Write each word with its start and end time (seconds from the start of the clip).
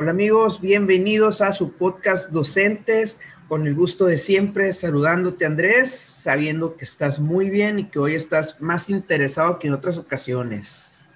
Hola 0.00 0.12
amigos, 0.12 0.60
bienvenidos 0.60 1.40
a 1.40 1.50
su 1.50 1.72
podcast 1.72 2.30
Docentes. 2.30 3.18
Con 3.48 3.66
el 3.66 3.74
gusto 3.74 4.04
de 4.04 4.16
siempre, 4.16 4.72
saludándote 4.72 5.44
Andrés, 5.44 5.90
sabiendo 5.90 6.76
que 6.76 6.84
estás 6.84 7.18
muy 7.18 7.50
bien 7.50 7.80
y 7.80 7.88
que 7.88 7.98
hoy 7.98 8.14
estás 8.14 8.60
más 8.60 8.90
interesado 8.90 9.58
que 9.58 9.66
en 9.66 9.74
otras 9.74 9.98
ocasiones. 9.98 11.08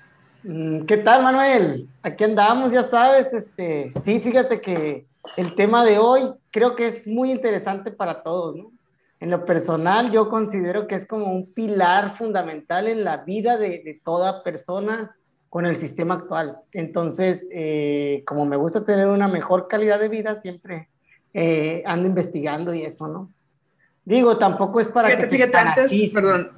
Mm, 0.43 0.81
¿Qué 0.81 0.97
tal, 0.97 1.23
Manuel? 1.23 1.89
Aquí 2.03 2.25
andamos, 2.25 2.73
ya 2.73 2.83
sabes. 2.83 3.33
Este, 3.33 3.93
sí, 4.03 4.19
fíjate 4.19 4.61
que 4.61 5.07
el 5.37 5.55
tema 5.55 5.85
de 5.85 5.99
hoy 5.99 6.33
creo 6.51 6.75
que 6.75 6.87
es 6.87 7.07
muy 7.07 7.31
interesante 7.31 7.93
para 7.93 8.25
todos, 8.25 8.57
¿no? 8.57 8.73
En 9.21 9.31
lo 9.31 9.45
personal, 9.45 10.11
yo 10.11 10.29
considero 10.29 10.89
que 10.89 10.97
es 10.97 11.07
como 11.07 11.27
un 11.27 11.53
pilar 11.53 12.17
fundamental 12.17 12.89
en 12.89 13.05
la 13.05 13.19
vida 13.19 13.57
de, 13.57 13.81
de 13.85 14.01
toda 14.03 14.43
persona 14.43 15.15
con 15.53 15.67
el 15.67 15.77
sistema 15.77 16.15
actual. 16.15 16.61
Entonces, 16.73 17.47
eh, 17.53 18.23
como 18.27 18.47
me 18.47 18.57
gusta 18.57 18.87
tener 18.87 19.07
una 19.07 19.29
mejor 19.29 19.69
calidad 19.69 20.01
de 20.01 20.09
vida, 20.09 20.41
siempre 20.41 20.89
eh, 21.35 21.83
ando 21.85 22.09
investigando 22.09 22.73
y 22.73 22.81
eso, 22.81 23.07
¿no? 23.07 23.31
Digo, 24.07 24.39
tampoco 24.39 24.81
es 24.81 24.89
para 24.89 25.11
fíjate, 25.11 25.29
que... 25.29 25.37
Fíjate, 25.37 25.59
antes, 25.59 26.11
perdón, 26.11 26.53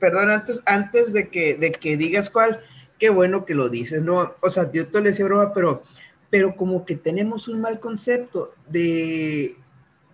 perdón, 0.00 0.30
antes, 0.32 0.60
antes 0.66 1.12
de, 1.12 1.28
que, 1.28 1.54
de 1.54 1.70
que 1.70 1.96
digas 1.96 2.28
cuál, 2.28 2.60
qué 2.98 3.08
bueno 3.08 3.44
que 3.44 3.54
lo 3.54 3.68
dices, 3.68 4.02
¿no? 4.02 4.34
O 4.40 4.50
sea, 4.50 4.68
yo 4.72 4.88
te 4.88 4.98
lo 4.98 5.04
decía 5.04 5.24
broma, 5.24 5.52
pero, 5.54 5.84
pero 6.28 6.56
como 6.56 6.84
que 6.84 6.96
tenemos 6.96 7.46
un 7.46 7.60
mal 7.60 7.78
concepto 7.78 8.52
de 8.66 9.56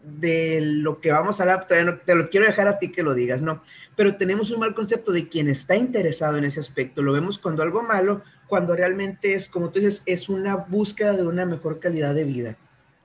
de 0.05 0.61
lo 0.61 1.01
que 1.01 1.13
vamos 1.13 1.41
a 1.41 1.45
hablar, 1.45 1.67
te 1.67 2.15
lo 2.15 2.31
quiero 2.31 2.47
dejar 2.47 2.69
a 2.69 2.79
ti 2.79 2.93
que 2.93 3.03
lo 3.03 3.15
digas, 3.15 3.43
¿no? 3.43 3.63
Pero 3.97 4.17
tenemos 4.17 4.51
un 4.51 4.61
mal 4.61 4.75
concepto 4.75 5.13
de 5.13 5.29
quien 5.29 5.49
está 5.49 5.77
interesado 5.77 6.37
en 6.37 6.45
ese 6.45 6.61
aspecto. 6.61 7.03
Lo 7.03 7.13
vemos 7.13 7.39
cuando 7.39 7.63
algo 7.63 7.83
malo, 7.83 8.23
cuando 8.49 8.75
realmente 8.75 9.35
es, 9.35 9.49
como 9.49 9.71
tú 9.71 9.81
dices, 9.81 10.03
es 10.07 10.29
una 10.29 10.57
búsqueda 10.57 11.13
de 11.13 11.27
una 11.27 11.47
mejor 11.47 11.81
calidad 11.81 12.15
de 12.15 12.25
vida. 12.25 12.57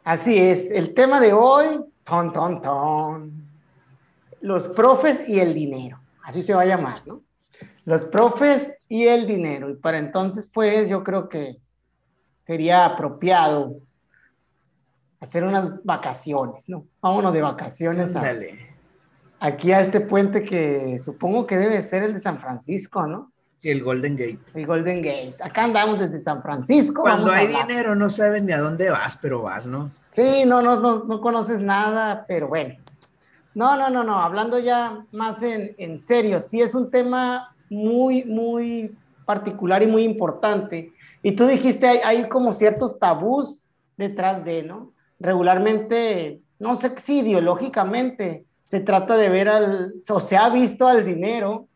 Así 0.04 0.38
es. 0.38 0.72
El 0.72 0.94
tema 0.94 1.20
de 1.20 1.34
hoy, 1.34 1.80
ton, 2.04 2.34
ton, 2.34 2.62
ton. 2.62 3.32
Los 4.42 4.68
profes 4.68 5.28
y 5.30 5.40
el 5.40 5.54
dinero. 5.54 6.00
Así 6.24 6.42
se 6.42 6.54
va 6.54 6.62
a 6.62 6.66
llamar, 6.66 7.06
¿no? 7.06 7.22
Los 7.86 8.06
profes 8.06 8.74
y 8.88 9.08
el 9.08 9.28
dinero. 9.28 9.70
Y 9.70 9.76
para 9.76 10.00
entonces, 10.00 10.48
pues, 10.52 10.90
yo 10.90 11.04
creo 11.04 11.30
que 11.30 11.58
sería 12.46 12.86
apropiado 12.86 13.80
hacer 15.20 15.44
unas 15.44 15.84
vacaciones, 15.84 16.70
¿no? 16.70 16.86
Vámonos 17.02 17.34
de 17.34 17.42
vacaciones 17.42 18.16
a, 18.16 18.34
aquí 19.40 19.72
a 19.72 19.82
este 19.82 20.02
puente 20.02 20.44
que 20.44 21.00
supongo 21.00 21.46
que 21.46 21.58
debe 21.58 21.82
ser 21.82 22.04
el 22.04 22.14
de 22.14 22.22
San 22.22 22.40
Francisco, 22.40 23.06
¿no? 23.06 23.32
Sí, 23.60 23.70
el 23.70 23.84
Golden 23.84 24.16
Gate. 24.16 24.40
El 24.54 24.66
Golden 24.66 25.02
Gate. 25.02 25.36
Acá 25.42 25.66
andamos 25.66 26.00
desde 26.00 26.24
San 26.24 26.42
Francisco. 26.42 27.02
Cuando 27.02 27.32
hay 27.32 27.48
dinero 27.48 27.94
no 27.94 28.10
sabes 28.10 28.42
ni 28.42 28.54
a 28.54 28.60
dónde 28.60 28.90
vas, 28.90 29.18
pero 29.22 29.42
vas, 29.42 29.66
¿no? 29.68 29.92
Sí, 30.10 30.44
no, 30.46 30.62
no, 30.62 30.80
no, 30.80 31.04
no 31.04 31.20
conoces 31.20 31.60
nada, 31.60 32.24
pero 32.26 32.48
bueno. 32.48 32.76
No, 33.54 33.76
no, 33.76 33.90
no, 33.90 34.04
no. 34.06 34.22
Hablando 34.22 34.60
ya 34.60 35.06
más 35.12 35.44
en, 35.44 35.76
en 35.78 36.00
serio, 36.00 36.40
sí 36.40 36.62
es 36.62 36.74
un 36.74 36.90
tema 36.90 37.54
muy, 37.70 38.24
muy 38.24 38.96
particular 39.26 39.84
y 39.84 39.88
muy 39.88 40.04
importante. 40.04 40.94
Y 41.22 41.34
tú 41.34 41.46
dijiste, 41.46 41.86
hay, 41.86 42.00
hay 42.06 42.30
como 42.30 42.54
ciertos 42.54 42.98
tabús 42.98 43.68
detrás 43.98 44.46
de, 44.46 44.64
¿no? 44.64 44.94
Regularmente, 45.20 46.42
no 46.60 46.76
sé 46.76 46.94
si 47.00 47.20
ideológicamente 47.20 48.46
se 48.66 48.80
trata 48.80 49.18
de 49.18 49.30
ver 49.30 49.50
al, 49.50 49.94
o 50.10 50.20
se 50.20 50.38
ha 50.38 50.50
visto 50.50 50.88
al 50.88 51.06
dinero 51.06 51.68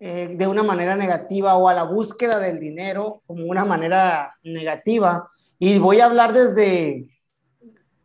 eh, 0.00 0.34
de 0.36 0.46
una 0.46 0.62
manera 0.62 0.94
negativa 0.94 1.56
o 1.56 1.68
a 1.68 1.74
la 1.74 1.84
búsqueda 1.84 2.38
del 2.38 2.60
dinero 2.60 3.22
como 3.26 3.46
una 3.46 3.64
manera 3.64 4.34
negativa. 4.42 5.28
Y 5.58 5.78
voy 5.78 6.00
a 6.00 6.06
hablar 6.06 6.32
desde 6.32 7.08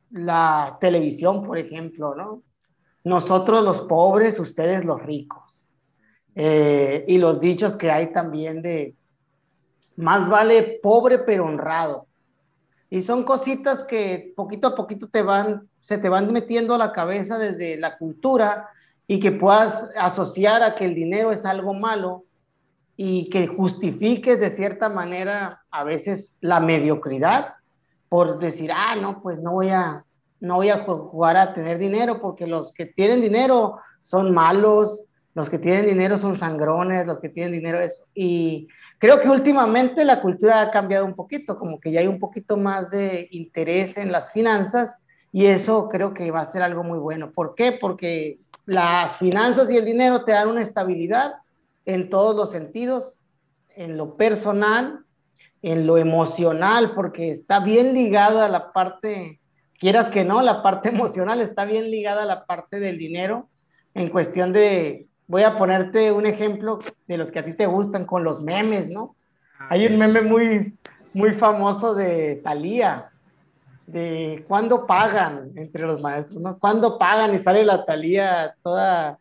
la 0.10 0.78
televisión, 0.80 1.44
por 1.44 1.58
ejemplo, 1.58 2.16
¿no? 2.16 2.44
Nosotros 3.04 3.64
los 3.64 3.82
pobres, 3.82 4.40
ustedes 4.40 4.86
los 4.86 5.02
ricos. 5.04 5.70
Eh, 6.36 7.06
y 7.08 7.18
los 7.18 7.40
dichos 7.40 7.76
que 7.78 7.92
hay 7.92 8.12
también 8.12 8.62
de, 8.62 8.96
más 9.96 10.28
vale 10.28 10.80
pobre 10.82 11.20
pero 11.20 11.46
honrado. 11.46 12.08
Y 12.94 13.02
son 13.02 13.24
cositas 13.24 13.84
que 13.84 14.34
poquito 14.36 14.68
a 14.68 14.76
poquito 14.76 15.08
te 15.08 15.24
van, 15.24 15.68
se 15.82 15.98
te 15.98 16.10
van 16.10 16.32
metiendo 16.32 16.76
a 16.76 16.78
la 16.78 16.92
cabeza 16.92 17.40
desde 17.40 17.76
la 17.76 17.98
cultura 17.98 18.70
y 19.08 19.20
que 19.20 19.32
puedas 19.32 19.90
asociar 19.98 20.62
a 20.62 20.76
que 20.76 20.86
el 20.86 20.94
dinero 20.94 21.32
es 21.32 21.44
algo 21.44 21.74
malo 21.74 22.26
y 22.96 23.32
que 23.32 23.48
justifiques 23.48 24.40
de 24.40 24.52
cierta 24.52 24.90
manera 24.90 25.64
a 25.72 25.84
veces 25.84 26.38
la 26.40 26.60
mediocridad 26.60 27.56
por 28.10 28.38
decir, 28.38 28.72
ah, 28.72 28.96
no, 28.96 29.24
pues 29.24 29.40
no 29.40 29.54
voy 29.54 29.70
a, 29.70 30.06
no 30.40 30.58
voy 30.58 30.70
a 30.70 30.86
jugar 30.86 31.36
a 31.36 31.56
tener 31.56 31.80
dinero 31.80 32.22
porque 32.22 32.46
los 32.46 32.72
que 32.74 32.86
tienen 32.86 33.22
dinero 33.22 33.80
son 34.02 34.32
malos, 34.36 35.04
los 35.36 35.50
que 35.50 35.58
tienen 35.58 35.86
dinero 35.86 36.18
son 36.18 36.36
sangrones, 36.36 37.08
los 37.08 37.20
que 37.20 37.30
tienen 37.30 37.54
dinero 37.54 37.80
eso. 37.80 38.06
Y 38.14 38.68
creo 39.00 39.20
que 39.20 39.30
últimamente 39.30 40.06
la 40.06 40.22
cultura 40.22 40.62
ha 40.62 40.72
cambiado 40.72 41.06
un 41.06 41.16
poquito, 41.16 41.58
como 41.58 41.80
que 41.80 41.92
ya 41.92 42.02
hay 42.02 42.08
un 42.08 42.20
poquito 42.20 42.56
más 42.58 42.92
de 42.92 43.28
interés 43.32 43.98
en 43.98 44.12
las 44.12 44.32
finanzas 44.32 44.98
y 45.32 45.48
eso 45.48 45.90
creo 45.90 46.14
que 46.14 46.30
va 46.30 46.42
a 46.42 46.46
ser 46.46 46.62
algo 46.62 46.84
muy 46.84 47.00
bueno. 47.00 47.32
¿Por 47.32 47.56
qué? 47.56 47.72
Porque 47.72 48.40
las 48.66 49.18
finanzas 49.18 49.72
y 49.72 49.78
el 49.78 49.86
dinero 49.86 50.24
te 50.24 50.32
dan 50.34 50.50
una 50.50 50.62
estabilidad 50.62 51.34
en 51.86 52.10
todos 52.10 52.36
los 52.36 52.52
sentidos, 52.52 53.22
en 53.76 53.98
lo 53.98 54.16
personal, 54.16 55.04
en 55.64 55.88
lo 55.88 55.98
emocional, 55.98 56.94
porque 56.94 57.32
está 57.32 57.60
bien 57.60 57.94
ligada 57.94 58.46
a 58.46 58.50
la 58.50 58.72
parte, 58.72 59.42
quieras 59.80 60.10
que 60.10 60.24
no, 60.24 60.44
la 60.44 60.62
parte 60.62 60.90
emocional 60.94 61.42
está 61.42 61.66
bien 61.66 61.90
ligada 61.90 62.24
a 62.24 62.28
la 62.28 62.46
parte 62.46 62.80
del 62.80 63.00
dinero 63.00 63.50
en 63.96 64.10
cuestión 64.10 64.54
de 64.54 65.08
voy 65.28 65.44
a 65.44 65.58
ponerte 65.58 66.12
un 66.12 66.26
ejemplo 66.26 66.80
de 67.08 67.18
los 67.18 67.32
que 67.32 67.40
a 67.40 67.46
ti 67.46 67.54
te 67.54 67.66
gustan 67.66 68.06
con 68.06 68.24
los 68.24 68.42
memes, 68.42 68.90
¿no? 68.90 69.16
Ah, 69.60 69.68
Hay 69.72 69.86
un 69.88 69.98
meme 69.98 70.22
muy, 70.22 70.78
muy 71.14 71.34
famoso 71.34 71.96
de 71.96 72.42
Thalía, 72.44 73.10
de 73.86 74.46
cuándo 74.48 74.86
pagan 74.86 75.52
entre 75.56 75.84
los 75.84 76.02
maestros, 76.02 76.42
¿no? 76.42 76.58
¿Cuándo 76.58 76.98
pagan? 76.98 77.34
Y 77.34 77.40
sale 77.40 77.66
la 77.66 77.86
Thalía 77.86 78.56
toda, 78.64 79.18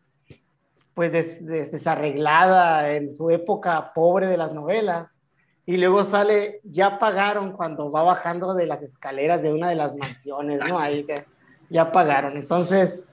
pues, 0.94 1.44
desarreglada 1.44 2.90
en 2.90 3.12
su 3.12 3.30
época 3.30 3.92
pobre 3.92 4.26
de 4.26 4.36
las 4.36 4.52
novelas. 4.52 5.18
Y 5.64 5.76
luego 5.76 6.02
sale, 6.02 6.60
ya 6.64 6.98
pagaron 6.98 7.52
cuando 7.52 7.90
va 7.90 8.02
bajando 8.02 8.54
de 8.54 8.66
las 8.66 8.82
escaleras 8.82 9.42
de 9.42 9.52
una 9.52 9.68
de 9.68 9.76
las 9.76 9.94
mansiones, 9.94 10.60
¿no? 10.66 10.78
Ahí 10.78 11.04
ya 11.70 11.92
pagaron. 11.92 12.36
Entonces, 12.36 13.04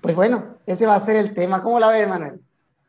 pues 0.00 0.14
bueno, 0.14 0.56
ese 0.66 0.86
va 0.86 0.94
a 0.94 1.00
ser 1.00 1.16
el 1.16 1.34
tema. 1.34 1.62
¿Cómo 1.62 1.80
la 1.80 1.90
ves, 1.90 2.08
Manuel? 2.08 2.40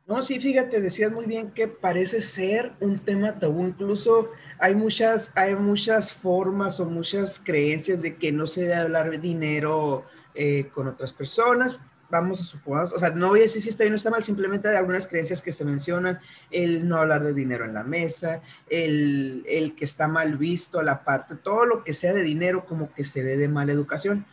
No, 0.09 0.24
sí, 0.24 0.40
fíjate, 0.40 0.81
decías 0.81 1.12
muy 1.12 1.28
bien 1.28 1.52
que 1.52 1.68
parece 1.68 2.24
ser 2.24 2.72
un 2.80 2.97
tema 2.97 3.38
tabú. 3.38 3.68
Incluso 3.68 4.31
hay 4.58 4.74
muchas, 4.74 5.31
hay 5.36 5.53
muchas 5.53 6.14
formas 6.14 6.80
o 6.80 6.86
muchas 6.86 7.40
creencias 7.40 8.02
de 8.02 8.16
que 8.16 8.31
no 8.31 8.47
se 8.47 8.62
debe 8.62 8.74
hablar 8.74 9.12
de 9.12 9.20
dinero 9.20 10.06
eh, 10.34 10.70
con 10.74 10.88
otras 10.88 11.14
personas. 11.14 11.78
Vamos 12.09 12.42
a 12.42 12.44
suponer, 12.44 12.86
o 12.86 12.97
sea, 12.97 13.12
no 13.12 13.28
voy 13.28 13.41
a 13.41 13.44
decir 13.44 13.62
si 13.62 13.70
está 13.70 13.84
bien 13.84 13.94
o 13.94 13.97
está 13.97 14.09
mal, 14.09 14.24
simplemente 14.24 14.68
hay 14.68 14.78
algunas 14.78 15.06
creencias 15.06 15.44
que 15.44 15.52
se 15.52 15.64
mencionan, 15.64 16.20
el 16.50 16.88
no 16.88 16.97
hablar 16.97 17.24
de 17.24 17.36
dinero 17.36 17.66
en 17.66 17.76
la 17.76 17.84
mesa, 17.84 18.41
el, 18.68 19.44
el 19.47 19.76
que 19.76 19.86
está 19.86 20.08
mal 20.08 20.36
visto, 20.36 20.81
la 20.81 21.03
parte, 21.03 21.36
todo 21.36 21.66
lo 21.66 21.84
que 21.84 21.94
sea 21.94 22.14
de 22.14 22.24
dinero 22.24 22.66
como 22.66 22.91
que 22.94 23.03
se 23.03 23.22
ve 23.22 23.38
de 23.38 23.47
mala 23.47 23.74
educación 23.74 24.26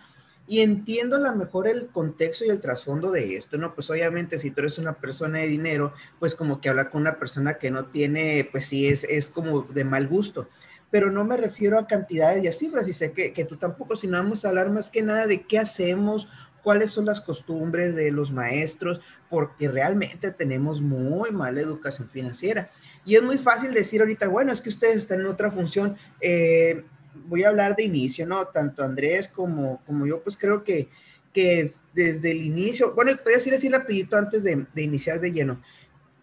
y 0.49 0.61
entiendo 0.61 1.17
a 1.17 1.21
lo 1.21 1.34
mejor 1.34 1.67
el 1.67 1.89
contexto 1.89 2.45
y 2.45 2.51
el 2.51 2.61
trasfondo 2.61 3.11
de 3.11 3.37
esto, 3.37 3.59
¿no? 3.59 3.75
Pues 3.75 3.91
obviamente 3.91 4.39
si 4.39 4.51
tú 4.51 4.61
eres 4.61 4.79
una 4.79 4.95
persona 4.95 5.39
de 5.39 5.49
dinero, 5.49 5.93
pues 6.21 6.34
como 6.34 6.61
que 6.61 6.69
hablar 6.69 6.91
con 6.91 7.01
una 7.01 7.19
persona 7.19 7.55
que 7.55 7.71
no 7.71 7.87
tiene, 7.87 8.49
pues 8.51 8.67
sí, 8.67 8.87
es, 8.87 9.05
es 9.05 9.29
como 9.29 9.62
de 9.62 9.84
mal 9.84 10.07
gusto. 10.07 10.48
Pero 10.91 11.10
no 11.10 11.25
me 11.25 11.37
refiero 11.37 11.78
a 11.78 11.87
cantidades 11.89 12.45
y 12.45 12.47
a 12.47 12.53
cifras, 12.53 12.89
y 12.89 12.93
sé 12.93 13.13
que, 13.13 13.33
que 13.33 13.45
tú 13.45 13.57
tampoco, 13.57 13.97
sino 13.97 14.16
vamos 14.19 14.45
a 14.45 14.48
hablar 14.48 14.71
más 14.71 14.89
que 14.89 15.03
nada 15.03 15.27
de 15.27 15.43
qué 15.43 15.59
hacemos, 15.59 16.28
cuáles 16.63 16.93
son 16.93 17.07
las 17.07 17.21
costumbres 17.21 17.95
de 17.97 18.13
los 18.13 18.31
maestros, 18.31 19.01
porque 19.28 19.69
realmente 19.69 20.31
tenemos 20.31 20.81
muy 20.81 21.31
mala 21.33 21.60
educación 21.60 22.09
financiera. 22.09 22.71
Y 23.04 23.16
es 23.16 23.22
muy 23.22 23.39
fácil 23.39 23.72
decir 23.75 24.01
ahorita, 24.01 24.28
bueno, 24.28 24.53
es 24.53 24.60
que 24.60 24.69
ustedes 24.69 24.97
están 24.97 25.21
en 25.21 25.27
otra 25.27 25.51
función. 25.51 25.97
Eh, 26.21 26.84
voy 27.27 27.45
a 27.45 27.48
hablar 27.48 27.77
de 27.77 27.84
inicio, 27.84 28.27
¿no? 28.27 28.47
Tanto 28.48 28.83
Andrés 28.83 29.28
como, 29.28 29.83
como 29.86 30.07
yo, 30.07 30.22
pues 30.22 30.36
creo 30.36 30.63
que, 30.65 30.89
que 31.33 31.72
desde 31.92 32.30
el 32.30 32.45
inicio, 32.45 32.95
bueno, 32.95 33.13
voy 33.24 33.33
a 33.34 33.36
decir 33.36 33.54
así 33.54 33.68
rapidito 33.68 34.16
antes 34.16 34.42
de, 34.42 34.66
de 34.74 34.83
iniciar 34.83 35.21
de 35.21 35.33
lleno, 35.33 35.63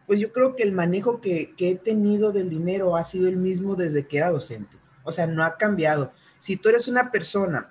pues 0.06 0.20
yo 0.20 0.32
creo 0.32 0.56
que 0.56 0.64
el 0.64 0.72
manejo 0.72 1.22
que, 1.22 1.54
que, 1.56 1.72
he 1.72 1.76
tenido 1.76 2.32
del 2.32 2.50
dinero 2.50 2.96
ha 2.96 3.04
sido 3.04 3.28
el 3.28 3.38
mismo 3.38 3.76
desde 3.76 4.08
que 4.08 4.18
era 4.18 4.32
docente, 4.32 4.78
o 5.04 5.12
sea, 5.12 5.28
no 5.28 5.44
ha 5.44 5.58
cambiado. 5.58 6.12
Si 6.40 6.58
tú 6.58 6.70
eres 6.70 6.88
una 6.88 7.12
persona 7.12 7.70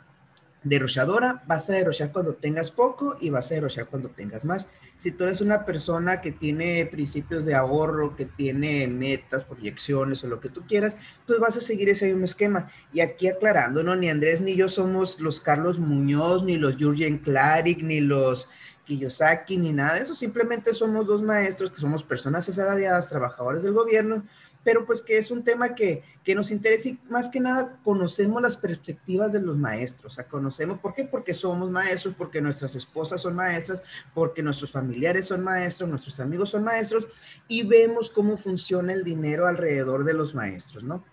derrochadora, 0.65 1.43
vas 1.47 1.69
a 1.69 1.75
derrochar 1.75 2.13
cuando 2.13 2.35
tengas 2.35 2.71
poco 2.71 3.17
y 3.21 3.31
vas 3.31 3.51
a 3.51 3.55
derrochar 3.55 3.87
cuando 3.87 4.09
tengas 4.09 4.45
más. 4.45 4.67
Si 4.97 5.11
tú 5.11 5.25
eres 5.25 5.41
una 5.41 5.65
persona 5.65 6.21
que 6.21 6.31
tiene 6.31 6.87
principios 6.87 7.45
de 7.45 7.55
ahorro, 7.55 8.15
que 8.15 8.25
tiene 8.25 8.87
metas, 8.87 9.45
proyecciones 9.45 10.23
o 10.23 10.29
lo 10.29 10.41
que 10.41 10.49
tú 10.49 10.63
quieras, 10.67 10.95
pues 11.27 11.41
vas 11.41 11.57
a 11.57 11.61
seguir 11.61 11.89
ese 11.89 12.07
mismo 12.07 12.25
esquema. 12.25 12.71
Y 12.93 13.01
aquí 13.01 13.29
aclarando, 13.29 13.83
¿no? 13.83 13.97
Ni 13.97 14.09
Andrés 14.09 14.41
ni 14.41 14.55
yo 14.55 14.69
somos 14.69 15.19
los 15.21 15.41
Carlos 15.41 15.79
Muñoz, 15.79 16.45
ni 16.45 16.57
los 16.57 16.77
Jurgen 16.79 17.19
Klarik, 17.19 17.83
ni 17.83 18.01
los 18.01 18.49
Kiyosaki, 18.85 19.57
ni 19.57 19.73
nada 19.73 19.95
de 19.95 20.03
eso. 20.03 20.15
Simplemente 20.15 20.73
somos 20.73 21.07
dos 21.07 21.23
maestros 21.23 21.71
que 21.71 21.81
somos 21.81 22.03
personas 22.03 22.49
asalariadas, 22.49 23.09
trabajadores 23.09 23.63
del 23.63 23.73
gobierno, 23.73 24.25
pero 24.65 24.87
pues 24.87 25.03
que 25.03 25.19
es 25.19 25.31
un 25.31 25.43
tema 25.43 25.75
que, 25.75 26.03
nos 26.35 26.51
interesa 26.51 26.89
y 26.89 26.99
más 27.09 27.29
que 27.29 27.41
nada 27.41 27.79
conocemos 27.83 28.41
las 28.41 28.57
perspectivas 28.57 29.33
de 29.33 29.41
los 29.41 29.57
maestros, 29.57 30.13
o 30.13 30.15
sea, 30.15 30.25
conocemos, 30.25 30.79
¿por 30.79 30.95
qué? 30.95 31.05
Porque 31.05 31.35
somos 31.35 31.71
maestros, 31.71 32.15
porque 32.17 32.41
nuestras 32.41 32.75
esposas 32.75 33.21
son 33.21 33.35
maestras, 33.35 33.81
porque 34.15 34.43
nuestros 34.43 34.71
familiares 34.71 35.27
son 35.27 35.43
maestros, 35.43 35.91
nuestros 35.91 36.21
amigos 36.21 36.51
son 36.51 36.65
maestros 36.65 37.07
y 37.49 37.65
vemos 37.65 38.09
cómo 38.11 38.37
funciona 38.37 38.93
el 38.93 39.05
dinero 39.05 39.47
alrededor 39.47 40.05
de 40.05 40.15
los 40.15 40.35
maestros, 40.35 40.85
¿no? 40.85 41.05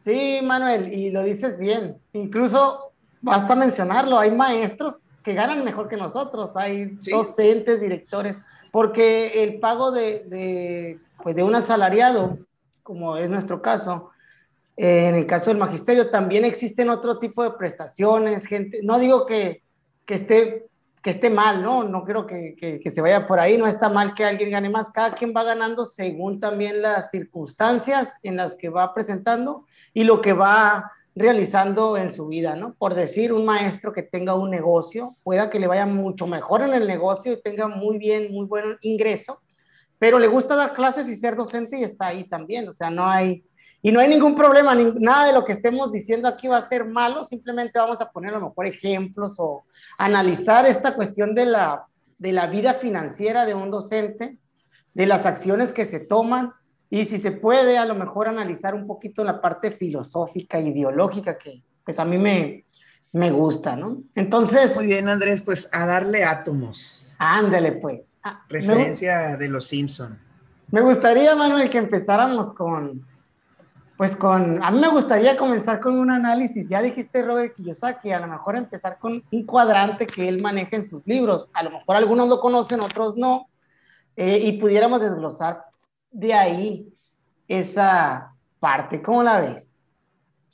Sí, 0.00 0.40
Manuel, 0.42 0.92
y 0.92 1.10
lo 1.10 1.22
dices 1.22 1.58
bien, 1.58 1.98
incluso 2.12 2.92
basta 3.20 3.54
mencionarlo, 3.54 4.18
hay 4.18 4.30
maestros 4.30 5.02
que 5.22 5.34
ganan 5.34 5.64
mejor 5.64 5.88
que 5.88 5.96
nosotros, 5.96 6.56
hay 6.56 6.98
docentes, 7.02 7.80
directores, 7.80 8.36
porque 8.72 9.42
el 9.42 9.60
pago 9.60 9.90
de, 9.90 10.24
de, 10.26 11.00
pues 11.22 11.36
de 11.36 11.42
un 11.42 11.54
asalariado 11.54 12.38
como 12.82 13.16
es 13.16 13.28
nuestro 13.28 13.62
caso, 13.62 14.10
eh, 14.76 15.08
en 15.08 15.14
el 15.14 15.26
caso 15.26 15.50
del 15.50 15.58
magisterio 15.58 16.10
también 16.10 16.44
existen 16.44 16.88
otro 16.88 17.18
tipo 17.18 17.42
de 17.42 17.50
prestaciones, 17.50 18.46
gente, 18.46 18.80
no 18.82 18.98
digo 18.98 19.26
que, 19.26 19.62
que 20.06 20.14
esté, 20.14 20.66
que 21.02 21.10
esté 21.10 21.30
mal, 21.30 21.62
no, 21.62 21.84
no 21.84 22.04
creo 22.04 22.26
que, 22.26 22.56
que, 22.56 22.90
se 22.90 23.00
vaya 23.00 23.26
por 23.26 23.40
ahí, 23.40 23.58
no 23.58 23.66
está 23.66 23.88
mal 23.88 24.14
que 24.14 24.24
alguien 24.24 24.50
gane 24.50 24.68
más, 24.68 24.90
cada 24.90 25.14
quien 25.14 25.32
va 25.36 25.44
ganando 25.44 25.84
según 25.84 26.40
también 26.40 26.82
las 26.82 27.10
circunstancias 27.10 28.14
en 28.22 28.36
las 28.36 28.54
que 28.54 28.68
va 28.68 28.94
presentando 28.94 29.66
y 29.92 30.04
lo 30.04 30.20
que 30.20 30.32
va 30.32 30.92
realizando 31.14 31.96
en 31.96 32.12
su 32.12 32.28
vida, 32.28 32.54
¿no? 32.54 32.74
Por 32.74 32.94
decir, 32.94 33.32
un 33.32 33.44
maestro 33.44 33.92
que 33.92 34.02
tenga 34.02 34.34
un 34.34 34.50
negocio, 34.50 35.16
pueda 35.22 35.50
que 35.50 35.58
le 35.58 35.66
vaya 35.66 35.86
mucho 35.86 36.26
mejor 36.26 36.62
en 36.62 36.72
el 36.72 36.86
negocio 36.86 37.32
y 37.32 37.42
tenga 37.42 37.68
muy 37.68 37.98
bien, 37.98 38.32
muy 38.32 38.46
buen 38.46 38.78
ingreso, 38.82 39.40
pero 40.00 40.18
le 40.18 40.28
gusta 40.28 40.56
dar 40.56 40.72
clases 40.72 41.08
y 41.10 41.14
ser 41.14 41.36
docente 41.36 41.78
y 41.78 41.84
está 41.84 42.06
ahí 42.06 42.24
también, 42.24 42.66
o 42.66 42.72
sea, 42.72 42.90
no 42.90 43.06
hay, 43.06 43.44
y 43.82 43.92
no 43.92 44.00
hay 44.00 44.08
ningún 44.08 44.34
problema, 44.34 44.74
nada 44.74 45.26
de 45.26 45.34
lo 45.34 45.44
que 45.44 45.52
estemos 45.52 45.92
diciendo 45.92 46.26
aquí 46.26 46.48
va 46.48 46.56
a 46.56 46.62
ser 46.62 46.86
malo, 46.86 47.22
simplemente 47.22 47.78
vamos 47.78 48.00
a 48.00 48.10
poner 48.10 48.34
a 48.34 48.38
lo 48.38 48.48
mejor 48.48 48.66
ejemplos 48.66 49.36
o 49.38 49.64
analizar 49.98 50.64
esta 50.64 50.94
cuestión 50.94 51.34
de 51.34 51.44
la, 51.44 51.84
de 52.16 52.32
la 52.32 52.46
vida 52.46 52.74
financiera 52.74 53.44
de 53.44 53.54
un 53.54 53.70
docente, 53.70 54.38
de 54.94 55.06
las 55.06 55.26
acciones 55.26 55.74
que 55.74 55.84
se 55.84 56.00
toman, 56.00 56.54
y 56.88 57.04
si 57.04 57.18
se 57.18 57.30
puede, 57.30 57.76
a 57.76 57.84
lo 57.84 57.94
mejor 57.94 58.26
analizar 58.26 58.74
un 58.74 58.86
poquito 58.86 59.22
la 59.22 59.42
parte 59.42 59.70
filosófica, 59.70 60.58
ideológica, 60.58 61.36
que 61.36 61.62
pues 61.84 61.98
a 61.98 62.06
mí 62.06 62.16
me, 62.16 62.64
me 63.12 63.30
gusta, 63.30 63.76
¿no? 63.76 64.02
Entonces... 64.14 64.74
Muy 64.74 64.86
bien, 64.86 65.10
Andrés, 65.10 65.42
pues 65.42 65.68
a 65.72 65.84
darle 65.84 66.24
átomos. 66.24 67.09
Ándale, 67.22 67.72
pues. 67.72 68.18
Ah, 68.22 68.42
Referencia 68.48 69.36
de 69.36 69.46
los 69.46 69.66
Simpson. 69.66 70.18
Me 70.70 70.80
gustaría, 70.80 71.36
Manuel, 71.36 71.68
que 71.68 71.76
empezáramos 71.76 72.50
con, 72.50 73.06
pues 73.98 74.16
con, 74.16 74.62
a 74.64 74.70
mí 74.70 74.80
me 74.80 74.88
gustaría 74.88 75.36
comenzar 75.36 75.80
con 75.80 75.98
un 75.98 76.10
análisis. 76.10 76.70
Ya 76.70 76.80
dijiste 76.80 77.22
Robert 77.22 77.54
Kiyosaki, 77.54 78.10
a 78.10 78.20
lo 78.20 78.26
mejor 78.26 78.56
empezar 78.56 78.98
con 78.98 79.22
un 79.30 79.44
cuadrante 79.44 80.06
que 80.06 80.30
él 80.30 80.40
maneja 80.40 80.76
en 80.76 80.86
sus 80.86 81.06
libros. 81.06 81.50
A 81.52 81.62
lo 81.62 81.70
mejor 81.72 81.96
algunos 81.96 82.26
lo 82.26 82.40
conocen, 82.40 82.80
otros 82.80 83.18
no. 83.18 83.50
Eh, 84.16 84.40
y 84.42 84.52
pudiéramos 84.52 85.02
desglosar 85.02 85.64
de 86.10 86.32
ahí 86.32 86.88
esa 87.46 88.32
parte. 88.58 89.02
¿Cómo 89.02 89.22
la 89.22 89.42
ves? 89.42 89.82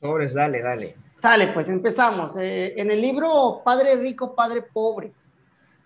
Sobres, 0.00 0.34
dale, 0.34 0.62
dale. 0.62 0.96
Sale, 1.22 1.46
pues 1.48 1.68
empezamos. 1.68 2.36
Eh, 2.36 2.74
en 2.76 2.90
el 2.90 3.00
libro 3.00 3.62
Padre 3.64 3.94
Rico, 3.94 4.34
Padre 4.34 4.62
Pobre, 4.62 5.12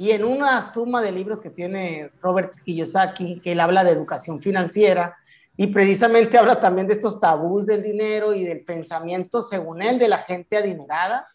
y 0.00 0.12
en 0.12 0.24
una 0.24 0.62
suma 0.62 1.02
de 1.02 1.12
libros 1.12 1.42
que 1.42 1.50
tiene 1.50 2.10
Robert 2.22 2.54
Kiyosaki, 2.64 3.38
que 3.40 3.52
él 3.52 3.60
habla 3.60 3.84
de 3.84 3.90
educación 3.90 4.40
financiera 4.40 5.18
y 5.58 5.66
precisamente 5.66 6.38
habla 6.38 6.58
también 6.58 6.86
de 6.86 6.94
estos 6.94 7.20
tabús 7.20 7.66
del 7.66 7.82
dinero 7.82 8.32
y 8.32 8.44
del 8.44 8.64
pensamiento, 8.64 9.42
según 9.42 9.82
él, 9.82 9.98
de 9.98 10.08
la 10.08 10.16
gente 10.16 10.56
adinerada, 10.56 11.28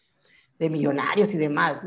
de 0.58 0.68
millonarios 0.68 1.32
y 1.32 1.38
demás. 1.38 1.80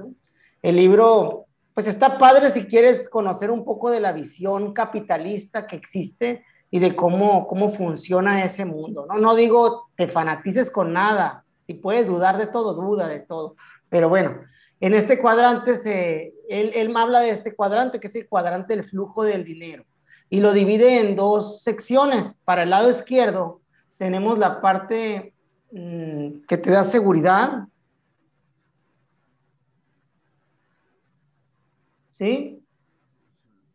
El 0.61 0.77
libro, 0.77 1.47
pues 1.73 1.85
está 1.85 2.17
padre 2.17 2.49
si 2.49 2.63
quieres 2.63 3.09
conocer 3.09 3.51
un 3.51 3.65
poco 3.65 3.89
de 3.89 3.99
la 3.99 4.13
visión 4.13 4.71
capitalista 4.71 5.67
que 5.67 5.75
existe 5.75 6.45
y 6.71 6.79
de 6.79 6.95
cómo, 6.95 7.45
cómo 7.49 7.73
funciona 7.73 8.41
ese 8.45 8.63
mundo. 8.63 9.05
¿no? 9.05 9.17
no 9.17 9.35
digo 9.35 9.89
te 9.97 10.07
fanatices 10.07 10.71
con 10.71 10.93
nada, 10.93 11.43
si 11.67 11.73
puedes 11.73 12.07
dudar 12.07 12.37
de 12.37 12.47
todo, 12.47 12.73
duda 12.73 13.09
de 13.09 13.19
todo. 13.19 13.57
Pero 13.89 14.07
bueno, 14.07 14.39
en 14.81 14.93
este 14.93 15.19
cuadrante, 15.19 15.77
se, 15.77 16.33
él, 16.47 16.71
él 16.73 16.89
me 16.89 17.01
habla 17.01 17.19
de 17.19 17.31
este 17.31 17.53
cuadrante, 17.53 17.99
que 17.99 18.07
es 18.07 18.15
el 18.15 18.27
cuadrante 18.27 18.75
del 18.75 18.85
flujo 18.85 19.23
del 19.23 19.43
dinero, 19.43 19.85
y 20.29 20.39
lo 20.39 20.53
divide 20.53 21.01
en 21.01 21.15
dos 21.15 21.61
secciones. 21.63 22.39
Para 22.45 22.63
el 22.63 22.69
lado 22.69 22.89
izquierdo 22.89 23.61
tenemos 23.97 24.37
la 24.39 24.61
parte 24.61 25.33
mm, 25.71 26.41
que 26.47 26.57
te 26.57 26.71
da 26.71 26.85
seguridad, 26.85 27.67
¿sí? 32.17 32.63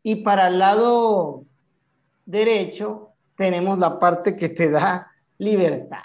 Y 0.03 0.17
para 0.17 0.49
el 0.49 0.59
lado 0.59 1.45
derecho 2.25 3.11
tenemos 3.37 3.79
la 3.79 3.99
parte 3.99 4.37
que 4.37 4.49
te 4.49 4.71
da 4.71 5.11
libertad. 5.39 6.03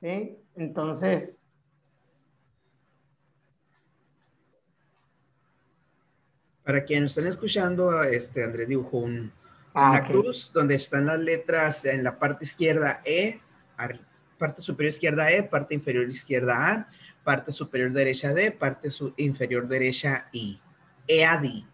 ¿Sí? 0.00 0.43
Entonces, 0.56 1.40
para 6.64 6.84
quienes 6.84 7.12
están 7.12 7.26
escuchando, 7.26 8.02
este 8.02 8.44
Andrés 8.44 8.68
dibujó 8.68 8.98
un, 8.98 9.32
ah, 9.74 9.90
una 9.90 10.04
cruz 10.04 10.50
donde 10.52 10.76
están 10.76 11.06
las 11.06 11.18
letras 11.18 11.84
en 11.84 12.04
la 12.04 12.18
parte 12.18 12.44
izquierda 12.44 13.02
E, 13.04 13.40
parte 14.38 14.60
superior 14.60 14.92
izquierda 14.92 15.30
E, 15.30 15.42
parte 15.42 15.74
inferior 15.74 16.08
izquierda 16.08 16.72
A, 16.72 16.88
parte 17.24 17.52
superior 17.52 17.92
derecha 17.92 18.32
D, 18.32 18.52
parte 18.52 18.88
inferior 19.16 19.66
derecha 19.66 20.28
I. 20.32 20.60
EADI. 21.06 21.66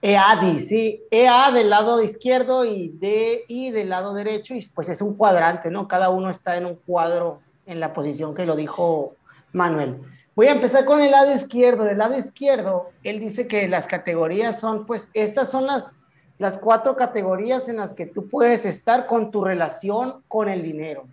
EADI, 0.00 0.60
sí. 0.60 1.02
EA 1.10 1.50
del 1.50 1.70
lado 1.70 2.00
izquierdo 2.02 2.64
y 2.64 2.90
DI 2.90 3.72
del 3.72 3.88
lado 3.88 4.14
derecho, 4.14 4.54
y 4.54 4.64
pues 4.66 4.88
es 4.88 5.00
un 5.00 5.16
cuadrante, 5.16 5.70
¿no? 5.70 5.88
Cada 5.88 6.10
uno 6.10 6.30
está 6.30 6.56
en 6.56 6.66
un 6.66 6.76
cuadro 6.76 7.40
en 7.68 7.80
la 7.80 7.92
posición 7.92 8.34
que 8.34 8.46
lo 8.46 8.56
dijo 8.56 9.14
Manuel. 9.52 10.00
Voy 10.34 10.46
a 10.46 10.52
empezar 10.52 10.84
con 10.84 11.00
el 11.00 11.10
lado 11.10 11.32
izquierdo. 11.32 11.84
Del 11.84 11.98
lado 11.98 12.16
izquierdo, 12.16 12.90
él 13.04 13.20
dice 13.20 13.46
que 13.46 13.68
las 13.68 13.86
categorías 13.86 14.58
son, 14.58 14.86
pues, 14.86 15.10
estas 15.12 15.50
son 15.50 15.66
las, 15.66 15.98
las 16.38 16.58
cuatro 16.58 16.96
categorías 16.96 17.68
en 17.68 17.76
las 17.76 17.92
que 17.92 18.06
tú 18.06 18.28
puedes 18.28 18.64
estar 18.64 19.06
con 19.06 19.30
tu 19.30 19.44
relación 19.44 20.22
con 20.28 20.48
el 20.48 20.62
dinero. 20.62 21.06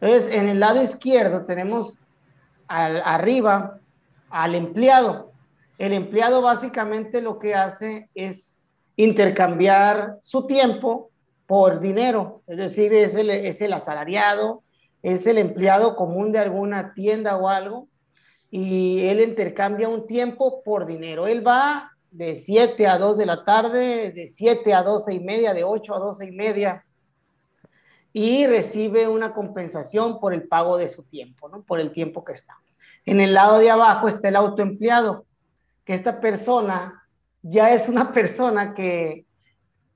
Entonces, 0.00 0.32
en 0.32 0.48
el 0.48 0.60
lado 0.60 0.82
izquierdo 0.82 1.44
tenemos 1.44 1.98
al, 2.68 3.02
arriba 3.04 3.78
al 4.30 4.54
empleado. 4.54 5.32
El 5.78 5.92
empleado 5.92 6.42
básicamente 6.42 7.20
lo 7.20 7.38
que 7.38 7.54
hace 7.54 8.08
es 8.14 8.62
intercambiar 8.96 10.18
su 10.22 10.46
tiempo 10.46 11.10
por 11.46 11.80
dinero, 11.80 12.42
es 12.46 12.56
decir, 12.56 12.92
es 12.94 13.14
el, 13.14 13.28
es 13.30 13.60
el 13.60 13.72
asalariado, 13.72 14.62
es 15.02 15.26
el 15.26 15.38
empleado 15.38 15.96
común 15.96 16.32
de 16.32 16.38
alguna 16.38 16.94
tienda 16.94 17.36
o 17.36 17.48
algo 17.48 17.88
y 18.50 19.06
él 19.06 19.20
intercambia 19.20 19.88
un 19.88 20.06
tiempo 20.06 20.62
por 20.62 20.86
dinero. 20.86 21.26
Él 21.26 21.46
va 21.46 21.90
de 22.10 22.36
7 22.36 22.86
a 22.86 22.98
2 22.98 23.18
de 23.18 23.26
la 23.26 23.44
tarde, 23.44 24.10
de 24.10 24.28
7 24.28 24.74
a 24.74 24.82
12 24.82 25.14
y 25.14 25.20
media, 25.20 25.54
de 25.54 25.64
8 25.64 25.94
a 25.94 25.98
12 25.98 26.26
y 26.26 26.30
media 26.32 26.84
y 28.12 28.46
recibe 28.46 29.08
una 29.08 29.32
compensación 29.32 30.20
por 30.20 30.34
el 30.34 30.46
pago 30.46 30.76
de 30.76 30.88
su 30.88 31.02
tiempo, 31.04 31.48
¿no? 31.48 31.62
Por 31.62 31.80
el 31.80 31.92
tiempo 31.92 32.24
que 32.24 32.32
está. 32.32 32.56
En 33.06 33.20
el 33.20 33.34
lado 33.34 33.58
de 33.58 33.70
abajo 33.70 34.06
está 34.06 34.28
el 34.28 34.36
autoempleado, 34.36 35.24
que 35.84 35.94
esta 35.94 36.20
persona 36.20 37.02
ya 37.42 37.70
es 37.70 37.88
una 37.88 38.12
persona 38.12 38.74
que, 38.74 39.24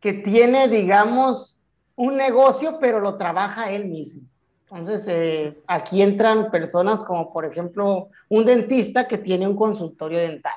que 0.00 0.14
tiene, 0.14 0.68
digamos, 0.68 1.60
un 1.94 2.16
negocio, 2.16 2.78
pero 2.80 3.00
lo 3.00 3.16
trabaja 3.16 3.70
él 3.70 3.86
mismo. 3.86 4.22
Entonces, 4.68 5.06
eh, 5.08 5.62
aquí 5.66 6.02
entran 6.02 6.50
personas 6.50 7.04
como, 7.04 7.32
por 7.32 7.44
ejemplo, 7.44 8.08
un 8.28 8.44
dentista 8.44 9.06
que 9.06 9.16
tiene 9.16 9.46
un 9.46 9.54
consultorio 9.56 10.18
dental. 10.18 10.54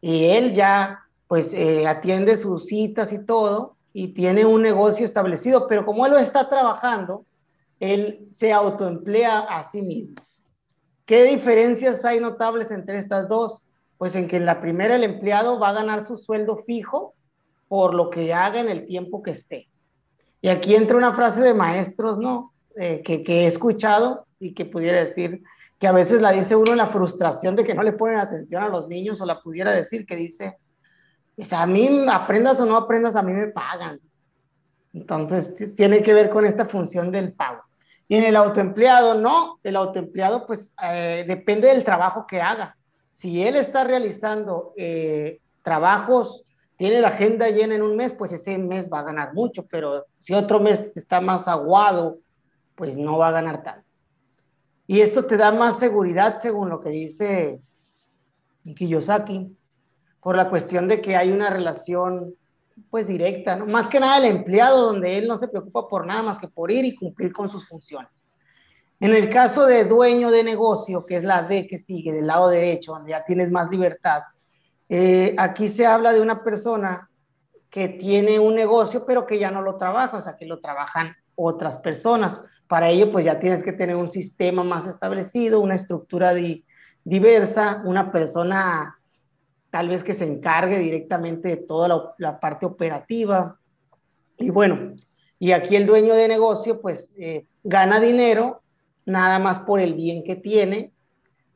Y 0.00 0.26
él 0.26 0.54
ya, 0.54 1.00
pues, 1.26 1.52
eh, 1.52 1.86
atiende 1.86 2.36
sus 2.38 2.66
citas 2.66 3.12
y 3.12 3.24
todo, 3.24 3.76
y 3.92 4.08
tiene 4.08 4.46
un 4.46 4.62
negocio 4.62 5.04
establecido, 5.04 5.66
pero 5.68 5.84
como 5.84 6.06
él 6.06 6.12
lo 6.12 6.18
está 6.18 6.48
trabajando, 6.48 7.24
él 7.80 8.26
se 8.30 8.52
autoemplea 8.52 9.40
a 9.40 9.62
sí 9.62 9.82
mismo. 9.82 10.16
¿Qué 11.04 11.24
diferencias 11.24 12.04
hay 12.04 12.20
notables 12.20 12.70
entre 12.70 12.98
estas 12.98 13.28
dos? 13.28 13.64
Pues 13.98 14.14
en 14.14 14.28
que 14.28 14.36
en 14.36 14.46
la 14.46 14.60
primera 14.60 14.96
el 14.96 15.04
empleado 15.04 15.58
va 15.58 15.70
a 15.70 15.72
ganar 15.72 16.04
su 16.04 16.16
sueldo 16.16 16.56
fijo 16.58 17.14
por 17.68 17.94
lo 17.94 18.10
que 18.10 18.32
haga 18.32 18.60
en 18.60 18.68
el 18.68 18.86
tiempo 18.86 19.22
que 19.22 19.32
esté. 19.32 19.68
Y 20.40 20.48
aquí 20.48 20.74
entra 20.74 20.96
una 20.96 21.12
frase 21.12 21.42
de 21.42 21.54
maestros, 21.54 22.18
¿no? 22.18 22.52
Eh, 22.76 23.02
que, 23.02 23.22
que, 23.22 23.40
he 23.40 23.46
escuchado 23.46 24.26
y 24.38 24.54
que 24.54 24.64
pudiera 24.64 25.00
decir 25.00 25.42
que 25.78 25.88
a 25.88 25.92
veces 25.92 26.20
la 26.20 26.32
dice 26.32 26.54
uno 26.54 26.72
en 26.72 26.78
la 26.78 26.88
frustración 26.88 27.56
de 27.56 27.64
que 27.64 27.74
no 27.74 27.82
le 27.82 27.92
ponen 27.92 28.18
atención 28.18 28.62
a 28.62 28.68
los 28.68 28.88
niños 28.88 29.20
o 29.20 29.26
la 29.26 29.40
pudiera 29.40 29.72
decir 29.72 30.06
que 30.06 30.16
dice, 30.16 30.58
a 31.52 31.66
mí 31.66 32.06
aprendas 32.08 32.60
o 32.60 32.66
no 32.66 32.76
aprendas, 32.76 33.16
a 33.16 33.22
mí 33.22 33.32
me 33.32 33.48
pagan. 33.48 34.00
Entonces 34.92 35.54
tiene 35.76 36.02
que 36.02 36.14
ver 36.14 36.30
con 36.30 36.44
esta 36.44 36.66
función 36.66 37.10
del 37.10 37.32
pago. 37.32 37.62
Y 38.08 38.16
en 38.16 38.24
el 38.24 38.36
autoempleado, 38.36 39.14
no, 39.14 39.60
el 39.62 39.76
autoempleado 39.76 40.46
pues 40.46 40.74
eh, 40.82 41.24
depende 41.28 41.68
del 41.68 41.84
trabajo 41.84 42.26
que 42.26 42.40
haga. 42.40 42.76
Si 43.12 43.42
él 43.42 43.56
está 43.56 43.84
realizando 43.84 44.72
eh, 44.76 45.40
trabajos 45.62 46.44
tiene 46.76 47.00
la 47.00 47.08
agenda 47.08 47.48
llena 47.50 47.74
en 47.74 47.82
un 47.82 47.96
mes, 47.96 48.12
pues 48.12 48.30
ese 48.30 48.56
mes 48.56 48.88
va 48.90 49.00
a 49.00 49.02
ganar 49.04 49.34
mucho, 49.34 49.66
pero 49.66 50.06
si 50.20 50.32
otro 50.32 50.60
mes 50.60 50.96
está 50.96 51.20
más 51.20 51.48
aguado, 51.48 52.18
pues 52.78 52.96
no 52.96 53.18
va 53.18 53.28
a 53.28 53.32
ganar 53.32 53.62
tanto. 53.62 53.86
Y 54.86 55.00
esto 55.00 55.26
te 55.26 55.36
da 55.36 55.52
más 55.52 55.78
seguridad, 55.78 56.38
según 56.38 56.70
lo 56.70 56.80
que 56.80 56.88
dice 56.88 57.60
Kiyosaki, 58.74 59.54
por 60.22 60.36
la 60.36 60.48
cuestión 60.48 60.88
de 60.88 61.02
que 61.02 61.16
hay 61.16 61.30
una 61.30 61.50
relación 61.50 62.34
pues 62.88 63.06
directa, 63.06 63.56
¿no? 63.56 63.66
más 63.66 63.88
que 63.88 63.98
nada 63.98 64.18
el 64.18 64.36
empleado, 64.36 64.86
donde 64.86 65.18
él 65.18 65.26
no 65.26 65.36
se 65.36 65.48
preocupa 65.48 65.88
por 65.88 66.06
nada 66.06 66.22
más 66.22 66.38
que 66.38 66.48
por 66.48 66.70
ir 66.70 66.84
y 66.84 66.94
cumplir 66.94 67.32
con 67.32 67.50
sus 67.50 67.66
funciones. 67.66 68.10
En 69.00 69.12
el 69.12 69.28
caso 69.28 69.66
de 69.66 69.84
dueño 69.84 70.30
de 70.30 70.44
negocio, 70.44 71.04
que 71.04 71.16
es 71.16 71.24
la 71.24 71.42
D 71.42 71.66
que 71.66 71.78
sigue 71.78 72.12
del 72.12 72.26
lado 72.26 72.48
derecho, 72.48 72.92
donde 72.92 73.10
ya 73.10 73.24
tienes 73.24 73.50
más 73.50 73.70
libertad, 73.70 74.22
eh, 74.88 75.34
aquí 75.36 75.68
se 75.68 75.86
habla 75.86 76.12
de 76.12 76.20
una 76.20 76.42
persona 76.42 77.10
que 77.68 77.88
tiene 77.88 78.38
un 78.38 78.54
negocio, 78.54 79.04
pero 79.04 79.26
que 79.26 79.38
ya 79.38 79.50
no 79.50 79.60
lo 79.60 79.76
trabaja, 79.76 80.16
o 80.16 80.22
sea, 80.22 80.36
que 80.36 80.46
lo 80.46 80.60
trabajan 80.60 81.14
otras 81.34 81.78
personas. 81.78 82.40
Para 82.68 82.90
ello, 82.90 83.10
pues 83.10 83.24
ya 83.24 83.40
tienes 83.40 83.64
que 83.64 83.72
tener 83.72 83.96
un 83.96 84.10
sistema 84.10 84.62
más 84.62 84.86
establecido, 84.86 85.60
una 85.60 85.74
estructura 85.74 86.34
diversa, 87.04 87.82
una 87.84 88.12
persona 88.12 88.98
tal 89.70 89.88
vez 89.88 90.04
que 90.04 90.14
se 90.14 90.24
encargue 90.24 90.78
directamente 90.78 91.48
de 91.48 91.56
toda 91.56 92.14
la, 92.18 92.40
parte 92.40 92.66
operativa. 92.66 93.58
Y 94.36 94.50
bueno, 94.50 94.94
y 95.38 95.52
aquí 95.52 95.76
el 95.76 95.86
dueño 95.86 96.14
de 96.14 96.28
negocio, 96.28 96.80
pues 96.80 97.12
eh, 97.18 97.46
gana 97.64 98.00
dinero 98.00 98.62
nada 99.04 99.38
más 99.38 99.58
por 99.60 99.80
el 99.80 99.94
bien 99.94 100.22
que 100.22 100.36
tiene, 100.36 100.92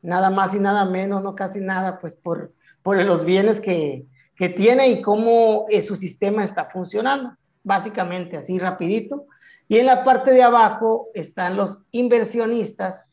nada 0.01 0.31
más 0.31 0.53
y 0.55 0.59
nada 0.59 0.85
menos, 0.85 1.23
no 1.23 1.35
casi 1.35 1.61
nada, 1.61 1.99
pues 1.99 2.15
por 2.15 2.51
por 2.83 3.01
los 3.01 3.23
bienes 3.23 3.61
que, 3.61 4.05
que 4.35 4.49
tiene 4.49 4.89
y 4.89 5.01
cómo 5.01 5.65
eh, 5.69 5.81
su 5.81 5.95
sistema 5.95 6.43
está 6.43 6.65
funcionando. 6.65 7.31
Básicamente, 7.63 8.37
así 8.37 8.59
rapidito. 8.59 9.25
Y 9.73 9.79
en 9.79 9.87
la 9.87 10.03
parte 10.03 10.29
de 10.29 10.43
abajo 10.43 11.09
están 11.15 11.57
los 11.57 11.79
inversionistas, 11.89 13.11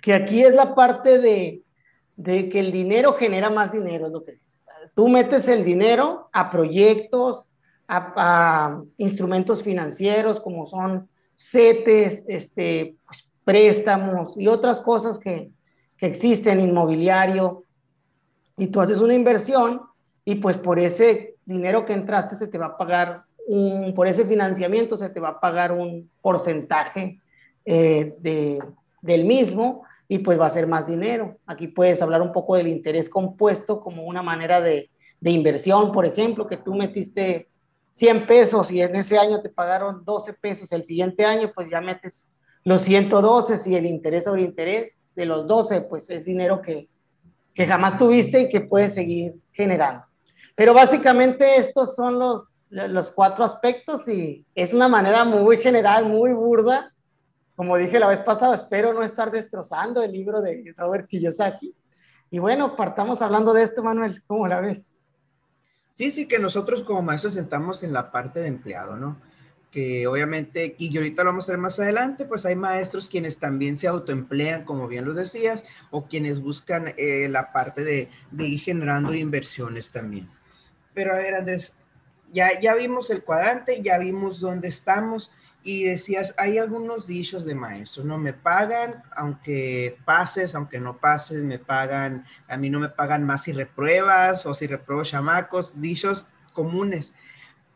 que 0.00 0.14
aquí 0.14 0.42
es 0.42 0.54
la 0.54 0.74
parte 0.74 1.18
de, 1.18 1.62
de 2.16 2.48
que 2.48 2.60
el 2.60 2.72
dinero 2.72 3.12
genera 3.12 3.50
más 3.50 3.70
dinero, 3.70 4.06
es 4.06 4.12
lo 4.12 4.24
que 4.24 4.32
dices. 4.32 4.66
Tú 4.94 5.06
metes 5.06 5.46
el 5.48 5.62
dinero 5.62 6.30
a 6.32 6.50
proyectos, 6.50 7.50
a, 7.86 8.80
instrumentos 8.96 9.62
financieros 9.62 10.40
como 10.40 10.64
son 10.64 11.10
CETES, 11.36 12.24
este, 12.26 12.96
pues, 13.04 13.28
préstamos 13.44 14.38
y 14.38 14.48
otras 14.48 14.80
cosas 14.80 15.18
que, 15.18 15.50
que 15.98 16.06
existen, 16.06 16.62
inmobiliario, 16.62 17.64
y 18.56 18.68
tú 18.68 18.80
haces 18.80 18.98
una 18.98 19.12
inversión 19.12 19.82
y 20.24 20.36
pues 20.36 20.56
por 20.56 20.78
ese 20.78 21.36
dinero 21.44 21.84
que 21.84 21.92
entraste 21.92 22.34
se 22.34 22.46
te 22.46 22.56
va 22.56 22.68
a 22.68 22.78
pagar 22.78 23.24
un, 23.46 23.94
por 23.94 24.06
ese 24.06 24.24
financiamiento 24.24 24.96
se 24.96 25.10
te 25.10 25.20
va 25.20 25.30
a 25.30 25.40
pagar 25.40 25.72
un 25.72 26.10
porcentaje 26.20 27.20
eh, 27.64 28.14
de, 28.18 28.62
del 29.02 29.24
mismo 29.24 29.82
y 30.08 30.18
pues 30.18 30.38
va 30.38 30.46
a 30.46 30.50
ser 30.50 30.66
más 30.66 30.86
dinero. 30.86 31.38
Aquí 31.46 31.68
puedes 31.68 32.00
hablar 32.02 32.22
un 32.22 32.32
poco 32.32 32.56
del 32.56 32.68
interés 32.68 33.08
compuesto 33.08 33.80
como 33.80 34.04
una 34.04 34.22
manera 34.22 34.60
de, 34.60 34.90
de 35.20 35.30
inversión, 35.30 35.92
por 35.92 36.04
ejemplo, 36.04 36.46
que 36.46 36.56
tú 36.56 36.74
metiste 36.74 37.48
100 37.92 38.26
pesos 38.26 38.70
y 38.70 38.82
en 38.82 38.96
ese 38.96 39.18
año 39.18 39.40
te 39.40 39.48
pagaron 39.48 40.04
12 40.04 40.34
pesos, 40.34 40.72
el 40.72 40.82
siguiente 40.82 41.24
año 41.24 41.52
pues 41.54 41.70
ya 41.70 41.80
metes 41.80 42.32
los 42.64 42.82
112 42.82 43.70
y 43.70 43.76
el 43.76 43.86
interés 43.86 44.24
sobre 44.24 44.42
interés 44.42 45.00
de 45.14 45.26
los 45.26 45.46
12 45.46 45.82
pues 45.82 46.10
es 46.10 46.24
dinero 46.24 46.60
que, 46.60 46.88
que 47.54 47.66
jamás 47.66 47.96
tuviste 47.96 48.42
y 48.42 48.48
que 48.48 48.60
puedes 48.60 48.94
seguir 48.94 49.34
generando. 49.52 50.04
Pero 50.56 50.74
básicamente 50.74 51.56
estos 51.56 51.94
son 51.94 52.18
los, 52.18 52.53
los 52.74 53.12
cuatro 53.12 53.44
aspectos 53.44 54.08
y 54.08 54.44
es 54.54 54.74
una 54.74 54.88
manera 54.88 55.24
muy 55.24 55.58
general, 55.58 56.06
muy 56.06 56.32
burda. 56.32 56.92
Como 57.54 57.76
dije 57.76 58.00
la 58.00 58.08
vez 58.08 58.18
pasada, 58.18 58.56
espero 58.56 58.92
no 58.92 59.02
estar 59.02 59.30
destrozando 59.30 60.02
el 60.02 60.12
libro 60.12 60.42
de 60.42 60.74
Robert 60.76 61.06
Kiyosaki. 61.08 61.74
Y 62.30 62.38
bueno, 62.40 62.74
partamos 62.74 63.22
hablando 63.22 63.52
de 63.52 63.62
esto, 63.62 63.82
Manuel. 63.82 64.22
¿Cómo 64.26 64.48
la 64.48 64.60
ves? 64.60 64.90
Sí, 65.94 66.10
sí, 66.10 66.26
que 66.26 66.40
nosotros 66.40 66.82
como 66.82 67.02
maestros 67.02 67.34
sentamos 67.34 67.84
en 67.84 67.92
la 67.92 68.10
parte 68.10 68.40
de 68.40 68.48
empleado, 68.48 68.96
¿no? 68.96 69.16
que 69.74 70.06
obviamente, 70.06 70.76
y 70.78 70.96
ahorita 70.96 71.24
lo 71.24 71.30
vamos 71.30 71.48
a 71.48 71.52
ver 71.52 71.58
más 71.58 71.80
adelante, 71.80 72.26
pues 72.26 72.46
hay 72.46 72.54
maestros 72.54 73.08
quienes 73.08 73.38
también 73.38 73.76
se 73.76 73.88
autoemplean, 73.88 74.64
como 74.64 74.86
bien 74.86 75.04
los 75.04 75.16
decías, 75.16 75.64
o 75.90 76.06
quienes 76.06 76.40
buscan 76.40 76.94
eh, 76.96 77.26
la 77.28 77.50
parte 77.50 77.82
de, 77.82 78.08
ir 78.38 78.60
generando 78.60 79.12
inversiones 79.12 79.90
también. 79.90 80.30
Pero 80.94 81.12
a 81.12 81.16
ver, 81.16 81.34
Andrés, 81.34 81.74
ya, 82.34 82.60
ya 82.60 82.74
vimos 82.74 83.10
el 83.10 83.22
cuadrante, 83.22 83.80
ya 83.80 83.96
vimos 83.98 84.40
dónde 84.40 84.68
estamos, 84.68 85.30
y 85.62 85.84
decías, 85.84 86.34
hay 86.36 86.58
algunos 86.58 87.06
dichos 87.06 87.46
de 87.46 87.54
maestros, 87.54 88.04
¿no? 88.04 88.18
Me 88.18 88.34
pagan, 88.34 89.02
aunque 89.16 89.96
pases, 90.04 90.54
aunque 90.54 90.78
no 90.78 90.98
pases, 90.98 91.42
me 91.42 91.58
pagan, 91.58 92.26
a 92.48 92.58
mí 92.58 92.68
no 92.68 92.80
me 92.80 92.90
pagan 92.90 93.24
más 93.24 93.44
si 93.44 93.52
repruebas 93.52 94.44
o 94.44 94.54
si 94.54 94.66
repruebo 94.66 95.04
chamacos, 95.04 95.80
dichos 95.80 96.26
comunes. 96.52 97.14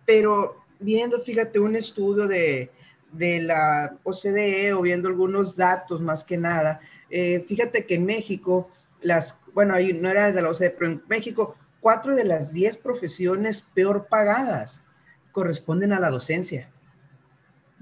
Pero 0.04 0.64
viendo, 0.78 1.20
fíjate, 1.20 1.58
un 1.58 1.76
estudio 1.76 2.26
de, 2.26 2.70
la 3.10 3.96
OCDE 4.02 4.74
o 4.74 4.82
viendo 4.82 5.08
algunos 5.08 5.56
datos 5.56 6.02
más 6.02 6.24
que 6.24 6.36
nada, 6.36 6.80
eh, 7.08 7.42
fíjate 7.48 7.86
que 7.86 7.94
en 7.94 8.04
México, 8.04 8.70
las, 9.00 9.40
bueno, 9.54 9.72
ahí 9.72 9.94
no 9.94 10.10
era 10.10 10.30
de 10.30 10.42
la 10.42 10.50
OCDE, 10.50 10.70
pero 10.70 10.90
en 10.90 11.02
México, 11.08 11.56
cuatro 11.80 12.14
de 12.14 12.24
las 12.24 12.52
diez 12.52 12.76
profesiones 12.76 13.62
peor 13.74 14.06
pagadas 14.08 14.82
corresponden 15.32 15.92
a 15.92 16.00
la 16.00 16.10
docencia. 16.10 16.70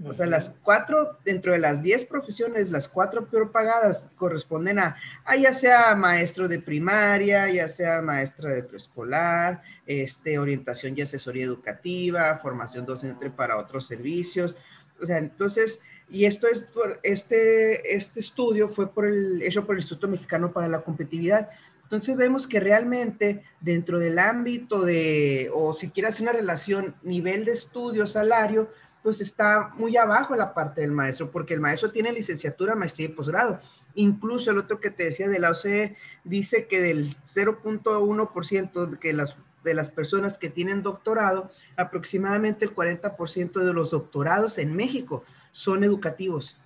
O 0.04 0.12
sea, 0.12 0.26
las 0.26 0.54
cuatro, 0.62 1.18
dentro 1.24 1.52
de 1.52 1.58
las 1.58 1.82
diez 1.82 2.04
profesiones, 2.04 2.70
las 2.70 2.86
cuatro 2.86 3.26
peor 3.26 3.50
pagadas 3.50 4.04
corresponden 4.16 4.78
a, 4.78 4.96
ya 5.40 5.54
sea 5.54 5.94
maestro 5.94 6.48
de 6.48 6.58
primaria, 6.58 7.48
ya 7.48 7.66
sea 7.66 8.02
maestra 8.02 8.50
de 8.50 8.62
preescolar, 8.62 9.62
este, 9.86 10.38
orientación 10.38 10.92
y 10.96 11.00
asesoría 11.00 11.44
educativa, 11.44 12.38
formación 12.42 12.84
docente 12.84 13.30
para 13.30 13.56
otros 13.56 13.86
servicios. 13.86 14.54
O 15.00 15.06
sea, 15.06 15.16
entonces, 15.16 15.80
y 16.10 16.26
esto 16.26 16.46
es 16.46 16.64
por, 16.64 17.00
este, 17.02 17.96
este 17.96 18.20
estudio 18.20 18.68
fue 18.68 18.92
por 18.92 19.06
el, 19.06 19.40
hecho 19.40 19.64
por 19.64 19.76
el 19.76 19.80
Instituto 19.80 20.08
Mexicano 20.08 20.52
para 20.52 20.68
la 20.68 20.82
Competitividad. 20.82 21.48
Entonces 21.86 22.16
vemos 22.16 22.48
que 22.48 22.58
realmente 22.58 23.44
dentro 23.60 24.00
del 24.00 24.18
ámbito 24.18 24.82
de, 24.82 25.48
o 25.54 25.72
si 25.72 25.90
quieres 25.90 26.18
una 26.18 26.32
relación 26.32 26.96
nivel 27.04 27.44
de 27.44 27.52
estudio, 27.52 28.08
salario, 28.08 28.72
pues 29.04 29.20
está 29.20 29.70
muy 29.76 29.96
abajo 29.96 30.34
la 30.34 30.52
parte 30.52 30.80
del 30.80 30.90
maestro, 30.90 31.30
porque 31.30 31.54
el 31.54 31.60
maestro 31.60 31.92
tiene 31.92 32.10
licenciatura, 32.10 32.74
maestría 32.74 33.06
y 33.06 33.12
posgrado. 33.12 33.60
Incluso 33.94 34.50
el 34.50 34.58
otro 34.58 34.80
que 34.80 34.90
te 34.90 35.04
decía 35.04 35.28
de 35.28 35.38
la 35.38 35.52
OCDE 35.52 35.96
dice 36.24 36.66
que 36.66 36.80
del 36.80 37.16
0.1% 37.32 38.86
de, 38.86 38.98
que 38.98 39.12
las, 39.12 39.36
de 39.62 39.74
las 39.74 39.90
personas 39.90 40.38
que 40.38 40.50
tienen 40.50 40.82
doctorado, 40.82 41.52
aproximadamente 41.76 42.64
el 42.64 42.74
40% 42.74 43.60
de 43.60 43.72
los 43.72 43.92
doctorados 43.92 44.58
en 44.58 44.74
México 44.74 45.22
son 45.52 45.84
educativos. 45.84 46.58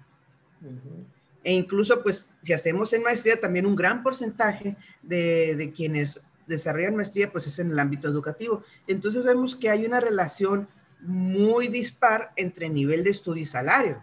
E 1.43 1.53
incluso, 1.53 2.03
pues, 2.03 2.31
si 2.43 2.53
hacemos 2.53 2.93
en 2.93 3.03
maestría, 3.03 3.41
también 3.41 3.67
un 3.67 3.77
gran 3.77 4.03
porcentaje 4.03 4.77
de, 5.03 5.55
de 5.57 5.73
quienes 5.73 6.21
desarrollan 6.47 6.97
maestría, 6.97 7.33
pues 7.33 7.47
es 7.47 7.59
en 7.59 7.71
el 7.71 7.79
ámbito 7.79 8.09
educativo. 8.09 8.63
Entonces 8.87 9.25
vemos 9.25 9.57
que 9.57 9.71
hay 9.71 9.87
una 9.87 10.01
relación 10.01 10.69
muy 11.01 11.69
dispar 11.69 12.33
entre 12.37 12.69
nivel 12.69 13.03
de 13.03 13.11
estudio 13.11 13.43
y 13.43 13.47
salario. 13.47 14.03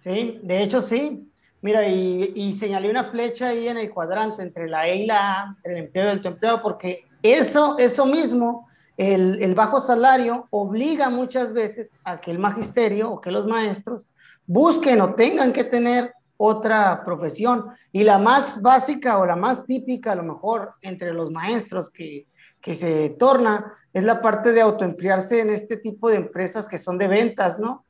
Sí, 0.00 0.40
de 0.42 0.62
hecho 0.62 0.80
sí. 0.80 1.30
Mira, 1.60 1.88
y, 1.88 2.32
y, 2.34 2.52
señalé 2.52 2.88
una 2.88 3.10
flecha 3.10 3.48
ahí 3.48 3.66
en 3.66 3.76
el 3.76 3.90
cuadrante 3.90 4.42
entre 4.42 4.68
la 4.68 4.86
E 4.86 4.96
y 4.96 5.06
la 5.06 5.40
A, 5.40 5.56
entre 5.56 5.72
el 5.72 5.78
empleo 5.86 6.06
y 6.06 6.18
el 6.18 6.26
empleo, 6.26 6.62
porque 6.62 7.06
eso, 7.22 7.76
eso 7.78 8.06
mismo, 8.06 8.68
el, 8.96 9.42
el, 9.42 9.54
bajo 9.54 9.80
salario 9.80 10.46
obliga 10.50 11.10
muchas 11.10 11.52
veces 11.52 11.96
a 12.04 12.20
que 12.20 12.30
el 12.30 12.38
magisterio 12.38 13.10
o 13.10 13.20
que 13.20 13.32
los 13.32 13.46
maestros 13.46 14.04
busquen 14.46 15.00
o 15.00 15.14
tengan 15.14 15.52
que 15.52 15.64
tener 15.64 16.14
otra 16.36 17.04
profesión. 17.04 17.66
Y 17.92 18.04
la 18.04 18.18
más 18.18 18.60
básica 18.62 19.18
o 19.18 19.26
la 19.26 19.36
más 19.36 19.66
típica, 19.66 20.12
a 20.12 20.16
lo 20.16 20.22
mejor, 20.22 20.74
entre 20.82 21.12
los 21.12 21.30
maestros 21.30 21.90
que, 21.90 22.26
que 22.60 22.74
se 22.74 23.10
torna, 23.10 23.72
es 23.92 24.04
la 24.04 24.20
parte 24.20 24.52
de 24.52 24.60
autoemplearse 24.60 25.40
en 25.40 25.50
este 25.50 25.76
tipo 25.76 26.10
de 26.10 26.16
empresas 26.16 26.68
que 26.68 26.78
son 26.78 26.98
de 26.98 27.08
ventas, 27.08 27.58
¿no? 27.58 27.84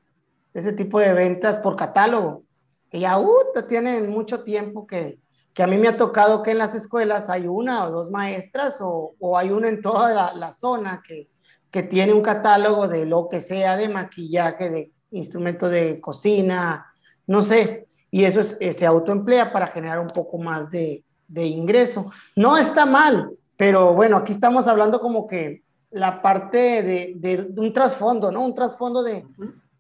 Ese 0.54 0.72
tipo 0.72 1.00
de 1.00 1.12
ventas 1.12 1.58
por 1.58 1.76
catálogo, 1.76 2.44
que 2.90 3.00
ya 3.00 3.18
uh, 3.18 3.28
tienen 3.68 4.08
mucho 4.10 4.42
tiempo 4.42 4.86
que, 4.86 5.18
que 5.52 5.62
a 5.62 5.66
mí 5.66 5.78
me 5.78 5.88
ha 5.88 5.96
tocado 5.96 6.42
que 6.42 6.52
en 6.52 6.58
las 6.58 6.74
escuelas 6.74 7.28
hay 7.30 7.46
una 7.46 7.86
o 7.86 7.90
dos 7.90 8.10
maestras 8.10 8.78
o, 8.80 9.14
o 9.18 9.38
hay 9.38 9.50
una 9.50 9.68
en 9.68 9.80
toda 9.80 10.14
la, 10.14 10.34
la 10.34 10.52
zona 10.52 11.02
que, 11.06 11.28
que 11.70 11.82
tiene 11.82 12.12
un 12.12 12.22
catálogo 12.22 12.88
de 12.88 13.06
lo 13.06 13.28
que 13.28 13.40
sea, 13.40 13.76
de 13.76 13.88
maquillaje, 13.88 14.70
de 14.70 14.92
instrumento 15.10 15.68
de 15.68 16.00
cocina, 16.00 16.86
no 17.26 17.42
sé, 17.42 17.85
y 18.10 18.24
eso 18.24 18.40
es, 18.40 18.56
eh, 18.60 18.72
se 18.72 18.86
autoemplea 18.86 19.52
para 19.52 19.68
generar 19.68 19.98
un 19.98 20.08
poco 20.08 20.38
más 20.38 20.70
de, 20.70 21.04
de, 21.28 21.46
ingreso. 21.46 22.10
No 22.34 22.56
está 22.56 22.86
mal, 22.86 23.30
pero 23.56 23.94
bueno, 23.94 24.16
aquí 24.16 24.32
estamos 24.32 24.68
hablando 24.68 25.00
como 25.00 25.26
que 25.26 25.62
la 25.90 26.22
parte 26.22 26.82
de, 26.82 27.12
de, 27.16 27.52
un 27.60 27.72
trasfondo, 27.72 28.30
¿no? 28.30 28.44
Un 28.44 28.54
trasfondo 28.54 29.02
de, 29.02 29.26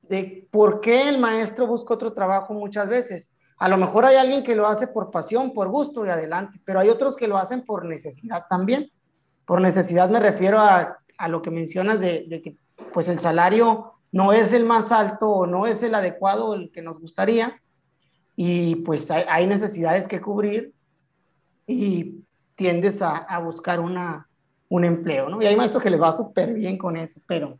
de 0.02 0.48
por 0.50 0.80
qué 0.80 1.08
el 1.08 1.18
maestro 1.18 1.66
busca 1.66 1.94
otro 1.94 2.12
trabajo 2.12 2.54
muchas 2.54 2.88
veces. 2.88 3.32
A 3.58 3.68
lo 3.68 3.76
mejor 3.76 4.04
hay 4.04 4.16
alguien 4.16 4.42
que 4.42 4.56
lo 4.56 4.66
hace 4.66 4.86
por 4.86 5.10
pasión, 5.10 5.52
por 5.52 5.68
gusto 5.68 6.04
y 6.04 6.10
adelante, 6.10 6.60
pero 6.64 6.80
hay 6.80 6.90
otros 6.90 7.16
que 7.16 7.28
lo 7.28 7.38
hacen 7.38 7.64
por 7.64 7.84
necesidad 7.84 8.44
también. 8.48 8.90
Por 9.46 9.60
necesidad 9.60 10.10
me 10.10 10.20
refiero 10.20 10.60
a, 10.60 10.98
a 11.18 11.28
lo 11.28 11.40
que 11.40 11.50
mencionas 11.50 12.00
de, 12.00 12.26
de 12.28 12.42
que 12.42 12.56
pues 12.92 13.08
el 13.08 13.18
salario 13.18 13.92
no 14.12 14.32
es 14.32 14.52
el 14.52 14.64
más 14.64 14.92
alto 14.92 15.28
o 15.28 15.46
no 15.46 15.66
es 15.66 15.82
el 15.82 15.94
adecuado, 15.94 16.54
el 16.54 16.70
que 16.70 16.82
nos 16.82 16.98
gustaría, 17.00 17.60
y 18.36 18.76
pues 18.76 19.10
hay, 19.10 19.46
necesidades 19.46 20.06
que 20.06 20.20
cubrir 20.20 20.72
y 21.66 22.20
tiendes 22.54 23.00
a, 23.00 23.16
a, 23.16 23.38
buscar 23.38 23.80
una, 23.80 24.28
un 24.68 24.84
empleo, 24.84 25.30
¿no? 25.30 25.40
Y 25.40 25.46
hay 25.46 25.56
maestros 25.56 25.82
que 25.82 25.90
les 25.90 26.00
va 26.00 26.12
súper 26.12 26.52
bien 26.52 26.76
con 26.76 26.96
eso, 26.96 27.20
pero... 27.26 27.58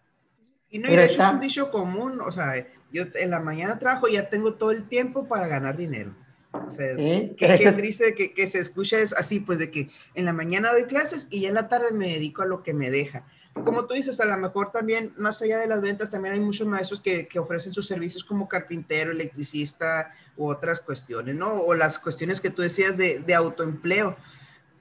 Y 0.69 0.79
no, 0.79 0.93
y 0.93 0.97
de 0.97 1.05
hecho 1.05 1.23
es 1.23 1.33
un 1.33 1.41
dicho 1.41 1.71
común, 1.71 2.21
o 2.21 2.31
sea, 2.31 2.67
yo 2.93 3.05
en 3.15 3.31
la 3.31 3.41
mañana 3.41 3.79
trabajo 3.79 4.09
y 4.09 4.15
ya 4.15 4.29
tengo 4.29 4.55
todo 4.55 4.71
el 4.71 4.87
tiempo 4.87 5.27
para 5.27 5.47
ganar 5.47 5.77
dinero. 5.77 6.15
O 6.53 6.71
sea, 6.71 6.95
¿Sí? 6.95 7.35
que, 7.39 7.55
ese... 7.55 7.73
triste 7.73 8.15
que, 8.15 8.35
que, 8.35 8.49
se 8.49 8.59
escucha 8.59 8.99
es 8.99 9.13
así, 9.13 9.41
pues 9.41 9.59
de 9.59 9.71
que 9.71 9.91
en 10.15 10.25
la 10.25 10.33
mañana 10.33 10.73
doy 10.73 10.85
clases 10.85 11.29
y 11.31 11.43
ya 11.43 11.49
en 11.49 11.55
la 11.55 11.69
tarde 11.69 11.93
me 11.93 12.09
dedico 12.09 12.43
a 12.43 12.47
lo 12.47 12.63
que 12.63 12.75
me 12.75 12.91
deja 12.91 13.25
como 13.65 13.87
tú 13.87 13.95
dices, 13.95 14.21
a 14.21 14.27
lo 14.27 14.37
mejor 14.37 14.71
también, 14.71 15.13
más 15.17 15.41
allá 15.41 15.59
de 15.59 15.67
las 15.67 15.81
ventas, 15.81 16.11
también 16.11 16.35
hay 16.35 16.41
muchos 16.41 16.67
maestros 16.67 17.01
que, 17.01 17.29
ofrecen 17.39 17.73
sus 17.73 17.87
servicios 17.87 18.25
como 18.25 18.49
carpintero, 18.49 19.13
electricista 19.13 20.15
u 20.37 20.49
otras 20.49 20.81
cuestiones, 20.81 21.35
¿no? 21.35 21.61
O 21.63 21.75
las 21.75 21.99
cuestiones 21.99 22.41
que 22.41 22.51
tú 22.51 22.63
decías 22.63 22.97
de, 22.97 23.35
autoempleo. 23.35 24.17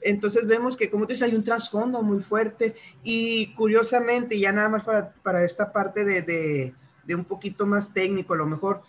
Entonces 0.01 0.46
vemos 0.46 0.75
que, 0.75 0.89
como 0.89 1.05
tú 1.05 1.13
dices, 1.13 1.29
hay 1.29 1.36
un 1.36 1.44
trasfondo 1.44 2.01
muy 2.01 2.22
fuerte 2.22 2.75
y 3.03 3.53
curiosamente, 3.55 4.38
ya 4.39 4.51
nada 4.51 4.70
más 4.70 4.84
para, 4.84 5.44
esta 5.44 5.72
parte 5.72 6.03
de, 6.03 6.74
un 7.15 7.25
poquito 7.25 7.65
más 7.65 7.94
técnico, 7.94 8.34
a 8.34 8.38
lo 8.38 8.46
mejor 8.46 8.82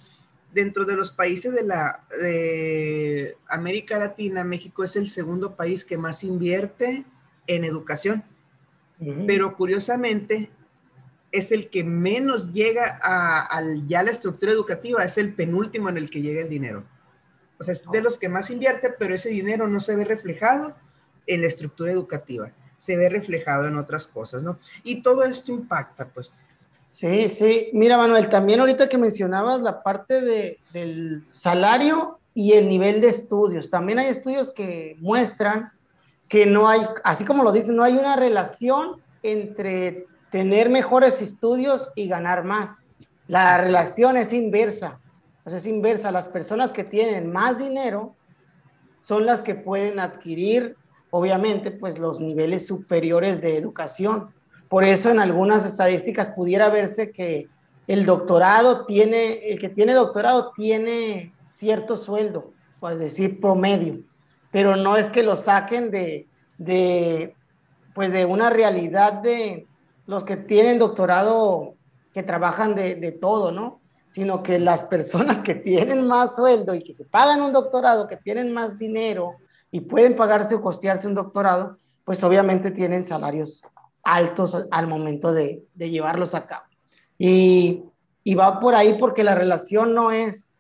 dentro 0.52 0.84
de 0.84 0.96
los 0.96 1.10
países 1.10 1.54
de, 1.54 1.62
la, 1.62 2.04
de 2.18 3.36
América 3.48 3.98
Latina, 3.98 4.42
México 4.42 4.84
es 4.84 4.96
el 4.96 5.08
segundo 5.08 5.54
país 5.54 5.84
que 5.84 5.96
más 5.96 6.24
invierte 6.24 7.04
en 7.46 7.64
educación 7.64 8.24
pero 9.26 9.56
curiosamente 9.56 10.50
es 11.32 11.52
el 11.52 11.68
que 11.68 11.84
menos 11.84 12.52
llega 12.52 12.98
a, 13.02 13.62
ya 13.86 14.02
la 14.02 14.10
estructura 14.10 14.52
educativa, 14.52 15.04
es 15.04 15.18
el 15.18 15.34
penúltimo 15.34 15.88
en 15.88 15.98
el 15.98 16.10
que 16.10 16.22
llega 16.22 16.42
el 16.42 16.48
dinero. 16.48 16.84
O 17.58 17.64
sea, 17.64 17.72
es 17.72 17.84
de 17.90 18.02
los 18.02 18.18
que 18.18 18.28
más 18.28 18.50
invierte, 18.50 18.94
pero 18.98 19.14
ese 19.14 19.28
dinero 19.28 19.66
no 19.68 19.80
se 19.80 19.96
ve 19.96 20.04
reflejado 20.04 20.74
en 21.26 21.40
la 21.40 21.46
estructura 21.46 21.92
educativa, 21.92 22.52
se 22.78 22.96
ve 22.96 23.08
reflejado 23.08 23.66
en 23.66 23.76
otras 23.76 24.06
cosas, 24.06 24.42
¿no? 24.42 24.58
Y 24.82 25.02
todo 25.02 25.22
esto 25.24 25.52
impacta, 25.52 26.06
pues. 26.08 26.32
Sí, 26.88 27.28
sí. 27.28 27.70
Mira, 27.72 27.96
Manuel, 27.96 28.28
también 28.28 28.60
ahorita 28.60 28.88
que 28.88 28.98
mencionabas 28.98 29.60
la 29.60 29.82
parte 29.82 30.20
de, 30.20 30.60
del 30.72 31.22
salario 31.24 32.20
y 32.32 32.52
el 32.52 32.68
nivel 32.68 33.00
de 33.00 33.08
estudios, 33.08 33.68
también 33.68 33.98
hay 33.98 34.06
estudios 34.06 34.50
que 34.50 34.96
muestran 35.00 35.72
que 36.28 36.46
no 36.46 36.68
hay, 36.68 36.82
así 37.04 37.24
como 37.24 37.42
lo 37.42 37.52
dicen, 37.52 37.76
no 37.76 37.84
hay 37.84 37.96
una 37.96 38.16
relación 38.16 39.00
entre 39.22 40.06
tener 40.30 40.68
mejores 40.68 41.22
estudios 41.22 41.90
y 41.94 42.08
ganar 42.08 42.44
más. 42.44 42.76
La 43.28 43.58
relación 43.58 44.16
es 44.16 44.32
inversa. 44.32 45.00
O 45.44 45.50
sea, 45.50 45.58
es 45.58 45.66
inversa. 45.66 46.10
Las 46.10 46.28
personas 46.28 46.72
que 46.72 46.84
tienen 46.84 47.32
más 47.32 47.58
dinero 47.58 48.14
son 49.00 49.24
las 49.24 49.42
que 49.42 49.54
pueden 49.54 50.00
adquirir, 50.00 50.76
obviamente, 51.10 51.70
pues 51.70 51.98
los 51.98 52.20
niveles 52.20 52.66
superiores 52.66 53.40
de 53.40 53.56
educación. 53.56 54.30
Por 54.68 54.82
eso 54.82 55.10
en 55.10 55.20
algunas 55.20 55.64
estadísticas 55.64 56.30
pudiera 56.30 56.68
verse 56.68 57.12
que 57.12 57.48
el 57.86 58.04
doctorado 58.04 58.84
tiene, 58.84 59.48
el 59.48 59.60
que 59.60 59.68
tiene 59.68 59.94
doctorado 59.94 60.50
tiene 60.56 61.32
cierto 61.52 61.96
sueldo, 61.96 62.52
por 62.80 62.98
decir 62.98 63.40
promedio 63.40 64.00
pero 64.50 64.76
no 64.76 64.96
es 64.96 65.10
que 65.10 65.22
lo 65.22 65.36
saquen 65.36 65.90
de, 65.90 66.28
de, 66.58 67.34
pues 67.94 68.12
de 68.12 68.24
una 68.24 68.50
realidad 68.50 69.14
de 69.14 69.66
los 70.06 70.24
que 70.24 70.36
tienen 70.36 70.78
doctorado, 70.78 71.74
que 72.12 72.22
trabajan 72.22 72.74
de, 72.74 72.94
de 72.94 73.12
todo, 73.12 73.52
¿no? 73.52 73.80
Sino 74.08 74.42
que 74.42 74.58
las 74.58 74.84
personas 74.84 75.42
que 75.42 75.54
tienen 75.54 76.06
más 76.06 76.36
sueldo 76.36 76.74
y 76.74 76.80
que 76.80 76.94
se 76.94 77.04
pagan 77.04 77.42
un 77.42 77.52
doctorado, 77.52 78.06
que 78.06 78.16
tienen 78.16 78.52
más 78.52 78.78
dinero 78.78 79.36
y 79.70 79.80
pueden 79.80 80.16
pagarse 80.16 80.54
o 80.54 80.62
costearse 80.62 81.06
un 81.06 81.14
doctorado, 81.14 81.78
pues 82.04 82.22
obviamente 82.22 82.70
tienen 82.70 83.04
salarios 83.04 83.62
altos 84.04 84.66
al 84.70 84.86
momento 84.86 85.32
de, 85.32 85.64
de 85.74 85.90
llevarlos 85.90 86.34
a 86.34 86.46
cabo. 86.46 86.64
Y, 87.18 87.82
y, 88.22 88.34
va 88.34 88.60
por 88.60 88.74
ahí 88.74 88.96
porque 88.98 89.24
la 89.24 89.34
relación 89.34 89.94
no 89.94 90.12
es, 90.12 90.52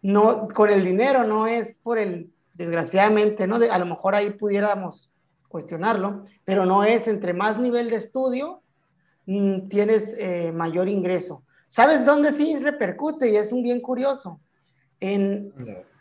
no, 0.00 0.48
con 0.48 0.70
el 0.70 0.84
dinero, 0.84 1.24
no 1.24 1.46
es 1.46 1.78
por 1.82 1.98
el 1.98 2.30
desgraciadamente, 2.56 3.46
¿no? 3.46 3.56
a 3.56 3.78
lo 3.78 3.86
mejor 3.86 4.14
ahí 4.14 4.30
pudiéramos 4.30 5.10
cuestionarlo, 5.48 6.24
pero 6.44 6.66
no 6.66 6.84
es 6.84 7.06
entre 7.08 7.32
más 7.32 7.58
nivel 7.58 7.90
de 7.90 7.96
estudio, 7.96 8.62
mm, 9.26 9.68
tienes 9.68 10.14
eh, 10.18 10.52
mayor 10.52 10.88
ingreso. 10.88 11.42
¿Sabes 11.66 12.04
dónde 12.04 12.32
sí 12.32 12.58
repercute? 12.58 13.30
Y 13.30 13.36
es 13.36 13.52
un 13.52 13.62
bien 13.62 13.80
curioso. 13.80 14.40
En, 15.00 15.52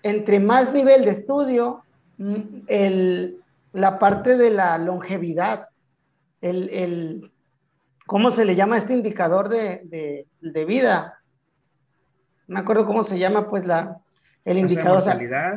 entre 0.03 0.39
más 0.39 0.71
nivel 0.73 1.05
de 1.05 1.11
estudio, 1.11 1.83
mm, 2.17 2.41
el, 2.67 3.41
la 3.73 3.99
parte 3.99 4.37
de 4.37 4.51
la 4.51 4.77
longevidad, 4.77 5.67
el, 6.41 6.69
el, 6.69 7.31
¿cómo 8.05 8.31
se 8.31 8.45
le 8.45 8.55
llama 8.55 8.77
este 8.77 8.93
indicador 8.93 9.49
de, 9.49 9.81
de, 9.85 10.27
de 10.41 10.65
vida? 10.65 11.19
No 12.47 12.55
me 12.55 12.59
acuerdo 12.59 12.85
cómo 12.85 13.03
se 13.03 13.17
llama, 13.17 13.49
pues 13.49 13.65
la, 13.65 13.99
el 14.45 14.59
indicador. 14.59 15.03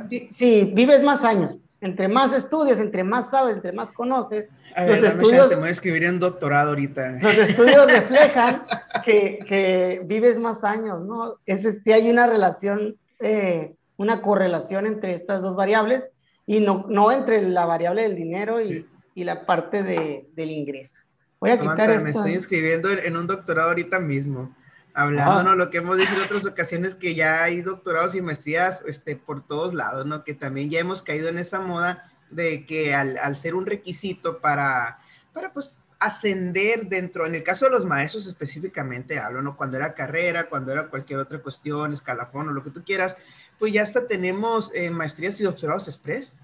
De 0.09 0.31
sí, 0.35 0.73
vives 0.75 1.03
más 1.03 1.25
años. 1.25 1.59
Entre 1.81 2.09
más 2.09 2.33
estudias, 2.33 2.81
entre 2.81 3.05
más 3.05 3.31
sabes, 3.31 3.55
entre 3.55 3.71
más 3.71 3.93
conoces, 3.93 4.51
a 4.75 4.85
los 4.85 5.03
estudios. 5.03 5.49
Se 5.49 5.55
me 5.55 5.61
voy 5.61 5.69
a 5.69 5.73
escribir 5.73 6.05
en 6.05 6.19
doctorado 6.19 6.71
ahorita. 6.71 7.19
Los 7.21 7.37
estudios 7.37 7.87
reflejan 7.93 8.65
que, 9.05 9.39
que, 9.47 10.03
vives 10.05 10.41
más 10.41 10.65
años, 10.65 11.05
¿no? 11.05 11.37
Es, 11.47 11.65
este, 11.65 11.95
hay 11.95 12.11
una 12.11 12.27
relación, 12.27 12.97
eh, 13.21 13.75
una 13.97 14.23
correlación 14.23 14.87
entre 14.87 15.13
estas 15.13 15.41
dos 15.41 15.55
variables 15.55 16.05
y 16.47 16.61
no, 16.61 16.87
no 16.89 17.13
entre 17.13 17.43
la 17.43 17.67
variable 17.67 18.03
del 18.03 18.17
dinero 18.17 18.61
y, 18.61 18.73
sí. 18.73 18.87
y 19.15 19.25
la 19.25 19.47
parte 19.47 19.85
de, 19.85 20.27
del 20.35 20.51
ingreso. 20.51 21.03
Voy 21.39 21.51
a 21.51 21.61
quitar 21.61 21.91
esto. 21.91 22.03
Me 22.03 22.11
estoy 22.11 22.33
inscribiendo 22.33 22.91
en 22.91 23.17
un 23.17 23.29
doctorado 23.29 23.69
ahorita 23.69 24.01
mismo 24.01 24.53
hablando, 24.95 25.43
¿no? 25.43 25.55
Lo 25.55 25.71
que 25.71 25.79
hemos 25.79 25.97
dicho 25.97 26.15
en 26.15 26.23
otras 26.23 26.47
ocasiones, 26.47 26.95
que 26.95 27.15
ya 27.15 27.43
hay 27.45 27.63
doctorados 27.63 28.15
y 28.15 28.23
maestrías 28.23 28.83
este, 28.87 29.17
por 29.17 29.47
todos 29.47 29.75
lados, 29.75 30.07
¿no? 30.07 30.25
Que 30.25 30.35
también 30.35 30.71
ya 30.71 30.81
hemos 30.81 31.03
caído 31.03 31.29
en 31.29 31.39
esa 31.39 31.61
moda 31.61 32.11
de 32.31 32.67
que 32.67 32.95
al, 32.95 33.17
al 33.19 33.37
ser 33.37 33.55
un 33.55 33.67
requisito 33.67 34.39
para, 34.39 34.99
para, 35.33 35.53
pues, 35.53 35.79
ascender 35.99 36.87
dentro, 36.87 37.27
en 37.27 37.35
el 37.35 37.43
caso 37.43 37.65
de 37.65 37.73
los 37.73 37.85
maestros 37.85 38.27
específicamente, 38.27 39.19
hablo, 39.19 39.43
¿no? 39.43 39.57
Cuando 39.57 39.77
era 39.77 39.95
carrera, 39.95 40.49
cuando 40.49 40.73
era 40.73 40.89
cualquier 40.89 41.19
otra 41.19 41.41
cuestión, 41.41 41.93
escalafón 41.93 42.49
o 42.49 42.53
lo 42.53 42.63
que 42.63 42.71
tú 42.71 42.85
quieras, 42.85 43.17
pues 43.59 43.73
ya 43.73 43.83
hasta 43.83 44.07
tenemos 44.07 44.71
eh, 44.75 44.91
maestrías 44.91 45.41
y 45.41 45.45
doctorados 45.45 45.89
express. 45.89 46.35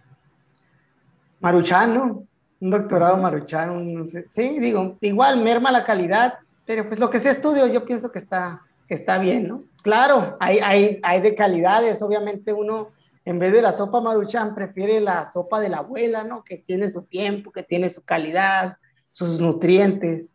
Maruchan, 1.40 1.94
¿no? 1.94 2.26
Un 2.61 2.70
doctorado 2.70 3.16
Maruchan, 3.18 3.70
un, 3.70 4.11
sí, 4.11 4.59
digo, 4.59 4.96
igual 5.00 5.42
merma 5.42 5.70
la 5.70 5.85
calidad, 5.85 6.38
pero 6.66 6.87
pues 6.87 6.98
lo 6.98 7.11
que 7.11 7.20
sea 7.20 7.33
estudio, 7.33 7.66
yo 7.66 7.85
pienso 7.85 8.11
que 8.11 8.18
está, 8.18 8.62
está 8.88 9.18
bien, 9.18 9.48
¿no? 9.48 9.64
Claro, 9.83 10.37
hay, 10.40 10.59
hay, 10.59 11.00
hay 11.03 11.20
de 11.20 11.35
calidades, 11.35 12.03
obviamente 12.03 12.53
uno 12.53 12.90
en 13.27 13.38
vez 13.38 13.53
de 13.53 13.62
la 13.62 13.72
sopa 13.72 14.00
maruchan 14.00 14.55
prefiere 14.55 15.00
la 15.00 15.24
sopa 15.27 15.61
de 15.61 15.70
la 15.70 15.79
abuela, 15.79 16.24
¿no? 16.24 16.44
Que 16.44 16.59
tiene 16.59 16.90
su 16.90 17.03
tiempo, 17.03 17.53
que 17.53 17.62
tiene 17.62 17.88
su 17.88 18.03
calidad, 18.03 18.77
sus 19.12 19.40
nutrientes, 19.40 20.35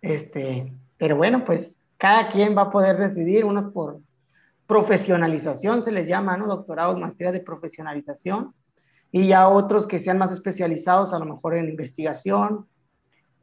este, 0.00 0.72
pero 0.96 1.16
bueno, 1.16 1.44
pues 1.44 1.78
cada 1.98 2.28
quien 2.28 2.56
va 2.56 2.62
a 2.62 2.70
poder 2.70 2.96
decidir, 2.96 3.44
unos 3.44 3.64
por, 3.72 4.00
profesionalización, 4.66 5.82
se 5.82 5.92
les 5.92 6.06
llama, 6.06 6.36
¿no? 6.36 6.46
Doctorados, 6.46 6.98
maestría 6.98 7.32
de 7.32 7.40
profesionalización, 7.40 8.54
y 9.10 9.26
ya 9.26 9.48
otros 9.48 9.86
que 9.86 9.98
sean 9.98 10.16
más 10.16 10.32
especializados, 10.32 11.12
a 11.12 11.18
lo 11.18 11.26
mejor 11.26 11.54
en 11.54 11.68
investigación 11.68 12.66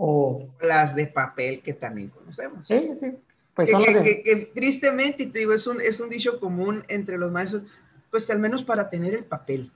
o... 0.02 0.48
Las 0.62 0.96
de 0.96 1.08
papel 1.08 1.62
que 1.62 1.74
también 1.74 2.10
conocemos. 2.10 2.66
Sí, 2.66 2.96
sí. 2.96 3.18
Pues 3.54 3.70
son 3.70 3.84
que, 3.84 4.52
tristemente, 4.56 5.24
y 5.24 5.28
te 5.28 5.40
digo, 5.40 5.54
es 5.54 5.68
un, 5.68 5.82
es 5.82 6.00
un 6.00 6.10
dicho 6.10 6.40
común 6.40 6.86
entre 6.88 7.18
los 7.18 7.32
maestros, 7.32 7.64
pues 8.10 8.30
al 8.30 8.40
menos 8.40 8.64
para 8.64 8.90
tener 8.90 9.14
el 9.14 9.26
papel. 9.26 9.72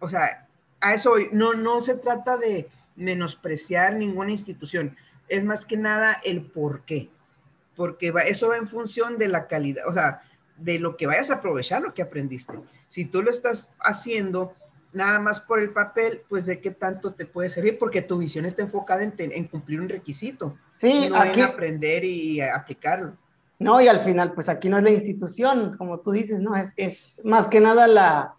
O 0.00 0.08
sea, 0.08 0.48
a 0.80 0.94
eso 0.94 1.14
no, 1.32 1.54
no 1.54 1.80
se 1.80 1.94
trata 1.94 2.36
de 2.36 2.68
menospreciar 2.96 3.94
ninguna 3.94 4.32
institución, 4.32 4.96
es 5.28 5.44
más 5.44 5.64
que 5.64 5.76
nada 5.76 6.20
el 6.24 6.42
por 6.42 6.84
qué, 6.84 7.10
porque 7.76 8.12
eso 8.26 8.48
va 8.48 8.56
en 8.56 8.68
función 8.68 9.18
de 9.18 9.28
la 9.28 9.46
calidad, 9.46 9.86
o 9.86 9.92
sea, 9.92 10.22
de 10.56 10.78
lo 10.78 10.96
que 10.96 11.06
vayas 11.06 11.30
a 11.30 11.34
aprovechar 11.34 11.82
lo 11.82 11.94
que 11.94 12.02
aprendiste. 12.02 12.54
Si 12.88 13.04
tú 13.04 13.22
lo 13.22 13.30
estás 13.30 13.70
haciendo 13.78 14.54
nada 14.96 15.18
más 15.18 15.40
por 15.40 15.60
el 15.60 15.70
papel, 15.70 16.22
pues 16.28 16.46
de 16.46 16.60
qué 16.60 16.70
tanto 16.70 17.12
te 17.12 17.26
puede 17.26 17.50
servir, 17.50 17.78
porque 17.78 18.00
tu 18.00 18.18
visión 18.18 18.46
está 18.46 18.62
enfocada 18.62 19.02
en, 19.02 19.48
cumplir 19.48 19.80
un 19.80 19.88
requisito, 19.88 20.56
sí, 20.74 21.08
no 21.10 21.22
en 21.22 21.40
aprender 21.42 22.02
y 22.04 22.40
aplicarlo. 22.40 23.16
No, 23.58 23.80
y 23.80 23.88
al 23.88 24.00
final, 24.00 24.32
pues 24.32 24.48
aquí 24.48 24.68
no 24.68 24.78
es 24.78 24.84
la 24.84 24.90
institución, 24.90 25.76
como 25.76 26.00
tú 26.00 26.12
dices, 26.12 26.40
¿no? 26.40 26.56
Es, 26.56 26.72
es 26.76 27.20
más 27.24 27.48
que 27.48 27.60
nada 27.60 27.86
la, 27.86 28.34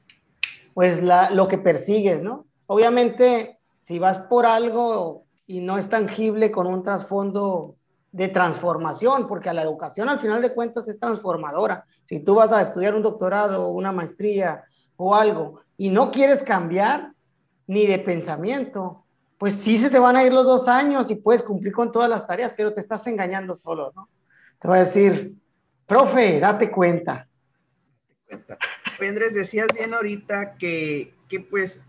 pues 0.74 1.02
la, 1.02 1.30
lo 1.30 1.48
que 1.48 1.60
persigues, 1.60 2.24
¿no? 2.24 2.46
Obviamente, 2.66 3.60
si 3.82 4.00
vas 4.00 4.18
por 4.18 4.46
algo 4.46 5.26
y 5.46 5.62
no 5.62 5.78
es 5.78 5.90
tangible 5.90 6.52
con 6.52 6.68
un 6.68 6.84
trasfondo 6.84 7.76
de 8.12 8.30
transformación, 8.30 9.28
porque 9.28 9.54
la 9.54 9.62
educación 9.62 10.10
al 10.10 10.20
final 10.20 10.42
de 10.42 10.54
cuentas 10.54 10.88
es 10.88 11.00
transformadora. 11.00 11.86
Si 12.06 12.20
tú 12.20 12.34
vas 12.34 12.52
a 12.52 12.62
estudiar 12.62 12.96
un 12.96 13.04
doctorado, 13.04 13.70
una 13.70 13.92
maestría 13.92 14.64
o 14.96 15.14
algo 15.14 15.62
y 15.78 15.90
no 15.90 16.12
quieres 16.12 16.44
cambiar 16.44 17.14
ni 17.68 17.86
de 17.86 18.00
pensamiento, 18.00 19.06
pues 19.38 19.54
sí 19.56 19.78
se 19.78 19.90
te 19.90 20.00
van 20.00 20.16
a 20.16 20.24
ir 20.24 20.34
los 20.34 20.46
dos 20.46 20.68
años 20.68 21.12
y 21.12 21.16
puedes 21.16 21.44
cumplir 21.44 21.74
con 21.74 21.92
todas 21.92 22.10
las 22.10 22.26
tareas, 22.26 22.54
pero 22.58 22.74
te 22.74 22.82
estás 22.82 23.06
engañando 23.08 23.54
solo, 23.54 23.94
¿no? 23.96 24.10
Te 24.60 24.68
voy 24.68 24.78
a 24.78 24.82
decir, 24.82 25.36
profe, 25.86 26.40
date 26.40 26.72
cuenta. 26.72 27.28
Oye, 29.00 29.10
Andrés, 29.10 29.34
decías 29.34 29.68
bien 29.74 29.94
ahorita 29.94 30.56
que, 30.56 31.14
que 31.30 31.42
pues 31.42 31.82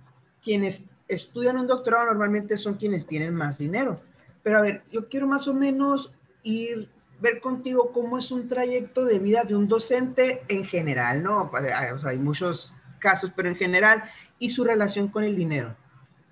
quienes 0.42 0.85
estudian 1.09 1.57
un 1.57 1.66
doctorado 1.66 2.07
normalmente 2.07 2.59
son 2.59 2.74
quienes 2.74 3.07
tienen 3.07 3.35
más 3.35 3.57
dinero. 3.57 4.01
Pero 4.42 4.59
a 4.59 4.62
ver, 4.62 4.83
yo 4.92 5.09
quiero 5.09 5.27
más 5.27 5.48
o 5.48 5.55
menos 5.55 6.12
ir 6.42 6.90
ver 7.20 7.40
contigo 7.40 7.92
cómo 7.92 8.18
es 8.18 8.31
un 8.31 8.48
trayecto 8.48 9.05
de 9.05 9.18
vida 9.18 9.44
de 9.44 9.57
un 9.57 9.66
docente 9.68 10.42
en 10.48 10.64
general, 10.64 11.22
¿no? 11.22 11.51
O 11.53 11.98
sea, 11.98 12.11
hay 12.11 12.18
muchos 12.18 12.74
casos, 12.99 13.33
pero 13.35 13.49
en 13.49 13.57
general, 13.57 14.05
y 14.39 14.51
su 14.51 14.65
relación 14.65 15.09
con 15.09 15.25
el 15.25 15.37
dinero. 15.37 15.77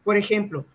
Por 0.05 0.17
ejemplo, 0.17 0.67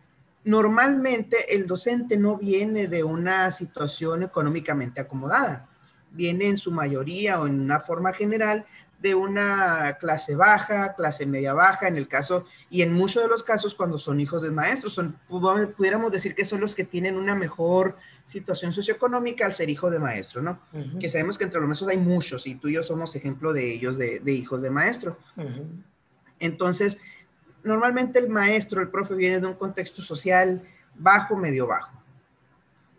normalmente 0.44 1.56
el 1.56 1.68
docente 1.68 2.18
no 2.18 2.38
viene 2.38 2.88
de 2.88 3.04
una 3.04 3.52
situación 3.52 4.24
económicamente 4.24 5.02
acomodada, 5.02 5.68
viene 6.12 6.48
en 6.48 6.58
su 6.58 6.72
mayoría 6.72 7.40
o 7.40 7.48
en 7.48 7.60
una 7.60 7.80
forma 7.82 8.14
general 8.14 8.66
de 9.02 9.16
una 9.16 9.98
clase 10.00 10.36
baja, 10.36 10.94
clase 10.94 11.26
media 11.26 11.54
baja, 11.54 11.88
en 11.88 11.98
el 11.98 12.08
caso, 12.08 12.46
y 12.70 12.84
en 12.84 12.94
muchos 12.94 13.24
de 13.24 13.30
los 13.30 13.44
casos 13.44 13.74
cuando 13.74 13.98
son 13.98 14.20
hijos 14.20 14.44
de 14.44 14.52
maestros, 14.52 14.94
son, 14.94 15.18
pudiéramos 15.28 16.12
decir 16.12 16.36
que 16.36 16.46
son 16.46 16.62
los 16.62 16.76
que 16.76 16.84
tienen 16.84 17.18
una 17.18 17.34
mejor 17.34 17.98
situación 18.28 18.74
socioeconómica 18.74 19.46
al 19.46 19.56
ser 19.56 19.72
hijo 19.72 19.90
de 19.90 19.98
maestro, 19.98 20.44
¿no? 20.44 20.60
Que 21.00 21.10
sabemos 21.10 21.38
que 21.38 21.46
entre 21.46 21.60
los 21.60 21.68
maestros 21.68 21.90
hay 21.90 21.98
muchos 21.98 22.46
y 22.46 22.56
tú 22.56 22.68
y 22.68 22.74
yo 22.76 22.84
somos 22.84 23.16
ejemplo 23.16 23.54
de 23.54 23.74
ellos, 23.74 23.98
de, 23.98 24.22
hijos 24.32 24.62
de 24.62 24.70
maestro. 24.70 25.18
Entonces, 26.40 27.00
normalmente 27.64 28.20
el 28.20 28.30
maestro, 28.30 28.82
el 28.82 28.90
profe, 28.90 29.16
viene 29.16 29.40
de 29.40 29.48
un 29.48 29.56
contexto 29.56 30.04
social 30.04 30.62
bajo, 30.96 31.36
medio 31.36 31.66
bajo. 31.66 31.92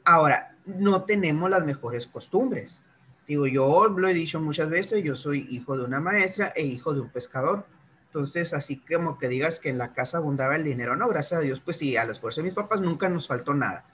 Ahora, 0.05 0.57
no 0.67 1.05
tenemos 1.05 1.49
las 1.49 1.65
mejores 1.65 2.09
costumbres. 2.09 2.81
Digo, 3.27 3.47
yo 3.47 3.89
lo 3.89 4.09
he 4.09 4.15
dicho 4.15 4.41
muchas 4.41 4.69
veces, 4.69 5.03
yo 5.05 5.17
soy 5.17 5.47
hijo 5.51 5.77
de 5.77 5.85
una 5.85 6.01
maestra 6.01 6.53
e 6.57 6.65
hijo 6.65 6.93
de 6.93 7.01
un 7.01 7.11
pescador. 7.11 7.67
Entonces, 8.07 8.53
así 8.53 8.79
como 8.81 9.19
que 9.19 9.29
digas 9.29 9.59
que 9.59 9.71
en 9.71 9.79
la 9.79 9.95
casa 9.95 10.19
abundaba 10.19 10.57
el 10.57 10.65
dinero, 10.65 10.97
no, 10.97 11.09
gracias 11.09 11.39
a 11.39 11.43
Dios, 11.43 11.61
pues 11.61 11.79
sí, 11.79 11.97
a 11.97 12.05
las 12.05 12.21
fuerzas 12.21 12.43
de 12.43 12.51
mis 12.51 12.55
papás 12.55 12.81
nunca 12.81 13.09
nos 13.09 13.27
faltó 13.27 13.55
nada. 13.55 13.87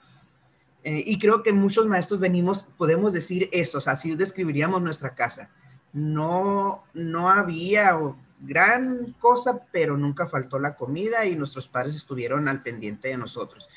Eh, 0.83 1.03
y 1.05 1.19
creo 1.19 1.43
que 1.43 1.53
muchos 1.53 1.87
maestros 1.87 2.19
venimos, 2.19 2.67
podemos 2.77 3.13
decir 3.13 3.49
eso, 3.51 3.79
así 3.85 4.15
describiríamos 4.15 4.81
nuestra 4.81 5.15
casa. 5.15 5.49
No, 5.93 6.83
no 6.93 7.29
había 7.29 7.97
gran 8.39 9.13
cosa, 9.19 9.59
pero 9.71 9.97
nunca 9.97 10.27
faltó 10.27 10.59
la 10.59 10.75
comida 10.75 11.25
y 11.25 11.35
nuestros 11.35 11.67
padres 11.67 11.95
estuvieron 11.95 12.47
al 12.47 12.61
pendiente 12.61 13.09
de 13.09 13.17
nosotros. 13.17 13.67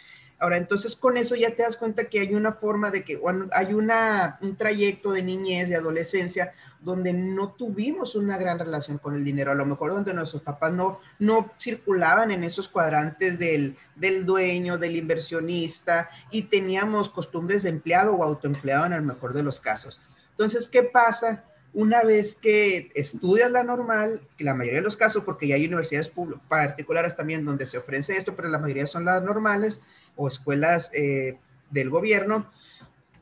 Ahora, 0.43 0.57
entonces 0.57 0.97
con 0.97 1.17
eso 1.17 1.37
ya 1.37 1.55
te 1.55 1.63
das 1.63 1.77
cuenta 1.77 2.07
que 2.07 2.19
hay 2.19 2.35
una 2.35 2.55
forma 2.55 2.91
de 2.91 3.05
que 3.05 3.21
hay 3.53 3.75
una, 3.75 4.39
un 4.41 4.57
trayecto 4.57 5.13
de 5.13 5.23
niñez, 5.23 5.69
de 5.69 5.77
adolescencia, 5.77 6.53
donde 6.81 7.13
no 7.13 7.53
tuvimos 7.53 8.17
una 8.17 8.37
gran 8.37 8.59
relación 8.59 8.99
con 8.99 9.15
el 9.15 9.25
dinero, 9.25 9.53
a 9.53 9.55
lo 9.55 9.65
mejor 9.65 9.93
donde 9.93 10.13
nuestros 10.13 10.43
papás 10.43 10.73
no, 10.73 10.99
no 11.21 11.53
circulaban 11.61 12.33
en 12.33 12.43
esos 12.43 12.69
cuadrantes 12.69 13.39
del, 13.39 13.77
del 13.95 14.27
dueño, 14.27 14.79
del 14.79 14.97
inversionista, 14.97 16.11
y 16.33 16.43
teníamos 16.43 17.09
costumbres 17.09 17.63
de 17.63 17.69
empleado 17.69 18.13
o 18.13 18.25
autoempleado 18.25 18.87
en 18.87 18.95
el 18.95 19.03
mejor 19.03 19.35
de 19.35 19.45
los 19.45 19.61
casos. 19.61 20.01
Entonces, 20.31 20.67
¿qué 20.67 20.83
pasa? 20.83 21.45
Una 21.73 22.03
vez 22.03 22.35
que 22.35 22.91
estudias 22.97 23.53
la 23.53 23.63
normal, 23.63 24.23
que 24.37 24.43
la 24.43 24.55
mayoría 24.55 24.81
de 24.81 24.85
los 24.85 24.97
casos, 24.97 25.23
porque 25.23 25.47
ya 25.47 25.55
hay 25.55 25.67
universidades 25.67 26.13
particulares 26.49 27.15
también 27.15 27.45
donde 27.45 27.69
se 27.69 27.79
ofrece 27.79 28.17
esto, 28.17 28.35
pero 28.35 28.49
la 28.49 28.59
mayoría 28.59 28.89
son 28.89 29.05
las 29.05 29.23
normales 29.23 29.83
o 30.16 30.29
escuelas 30.29 30.90
eh, 30.94 31.38
del 31.70 31.90
gobierno, 31.90 32.51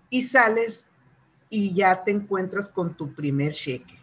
y 0.09 0.22
sales 0.22 0.87
y 1.48 1.74
ya 1.74 2.05
te 2.05 2.11
encuentras 2.11 2.68
con 2.68 2.94
tu 2.94 3.14
primer 3.14 3.53
cheque. 3.53 3.98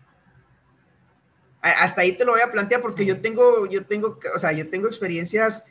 Hasta 1.62 2.02
ahí 2.02 2.18
te 2.18 2.24
lo 2.24 2.34
voy 2.34 2.42
a 2.42 2.52
plantear 2.52 2.82
porque 2.82 3.06
yo 3.06 3.20
tengo, 3.20 3.66
yo 3.68 3.86
tengo, 3.86 4.20
o 4.36 4.40
sea, 4.40 4.52
yo 4.52 4.70
tengo 4.70 4.88
experiencias, 4.88 5.64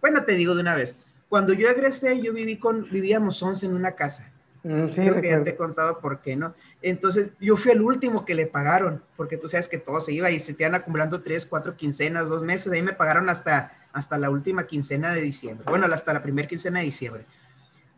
bueno, 0.00 0.24
te 0.24 0.32
digo 0.32 0.54
de 0.54 0.60
una 0.60 0.74
vez, 0.74 0.94
cuando 1.28 1.52
yo 1.52 1.68
egresé, 1.68 2.20
yo 2.20 2.32
viví 2.32 2.56
con, 2.56 2.88
vivíamos 2.90 3.42
11 3.42 3.66
en 3.66 3.74
una 3.74 3.94
casa. 3.94 4.30
Mm, 4.62 4.86
sí, 4.90 5.00
Creo 5.02 5.20
que 5.20 5.28
ya 5.28 5.44
te 5.44 5.50
he 5.50 5.56
contado 5.56 6.00
por 6.00 6.20
qué, 6.20 6.36
¿no? 6.36 6.54
Entonces, 6.82 7.30
yo 7.40 7.56
fui 7.56 7.72
el 7.72 7.82
último 7.82 8.24
que 8.24 8.34
le 8.34 8.46
pagaron, 8.46 9.02
porque 9.16 9.36
tú 9.36 9.48
sabes 9.48 9.68
que 9.68 9.78
todo 9.78 10.00
se 10.00 10.12
iba 10.12 10.30
y 10.30 10.40
se 10.40 10.54
te 10.54 10.64
iban 10.64 10.74
acumulando 10.74 11.22
tres, 11.22 11.46
cuatro 11.46 11.76
quincenas, 11.76 12.28
dos 12.28 12.42
meses, 12.42 12.72
ahí 12.72 12.82
me 12.82 12.92
pagaron 12.92 13.28
hasta, 13.28 13.77
hasta 13.98 14.18
la 14.18 14.30
última 14.30 14.66
quincena 14.66 15.12
de 15.12 15.22
diciembre, 15.22 15.66
bueno, 15.68 15.86
hasta 15.86 16.14
la 16.14 16.22
primera 16.22 16.48
quincena 16.48 16.80
de 16.80 16.86
diciembre. 16.86 17.26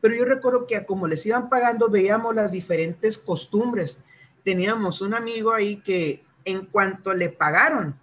Pero 0.00 0.14
yo 0.14 0.24
recuerdo 0.24 0.66
que 0.66 0.84
como 0.84 1.06
les 1.06 1.24
iban 1.26 1.48
pagando, 1.48 1.88
veíamos 1.90 2.34
las 2.34 2.50
diferentes 2.50 3.18
costumbres. 3.18 3.98
Teníamos 4.44 5.02
un 5.02 5.14
amigo 5.14 5.52
ahí 5.52 5.76
que 5.76 6.24
en 6.44 6.64
cuanto 6.66 7.12
le 7.12 7.28
pagaron, 7.28 7.94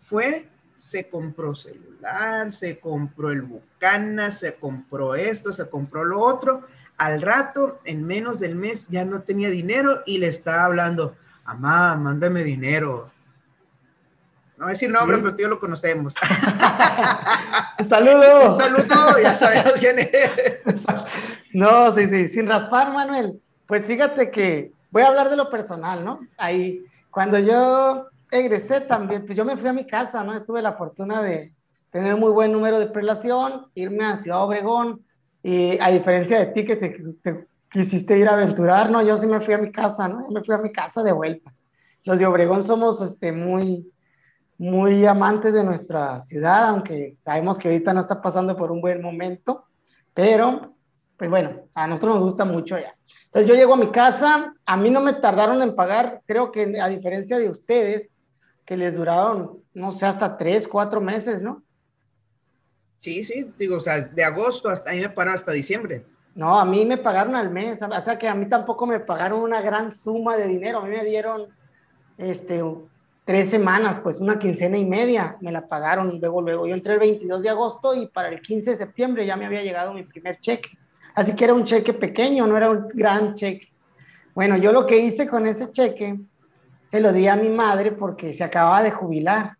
fue, 0.00 0.48
se 0.78 1.08
compró 1.08 1.54
celular, 1.54 2.52
se 2.52 2.80
compró 2.80 3.30
el 3.30 3.42
Bucana, 3.42 4.30
se 4.30 4.54
compró 4.54 5.14
esto, 5.14 5.52
se 5.52 5.68
compró 5.68 6.04
lo 6.04 6.20
otro. 6.20 6.66
Al 6.98 7.22
rato, 7.22 7.80
en 7.84 8.04
menos 8.04 8.40
del 8.40 8.56
mes, 8.56 8.86
ya 8.88 9.04
no 9.04 9.22
tenía 9.22 9.48
dinero 9.48 10.02
y 10.04 10.18
le 10.18 10.26
estaba 10.26 10.64
hablando, 10.64 11.16
mamá, 11.46 11.94
mándame 11.96 12.42
dinero. 12.42 13.11
No 14.62 14.66
voy 14.66 14.70
a 14.70 14.74
decir 14.74 14.90
nombre, 14.90 15.18
pero 15.18 15.34
tío 15.34 15.48
lo 15.48 15.58
conocemos. 15.58 16.14
Un 17.80 17.84
saludo. 17.84 18.50
Un 18.50 18.56
saludo, 18.56 19.18
ya 19.20 19.34
sabemos 19.34 19.72
quién 19.80 19.98
es. 19.98 20.86
No, 21.52 21.92
sí, 21.92 22.06
sí, 22.06 22.28
sin 22.28 22.46
raspar, 22.46 22.92
Manuel. 22.92 23.42
Pues 23.66 23.84
fíjate 23.84 24.30
que 24.30 24.70
voy 24.92 25.02
a 25.02 25.08
hablar 25.08 25.30
de 25.30 25.36
lo 25.36 25.50
personal, 25.50 26.04
¿no? 26.04 26.20
Ahí, 26.38 26.84
cuando 27.10 27.40
yo 27.40 28.06
egresé 28.30 28.82
también, 28.82 29.26
pues 29.26 29.36
yo 29.36 29.44
me 29.44 29.56
fui 29.56 29.68
a 29.68 29.72
mi 29.72 29.84
casa, 29.84 30.22
¿no? 30.22 30.40
Tuve 30.44 30.62
la 30.62 30.74
fortuna 30.74 31.20
de 31.22 31.52
tener 31.90 32.14
muy 32.16 32.30
buen 32.30 32.52
número 32.52 32.78
de 32.78 32.86
prelación, 32.86 33.66
irme 33.74 34.04
a 34.04 34.14
Ciudad 34.14 34.44
Obregón, 34.44 35.04
y 35.42 35.76
a 35.80 35.90
diferencia 35.90 36.38
de 36.38 36.46
ti 36.46 36.64
que 36.64 36.76
te, 36.76 36.90
te 37.20 37.48
quisiste 37.68 38.16
ir 38.16 38.28
a 38.28 38.34
aventurar, 38.34 38.92
¿no? 38.92 39.02
Yo 39.02 39.16
sí 39.16 39.26
me 39.26 39.40
fui 39.40 39.54
a 39.54 39.58
mi 39.58 39.72
casa, 39.72 40.06
¿no? 40.06 40.20
Yo 40.20 40.30
me 40.30 40.44
fui 40.44 40.54
a 40.54 40.58
mi 40.58 40.70
casa 40.70 41.02
de 41.02 41.10
vuelta. 41.10 41.52
Los 42.04 42.20
de 42.20 42.26
Obregón 42.26 42.62
somos 42.62 43.02
este, 43.02 43.32
muy, 43.32 43.92
muy 44.62 45.04
amantes 45.06 45.52
de 45.52 45.64
nuestra 45.64 46.20
ciudad, 46.20 46.66
aunque 46.66 47.16
sabemos 47.18 47.58
que 47.58 47.66
ahorita 47.66 47.92
no 47.92 47.98
está 47.98 48.22
pasando 48.22 48.56
por 48.56 48.70
un 48.70 48.80
buen 48.80 49.02
momento, 49.02 49.64
pero 50.14 50.76
pues 51.16 51.28
bueno, 51.28 51.62
a 51.74 51.88
nosotros 51.88 52.14
nos 52.14 52.22
gusta 52.22 52.44
mucho 52.44 52.78
ya. 52.78 52.94
Entonces 53.24 53.48
yo 53.48 53.56
llego 53.56 53.74
a 53.74 53.76
mi 53.76 53.90
casa, 53.90 54.54
a 54.64 54.76
mí 54.76 54.88
no 54.88 55.00
me 55.00 55.14
tardaron 55.14 55.60
en 55.62 55.74
pagar, 55.74 56.22
creo 56.26 56.52
que 56.52 56.80
a 56.80 56.86
diferencia 56.86 57.38
de 57.38 57.48
ustedes, 57.48 58.14
que 58.64 58.76
les 58.76 58.96
duraron, 58.96 59.64
no 59.74 59.90
sé, 59.90 60.06
hasta 60.06 60.36
tres, 60.36 60.68
cuatro 60.68 61.00
meses, 61.00 61.42
¿no? 61.42 61.64
Sí, 62.98 63.24
sí, 63.24 63.52
digo, 63.58 63.78
o 63.78 63.80
sea, 63.80 64.00
de 64.00 64.22
agosto 64.22 64.68
hasta 64.68 64.90
ahí 64.90 65.00
me 65.00 65.08
pagaron 65.08 65.34
hasta 65.34 65.50
diciembre. 65.50 66.06
No, 66.36 66.56
a 66.56 66.64
mí 66.64 66.86
me 66.86 66.98
pagaron 66.98 67.34
al 67.34 67.50
mes, 67.50 67.82
o 67.82 68.00
sea 68.00 68.16
que 68.16 68.28
a 68.28 68.34
mí 68.36 68.48
tampoco 68.48 68.86
me 68.86 69.00
pagaron 69.00 69.40
una 69.40 69.60
gran 69.60 69.90
suma 69.90 70.36
de 70.36 70.46
dinero, 70.46 70.78
a 70.78 70.84
mí 70.84 70.90
me 70.90 71.04
dieron 71.04 71.48
este, 72.16 72.62
tres 73.24 73.50
semanas, 73.50 74.00
pues 74.00 74.20
una 74.20 74.38
quincena 74.38 74.78
y 74.78 74.84
media 74.84 75.36
me 75.40 75.52
la 75.52 75.66
pagaron 75.68 76.18
luego, 76.20 76.42
luego. 76.42 76.66
Yo 76.66 76.74
entré 76.74 76.94
el 76.94 77.00
22 77.00 77.42
de 77.42 77.48
agosto 77.48 77.94
y 77.94 78.08
para 78.08 78.28
el 78.28 78.40
15 78.40 78.70
de 78.70 78.76
septiembre 78.76 79.26
ya 79.26 79.36
me 79.36 79.46
había 79.46 79.62
llegado 79.62 79.94
mi 79.94 80.02
primer 80.02 80.38
cheque. 80.40 80.70
Así 81.14 81.34
que 81.34 81.44
era 81.44 81.54
un 81.54 81.64
cheque 81.64 81.92
pequeño, 81.92 82.46
no 82.46 82.56
era 82.56 82.70
un 82.70 82.88
gran 82.88 83.34
cheque. 83.34 83.72
Bueno, 84.34 84.56
yo 84.56 84.72
lo 84.72 84.86
que 84.86 84.98
hice 84.98 85.28
con 85.28 85.46
ese 85.46 85.70
cheque, 85.70 86.18
se 86.86 87.00
lo 87.00 87.12
di 87.12 87.26
a 87.28 87.36
mi 87.36 87.48
madre 87.48 87.92
porque 87.92 88.34
se 88.34 88.44
acababa 88.44 88.82
de 88.82 88.90
jubilar. 88.90 89.56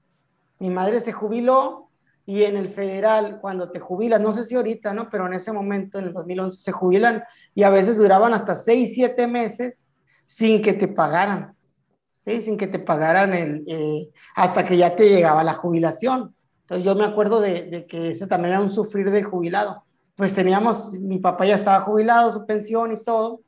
Mi 0.59 0.71
madre 0.71 1.01
se 1.01 1.13
jubiló 1.13 1.89
y 2.25 2.45
en 2.45 2.57
el 2.57 2.69
federal, 2.69 3.39
cuando 3.41 3.71
te 3.71 3.81
jubilas, 3.81 4.21
no 4.21 4.33
sé 4.33 4.45
si 4.45 4.55
ahorita, 4.55 4.95
¿no? 4.95 5.11
Pero 5.11 5.27
en 5.27 5.35
ese 5.35 5.53
momento, 5.53 5.99
en 5.99 6.07
el 6.07 6.13
2011, 6.13 6.63
se 6.63 6.73
jubilan 6.73 7.23
y 7.55 7.65
a 7.65 7.71
veces 7.71 7.99
duraban 7.99 8.33
hasta 8.33 8.55
seis, 8.55 8.93
siete 8.95 9.27
meses 9.27 9.91
sin 10.27 10.63
que 10.63 10.73
te 10.73 10.89
pagaran, 10.89 11.55
¿sí? 12.25 12.41
Sin 12.43 12.57
que 12.57 12.67
te 12.67 12.79
pagaran 12.79 13.35
el, 13.35 13.65
eh, 13.67 14.09
hasta 14.35 14.65
que 14.65 14.77
ya 14.77 14.97
te 14.97 15.09
llegaba 15.09 15.45
la 15.45 15.55
jubilación. 15.55 16.35
Entonces 16.63 16.85
yo 16.85 16.95
me 16.95 17.05
acuerdo 17.05 17.41
de, 17.41 17.65
de, 17.65 17.87
que 17.87 18.09
ese 18.11 18.27
también 18.27 18.55
era 18.55 18.63
un 18.63 18.71
sufrir 18.71 19.11
de 19.11 19.23
jubilado. 19.23 19.85
Pues 20.15 20.35
teníamos, 20.35 20.93
mi 20.93 21.19
papá 21.19 21.47
ya 21.47 21.55
estaba 21.55 21.85
jubilado, 21.85 22.33
su 22.33 22.47
pensión 22.47 22.93
y 22.93 23.03
todo, 23.03 23.41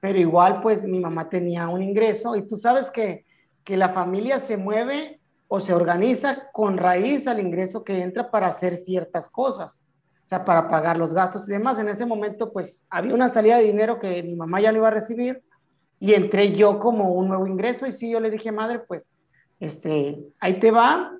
pero 0.00 0.18
igual 0.18 0.60
pues 0.62 0.84
mi 0.84 1.00
mamá 1.00 1.28
tenía 1.28 1.68
un 1.68 1.82
ingreso 1.82 2.36
y 2.36 2.46
tú 2.46 2.56
sabes 2.56 2.90
que, 2.90 3.24
que 3.64 3.76
la 3.76 3.90
familia 3.90 4.38
se 4.38 4.56
mueve 4.56 5.20
o 5.48 5.58
se 5.58 5.74
organiza 5.74 6.50
con 6.52 6.76
raíz 6.76 7.26
al 7.26 7.40
ingreso 7.40 7.82
que 7.82 8.00
entra 8.00 8.30
para 8.30 8.46
hacer 8.46 8.76
ciertas 8.76 9.28
cosas, 9.28 9.82
o 10.24 10.28
sea, 10.28 10.44
para 10.44 10.68
pagar 10.68 10.96
los 10.96 11.12
gastos 11.12 11.48
y 11.48 11.52
demás. 11.52 11.78
En 11.80 11.88
ese 11.88 12.06
momento, 12.06 12.52
pues 12.52 12.86
había 12.88 13.14
una 13.14 13.28
salida 13.28 13.56
de 13.56 13.64
dinero 13.64 13.98
que 13.98 14.22
mi 14.22 14.36
mamá 14.36 14.60
ya 14.60 14.70
no 14.70 14.78
iba 14.78 14.88
a 14.88 14.92
recibir 14.92 15.42
y 16.00 16.14
entré 16.14 16.50
yo 16.50 16.80
como 16.80 17.12
un 17.12 17.28
nuevo 17.28 17.46
ingreso 17.46 17.86
y 17.86 17.92
sí, 17.92 18.10
yo 18.10 18.18
le 18.18 18.30
dije, 18.30 18.50
madre, 18.50 18.80
pues, 18.80 19.14
este, 19.60 20.18
ahí 20.40 20.54
te 20.54 20.72
va. 20.72 21.12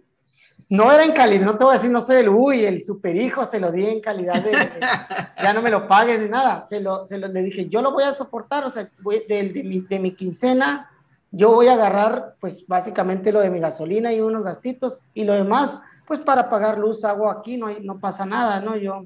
No 0.68 0.90
era 0.90 1.04
en 1.04 1.12
calidad, 1.12 1.44
no 1.44 1.58
te 1.58 1.64
voy 1.64 1.72
a 1.72 1.76
decir, 1.76 1.90
no 1.90 2.00
soy 2.00 2.16
el 2.18 2.28
uy, 2.28 2.64
el 2.64 2.82
super 2.82 3.14
hijo, 3.14 3.44
se 3.44 3.60
lo 3.60 3.70
di 3.70 3.86
en 3.86 4.00
calidad 4.00 4.42
de, 4.42 4.52
ya 5.42 5.52
no 5.52 5.62
me 5.62 5.70
lo 5.70 5.86
pagues 5.86 6.18
ni 6.20 6.28
nada. 6.28 6.62
Se 6.62 6.80
lo, 6.80 7.04
se 7.04 7.18
lo, 7.18 7.28
le 7.28 7.42
dije, 7.42 7.68
yo 7.68 7.82
lo 7.82 7.92
voy 7.92 8.04
a 8.04 8.14
soportar, 8.14 8.64
o 8.64 8.72
sea, 8.72 8.84
de, 9.04 9.24
de, 9.28 9.62
mi, 9.64 9.80
de 9.80 9.98
mi 9.98 10.14
quincena 10.14 10.90
yo 11.32 11.52
voy 11.52 11.68
a 11.68 11.74
agarrar, 11.74 12.34
pues 12.40 12.66
básicamente 12.66 13.32
lo 13.32 13.40
de 13.40 13.50
mi 13.50 13.60
gasolina 13.60 14.12
y 14.12 14.20
unos 14.20 14.42
gastitos 14.42 15.04
y 15.14 15.24
lo 15.24 15.34
demás, 15.34 15.80
pues 16.06 16.20
para 16.20 16.50
pagar 16.50 16.78
luz, 16.78 17.04
agua 17.04 17.32
aquí, 17.38 17.56
no, 17.56 17.68
hay, 17.68 17.78
no 17.82 18.00
pasa 18.00 18.26
nada, 18.26 18.60
¿no? 18.60 18.76
Yo, 18.76 19.04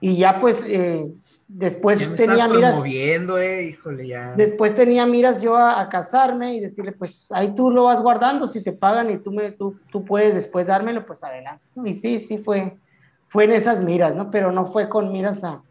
y 0.00 0.16
ya 0.16 0.40
pues 0.40 0.64
eh, 0.68 1.10
después 1.54 2.00
ya 2.00 2.08
me 2.10 2.16
tenía 2.16 2.34
estás 2.34 2.50
miras. 2.50 2.70
promoviendo, 2.72 3.38
eh, 3.38 3.64
híjole, 3.64 4.06
ya. 4.06 4.34
Después 4.36 4.74
tenía 4.74 5.06
miras 5.06 5.42
yo 5.42 5.56
a, 5.56 5.80
a, 5.80 5.88
casarme 5.88 6.54
y 6.54 6.60
decirle, 6.60 6.92
pues 6.92 7.28
ahí 7.30 7.54
tú 7.54 7.70
lo 7.70 7.84
vas 7.84 8.00
guardando, 8.00 8.46
si 8.46 8.62
te 8.62 8.72
pagan 8.72 9.10
y 9.10 9.18
tú, 9.18 9.32
me, 9.32 9.52
tú, 9.52 9.76
tú 9.90 10.04
puedes 10.04 10.34
después 10.34 10.66
dármelo, 10.66 11.04
pues 11.06 11.22
adelante. 11.24 11.64
Y 11.84 11.94
sí, 11.94 12.18
sí 12.18 12.38
fue, 12.38 12.76
fue 13.28 13.44
en 13.44 13.52
esas 13.52 13.82
miras, 13.82 14.14
¿no? 14.14 14.30
Pero 14.30 14.52
no 14.52 14.66
fue 14.66 14.88
con 14.88 15.12
miras 15.12 15.44
a, 15.44 15.62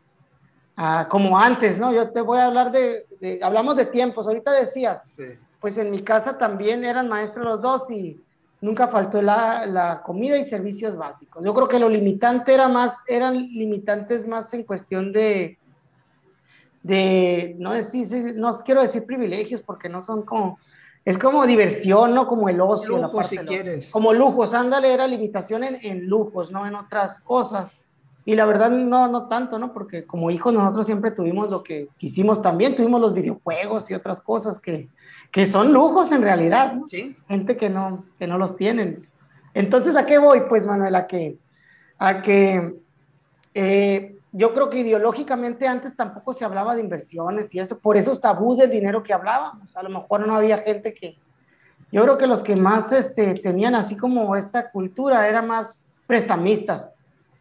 a 0.75 1.07
como 1.07 1.37
antes, 1.37 1.79
¿no? 1.79 1.91
Yo 1.93 2.09
te 2.11 2.21
voy 2.21 2.39
a 2.39 2.45
hablar 2.45 2.71
de, 2.71 3.05
de 3.19 3.39
hablamos 3.41 3.77
de 3.77 3.85
tiempos, 3.85 4.27
ahorita 4.27 4.51
decías. 4.51 5.03
Sí 5.15 5.23
pues 5.61 5.77
en 5.77 5.91
mi 5.91 5.99
casa 5.99 6.37
también 6.37 6.83
eran 6.83 7.07
maestros 7.07 7.45
los 7.45 7.61
dos 7.61 7.89
y 7.91 8.19
nunca 8.59 8.87
faltó 8.87 9.21
la, 9.21 9.65
la, 9.67 10.01
comida 10.01 10.37
y 10.37 10.43
servicios 10.43 10.97
básicos. 10.97 11.45
Yo 11.45 11.53
creo 11.53 11.67
que 11.67 11.79
lo 11.79 11.87
limitante 11.87 12.53
era 12.53 12.67
más, 12.67 12.99
eran 13.07 13.37
limitantes 13.37 14.27
más 14.27 14.53
en 14.55 14.63
cuestión 14.63 15.13
de, 15.13 15.59
de 16.83 17.55
no 17.59 17.73
decir, 17.73 18.35
no 18.35 18.57
quiero 18.57 18.81
decir 18.81 19.05
privilegios 19.05 19.61
porque 19.61 19.89
no 19.89 20.01
son 20.01 20.23
como, 20.23 20.59
es 21.05 21.17
como 21.17 21.45
diversión, 21.45 22.13
¿no? 22.13 22.27
Como 22.27 22.49
el 22.49 22.59
ocio. 22.61 22.97
Lujo, 22.97 23.01
la 23.01 23.11
parte 23.11 23.37
si 23.37 23.45
quieres. 23.45 23.91
Como 23.91 24.13
lujos, 24.13 24.53
ándale, 24.53 24.93
era 24.93 25.07
limitación 25.07 25.63
en, 25.63 25.77
en 25.81 26.07
lujos, 26.07 26.51
no 26.51 26.65
en 26.65 26.75
otras 26.75 27.19
cosas. 27.19 27.71
Y 28.23 28.35
la 28.35 28.45
verdad, 28.45 28.69
no, 28.69 29.07
no 29.07 29.27
tanto, 29.27 29.57
¿no? 29.57 29.73
Porque 29.73 30.05
como 30.05 30.29
hijos 30.29 30.53
nosotros 30.53 30.85
siempre 30.85 31.11
tuvimos 31.11 31.49
lo 31.49 31.63
que 31.63 31.89
quisimos 31.97 32.41
también, 32.41 32.75
tuvimos 32.75 33.01
los 33.01 33.13
videojuegos 33.13 33.89
y 33.89 33.95
otras 33.95 34.21
cosas 34.21 34.59
que, 34.59 34.89
que 35.31 35.45
son 35.47 35.73
lujos 35.73 36.11
en 36.11 36.21
realidad, 36.21 36.73
¿no? 36.73 36.87
Sí. 36.87 37.15
Gente 37.27 37.57
que 37.57 37.69
no, 37.69 38.05
que 38.19 38.27
no 38.27 38.37
los 38.37 38.55
tienen. 38.55 39.07
Entonces, 39.53 39.95
¿a 39.95 40.05
qué 40.05 40.19
voy? 40.19 40.41
Pues, 40.47 40.65
Manuel, 40.65 40.95
a 40.95 41.07
que, 41.07 41.37
a 41.97 42.21
que 42.21 42.75
eh, 43.55 44.15
yo 44.31 44.53
creo 44.53 44.69
que 44.69 44.79
ideológicamente 44.79 45.67
antes 45.67 45.95
tampoco 45.95 46.33
se 46.33 46.45
hablaba 46.45 46.75
de 46.75 46.81
inversiones 46.81 47.53
y 47.53 47.59
eso, 47.59 47.79
por 47.79 47.97
esos 47.97 48.21
tabús 48.21 48.57
del 48.57 48.69
dinero 48.69 49.03
que 49.03 49.13
hablábamos. 49.13 49.75
A 49.75 49.83
lo 49.83 49.89
mejor 49.89 50.25
no 50.25 50.35
había 50.35 50.59
gente 50.59 50.93
que, 50.93 51.17
yo 51.91 52.03
creo 52.03 52.17
que 52.17 52.27
los 52.27 52.41
que 52.41 52.55
más 52.55 52.91
este, 52.91 53.33
tenían 53.35 53.75
así 53.75 53.95
como 53.97 54.35
esta 54.35 54.71
cultura 54.71 55.27
era 55.27 55.41
más 55.41 55.83
prestamistas, 56.07 56.91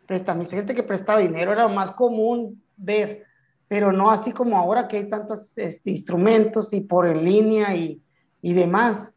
prestamistas, 0.07 0.57
gente 0.57 0.75
que 0.75 0.83
prestaba 0.83 1.21
dinero, 1.21 1.53
era 1.53 1.63
lo 1.63 1.69
más 1.69 1.93
común 1.93 2.63
ver 2.77 3.31
pero 3.71 3.93
no 3.93 4.11
así 4.11 4.33
como 4.33 4.57
ahora 4.59 4.89
que 4.89 4.97
hay 4.97 5.09
tantos 5.09 5.57
este, 5.57 5.93
instrumentos 5.93 6.73
y 6.73 6.81
por 6.81 7.07
en 7.07 7.25
línea 7.25 7.73
y, 7.77 8.03
y 8.43 8.53
demás. 8.53 9.15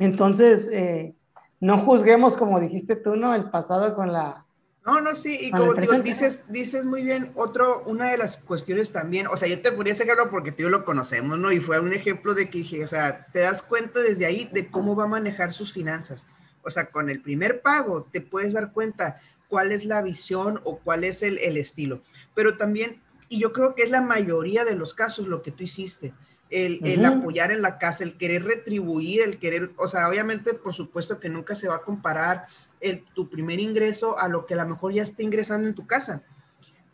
Entonces, 0.00 0.68
eh, 0.72 1.14
no 1.60 1.78
juzguemos, 1.78 2.36
como 2.36 2.58
dijiste 2.58 2.96
tú, 2.96 3.14
¿no? 3.14 3.32
El 3.32 3.48
pasado 3.48 3.94
con 3.94 4.12
la... 4.12 4.44
No, 4.84 5.00
no, 5.00 5.14
sí, 5.14 5.38
y 5.40 5.50
como 5.50 5.74
digo, 5.74 5.92
dices, 6.00 6.44
dices 6.48 6.86
muy 6.86 7.02
bien, 7.02 7.32
otro, 7.34 7.82
una 7.84 8.10
de 8.10 8.16
las 8.16 8.38
cuestiones 8.38 8.92
también, 8.92 9.26
o 9.26 9.36
sea, 9.36 9.46
yo 9.46 9.60
te 9.60 9.72
podría 9.72 9.94
sacarlo 9.94 10.30
porque 10.30 10.52
tú 10.52 10.60
y 10.60 10.62
yo 10.62 10.70
lo 10.70 10.86
conocemos, 10.86 11.38
¿no? 11.38 11.52
Y 11.52 11.60
fue 11.60 11.78
un 11.80 11.92
ejemplo 11.92 12.34
de 12.34 12.48
que 12.48 12.82
o 12.82 12.88
sea, 12.88 13.26
te 13.26 13.40
das 13.40 13.62
cuenta 13.62 14.00
desde 14.00 14.24
ahí 14.24 14.48
de 14.52 14.70
cómo 14.70 14.96
va 14.96 15.04
a 15.04 15.08
manejar 15.08 15.52
sus 15.52 15.72
finanzas. 15.74 16.24
O 16.62 16.70
sea, 16.70 16.86
con 16.90 17.10
el 17.10 17.20
primer 17.20 17.60
pago 17.60 18.08
te 18.10 18.22
puedes 18.22 18.54
dar 18.54 18.72
cuenta 18.72 19.20
cuál 19.48 19.70
es 19.72 19.84
la 19.84 20.00
visión 20.00 20.60
o 20.64 20.78
cuál 20.78 21.04
es 21.04 21.22
el, 21.22 21.38
el 21.38 21.58
estilo. 21.58 22.02
Pero 22.34 22.56
también 22.56 23.02
y 23.30 23.38
yo 23.38 23.52
creo 23.52 23.76
que 23.76 23.84
es 23.84 23.90
la 23.90 24.02
mayoría 24.02 24.64
de 24.64 24.74
los 24.74 24.92
casos 24.92 25.28
lo 25.28 25.40
que 25.40 25.52
tú 25.52 25.62
hiciste. 25.62 26.12
El, 26.50 26.80
uh 26.82 26.84
-huh. 26.84 26.94
el, 26.94 27.04
apoyar 27.04 27.52
en 27.52 27.62
la 27.62 27.78
casa, 27.78 28.02
el 28.02 28.18
querer 28.18 28.44
retribuir, 28.44 29.22
el 29.22 29.38
querer, 29.38 29.70
o 29.76 29.86
sea, 29.86 30.08
obviamente, 30.08 30.52
por 30.52 30.74
supuesto 30.74 31.20
que 31.20 31.28
nunca 31.28 31.54
se 31.54 31.68
va 31.68 31.76
a 31.76 31.82
comparar 31.82 32.48
el, 32.80 33.04
tu 33.14 33.28
primer 33.28 33.60
ingreso 33.60 34.18
a 34.18 34.28
lo 34.28 34.46
que 34.46 34.54
a 34.54 34.58
lo 34.58 34.68
mejor 34.68 34.92
ya 34.92 35.02
está 35.02 35.22
ingresando 35.22 35.68
en 35.68 35.74
tu 35.74 35.86
casa. 35.86 36.22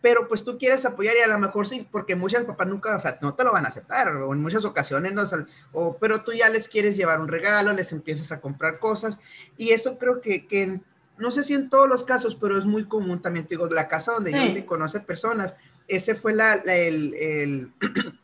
Pero 0.03 0.29
pues 0.29 0.45
tú 0.45 0.59
quieres 0.59 0.85
apoyar 0.85 1.17
y 1.17 1.23
a 1.23 1.27
lo 1.27 1.39
mejor 1.39 1.67
sí, 1.67 1.89
porque 1.91 2.15
muchos 2.15 2.45
papás 2.45 2.69
nunca, 2.69 2.95
o 2.95 3.01
sea, 3.01 3.19
no 3.21 3.35
te 3.35 3.45
lo 3.45 3.53
van 3.53 3.65
a 3.65 3.69
aceptar, 3.69 4.09
o 4.09 4.33
en 4.33 4.43
muchas 4.43 4.65
ocasiones 4.65 5.15
no, 5.15 5.25
o, 5.73 5.97
pero 5.97 6.23
tú 6.23 6.33
ya 6.33 6.49
les 6.49 6.69
quieres 6.69 6.97
llevar 6.97 7.21
un 7.21 7.29
regalo, 7.29 7.73
les 7.73 7.93
empiezas 7.93 8.31
a 8.31 8.41
comprar 8.41 8.79
cosas, 8.79 9.19
y 9.57 9.71
eso 9.71 9.99
creo 9.99 10.21
que, 10.21 10.47
que 10.47 10.81
no 11.19 11.31
sé 11.31 11.43
si 11.43 11.55
en 11.55 11.71
todos 11.71 11.89
los 11.89 12.05
casos, 12.05 12.35
pero 12.35 12.59
es 12.59 12.67
muy 12.67 12.85
común 12.85 13.21
también, 13.21 13.47
te 13.47 13.55
digo, 13.55 13.67
la 13.67 13.89
casa 13.89 14.13
donde 14.13 14.33
sí. 14.33 14.49
yo 14.49 14.55
me 14.55 14.67
conoce 14.67 15.01
personas, 15.01 15.55
ese 15.89 16.15
fue 16.15 16.35
la, 16.35 16.63
la 16.65 16.77
el, 16.77 17.15
el 17.15 17.73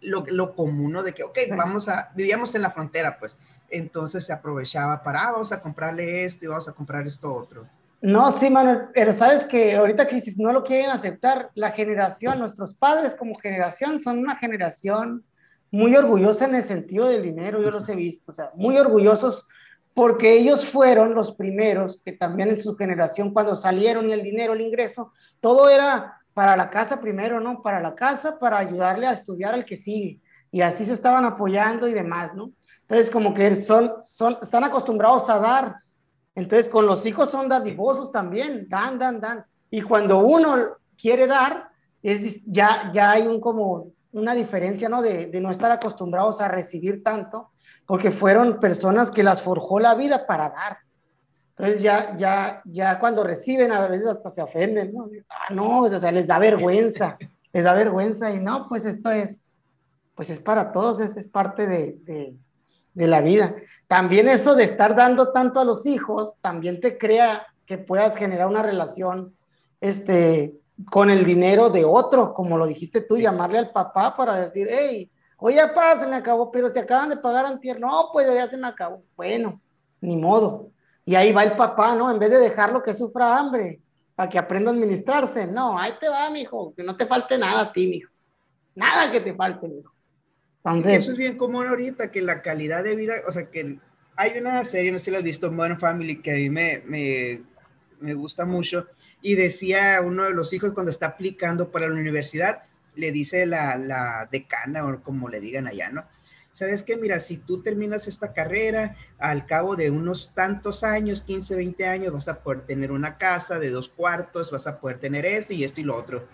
lo, 0.00 0.24
lo, 0.28 0.54
común, 0.54 0.92
¿no? 0.92 1.02
De 1.02 1.12
que, 1.12 1.22
ok, 1.22 1.38
sí. 1.44 1.50
vamos 1.56 1.88
a, 1.88 2.10
vivíamos 2.14 2.54
en 2.54 2.62
la 2.62 2.70
frontera, 2.70 3.18
pues, 3.18 3.36
entonces 3.72 4.24
se 4.24 4.32
aprovechaba 4.32 5.02
para, 5.02 5.26
ah, 5.26 5.32
vamos 5.32 5.52
a 5.52 5.60
comprarle 5.60 6.24
esto 6.24 6.44
y 6.44 6.48
vamos 6.48 6.68
a 6.68 6.72
comprar 6.72 7.06
esto 7.06 7.32
otro. 7.32 7.66
No, 8.00 8.30
sí, 8.32 8.50
Manuel, 8.50 8.88
pero 8.92 9.12
sabes 9.12 9.44
que 9.44 9.74
ahorita 9.74 10.06
que 10.06 10.20
no 10.36 10.52
lo 10.52 10.64
quieren 10.64 10.90
aceptar, 10.90 11.50
la 11.54 11.70
generación, 11.70 12.38
nuestros 12.38 12.74
padres 12.74 13.14
como 13.14 13.36
generación 13.36 14.00
son 14.00 14.18
una 14.18 14.36
generación 14.36 15.24
muy 15.70 15.94
orgullosa 15.96 16.44
en 16.46 16.56
el 16.56 16.64
sentido 16.64 17.08
del 17.08 17.22
dinero, 17.22 17.62
yo 17.62 17.70
los 17.70 17.88
he 17.88 17.94
visto, 17.94 18.30
o 18.30 18.34
sea, 18.34 18.50
muy 18.54 18.76
orgullosos 18.76 19.48
porque 19.94 20.32
ellos 20.32 20.66
fueron 20.66 21.14
los 21.14 21.32
primeros 21.32 22.00
que 22.04 22.12
también 22.12 22.48
en 22.48 22.56
su 22.56 22.76
generación, 22.76 23.32
cuando 23.32 23.54
salieron 23.54 24.08
y 24.08 24.12
el 24.12 24.22
dinero, 24.22 24.54
el 24.54 24.62
ingreso, 24.62 25.12
todo 25.40 25.68
era 25.68 26.18
para 26.34 26.56
la 26.56 26.70
casa 26.70 27.00
primero, 27.00 27.40
¿no? 27.40 27.62
Para 27.62 27.80
la 27.80 27.94
casa, 27.94 28.38
para 28.38 28.58
ayudarle 28.58 29.06
a 29.06 29.12
estudiar 29.12 29.54
al 29.54 29.64
que 29.64 29.76
sigue. 29.76 30.20
Y 30.50 30.62
así 30.62 30.84
se 30.84 30.92
estaban 30.92 31.24
apoyando 31.24 31.88
y 31.88 31.92
demás, 31.92 32.34
¿no? 32.34 32.52
Entonces, 32.82 33.10
como 33.10 33.32
que 33.32 33.54
son, 33.56 33.92
son, 34.02 34.38
están 34.42 34.64
acostumbrados 34.64 35.28
a 35.30 35.38
dar. 35.38 35.76
Entonces, 36.34 36.68
con 36.68 36.86
los 36.86 37.04
hijos 37.06 37.30
son 37.30 37.48
dadivosos 37.48 38.10
también, 38.10 38.66
dan, 38.68 38.98
dan, 38.98 39.20
dan. 39.20 39.44
Y 39.70 39.82
cuando 39.82 40.18
uno 40.18 40.76
quiere 40.96 41.26
dar, 41.26 41.68
es, 42.02 42.42
ya, 42.44 42.90
ya 42.92 43.12
hay 43.12 43.26
un 43.26 43.40
como 43.40 43.92
una 44.12 44.34
diferencia, 44.34 44.88
¿no? 44.88 45.00
De, 45.00 45.26
de 45.26 45.40
no 45.40 45.50
estar 45.50 45.70
acostumbrados 45.70 46.40
a 46.40 46.48
recibir 46.48 47.02
tanto, 47.02 47.50
porque 47.86 48.10
fueron 48.10 48.60
personas 48.60 49.10
que 49.10 49.22
las 49.22 49.42
forjó 49.42 49.80
la 49.80 49.94
vida 49.94 50.26
para 50.26 50.50
dar. 50.50 50.78
Entonces 51.56 51.82
ya, 51.82 52.16
ya, 52.16 52.62
ya 52.64 52.98
cuando 52.98 53.24
reciben 53.24 53.72
a 53.72 53.86
veces 53.86 54.06
hasta 54.06 54.30
se 54.30 54.42
ofenden, 54.42 54.92
¿no? 54.92 55.08
Ah, 55.28 55.52
no, 55.52 55.82
o 55.82 56.00
sea, 56.00 56.10
les 56.10 56.26
da 56.26 56.38
vergüenza, 56.38 57.18
les 57.52 57.64
da 57.64 57.74
vergüenza 57.74 58.30
y 58.32 58.40
no, 58.40 58.68
pues 58.68 58.84
esto 58.84 59.10
es, 59.10 59.46
pues 60.14 60.30
es 60.30 60.40
para 60.40 60.72
todos, 60.72 61.00
es, 61.00 61.16
es 61.16 61.26
parte 61.26 61.66
de, 61.66 61.98
de, 62.02 62.34
de, 62.94 63.06
la 63.06 63.20
vida. 63.20 63.54
También 63.86 64.28
eso 64.28 64.54
de 64.54 64.64
estar 64.64 64.94
dando 64.94 65.32
tanto 65.32 65.60
a 65.60 65.64
los 65.64 65.86
hijos, 65.86 66.36
también 66.40 66.80
te 66.80 66.98
crea 66.98 67.46
que 67.66 67.78
puedas 67.78 68.16
generar 68.16 68.48
una 68.48 68.62
relación, 68.62 69.34
este, 69.80 70.54
con 70.90 71.10
el 71.10 71.24
dinero 71.24 71.70
de 71.70 71.84
otro, 71.84 72.32
como 72.34 72.58
lo 72.58 72.66
dijiste 72.66 73.00
tú, 73.00 73.16
llamarle 73.16 73.58
al 73.58 73.70
papá 73.70 74.16
para 74.16 74.40
decir, 74.40 74.68
hey, 74.70 75.10
Oye, 75.44 75.58
papá, 75.58 75.96
se 75.96 76.06
me 76.06 76.14
acabó, 76.14 76.52
pero 76.52 76.72
te 76.72 76.78
acaban 76.78 77.08
de 77.08 77.16
pagar 77.16 77.44
antier. 77.44 77.80
No, 77.80 78.10
pues 78.12 78.32
ya 78.32 78.48
se 78.48 78.56
me 78.56 78.68
acabó. 78.68 79.02
Bueno, 79.16 79.60
ni 80.00 80.16
modo. 80.16 80.70
Y 81.04 81.16
ahí 81.16 81.32
va 81.32 81.42
el 81.42 81.56
papá, 81.56 81.96
¿no? 81.96 82.08
En 82.12 82.20
vez 82.20 82.30
de 82.30 82.38
dejarlo 82.38 82.80
que 82.80 82.92
sufra 82.92 83.36
hambre, 83.36 83.80
para 84.14 84.28
que 84.28 84.38
aprenda 84.38 84.70
a 84.70 84.74
administrarse. 84.74 85.48
No, 85.48 85.76
ahí 85.76 85.94
te 86.00 86.08
va, 86.08 86.30
mijo, 86.30 86.72
que 86.76 86.84
no 86.84 86.96
te 86.96 87.06
falte 87.06 87.36
nada 87.38 87.62
a 87.62 87.72
ti, 87.72 87.88
mijo. 87.88 88.12
Nada 88.76 89.10
que 89.10 89.18
te 89.18 89.34
falte, 89.34 89.66
mijo. 89.66 89.91
Entonces, 90.64 91.02
Eso 91.02 91.12
es 91.12 91.18
bien 91.18 91.36
común 91.36 91.66
ahorita, 91.66 92.10
que 92.10 92.22
la 92.22 92.42
calidad 92.42 92.84
de 92.84 92.94
vida, 92.94 93.14
o 93.26 93.32
sea, 93.32 93.50
que 93.50 93.78
hay 94.16 94.38
una 94.38 94.64
serie, 94.64 94.92
no 94.92 94.98
sé 94.98 95.06
si 95.06 95.10
la 95.10 95.18
has 95.18 95.24
visto, 95.24 95.50
Modern 95.50 95.78
Family, 95.78 96.22
que 96.22 96.32
a 96.32 96.34
mí 96.34 96.50
me, 96.50 96.82
me, 96.86 97.42
me 98.00 98.14
gusta 98.14 98.44
mucho, 98.44 98.86
y 99.20 99.34
decía 99.34 100.00
uno 100.04 100.24
de 100.24 100.30
los 100.32 100.52
hijos 100.52 100.72
cuando 100.72 100.90
está 100.90 101.06
aplicando 101.06 101.70
para 101.70 101.88
la 101.88 101.94
universidad, 101.94 102.62
le 102.94 103.10
dice 103.10 103.46
la, 103.46 103.76
la 103.76 104.28
decana, 104.30 104.86
o 104.86 105.02
como 105.02 105.28
le 105.28 105.40
digan 105.40 105.66
allá, 105.66 105.90
¿no? 105.90 106.04
¿sabes 106.52 106.82
qué? 106.82 106.96
Mira, 106.96 107.18
si 107.18 107.38
tú 107.38 107.62
terminas 107.62 108.06
esta 108.06 108.32
carrera, 108.32 108.96
al 109.18 109.46
cabo 109.46 109.74
de 109.74 109.90
unos 109.90 110.32
tantos 110.34 110.84
años, 110.84 111.22
15, 111.22 111.56
20 111.56 111.86
años, 111.86 112.12
vas 112.12 112.28
a 112.28 112.40
poder 112.40 112.60
tener 112.62 112.92
una 112.92 113.18
casa 113.18 113.58
de 113.58 113.70
dos 113.70 113.88
cuartos, 113.88 114.50
vas 114.50 114.66
a 114.66 114.78
poder 114.78 114.98
tener 114.98 115.26
esto 115.26 115.52
y 115.52 115.64
esto 115.64 115.80
y 115.80 115.84
lo 115.84 115.96
otro. 115.96 116.28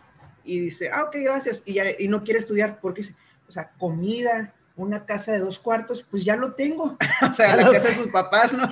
Y 0.45 0.61
dice, 0.61 0.91
ah, 0.93 1.05
ok, 1.05 1.17
gracias. 1.23 1.63
Y, 1.65 1.75
ya, 1.75 1.85
y 1.99 2.09
no 2.09 2.25
quiere 2.25 2.41
estudiar 2.41 2.81
porque, 2.81 3.03
o 3.49 3.53
sea, 3.53 3.71
comida, 3.79 4.55
una 4.77 5.05
casa 5.05 5.33
de 5.33 5.41
dos 5.41 5.59
cuartos, 5.59 6.07
pues 6.11 6.25
ya 6.25 6.37
lo 6.37 6.55
tengo. 6.55 6.97
o 7.31 7.35
sea, 7.35 7.57
la 7.57 7.71
casa 7.71 7.89
de 7.89 7.95
sus 7.95 8.09
papás, 8.09 8.53
¿no? 8.53 8.69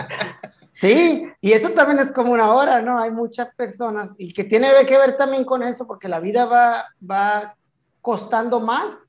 sí, 0.72 1.26
y 1.40 1.52
eso 1.52 1.70
también 1.70 1.98
es 1.98 2.12
como 2.12 2.32
una 2.32 2.52
hora, 2.52 2.80
¿no? 2.80 2.98
Hay 2.98 3.10
muchas 3.10 3.54
personas 3.54 4.14
y 4.18 4.32
que 4.32 4.44
tiene 4.44 4.68
que 4.86 4.96
ver 4.98 5.16
también 5.16 5.44
con 5.44 5.62
eso, 5.62 5.86
porque 5.86 6.08
la 6.08 6.20
vida 6.20 6.44
va, 6.44 6.86
va 7.08 7.56
costando 8.00 8.60
más 8.60 9.08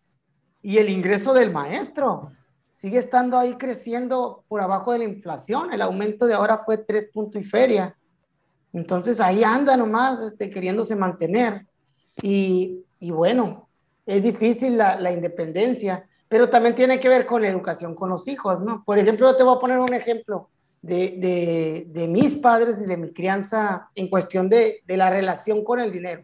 y 0.62 0.78
el 0.78 0.90
ingreso 0.90 1.34
del 1.34 1.52
maestro 1.52 2.32
sigue 2.74 2.98
estando 2.98 3.38
ahí 3.38 3.58
creciendo 3.58 4.44
por 4.48 4.60
abajo 4.62 4.92
de 4.92 5.00
la 5.00 5.04
inflación. 5.04 5.72
El 5.72 5.84
aumento 5.84 6.26
de 6.26 6.34
ahora 6.34 6.64
fue 6.66 6.80
tres 6.80 7.10
puntos 7.14 7.40
y 7.40 7.46
feria. 7.46 7.96
Entonces 8.74 9.20
ahí 9.20 9.44
anda 9.44 9.78
nomás 9.78 10.20
este, 10.22 10.50
queriéndose 10.50 10.96
mantener. 10.96 11.68
Y, 12.24 12.84
y 13.00 13.12
bueno, 13.12 13.70
es 14.06 14.24
difícil 14.24 14.78
la, 14.78 15.00
la, 15.00 15.12
independencia, 15.12 16.08
pero 16.28 16.50
también 16.50 16.76
tiene 16.76 17.00
que 17.00 17.10
ver 17.10 17.26
con 17.26 17.42
la 17.42 17.50
educación 17.50 17.96
con 17.96 18.10
los 18.10 18.28
hijos, 18.28 18.62
¿no? 18.62 18.84
Por 18.86 18.98
ejemplo, 18.98 19.30
yo 19.30 19.38
te 19.38 19.44
voy 19.44 19.56
a 19.56 19.60
poner 19.60 19.80
un 19.80 19.94
ejemplo 19.94 20.50
de, 20.82 21.16
de, 21.18 21.86
de 21.88 22.08
mis 22.08 22.36
padres 22.36 22.82
y 22.82 22.86
de 22.86 22.98
mi 22.98 23.14
crianza 23.14 23.90
en 23.96 24.10
cuestión 24.10 24.50
de, 24.50 24.82
de 24.86 24.98
la 24.98 25.10
relación 25.10 25.64
con 25.64 25.80
el 25.80 25.92
dinero. 25.92 26.24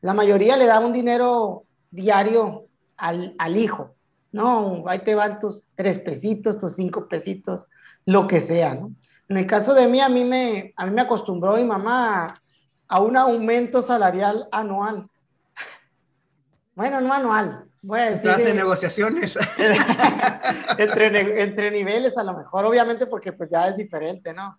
La 0.00 0.14
mayoría 0.14 0.56
le 0.56 0.66
da 0.66 0.78
un 0.80 0.92
dinero 0.92 1.64
diario 1.90 2.66
al, 2.96 3.56
hijo. 3.56 3.94
No, 4.32 4.84
ahí 4.86 5.00
te 5.00 5.14
van 5.14 5.40
tus 5.40 5.64
tres 5.74 5.98
pesitos, 5.98 6.60
tus 6.60 6.74
cinco 6.74 7.08
pesitos, 7.08 7.64
lo 8.04 8.26
que 8.26 8.40
sea, 8.40 8.74
¿no? 8.74 8.92
En 9.28 9.38
el 9.38 9.46
caso 9.46 9.74
de 9.74 9.88
mí, 9.88 10.00
a 10.00 10.08
mí 10.08 10.24
me, 10.24 10.72
a 10.76 10.86
mí 10.86 10.92
me 10.92 11.00
acostumbró 11.00 11.56
mi 11.56 11.64
mamá 11.64 12.34
a, 12.86 13.00
un 13.00 13.16
aumento 13.16 13.82
salarial 13.82 14.46
anual. 14.52 15.08
Bueno, 16.76 17.00
no 17.00 17.10
anual, 17.10 17.64
voy 17.80 18.00
a 18.00 18.10
decir. 18.10 18.54
Negociaciones. 18.54 19.36
entre, 20.78 21.42
entre 21.42 21.70
niveles 21.70 22.18
a 22.18 22.22
lo 22.22 22.36
mejor, 22.36 22.66
obviamente 22.66 23.06
porque 23.06 23.32
pues 23.32 23.48
ya 23.48 23.68
es 23.68 23.76
diferente, 23.78 24.34
¿no? 24.34 24.58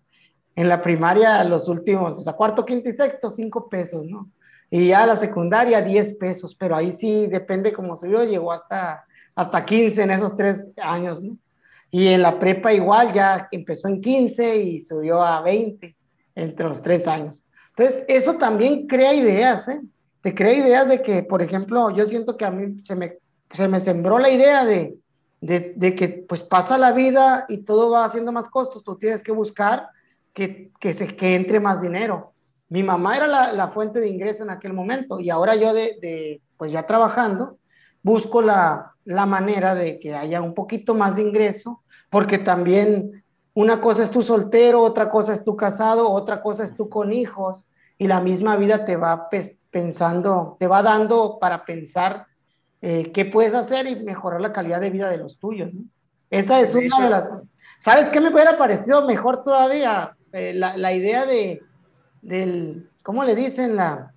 En 0.56 0.68
la 0.68 0.82
primaria, 0.82 1.44
los 1.44 1.68
últimos, 1.68 2.18
o 2.18 2.22
sea, 2.22 2.32
cuarto, 2.32 2.66
quinto 2.66 2.88
y 2.88 2.92
sexto, 2.92 3.30
cinco 3.30 3.68
pesos, 3.68 4.06
¿no? 4.06 4.28
Y 4.68 4.88
ya 4.88 5.06
la 5.06 5.16
secundaria, 5.16 5.80
10 5.80 6.16
pesos, 6.16 6.56
pero 6.56 6.74
ahí 6.74 6.90
sí 6.90 7.28
depende 7.28 7.72
cómo 7.72 7.96
subió, 7.96 8.24
llegó 8.24 8.50
hasta, 8.50 9.04
hasta 9.36 9.64
15 9.64 10.02
en 10.02 10.10
esos 10.10 10.36
tres 10.36 10.72
años, 10.82 11.22
¿no? 11.22 11.38
Y 11.92 12.08
en 12.08 12.20
la 12.20 12.40
prepa 12.40 12.72
igual, 12.72 13.12
ya 13.12 13.46
empezó 13.52 13.86
en 13.86 14.00
15 14.00 14.56
y 14.56 14.80
subió 14.80 15.22
a 15.22 15.40
20 15.40 15.96
entre 16.34 16.66
los 16.66 16.82
tres 16.82 17.06
años. 17.06 17.44
Entonces, 17.68 18.04
eso 18.08 18.34
también 18.34 18.88
crea 18.88 19.14
ideas, 19.14 19.68
¿eh? 19.68 19.80
Te 20.20 20.34
crea 20.34 20.52
ideas 20.52 20.88
de 20.88 21.02
que, 21.02 21.22
por 21.22 21.42
ejemplo, 21.42 21.90
yo 21.90 22.04
siento 22.04 22.36
que 22.36 22.44
a 22.44 22.50
mí 22.50 22.82
se 22.84 22.96
me, 22.96 23.18
se 23.52 23.68
me 23.68 23.80
sembró 23.80 24.18
la 24.18 24.30
idea 24.30 24.64
de, 24.64 24.98
de, 25.40 25.94
que 25.94 26.08
pues 26.08 26.42
pasa 26.42 26.78
la 26.78 26.92
vida 26.92 27.46
y 27.48 27.58
todo 27.58 27.90
va 27.90 28.04
haciendo 28.04 28.32
más 28.32 28.48
costos, 28.48 28.82
tú 28.82 28.96
tienes 28.96 29.22
que 29.22 29.32
buscar 29.32 29.88
que, 30.32 30.70
que, 30.80 30.92
se, 30.92 31.06
que 31.08 31.34
entre 31.34 31.60
más 31.60 31.80
dinero. 31.80 32.32
Mi 32.68 32.82
mamá 32.82 33.16
era 33.16 33.26
la, 33.26 33.52
la, 33.52 33.68
fuente 33.68 34.00
de 34.00 34.08
ingreso 34.08 34.42
en 34.42 34.50
aquel 34.50 34.72
momento 34.72 35.20
y 35.20 35.30
ahora 35.30 35.56
yo 35.56 35.72
de, 35.72 35.96
de 36.02 36.42
pues 36.56 36.72
ya 36.72 36.84
trabajando, 36.84 37.58
busco 38.02 38.42
la, 38.42 38.92
la, 39.04 39.26
manera 39.26 39.74
de 39.74 39.98
que 39.98 40.14
haya 40.14 40.42
un 40.42 40.54
poquito 40.54 40.94
más 40.94 41.16
de 41.16 41.22
ingreso, 41.22 41.82
porque 42.10 42.38
también 42.38 43.24
una 43.54 43.80
cosa 43.80 44.02
es 44.02 44.10
tú 44.10 44.20
soltero, 44.20 44.82
otra 44.82 45.08
cosa 45.08 45.32
es 45.32 45.42
tú 45.42 45.56
casado, 45.56 46.10
otra 46.10 46.42
cosa 46.42 46.62
es 46.62 46.74
tú 46.74 46.88
con 46.88 47.12
hijos 47.12 47.66
y 47.96 48.06
la 48.06 48.20
misma 48.20 48.56
vida 48.56 48.84
te 48.84 48.96
va 48.96 49.28
pensando, 49.70 50.56
te 50.58 50.66
va 50.66 50.82
dando 50.82 51.38
para 51.40 51.64
pensar 51.64 52.26
eh, 52.80 53.10
qué 53.12 53.24
puedes 53.24 53.54
hacer 53.54 53.86
y 53.86 53.96
mejorar 53.96 54.40
la 54.40 54.52
calidad 54.52 54.80
de 54.80 54.90
vida 54.90 55.08
de 55.08 55.18
los 55.18 55.38
tuyos. 55.38 55.72
¿no? 55.72 55.82
Esa 56.30 56.60
es 56.60 56.74
una 56.74 57.02
de 57.02 57.10
las... 57.10 57.28
¿Sabes 57.78 58.08
qué 58.10 58.20
me 58.20 58.32
hubiera 58.32 58.56
parecido 58.58 59.06
mejor 59.06 59.44
todavía? 59.44 60.16
Eh, 60.32 60.52
la, 60.54 60.76
la 60.76 60.92
idea 60.92 61.24
de 61.24 61.62
del, 62.22 62.88
¿cómo 63.02 63.24
le 63.24 63.34
dicen? 63.34 63.76
La, 63.76 64.12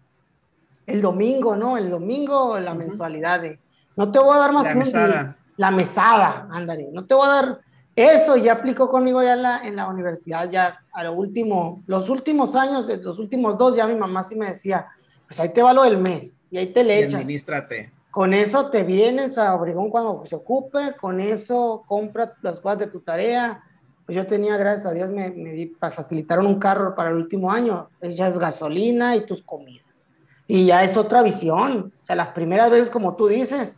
el 0.86 1.02
domingo, 1.02 1.56
¿no? 1.56 1.78
El 1.78 1.90
domingo, 1.90 2.60
la 2.60 2.74
mensualidad 2.74 3.42
de, 3.42 3.60
no 3.96 4.12
te 4.12 4.20
voy 4.20 4.36
a 4.36 4.40
dar 4.40 4.52
más 4.52 4.66
la 4.68 4.76
mesada. 4.76 5.38
la 5.58 5.72
mesada, 5.72 6.48
ándale, 6.52 6.90
no 6.92 7.06
te 7.06 7.14
voy 7.14 7.28
a 7.28 7.32
dar, 7.32 7.60
eso 7.96 8.38
ya 8.38 8.54
aplicó 8.54 8.90
conmigo 8.90 9.22
ya 9.22 9.34
en 9.34 9.42
la, 9.42 9.62
en 9.64 9.76
la 9.76 9.88
universidad, 9.88 10.50
ya 10.50 10.80
a 10.92 11.04
lo 11.04 11.14
último, 11.14 11.84
los 11.88 12.10
últimos 12.10 12.56
años, 12.56 12.88
los 13.02 13.20
últimos 13.20 13.58
dos, 13.58 13.76
ya 13.76 13.88
mi 13.88 13.96
mamá 13.96 14.24
sí 14.24 14.36
me 14.36 14.48
decía, 14.48 14.88
pues 15.32 15.40
ahí 15.40 15.48
te 15.48 15.62
va 15.62 15.72
lo 15.72 15.84
del 15.84 15.98
mes, 15.98 16.42
y 16.50 16.58
ahí 16.58 16.74
te 16.74 16.84
le 16.84 17.00
echas. 17.00 17.22
Administrate. 17.22 17.90
Con 18.12 18.34
eso 18.34 18.70
te 18.70 18.84
vienes 18.84 19.38
a 19.38 19.56
Obregón 19.56 19.90
cuando 19.90 20.26
se 20.26 20.36
ocupe, 20.36 20.94
con 21.00 21.22
eso 21.22 21.86
compra 21.88 22.34
las 22.42 22.60
cosas 22.60 22.80
de 22.80 22.88
tu 22.88 23.00
tarea, 23.00 23.64
pues 24.06 24.18
yo 24.18 24.28
tenía, 24.28 24.58
gracias 24.58 24.88
a 24.88 24.92
Dios, 24.92 25.10
me, 25.10 25.30
me 25.30 25.72
facilitaron 25.90 26.46
un 26.46 26.60
carro 26.60 26.96
para 26.96 27.12
el 27.12 27.16
último 27.16 27.50
año. 27.50 27.88
Es 28.02 28.18
gasolina 28.38 29.16
y 29.16 29.22
tus 29.22 29.42
comidas. 29.42 30.04
Y 30.48 30.66
ya 30.66 30.84
es 30.84 30.98
otra 30.98 31.22
visión. 31.22 31.94
O 32.02 32.06
sea, 32.06 32.18
las 32.18 32.28
primeras 32.30 32.70
veces, 32.70 32.90
como 32.90 33.16
tú 33.16 33.28
dices, 33.28 33.78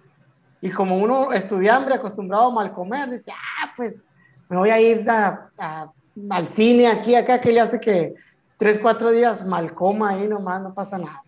y 0.59 0.71
como 0.71 0.97
uno 0.97 1.33
estudiante 1.33 1.93
acostumbrado 1.93 2.45
a 2.45 2.51
mal 2.51 2.71
comer, 2.71 3.11
dice, 3.11 3.31
ah, 3.31 3.73
pues 3.77 4.07
me 4.49 4.57
voy 4.57 4.71
a 4.71 4.81
ir 4.81 5.05
al 5.07 6.47
cine 6.47 6.87
aquí, 6.87 7.13
acá, 7.13 7.39
que 7.39 7.51
le 7.51 7.59
hace 7.59 7.79
que 7.79 8.15
tres, 8.57 8.79
cuatro 8.79 9.11
días 9.11 9.45
mal 9.45 9.75
coma 9.75 10.09
ahí 10.09 10.27
nomás, 10.27 10.63
no 10.63 10.73
pasa 10.73 10.97
nada. 10.97 11.22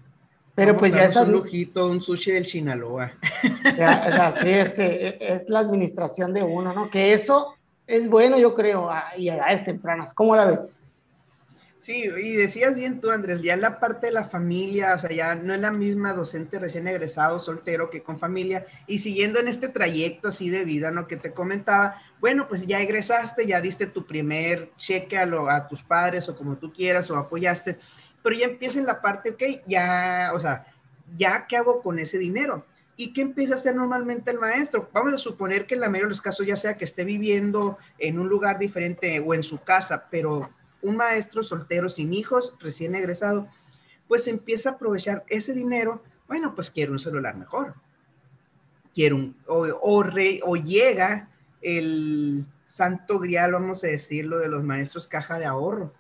Pero 0.55 0.77
pues 0.77 0.93
ya 0.93 1.03
es 1.03 1.15
un 1.17 1.31
lujito, 1.31 1.87
un 1.87 2.01
sushi 2.01 2.31
del 2.31 2.45
Sinaloa. 2.45 3.11
Ya, 3.77 4.05
o 4.07 4.11
sea, 4.11 4.31
sí, 4.31 4.49
este, 4.49 5.07
e, 5.07 5.33
es 5.35 5.49
la 5.49 5.59
administración 5.59 6.33
de 6.33 6.43
uno, 6.43 6.71
¿no? 6.73 6.89
Que 6.89 7.13
eso 7.13 7.55
es 7.87 8.07
bueno, 8.07 8.37
yo 8.37 8.55
creo, 8.55 8.89
y 9.17 9.27
a 9.27 9.35
edades 9.35 9.63
tempranas. 9.63 10.13
¿Cómo 10.13 10.35
la 10.35 10.45
ves? 10.45 10.69
Sí, 11.85 12.05
y 12.05 12.35
decías 12.35 12.75
bien 12.75 12.99
tú, 12.99 13.11
Andrés, 13.11 13.43
ya 13.43 13.55
la 13.55 13.79
parte 13.79 14.07
de 14.07 14.13
la 14.13 14.27
familia, 14.27 14.95
o 14.95 14.97
sea, 14.97 15.11
ya 15.11 15.35
no 15.35 15.53
es 15.53 15.59
la 15.59 15.69
misma 15.69 16.13
docente 16.13 16.57
recién 16.57 16.87
egresado, 16.87 17.39
soltero, 17.39 17.91
que 17.91 18.01
con 18.01 18.17
familia, 18.17 18.65
y 18.87 18.97
siguiendo 18.97 19.39
en 19.39 19.47
este 19.47 19.67
trayecto 19.67 20.29
así 20.29 20.49
de 20.49 20.63
vida, 20.63 20.89
¿no? 20.89 21.05
Que 21.05 21.15
te 21.15 21.31
comentaba, 21.31 22.01
bueno, 22.19 22.47
pues 22.47 22.65
ya 22.65 22.81
egresaste, 22.81 23.45
ya 23.45 23.61
diste 23.61 23.85
tu 23.85 24.03
primer 24.07 24.71
cheque 24.77 25.15
a, 25.15 25.27
lo, 25.27 25.47
a 25.47 25.67
tus 25.67 25.83
padres 25.83 26.27
o 26.27 26.35
como 26.35 26.55
tú 26.55 26.73
quieras, 26.73 27.11
o 27.11 27.17
apoyaste, 27.17 27.77
pero 28.25 28.37
ya 28.37 28.47
empieza 28.47 28.79
en 28.79 28.87
la 28.87 29.03
parte, 29.03 29.29
ok, 29.29 29.67
ya, 29.67 30.31
o 30.33 30.39
sea, 30.39 30.65
ya, 31.15 31.45
¿qué 31.47 31.57
hago 31.57 31.83
con 31.83 31.99
ese 31.99 32.17
dinero? 32.17 32.65
¿Y 32.97 33.13
qué 33.13 33.21
empieza 33.21 33.53
a 33.53 33.57
hacer 33.57 33.75
normalmente 33.75 34.31
el 34.31 34.39
maestro? 34.39 34.89
Vamos 34.93 35.13
a 35.13 35.17
suponer 35.17 35.67
que 35.67 35.75
en 35.75 35.81
la 35.81 35.89
mayoría 35.89 36.07
de 36.07 36.09
los 36.09 36.23
casos 36.23 36.43
ya 36.43 36.55
sea 36.55 36.75
que 36.75 36.85
esté 36.85 37.05
viviendo 37.05 37.77
en 37.99 38.17
un 38.17 38.27
lugar 38.27 38.57
diferente 38.57 39.19
o 39.19 39.35
en 39.35 39.43
su 39.43 39.59
casa, 39.59 40.07
pero 40.09 40.49
un 40.81 40.97
maestro 40.97 41.43
soltero 41.43 41.87
sin 41.87 42.13
hijos, 42.13 42.55
recién 42.59 42.95
egresado, 42.95 43.47
pues 44.07 44.27
empieza 44.27 44.69
a 44.69 44.73
aprovechar 44.73 45.23
ese 45.27 45.53
dinero. 45.53 46.01
Bueno, 46.27 46.55
pues 46.55 46.71
quiero 46.71 46.93
un 46.93 46.99
celular 46.99 47.35
mejor. 47.35 47.75
Quiero 48.95 49.17
un, 49.17 49.37
o, 49.45 49.67
o 49.81 50.55
llega 50.55 51.29
el 51.61 52.43
santo 52.67 53.19
grial, 53.19 53.51
vamos 53.51 53.83
a 53.83 53.87
decirlo, 53.87 54.39
de 54.39 54.47
los 54.47 54.63
maestros 54.63 55.07
caja 55.07 55.37
de 55.37 55.45
ahorro. 55.45 55.93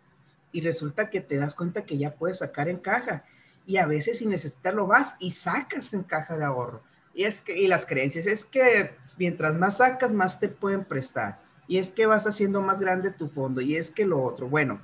Y 0.55 0.61
resulta 0.61 1.09
que 1.09 1.19
te 1.19 1.35
das 1.35 1.53
cuenta 1.53 1.83
que 1.83 1.97
ya 1.97 2.15
puedes 2.15 2.37
sacar 2.37 2.69
en 2.69 2.77
caja 2.77 3.25
y 3.65 3.75
a 3.75 3.85
veces 3.85 4.19
sin 4.19 4.29
necesitarlo 4.29 4.87
vas 4.87 5.13
y 5.19 5.31
sacas 5.31 5.93
en 5.93 6.03
caja 6.03 6.37
de 6.37 6.45
ahorro. 6.45 6.81
Y, 7.13 7.25
es 7.25 7.41
que, 7.41 7.59
y 7.59 7.67
las 7.67 7.85
creencias 7.85 8.25
es 8.25 8.45
que 8.45 8.91
mientras 9.17 9.53
más 9.57 9.77
sacas, 9.77 10.13
más 10.13 10.39
te 10.39 10.47
pueden 10.47 10.85
prestar. 10.85 11.39
Y 11.67 11.77
es 11.77 11.89
que 11.89 12.05
vas 12.05 12.25
haciendo 12.25 12.61
más 12.61 12.79
grande 12.79 13.11
tu 13.11 13.27
fondo. 13.27 13.59
Y 13.59 13.75
es 13.75 13.91
que 13.91 14.05
lo 14.05 14.23
otro, 14.23 14.47
bueno, 14.47 14.79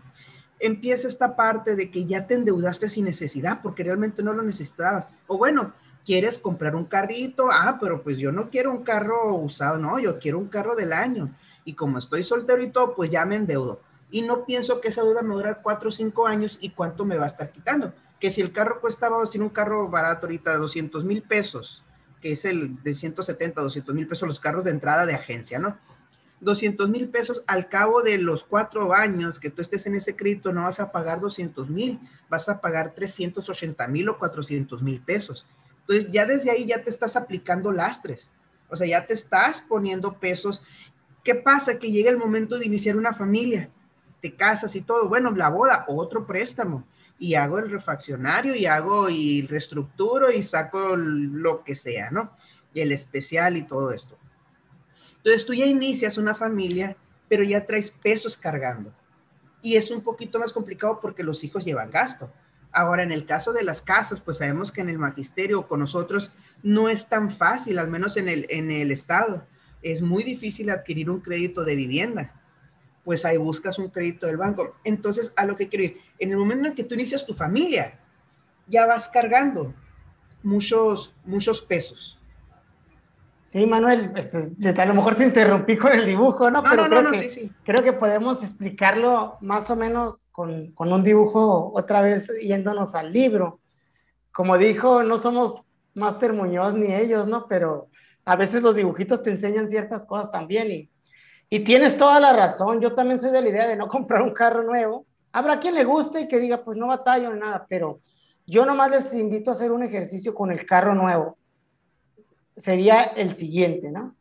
empieza 0.60 1.08
esta 1.08 1.38
parte 1.38 1.78
de 1.78 1.90
que 1.90 2.06
ya 2.06 2.28
te 2.28 2.34
endeudaste 2.34 2.90
sin 2.90 3.06
necesidad 3.06 3.62
porque 3.64 3.86
realmente 3.86 4.22
no 4.22 4.34
lo 4.34 4.44
necesitabas. 4.44 5.06
O 5.26 5.38
bueno, 5.38 5.74
¿Quieres 6.04 6.40
comprar 6.40 6.76
un 6.76 6.86
carrito? 6.86 7.50
Ah, 7.52 7.78
pero 7.80 8.02
pues 8.02 8.18
yo 8.18 8.32
no 8.32 8.50
quiero 8.50 8.72
un 8.72 8.84
carro 8.84 9.36
usado, 9.36 9.78
no, 9.78 10.00
yo 10.00 10.18
quiero 10.18 10.40
un 10.40 10.48
carro 10.48 10.76
del 10.76 10.94
año. 10.94 11.30
Y 11.64 11.76
como 11.76 12.00
estoy 12.00 12.24
soltero 12.24 12.60
y 12.64 12.72
todo, 12.72 12.96
pues 12.96 13.12
ya 13.12 13.24
me 13.24 13.36
endeudo. 13.36 13.80
Y 14.12 14.22
no 14.22 14.46
pienso 14.46 14.82
que 14.82 14.90
esa 14.90 15.04
deuda 15.04 15.24
me 15.24 15.34
dura 15.34 15.62
cuatro 15.64 15.90
o 15.90 15.92
cinco 15.92 16.28
años 16.28 16.58
y 16.62 16.72
cuánto 16.72 17.06
me 17.06 17.18
va 17.18 17.24
a 17.24 17.28
estar 17.28 17.52
quitando. 17.52 17.94
Que 18.20 18.30
si 18.30 18.42
el 18.42 18.52
carro 18.52 18.82
cuesta, 18.82 19.10
vamos 19.10 19.28
a 19.28 19.30
decir, 19.30 19.42
un 19.42 19.50
carro 19.50 19.90
barato 19.90 20.28
ahorita 20.28 20.52
de 20.52 20.58
200 20.58 21.04
mil 21.06 21.24
pesos, 21.24 21.82
que 22.22 22.34
es 22.34 22.46
el 22.46 22.82
de 22.84 22.94
170, 22.94 23.62
200 23.62 23.96
mil 23.96 24.08
pesos 24.08 24.28
los 24.28 24.40
carros 24.40 24.64
de 24.64 24.72
entrada 24.72 25.06
de 25.06 25.16
agencia, 25.16 25.58
¿no? 25.58 25.78
200 26.42 26.90
mil 26.90 27.08
pesos 27.10 27.44
al 27.48 27.70
cabo 27.70 28.02
de 28.02 28.18
los 28.18 28.44
cuatro 28.44 28.94
años 28.94 29.40
que 29.40 29.50
tú 29.50 29.62
estés 29.62 29.86
en 29.86 29.96
ese 29.96 30.16
crédito, 30.16 30.52
no 30.52 30.64
vas 30.64 30.80
a 30.80 30.92
pagar 30.92 31.22
200 31.22 31.70
mil, 31.70 32.00
vas 32.30 32.50
a 32.50 32.60
pagar 32.60 32.94
380 32.94 33.88
mil 33.88 34.10
o 34.10 34.18
400 34.18 34.82
mil 34.82 35.02
pesos. 35.02 35.46
Entonces 35.82 36.12
ya 36.12 36.26
desde 36.26 36.52
ahí 36.52 36.66
ya 36.66 36.84
te 36.84 36.90
estás 36.90 37.16
aplicando 37.16 37.72
lastres, 37.72 38.30
o 38.70 38.76
sea, 38.76 38.88
ya 38.88 39.06
te 39.06 39.14
estás 39.14 39.62
poniendo 39.62 40.14
pesos. 40.14 40.64
¿Qué 41.24 41.36
pasa? 41.36 41.78
Que 41.78 41.92
llega 41.92 42.10
el 42.10 42.18
momento 42.18 42.58
de 42.58 42.66
iniciar 42.66 42.96
una 42.96 43.14
familia, 43.14 43.70
te 44.22 44.36
casas 44.36 44.76
y 44.76 44.82
todo, 44.82 45.10
bueno, 45.10 45.32
la 45.32 45.50
boda, 45.50 45.86
otro 45.88 46.26
préstamo, 46.26 46.86
y 47.22 47.36
hago 47.36 47.60
el 47.60 47.70
refaccionario 47.70 48.56
y 48.56 48.66
hago 48.66 49.10
y 49.10 49.44
reestructuro 49.44 50.32
y 50.32 50.42
saco 50.42 50.96
lo 50.96 51.64
que 51.64 51.76
sea, 51.76 52.10
¿no? 52.10 52.32
Y 52.74 52.82
el 52.82 52.92
especial 52.92 53.58
y 53.58 53.64
todo 53.64 53.92
esto. 53.92 54.18
Entonces 55.18 55.46
tú 55.46 55.54
ya 55.54 55.68
inicias 55.68 56.18
una 56.18 56.34
familia, 56.34 56.98
pero 57.30 57.44
ya 57.44 57.66
traes 57.66 57.92
pesos 57.92 58.38
cargando. 58.38 58.92
Y 59.62 59.76
es 59.76 59.92
un 59.92 60.02
poquito 60.02 60.40
más 60.40 60.52
complicado 60.52 61.00
porque 61.00 61.22
los 61.22 61.44
hijos 61.44 61.64
llevan 61.64 61.92
gasto. 61.92 62.32
Ahora, 62.72 63.04
en 63.04 63.12
el 63.12 63.28
caso 63.28 63.54
de 63.54 63.64
las 63.64 63.84
casas, 63.84 64.20
pues 64.20 64.38
sabemos 64.38 64.72
que 64.72 64.82
en 64.82 64.90
el 64.90 64.98
magisterio 64.98 65.68
con 65.68 65.80
nosotros 65.80 66.32
no 66.64 66.90
es 66.90 67.08
tan 67.08 67.30
fácil, 67.30 67.78
al 67.78 67.90
menos 67.90 68.18
en 68.18 68.30
el, 68.30 68.48
en 68.50 68.72
el 68.72 68.92
estado. 68.92 69.46
Es 69.84 70.02
muy 70.02 70.24
difícil 70.24 70.72
adquirir 70.72 71.12
un 71.12 71.20
crédito 71.20 71.64
de 71.64 71.76
vivienda. 71.76 72.41
Pues 73.04 73.26
ahí 73.26 73.38
buscas 73.38 73.80
un 73.80 73.90
crédito 73.90 74.28
del 74.28 74.38
banco. 74.38 74.76
Entonces, 74.84 75.34
a 75.36 75.46
lo 75.46 75.56
que 75.56 75.68
quiero 75.70 75.86
ir, 75.86 75.98
en 76.20 76.32
el 76.32 76.38
momento 76.38 76.68
en 76.68 76.76
que 76.76 76.84
tú 76.84 76.94
inicias 76.94 77.26
tu 77.26 77.34
familia, 77.34 78.00
ya 78.68 78.86
vas 78.86 79.08
cargando 79.08 79.74
muchos, 80.44 81.14
muchos 81.26 81.62
pesos. 81.62 82.18
Sí, 83.44 83.66
Manuel, 83.66 84.14
este, 84.16 84.82
a 84.82 84.86
lo 84.86 84.94
mejor 84.94 85.16
te 85.16 85.26
interrumpí 85.26 85.78
con 85.78 85.92
el 85.92 86.06
dibujo, 86.06 86.50
¿no? 86.50 86.64
Pero 86.64 86.86
creo, 86.86 87.12
que, 87.12 87.52
creo 87.66 87.84
que 87.84 87.92
podemos 87.92 88.42
explicarlo 88.44 89.38
más 89.42 89.70
o 89.70 89.76
menos 89.76 90.26
con, 90.32 90.72
con, 90.72 90.94
un 90.94 91.04
dibujo 91.04 91.70
otra 91.76 92.02
vez 92.02 92.32
yéndonos 92.42 92.96
al 92.96 93.12
libro. 93.12 93.60
Como 94.32 94.58
dijo, 94.58 95.04
no 95.04 95.18
somos 95.18 95.64
Máster 95.94 96.32
Muñoz 96.32 96.76
ni 96.76 96.94
ellos, 96.94 97.28
¿no? 97.28 97.46
Pero 97.48 97.90
a 98.24 98.38
veces 98.38 98.62
los 98.62 98.74
dibujitos 98.74 99.22
te 99.22 99.32
enseñan 99.32 99.68
ciertas 99.68 100.06
cosas 100.06 100.32
también 100.32 100.72
y, 100.72 100.91
y 101.52 101.60
tienes 101.60 101.96
toda 101.96 102.20
la 102.20 102.34
razón. 102.34 102.82
Yo 102.82 102.96
también 102.96 103.20
soy 103.20 103.30
de 103.30 103.42
la 103.44 103.50
idea 103.50 103.68
de 103.68 103.76
no 103.76 103.88
comprar 103.90 104.24
un 104.24 104.34
carro 104.34 104.64
nuevo. 104.64 105.06
Habrá 105.32 105.60
quien 105.60 105.76
le 105.76 105.84
guste 105.84 106.22
y 106.22 106.28
que 106.28 106.40
diga, 106.40 106.64
pues 106.64 106.76
no 106.78 106.88
batallo 106.88 107.32
ni 107.32 107.40
nada, 107.40 107.68
pero 107.70 108.00
yo 108.48 108.66
nomás 108.66 108.90
les 108.90 109.14
invito 109.14 109.52
a 109.52 109.54
hacer 109.54 109.72
un 109.72 109.84
ejercicio 109.84 110.34
con 110.34 110.52
el 110.52 110.66
carro 110.66 110.96
nuevo 110.96 111.38
sería 112.58 113.04
el 113.04 113.36
siguiente, 113.36 113.92
¿no? 113.92 114.16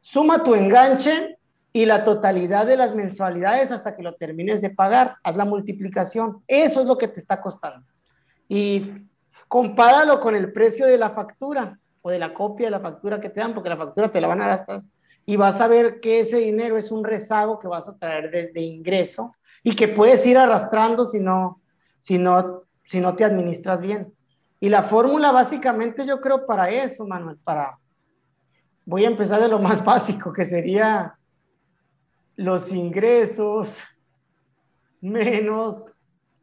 Suma 0.00 0.44
tu 0.44 0.54
enganche 0.54 1.38
y 1.72 1.84
la 1.84 2.04
totalidad 2.04 2.66
de 2.66 2.76
las 2.76 2.94
mensualidades 2.94 3.72
hasta 3.72 3.96
que 3.96 4.02
lo 4.02 4.14
termines 4.14 4.60
de 4.60 4.70
pagar. 4.70 5.16
Haz 5.22 5.36
la 5.36 5.44
multiplicación. 5.44 6.42
Eso 6.46 6.80
es 6.80 6.86
lo 6.86 6.96
que 6.96 7.08
te 7.08 7.20
está 7.20 7.40
costando. 7.40 7.86
Y 8.48 8.92
compáralo 9.48 10.20
con 10.20 10.36
el 10.36 10.52
precio 10.52 10.86
de 10.86 10.96
la 10.96 11.10
factura 11.10 11.78
o 12.02 12.10
de 12.10 12.18
la 12.18 12.32
copia 12.32 12.68
de 12.68 12.70
la 12.70 12.80
factura 12.80 13.20
que 13.20 13.30
te 13.30 13.40
dan, 13.40 13.52
porque 13.52 13.68
la 13.68 13.76
factura 13.76 14.08
te 14.08 14.20
la 14.20 14.28
van 14.28 14.42
a 14.42 14.46
gastar. 14.46 14.80
Y 15.26 15.36
vas 15.36 15.60
a 15.60 15.68
ver 15.68 16.00
que 16.00 16.20
ese 16.20 16.38
dinero 16.38 16.78
es 16.78 16.90
un 16.90 17.04
rezago 17.04 17.58
que 17.58 17.68
vas 17.68 17.88
a 17.88 17.98
traer 17.98 18.52
de, 18.52 18.60
ingreso 18.62 19.34
y 19.62 19.74
que 19.74 19.88
puedes 19.88 20.24
ir 20.26 20.38
arrastrando 20.38 21.04
si 21.04 21.20
no, 21.20 21.60
si 21.98 22.16
no, 22.16 22.62
si 22.84 23.00
no 23.00 23.14
te 23.16 23.24
administras 23.24 23.80
bien. 23.80 24.14
Y 24.60 24.68
la 24.68 24.84
fórmula 24.84 25.32
básicamente 25.32 26.06
yo 26.06 26.20
creo 26.20 26.46
para 26.46 26.70
eso, 26.70 27.06
Manuel, 27.06 27.38
para... 27.42 27.76
Voy 28.84 29.04
a 29.04 29.08
empezar 29.08 29.40
de 29.40 29.48
lo 29.48 29.58
más 29.58 29.84
básico, 29.84 30.32
que 30.32 30.44
sería 30.44 31.18
los 32.36 32.70
ingresos 32.72 33.78
menos 35.00 35.92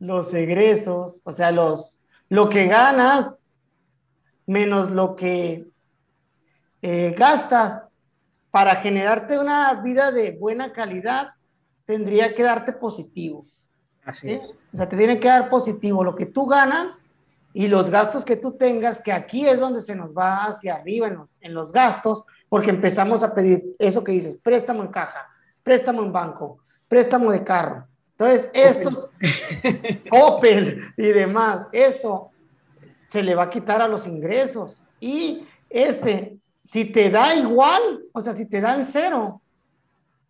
los 0.04 0.34
egresos, 0.34 1.22
o 1.24 1.32
sea, 1.32 1.52
los, 1.52 2.02
lo 2.28 2.50
que 2.50 2.68
ganas 2.68 3.42
menos 4.46 4.92
lo 4.92 5.16
que 5.16 5.66
eh, 6.82 7.16
gastas 7.18 7.88
para 8.54 8.76
generarte 8.76 9.40
una 9.40 9.74
vida 9.82 10.12
de 10.12 10.30
buena 10.30 10.74
calidad, 10.74 11.32
tendría 11.86 12.36
que 12.36 12.44
darte 12.44 12.72
positivo. 12.72 13.48
Así 14.06 14.30
es. 14.30 14.54
O 14.72 14.78
sea, 14.78 14.88
te 14.88 14.96
tiene 14.96 15.20
que 15.20 15.28
dar 15.28 15.50
positivo 15.50 16.04
lo 16.04 16.14
que 16.14 16.28
tú 16.28 16.46
ganas 16.46 17.02
y 17.52 17.68
los 17.68 17.90
gastos 17.90 18.24
que 18.24 18.36
tú 18.36 18.52
tengas, 18.52 19.00
que 19.00 19.12
aquí 19.12 19.48
es 19.48 19.60
donde 19.60 19.82
se 19.82 19.96
nos 19.96 20.16
va 20.16 20.46
hacia 20.46 20.76
arriba 20.76 21.08
en 21.08 21.16
los, 21.16 21.36
en 21.42 21.56
los 21.56 21.74
gastos, 21.74 22.26
porque 22.48 22.70
empezamos 22.70 23.24
a 23.24 23.34
pedir 23.34 23.76
eso 23.80 24.04
que 24.04 24.12
dices, 24.12 24.36
préstamo 24.36 24.84
en 24.84 24.90
caja, 24.90 25.28
préstamo 25.64 26.04
en 26.04 26.14
banco, 26.14 26.60
préstamo 26.88 27.32
de 27.32 27.44
carro. 27.44 27.88
Entonces, 28.12 28.52
estos, 28.54 29.12
Opel 30.12 30.94
y 30.96 31.08
demás, 31.08 31.66
esto 31.72 32.30
se 33.10 33.24
le 33.24 33.34
va 33.34 33.46
a 33.46 33.50
quitar 33.50 33.82
a 33.82 33.88
los 33.88 34.06
ingresos. 34.06 34.84
Y 35.00 35.48
este, 35.72 36.38
si 36.64 36.86
te 36.86 37.10
da 37.10 37.36
igual, 37.36 38.04
o 38.14 38.22
sea, 38.22 38.34
si 38.34 38.48
te 38.48 38.62
dan 38.62 38.86
cero, 38.86 39.42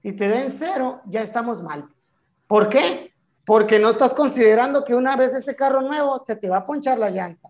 si 0.01 0.11
te 0.13 0.27
dan 0.27 0.49
cero, 0.51 1.01
ya 1.05 1.21
estamos 1.21 1.61
mal. 1.61 1.87
¿Por 2.47 2.69
qué? 2.69 3.13
porque 3.45 3.79
no 3.79 3.89
estás 3.89 4.13
considerando 4.13 4.83
que 4.83 4.95
una 4.95 5.15
vez 5.15 5.33
ese 5.33 5.55
carro 5.55 5.81
nuevo 5.81 6.23
se 6.25 6.35
te 6.35 6.49
va 6.49 6.57
a 6.57 6.65
ponchar 6.65 6.97
la 6.97 7.09
llanta 7.09 7.49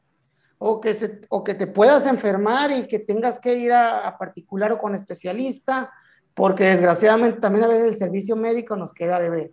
o 0.58 0.80
que, 0.80 0.94
se, 0.94 1.22
o 1.30 1.44
que 1.44 1.54
te 1.54 1.68
puedas 1.68 2.06
enfermar 2.06 2.72
y 2.72 2.88
que 2.88 3.00
tengas 3.00 3.40
que 3.40 3.56
ir 3.56 3.74
a, 3.74 4.18
particular 4.18 4.72
o 4.72 4.78
con 4.78 4.96
especialista, 4.96 5.92
porque 6.34 6.64
desgraciadamente 6.64 7.42
también 7.42 7.66
a 7.66 7.68
veces 7.68 7.88
el 7.88 7.98
servicio 7.98 8.36
médico 8.36 8.76
nos 8.78 8.94
queda 8.94 9.20
de 9.20 9.30
ver. 9.30 9.52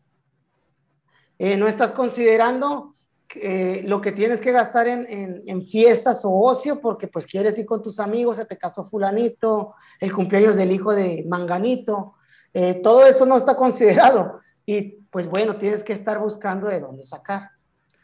Eh, 1.39 1.57
no 1.57 1.67
estás 1.67 1.93
considerando 1.93 2.95
eh, 3.35 3.83
lo 3.85 4.01
que 4.01 4.13
tienes 4.13 4.41
que 4.41 4.53
gastar 4.53 4.89
en, 4.89 5.43
en, 5.47 5.65
fiestas 5.65 6.25
o 6.25 6.33
ocio, 6.33 6.81
porque 6.81 7.07
pues 7.07 7.27
quieres 7.27 7.57
ir 7.59 7.67
con 7.67 7.83
tus 7.83 8.01
amigos, 8.01 8.39
se 8.39 8.45
te 8.45 8.59
casó 8.59 8.83
fulanito, 8.83 9.75
el 10.01 10.13
cumpleaños 10.13 10.57
del 10.57 10.73
hijo 10.73 10.95
de 10.95 11.25
manganito, 11.29 12.15
eh, 12.53 12.81
todo 12.83 13.07
eso 13.07 13.27
no 13.27 13.37
está 13.37 13.57
considerado. 13.57 14.41
Y 14.67 14.83
pues 15.11 15.27
bueno, 15.29 15.57
tienes 15.57 15.85
que 15.85 15.93
estar 15.93 16.19
buscando 16.19 16.69
de 16.69 16.81
dónde 16.81 17.05
sacar. 17.05 17.51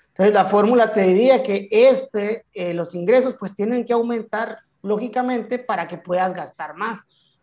Entonces 0.09 0.33
la 0.33 0.47
fórmula 0.47 0.93
te 0.93 1.03
diría 1.03 1.43
que 1.43 1.69
este, 1.71 2.47
eh, 2.53 2.73
los 2.73 2.95
ingresos 2.95 3.37
pues 3.39 3.55
tienen 3.55 3.85
que 3.85 3.93
aumentar 3.93 4.59
lógicamente 4.83 5.59
para 5.59 5.87
que 5.87 5.99
puedas 5.99 6.33
gastar 6.33 6.75
más, 6.75 7.01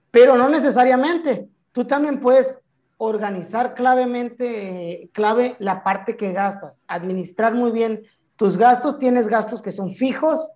pero 0.09 0.37
no 0.37 0.49
necesariamente. 0.49 1.49
Tú 1.71 1.85
también 1.85 2.19
puedes 2.19 2.55
organizar 2.97 3.73
clavemente, 3.73 5.09
clave 5.13 5.55
la 5.59 5.83
parte 5.83 6.15
que 6.15 6.31
gastas, 6.31 6.83
administrar 6.87 7.53
muy 7.53 7.71
bien 7.71 8.03
tus 8.35 8.57
gastos. 8.57 8.97
Tienes 8.97 9.27
gastos 9.27 9.61
que 9.61 9.71
son 9.71 9.93
fijos, 9.93 10.51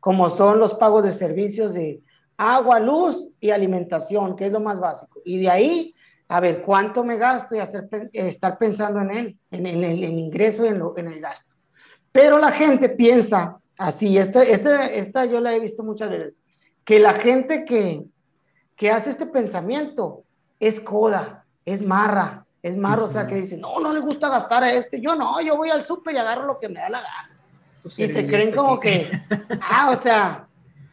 como 0.00 0.28
son 0.28 0.58
los 0.58 0.74
pagos 0.74 1.02
de 1.02 1.12
servicios 1.12 1.74
de 1.74 2.02
agua, 2.36 2.78
luz 2.78 3.28
y 3.40 3.50
alimentación, 3.50 4.36
que 4.36 4.46
es 4.46 4.52
lo 4.52 4.60
más 4.60 4.78
básico. 4.78 5.20
Y 5.24 5.38
de 5.40 5.50
ahí 5.50 5.94
a 6.28 6.40
ver 6.40 6.62
cuánto 6.62 7.02
me 7.02 7.16
gasto 7.16 7.56
y 7.56 7.58
hacer, 7.58 7.88
estar 8.12 8.58
pensando 8.58 9.00
en 9.00 9.10
él, 9.10 9.38
en, 9.50 9.66
el 9.66 10.18
ingreso 10.18 10.64
y 10.64 10.68
en, 10.68 10.82
en, 10.96 11.08
el 11.08 11.20
gasto. 11.20 11.54
Pero 12.12 12.38
la 12.38 12.52
gente 12.52 12.90
piensa 12.90 13.58
así, 13.78 14.18
esta, 14.18 14.42
este, 14.42 14.98
esta 14.98 15.24
yo 15.24 15.40
la 15.40 15.54
he 15.54 15.60
visto 15.60 15.82
muchas 15.82 16.10
veces, 16.10 16.40
que 16.84 17.00
la 17.00 17.14
gente 17.14 17.64
que, 17.64 18.04
que 18.76 18.90
hace 18.90 19.10
este 19.10 19.26
pensamiento 19.26 20.24
es 20.60 20.80
coda, 20.80 21.37
es 21.72 21.82
marra, 21.82 22.46
es 22.62 22.76
marro, 22.76 23.04
o 23.04 23.08
sea, 23.08 23.26
que 23.26 23.36
dice, 23.36 23.56
no, 23.56 23.78
no 23.80 23.92
le 23.92 24.00
gusta 24.00 24.28
gastar 24.28 24.64
a 24.64 24.72
este, 24.72 25.00
yo 25.00 25.14
no, 25.14 25.40
yo 25.40 25.56
voy 25.56 25.70
al 25.70 25.84
súper 25.84 26.14
y 26.14 26.18
agarro 26.18 26.46
lo 26.46 26.58
que 26.58 26.68
me 26.68 26.80
da 26.80 26.88
la 26.88 27.00
gana. 27.00 27.40
y 27.84 28.06
se 28.06 28.26
creen 28.26 28.54
como 28.54 28.80
que, 28.80 29.10
ah, 29.60 29.90
o 29.90 29.96
sea, 29.96 30.48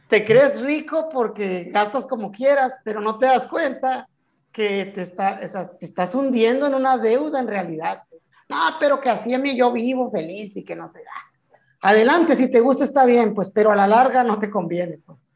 te 0.07 0.23
crees 0.23 0.61
rico 0.61 1.09
porque 1.09 1.69
gastas 1.71 2.05
como 2.05 2.31
quieras, 2.31 2.73
pero 2.83 3.01
no 3.01 3.17
te 3.17 3.25
das 3.25 3.47
cuenta 3.47 4.07
que 4.51 4.85
te, 4.85 5.01
está, 5.01 5.39
te 5.39 5.85
estás 5.85 6.15
hundiendo 6.15 6.67
en 6.67 6.75
una 6.75 6.97
deuda 6.97 7.39
en 7.39 7.47
realidad. 7.47 8.03
Pues. 8.09 8.29
No, 8.47 8.57
pero 8.79 9.01
que 9.01 9.09
así 9.09 9.33
a 9.33 9.39
mí 9.39 9.57
yo 9.57 9.71
vivo 9.71 10.09
feliz 10.11 10.55
y 10.55 10.63
que 10.63 10.75
no 10.75 10.87
sé. 10.87 11.01
Ah, 11.01 11.89
adelante, 11.89 12.35
si 12.35 12.49
te 12.49 12.59
gusta 12.59 12.83
está 12.83 13.05
bien, 13.05 13.33
pues, 13.33 13.49
pero 13.49 13.71
a 13.71 13.75
la 13.75 13.87
larga 13.87 14.23
no 14.23 14.39
te 14.39 14.49
conviene, 14.49 14.99
pues, 15.05 15.29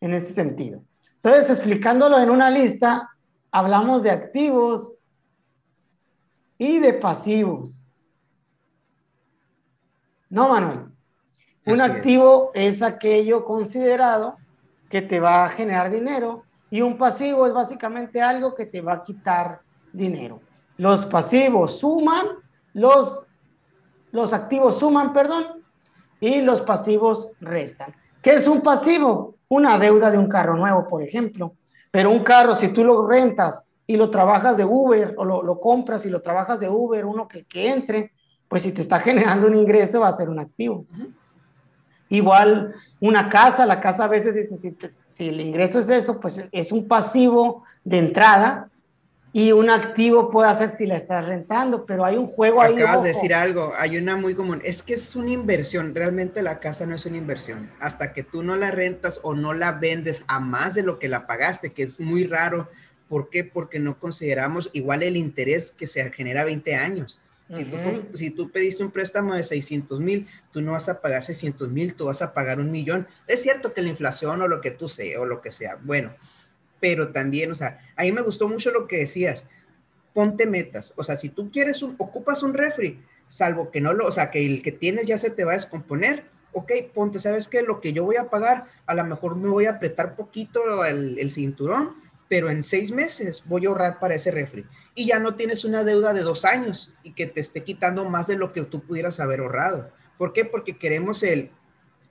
en 0.00 0.14
ese 0.14 0.32
sentido. 0.32 0.82
Entonces, 1.16 1.50
explicándolo 1.50 2.18
en 2.18 2.30
una 2.30 2.50
lista, 2.50 3.10
hablamos 3.56 4.02
de 4.02 4.10
activos 4.10 4.98
y 6.58 6.78
de 6.78 6.92
pasivos. 6.92 7.86
¿No, 10.28 10.50
Manuel? 10.50 10.90
Un 11.64 11.80
activo 11.80 12.50
es. 12.52 12.82
aquello 12.82 13.46
considerado 13.46 14.36
que 14.90 15.00
te 15.00 15.20
va 15.20 15.46
a 15.46 15.48
generar 15.48 15.90
dinero 15.90 16.44
y 16.70 16.82
un 16.82 16.98
pasivo 16.98 17.46
es 17.46 17.54
básicamente 17.54 18.20
algo 18.20 18.54
que 18.54 18.66
te 18.66 18.82
va 18.82 18.92
a 18.92 19.02
quitar 19.02 19.62
dinero. 19.90 20.38
Los 20.76 21.06
pasivos 21.06 21.78
suman, 21.78 22.26
los, 22.74 23.22
los 24.12 24.34
activos 24.34 24.78
suman, 24.78 25.14
perdón, 25.14 25.64
y 26.20 26.42
los 26.42 26.60
pasivos 26.60 27.30
restan. 27.40 27.94
¿Qué 28.20 28.34
es 28.34 28.46
un 28.48 28.60
pasivo? 28.60 29.36
Una 29.48 29.78
deuda 29.78 30.10
de 30.10 30.18
un 30.18 30.28
carro 30.28 30.56
nuevo, 30.56 30.86
por 30.86 31.02
ejemplo. 31.02 31.54
Pero 31.96 32.10
un 32.10 32.18
carro, 32.18 32.54
si 32.54 32.68
tú 32.68 32.84
lo 32.84 33.06
rentas 33.06 33.64
y 33.86 33.96
lo 33.96 34.10
trabajas 34.10 34.58
de 34.58 34.66
Uber 34.66 35.14
o 35.16 35.24
lo, 35.24 35.60
compras 35.60 36.04
y 36.04 36.10
lo 36.10 36.20
trabajas 36.20 36.60
de 36.60 36.68
Uber, 36.68 37.06
uno 37.06 37.26
que, 37.26 37.44
que, 37.44 37.70
entre, 37.70 38.12
pues 38.48 38.60
si 38.60 38.72
te 38.72 38.82
está 38.82 39.00
generando 39.00 39.46
un 39.46 39.56
ingreso 39.56 40.00
va 40.00 40.08
a 40.08 40.12
ser 40.12 40.28
un 40.28 40.38
activo. 40.38 40.84
Igual 42.10 42.74
una 43.00 43.30
casa, 43.30 43.64
la 43.64 43.80
casa 43.80 44.04
a 44.04 44.08
veces 44.08 44.34
dice, 44.34 44.58
si, 44.58 44.76
si 45.12 45.28
el 45.30 45.40
ingreso 45.40 45.78
es 45.78 45.88
eso, 45.88 46.20
pues 46.20 46.44
es 46.52 46.70
un 46.70 46.86
pasivo 46.86 47.64
de 47.82 47.96
entrada, 47.96 48.68
y 49.38 49.52
un 49.52 49.68
activo 49.68 50.30
puede 50.30 50.48
hacer 50.48 50.70
si 50.70 50.86
la 50.86 50.96
estás 50.96 51.26
rentando, 51.26 51.84
pero 51.84 52.06
hay 52.06 52.16
un 52.16 52.26
juego 52.26 52.62
ahí. 52.62 52.76
Acabas 52.76 53.02
de 53.02 53.08
decir 53.10 53.34
algo, 53.34 53.74
hay 53.76 53.98
una 53.98 54.16
muy 54.16 54.34
común, 54.34 54.62
es 54.64 54.82
que 54.82 54.94
es 54.94 55.14
una 55.14 55.30
inversión, 55.30 55.94
realmente 55.94 56.40
la 56.40 56.58
casa 56.58 56.86
no 56.86 56.96
es 56.96 57.04
una 57.04 57.18
inversión, 57.18 57.70
hasta 57.78 58.14
que 58.14 58.22
tú 58.22 58.42
no 58.42 58.56
la 58.56 58.70
rentas 58.70 59.20
o 59.22 59.34
no 59.34 59.52
la 59.52 59.72
vendes 59.72 60.22
a 60.26 60.40
más 60.40 60.72
de 60.72 60.84
lo 60.84 60.98
que 60.98 61.08
la 61.08 61.26
pagaste, 61.26 61.74
que 61.74 61.82
es 61.82 62.00
muy 62.00 62.24
raro. 62.24 62.70
¿Por 63.10 63.28
qué? 63.28 63.44
Porque 63.44 63.78
no 63.78 63.98
consideramos 63.98 64.70
igual 64.72 65.02
el 65.02 65.18
interés 65.18 65.70
que 65.70 65.86
se 65.86 66.10
genera 66.12 66.42
20 66.46 66.74
años. 66.74 67.20
Si, 67.54 67.64
tú, 67.66 67.76
si, 68.14 68.30
tú, 68.30 68.50
pediste 68.50 68.82
un 68.84 68.90
préstamo 68.90 69.34
de 69.34 69.42
600 69.42 70.00
mil, 70.00 70.26
tú 70.50 70.62
no 70.62 70.72
vas 70.72 70.88
a 70.88 71.02
pagar 71.02 71.22
600 71.22 71.68
mil, 71.68 71.92
tú 71.92 72.06
vas 72.06 72.22
a 72.22 72.32
pagar 72.32 72.58
un 72.58 72.70
millón. 72.70 73.06
Es 73.26 73.42
cierto 73.42 73.74
que 73.74 73.82
la 73.82 73.90
inflación 73.90 74.40
o 74.40 74.48
lo 74.48 74.62
que 74.62 74.70
tú 74.70 74.88
sea 74.88 75.20
o 75.20 75.26
lo 75.26 75.42
que 75.42 75.52
sea, 75.52 75.76
bueno, 75.82 76.14
pero 76.80 77.12
también, 77.12 77.52
o 77.52 77.54
sea, 77.54 77.80
a 77.96 78.02
mí 78.02 78.12
me 78.12 78.22
gustó 78.22 78.48
mucho 78.48 78.70
lo 78.70 78.86
que 78.86 78.98
decías, 78.98 79.46
ponte 80.12 80.46
metas, 80.46 80.92
o 80.96 81.04
sea, 81.04 81.16
si 81.16 81.28
tú 81.28 81.50
quieres 81.50 81.82
un, 81.82 81.94
ocupas 81.98 82.42
un 82.42 82.54
refri, 82.54 83.00
salvo 83.28 83.70
que 83.70 83.80
no 83.80 83.92
lo, 83.92 84.06
o 84.06 84.12
sea, 84.12 84.30
que 84.30 84.44
el 84.44 84.62
que 84.62 84.72
tienes 84.72 85.06
ya 85.06 85.18
se 85.18 85.30
te 85.30 85.44
va 85.44 85.52
a 85.52 85.56
descomponer, 85.56 86.24
ok, 86.52 86.72
ponte, 86.94 87.18
¿sabes 87.18 87.48
qué? 87.48 87.62
Lo 87.62 87.80
que 87.80 87.92
yo 87.92 88.04
voy 88.04 88.16
a 88.16 88.30
pagar, 88.30 88.64
a 88.86 88.94
lo 88.94 89.04
mejor 89.04 89.36
me 89.36 89.48
voy 89.48 89.66
a 89.66 89.72
apretar 89.72 90.16
poquito 90.16 90.84
el, 90.84 91.18
el 91.18 91.30
cinturón, 91.30 91.96
pero 92.28 92.50
en 92.50 92.62
seis 92.62 92.90
meses 92.90 93.42
voy 93.44 93.66
a 93.66 93.68
ahorrar 93.68 93.98
para 93.98 94.14
ese 94.14 94.30
refri. 94.30 94.64
Y 94.94 95.06
ya 95.06 95.18
no 95.18 95.34
tienes 95.34 95.64
una 95.64 95.84
deuda 95.84 96.12
de 96.12 96.22
dos 96.22 96.44
años 96.44 96.92
y 97.02 97.12
que 97.12 97.26
te 97.26 97.40
esté 97.40 97.62
quitando 97.62 98.04
más 98.06 98.26
de 98.26 98.36
lo 98.36 98.52
que 98.52 98.62
tú 98.62 98.80
pudieras 98.80 99.20
haber 99.20 99.40
ahorrado. 99.40 99.90
¿Por 100.18 100.32
qué? 100.32 100.44
Porque 100.44 100.78
queremos 100.78 101.22
el, 101.22 101.50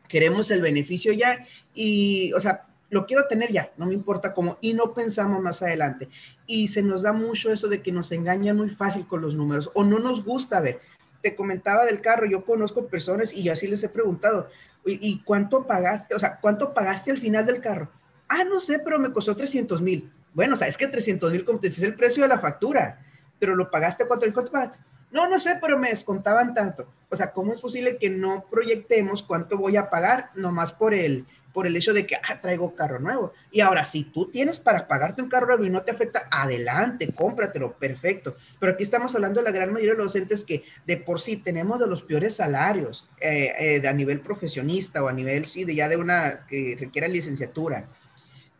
queremos 0.07 0.51
el 0.51 0.61
beneficio 0.61 1.11
ya 1.11 1.45
y, 1.74 2.32
o 2.34 2.39
sea, 2.39 2.68
lo 2.89 3.05
quiero 3.05 3.27
tener 3.27 3.51
ya, 3.51 3.71
no 3.77 3.86
me 3.86 3.93
importa 3.93 4.33
cómo, 4.33 4.57
y 4.61 4.73
no 4.73 4.93
pensamos 4.93 5.41
más 5.41 5.61
adelante. 5.61 6.09
Y 6.45 6.67
se 6.67 6.81
nos 6.81 7.01
da 7.01 7.13
mucho 7.13 7.51
eso 7.51 7.67
de 7.67 7.81
que 7.81 7.91
nos 7.91 8.11
engañan 8.11 8.57
muy 8.57 8.69
fácil 8.69 9.07
con 9.07 9.21
los 9.21 9.36
números 9.36 9.69
o 9.73 9.83
no 9.83 9.99
nos 9.99 10.23
gusta 10.23 10.59
ver. 10.59 10.79
Te 11.21 11.36
comentaba 11.36 11.86
del 11.86 12.01
carro, 12.01 12.25
yo 12.25 12.45
conozco 12.45 12.88
personas 12.88 13.33
y 13.33 13.43
yo 13.43 13.53
así 13.53 13.67
les 13.67 13.83
he 13.83 13.89
preguntado, 13.89 14.49
¿y 14.86 15.19
cuánto 15.23 15.65
pagaste? 15.65 16.13
O 16.13 16.19
sea, 16.19 16.39
¿cuánto 16.39 16.73
pagaste 16.73 17.11
al 17.11 17.19
final 17.19 17.45
del 17.45 17.61
carro? 17.61 17.89
Ah, 18.27 18.43
no 18.43 18.59
sé, 18.59 18.79
pero 18.79 18.99
me 18.99 19.11
costó 19.11 19.36
300 19.36 19.81
mil. 19.81 20.11
Bueno, 20.33 20.53
o 20.53 20.57
sea, 20.57 20.67
es 20.67 20.77
que 20.77 20.88
300 20.88 21.31
mil 21.31 21.45
es 21.63 21.81
el 21.81 21.95
precio 21.95 22.23
de 22.23 22.29
la 22.29 22.39
factura, 22.39 22.99
pero 23.39 23.55
lo 23.55 23.71
pagaste 23.71 24.05
cuánto, 24.05 24.31
¿cuánto 24.33 24.51
pagaste? 24.51 24.77
No, 25.16 25.30
no 25.30 25.39
sé, 25.39 25.57
pero 25.61 25.80
me 25.80 25.91
descontaban 25.91 26.53
tanto. 26.53 26.91
O 27.07 27.16
sea, 27.16 27.32
¿cómo 27.32 27.53
es 27.53 27.61
posible 27.61 27.95
que 27.95 28.09
no 28.09 28.43
proyectemos 28.51 29.24
cuánto 29.24 29.57
voy 29.57 29.78
a 29.78 29.89
pagar 29.89 30.30
nomás 30.36 30.74
por 30.74 30.93
el, 30.93 31.26
por 31.53 31.66
el 31.66 31.78
hecho 31.78 31.93
de 31.93 32.05
que 32.05 32.18
ah, 32.18 32.41
traigo 32.41 32.76
carro 32.76 32.99
nuevo. 32.99 33.32
Y 33.49 33.61
ahora, 33.61 33.86
si 33.86 34.03
tú 34.03 34.30
tienes 34.30 34.59
para 34.59 34.89
pagarte 34.89 35.22
un 35.22 35.30
carro 35.30 35.47
nuevo 35.47 35.63
y 35.63 35.70
no 35.70 35.84
te 35.84 35.91
afecta, 35.91 36.28
adelante, 36.30 37.07
cómpratelo, 37.16 37.78
perfecto. 37.78 38.36
Pero 38.59 38.74
aquí 38.74 38.84
estamos 38.84 39.16
hablando 39.16 39.39
de 39.39 39.45
la 39.45 39.55
gran 39.55 39.72
mayoría 39.72 39.93
de 39.93 39.99
los 39.99 40.11
docentes 40.11 40.43
que 40.43 40.66
de 40.86 40.97
por 40.97 41.22
sí 41.22 41.38
tenemos 41.38 41.80
de 41.80 41.88
los 41.88 42.01
peores 42.01 42.36
salarios 42.36 43.09
eh, 43.22 43.53
eh, 43.57 43.88
a 43.88 43.93
nivel 43.93 44.20
profesionista 44.20 45.01
o 45.01 45.07
a 45.07 45.13
nivel, 45.13 45.45
sí, 45.45 45.63
de 45.63 45.76
ya 45.76 45.88
de 45.88 45.95
una 45.95 46.45
que 46.45 46.76
requiera 46.78 47.07
licenciatura. 47.07 47.88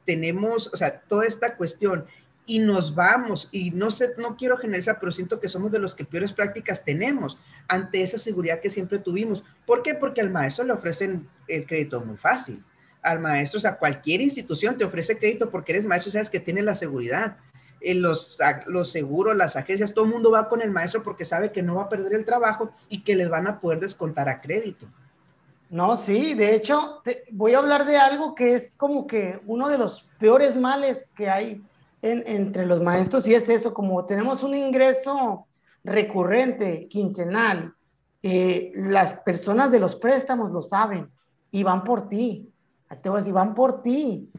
Tenemos, 0.06 0.74
o 0.74 0.78
sea, 0.78 1.02
toda 1.02 1.26
esta 1.26 1.58
cuestión 1.58 2.06
y 2.46 2.60
nos 2.60 2.94
vamos, 2.94 3.50
y 3.52 3.72
no 3.72 3.90
sé, 3.90 4.14
no 4.18 4.36
quiero 4.38 4.58
generalizar, 4.58 5.00
pero 5.00 5.12
siento 5.12 5.40
que 5.40 5.48
somos 5.48 5.72
de 5.72 5.80
los 5.80 5.96
que 5.96 6.06
peores 6.06 6.32
prácticas 6.32 6.84
tenemos 6.84 7.38
ante 7.68 8.04
esa 8.04 8.18
seguridad 8.18 8.60
que 8.60 8.70
siempre 8.70 9.00
tuvimos. 9.00 9.44
¿Por 9.66 9.82
qué? 9.82 9.96
Porque 9.96 10.22
al 10.22 10.30
maestro 10.30 10.64
le 10.64 10.74
ofrecen 10.74 11.28
el 11.48 11.66
crédito 11.66 12.02
muy 12.02 12.18
fácil 12.18 12.64
al 13.06 13.20
maestro, 13.20 13.60
o 13.60 13.62
sea, 13.62 13.78
cualquier 13.78 14.22
institución 14.22 14.78
te 14.78 14.84
ofrece 14.84 15.18
crédito 15.18 15.50
porque 15.50 15.74
eres 15.74 15.86
maestro, 15.86 16.12
sabes 16.12 16.30
que 16.30 16.40
tiene 16.40 16.62
la 16.62 16.76
seguridad. 16.76 17.38
En 17.82 18.02
los, 18.02 18.40
los 18.66 18.92
seguros, 18.92 19.36
las 19.36 19.56
agencias, 19.56 19.94
todo 19.94 20.06
el 20.06 20.12
mundo 20.12 20.32
va 20.32 20.50
con 20.50 20.62
el 20.62 20.72
maestro 20.72 21.04
porque 21.04 21.24
sabe 21.24 21.52
que 21.52 21.62
no 21.62 21.76
va 21.76 21.84
a 21.84 21.90
perder 21.90 22.14
el 22.14 22.26
trabajo 22.26 22.72
y 22.90 23.04
que 23.04 23.16
les 23.16 23.30
van 23.30 23.46
a 23.46 23.60
poder 23.60 23.80
descontar 23.80 24.28
a 24.28 24.42
crédito. 24.42 24.88
No, 25.70 25.96
sí, 25.96 26.34
de 26.34 26.56
hecho, 26.56 27.04
voy 27.32 27.54
a 27.54 27.60
hablar 27.60 27.86
de 27.86 27.98
algo 27.98 28.34
que 28.34 28.56
es 28.56 28.76
como 28.76 29.06
que 29.06 29.40
uno 29.46 29.70
de 29.70 29.78
los 29.78 30.08
peores 30.18 30.56
males 30.56 31.10
que 31.16 31.30
hay 31.30 31.62
entre 32.12 32.66
los 32.66 32.82
maestros 32.82 33.28
y 33.28 33.34
es 33.34 33.50
eso, 33.50 33.74
como 33.74 34.06
tenemos 34.06 34.44
un 34.44 34.56
ingreso 34.56 35.48
recurrente, 35.84 36.88
quincenal, 36.88 37.74
eh, 38.24 38.72
las 38.76 39.16
personas 39.16 39.72
de 39.72 39.80
los 39.80 39.96
préstamos 39.96 40.52
lo 40.52 40.62
saben 40.62 41.10
y 41.52 41.64
van 41.64 41.84
por 41.84 42.10
ti 42.10 42.52
te 43.02 43.10
voy 43.10 43.18
a 43.18 43.20
decir, 43.20 43.34
van 43.34 43.54
por 43.54 43.82
ti. 43.82 44.30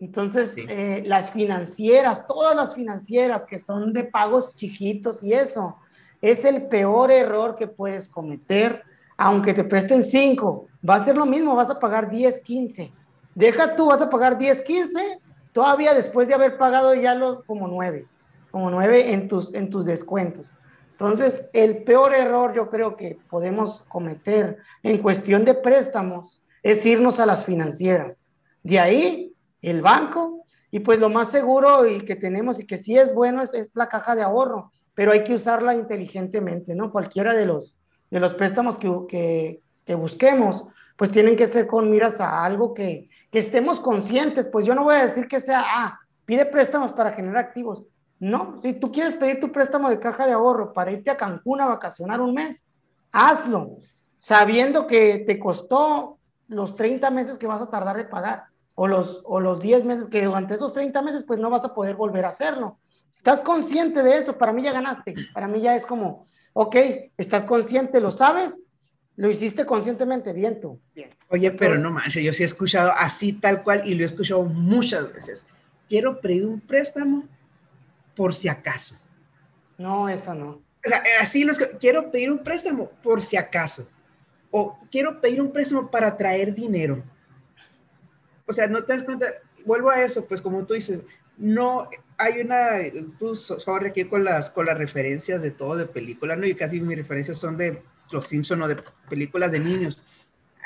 Entonces, 0.00 0.54
eh, 0.56 1.02
las 1.06 1.30
financieras, 1.30 2.26
todas 2.26 2.56
las 2.56 2.74
financieras 2.74 3.46
que 3.46 3.60
son 3.60 3.92
de 3.92 4.04
pagos 4.04 4.56
chiquitos 4.56 5.22
y 5.22 5.32
eso, 5.32 5.76
es 6.20 6.44
el 6.44 6.66
peor 6.66 7.10
error 7.10 7.54
que 7.54 7.68
puedes 7.68 8.08
cometer, 8.08 8.82
aunque 9.16 9.54
te 9.54 9.64
presten 9.64 10.02
5, 10.02 10.66
va 10.88 10.96
a 10.96 11.04
ser 11.04 11.16
lo 11.16 11.26
mismo, 11.26 11.54
vas 11.54 11.70
a 11.70 11.78
pagar 11.78 12.10
10, 12.10 12.40
15. 12.40 12.92
Deja 13.34 13.76
tú, 13.76 13.86
vas 13.86 14.00
a 14.00 14.10
pagar 14.10 14.36
10, 14.36 14.62
15, 14.62 15.20
todavía 15.52 15.94
después 15.94 16.28
de 16.28 16.34
haber 16.34 16.58
pagado 16.58 16.94
ya 16.94 17.14
los 17.14 17.44
como 17.44 17.68
9, 17.68 18.06
como 18.50 18.70
9 18.70 19.12
en 19.12 19.28
tus, 19.28 19.54
en 19.54 19.70
tus 19.70 19.84
descuentos. 19.84 20.50
Entonces, 20.92 21.46
el 21.52 21.82
peor 21.84 22.14
error 22.14 22.52
yo 22.54 22.70
creo 22.70 22.96
que 22.96 23.18
podemos 23.28 23.82
cometer 23.88 24.58
en 24.82 24.98
cuestión 24.98 25.44
de 25.44 25.54
préstamos 25.54 26.42
es 26.62 26.86
irnos 26.86 27.18
a 27.18 27.26
las 27.26 27.44
financieras. 27.44 28.28
De 28.62 28.78
ahí, 28.78 29.34
el 29.62 29.82
banco, 29.82 30.44
y 30.70 30.80
pues 30.80 30.98
lo 30.98 31.10
más 31.10 31.30
seguro 31.30 31.86
y 31.86 32.00
que 32.00 32.16
tenemos 32.16 32.58
y 32.58 32.66
que 32.66 32.78
sí 32.78 32.96
es 32.96 33.14
bueno 33.14 33.42
es, 33.42 33.74
la 33.74 33.88
caja 33.88 34.16
de 34.16 34.22
ahorro, 34.22 34.72
pero 34.94 35.12
hay 35.12 35.22
que 35.22 35.34
usarla 35.34 35.74
inteligentemente, 35.74 36.74
¿no? 36.74 36.90
Cualquiera 36.90 37.34
de 37.34 37.46
los, 37.46 37.76
de 38.10 38.20
los 38.20 38.34
préstamos 38.34 38.78
que, 38.78 39.60
que, 39.84 39.94
busquemos, 39.94 40.64
pues 40.96 41.10
tienen 41.10 41.36
que 41.36 41.46
ser 41.46 41.66
con 41.66 41.90
miras 41.90 42.20
a 42.20 42.42
algo 42.44 42.72
que, 42.72 43.10
que 43.32 43.38
estemos 43.38 43.80
conscientes, 43.80 44.46
pues 44.46 44.66
yo 44.66 44.74
no 44.74 44.84
voy 44.84 44.94
a 44.94 45.06
decir 45.06 45.26
que 45.26 45.40
sea, 45.40 45.64
ah, 45.66 45.98
pide 46.26 46.44
préstamos 46.44 46.92
para 46.92 47.12
generar 47.12 47.38
activos. 47.38 47.82
No, 48.20 48.60
si 48.60 48.74
tú 48.74 48.92
quieres 48.92 49.16
pedir 49.16 49.40
tu 49.40 49.50
préstamo 49.50 49.88
de 49.88 49.98
caja 49.98 50.26
de 50.26 50.32
ahorro 50.32 50.74
para 50.74 50.92
irte 50.92 51.10
a 51.10 51.16
Cancún 51.16 51.60
a 51.62 51.66
vacacionar 51.66 52.20
un 52.20 52.34
mes, 52.34 52.62
hazlo, 53.10 53.78
sabiendo 54.18 54.86
que 54.86 55.24
te 55.26 55.38
costó 55.38 56.18
los 56.46 56.76
30 56.76 57.10
meses 57.10 57.38
que 57.38 57.46
vas 57.46 57.62
a 57.62 57.70
tardar 57.70 57.96
de 57.96 58.04
pagar 58.04 58.44
o 58.74 58.86
los, 58.86 59.22
o 59.24 59.40
los 59.40 59.60
10 59.60 59.86
meses 59.86 60.06
que 60.08 60.24
durante 60.24 60.54
esos 60.54 60.74
30 60.74 61.00
meses 61.00 61.24
pues 61.26 61.40
no 61.40 61.48
vas 61.48 61.64
a 61.64 61.72
poder 61.72 61.96
volver 61.96 62.26
a 62.26 62.28
hacerlo. 62.28 62.78
Estás 63.10 63.40
consciente 63.40 64.02
de 64.02 64.18
eso, 64.18 64.36
para 64.36 64.52
mí 64.52 64.62
ya 64.62 64.72
ganaste, 64.72 65.14
para 65.32 65.48
mí 65.48 65.60
ya 65.60 65.74
es 65.74 65.86
como, 65.86 66.26
ok, 66.52 66.76
estás 67.16 67.46
consciente, 67.46 67.98
lo 67.98 68.10
sabes, 68.10 68.60
lo 69.16 69.30
hiciste 69.30 69.66
conscientemente, 69.66 70.32
bien 70.32 70.60
tú. 70.60 70.80
Bien. 70.94 71.10
Oye, 71.28 71.50
pero 71.50 71.78
no 71.78 71.90
manches, 71.90 72.24
yo 72.24 72.32
sí 72.32 72.42
he 72.42 72.46
escuchado 72.46 72.92
así 72.96 73.32
tal 73.32 73.62
cual 73.62 73.86
y 73.86 73.94
lo 73.94 74.02
he 74.02 74.06
escuchado 74.06 74.42
muchas 74.42 75.12
veces. 75.12 75.44
Quiero 75.88 76.20
pedir 76.20 76.46
un 76.46 76.60
préstamo 76.60 77.28
por 78.16 78.34
si 78.34 78.48
acaso. 78.48 78.96
No, 79.78 80.08
eso 80.08 80.34
no. 80.34 80.62
O 80.84 80.88
sea, 80.88 81.02
así 81.20 81.44
los 81.44 81.58
quiero 81.80 82.10
pedir 82.10 82.30
un 82.30 82.42
préstamo 82.42 82.90
por 83.02 83.22
si 83.22 83.36
acaso 83.36 83.88
o 84.50 84.78
quiero 84.90 85.20
pedir 85.20 85.40
un 85.40 85.52
préstamo 85.52 85.90
para 85.90 86.16
traer 86.16 86.54
dinero. 86.54 87.02
O 88.46 88.52
sea, 88.52 88.66
no 88.66 88.82
te 88.84 88.92
das 88.92 89.02
cuenta, 89.02 89.26
vuelvo 89.64 89.90
a 89.90 90.02
eso, 90.02 90.26
pues 90.26 90.40
como 90.40 90.64
tú 90.66 90.74
dices, 90.74 91.00
no 91.36 91.88
hay 92.18 92.40
una, 92.40 92.70
tú 93.18 93.34
sobre 93.34 93.88
aquí 93.88 94.04
con 94.04 94.24
las, 94.24 94.50
con 94.50 94.66
las 94.66 94.76
referencias 94.76 95.42
de 95.42 95.50
todo 95.50 95.76
de 95.76 95.86
película, 95.86 96.36
¿no? 96.36 96.46
Y 96.46 96.54
casi 96.54 96.80
mis 96.80 96.98
referencias 96.98 97.38
son 97.38 97.56
de 97.56 97.82
Los 98.12 98.28
Simpson 98.28 98.62
o 98.62 98.68
de 98.68 98.82
películas 99.08 99.52
de 99.52 99.60
niños. 99.60 100.00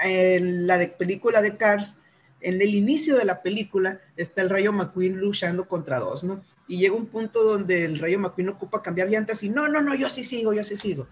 En 0.03 0.66
la 0.66 0.78
de 0.78 0.88
película 0.88 1.40
de 1.40 1.57
Cars, 1.57 1.97
en 2.40 2.61
el 2.61 2.74
inicio 2.74 3.16
de 3.16 3.24
la 3.24 3.42
película 3.42 4.01
está 4.16 4.42
el 4.42 4.51
Rayo 4.51 4.72
McQueen 4.72 5.18
luchando 5.18 5.66
contra 5.68 5.99
dos, 5.99 6.22
¿no? 6.22 6.42
Y 6.68 6.78
llega 6.78 6.94
un 6.94 7.07
punto 7.07 7.42
donde 7.42 7.84
el 7.84 7.99
Rayo 7.99 8.18
McQueen 8.18 8.51
ocupa 8.51 8.82
cambiar 8.82 9.09
llantas 9.09 9.42
y 9.42 9.49
no, 9.49 9.68
no, 9.68 9.80
no, 9.80 9.94
yo 9.94 10.11
sí 10.11 10.24
sigo, 10.24 10.53
yo 10.53 10.64
sí 10.64 10.76
sigo 10.76 11.07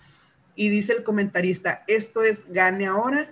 y 0.57 0.69
dice 0.69 0.93
el 0.93 1.05
comentarista, 1.05 1.85
esto 1.87 2.23
es 2.23 2.43
gane 2.49 2.87
ahora, 2.87 3.31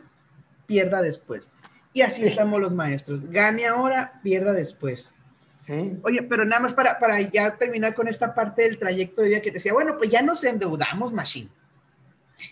pierda 0.66 1.03
después. 1.03 1.48
Y 1.92 2.00
así 2.00 2.24
estamos 2.24 2.61
los 2.61 2.72
maestros. 2.72 3.20
Gane 3.30 3.66
ahora, 3.66 4.20
pierda 4.22 4.53
después. 4.53 5.11
Sí. 5.59 5.98
Oye, 6.03 6.22
pero 6.22 6.44
nada 6.44 6.62
más 6.62 6.72
para, 6.72 6.98
para 6.98 7.20
ya 7.20 7.57
terminar 7.57 7.94
con 7.94 8.09
esta 8.09 8.34
parte 8.34 8.62
del 8.62 8.78
trayecto 8.78 9.22
de 9.22 9.28
vida 9.28 9.40
que 9.40 9.50
te 9.50 9.55
decía, 9.55 9.72
bueno, 9.72 9.96
pues 9.98 10.11
ya 10.11 10.22
nos 10.22 10.42
endeudamos, 10.42 11.12
Machine. 11.12 11.50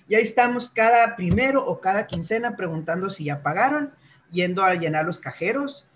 Ya 0.09 0.18
estamos 0.18 0.70
cada 0.70 1.16
primero 1.16 1.64
o 1.64 1.80
cada 1.80 2.07
quincena 2.07 2.57
preguntando 2.57 3.11
si 3.11 3.24
ya 3.24 3.43
pagaron, 3.43 3.93
yendo 4.30 4.62
a 4.62 4.74
llenar 4.74 5.05
los 5.05 5.18
cajeros, 5.18 5.86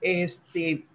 este, 0.00 0.86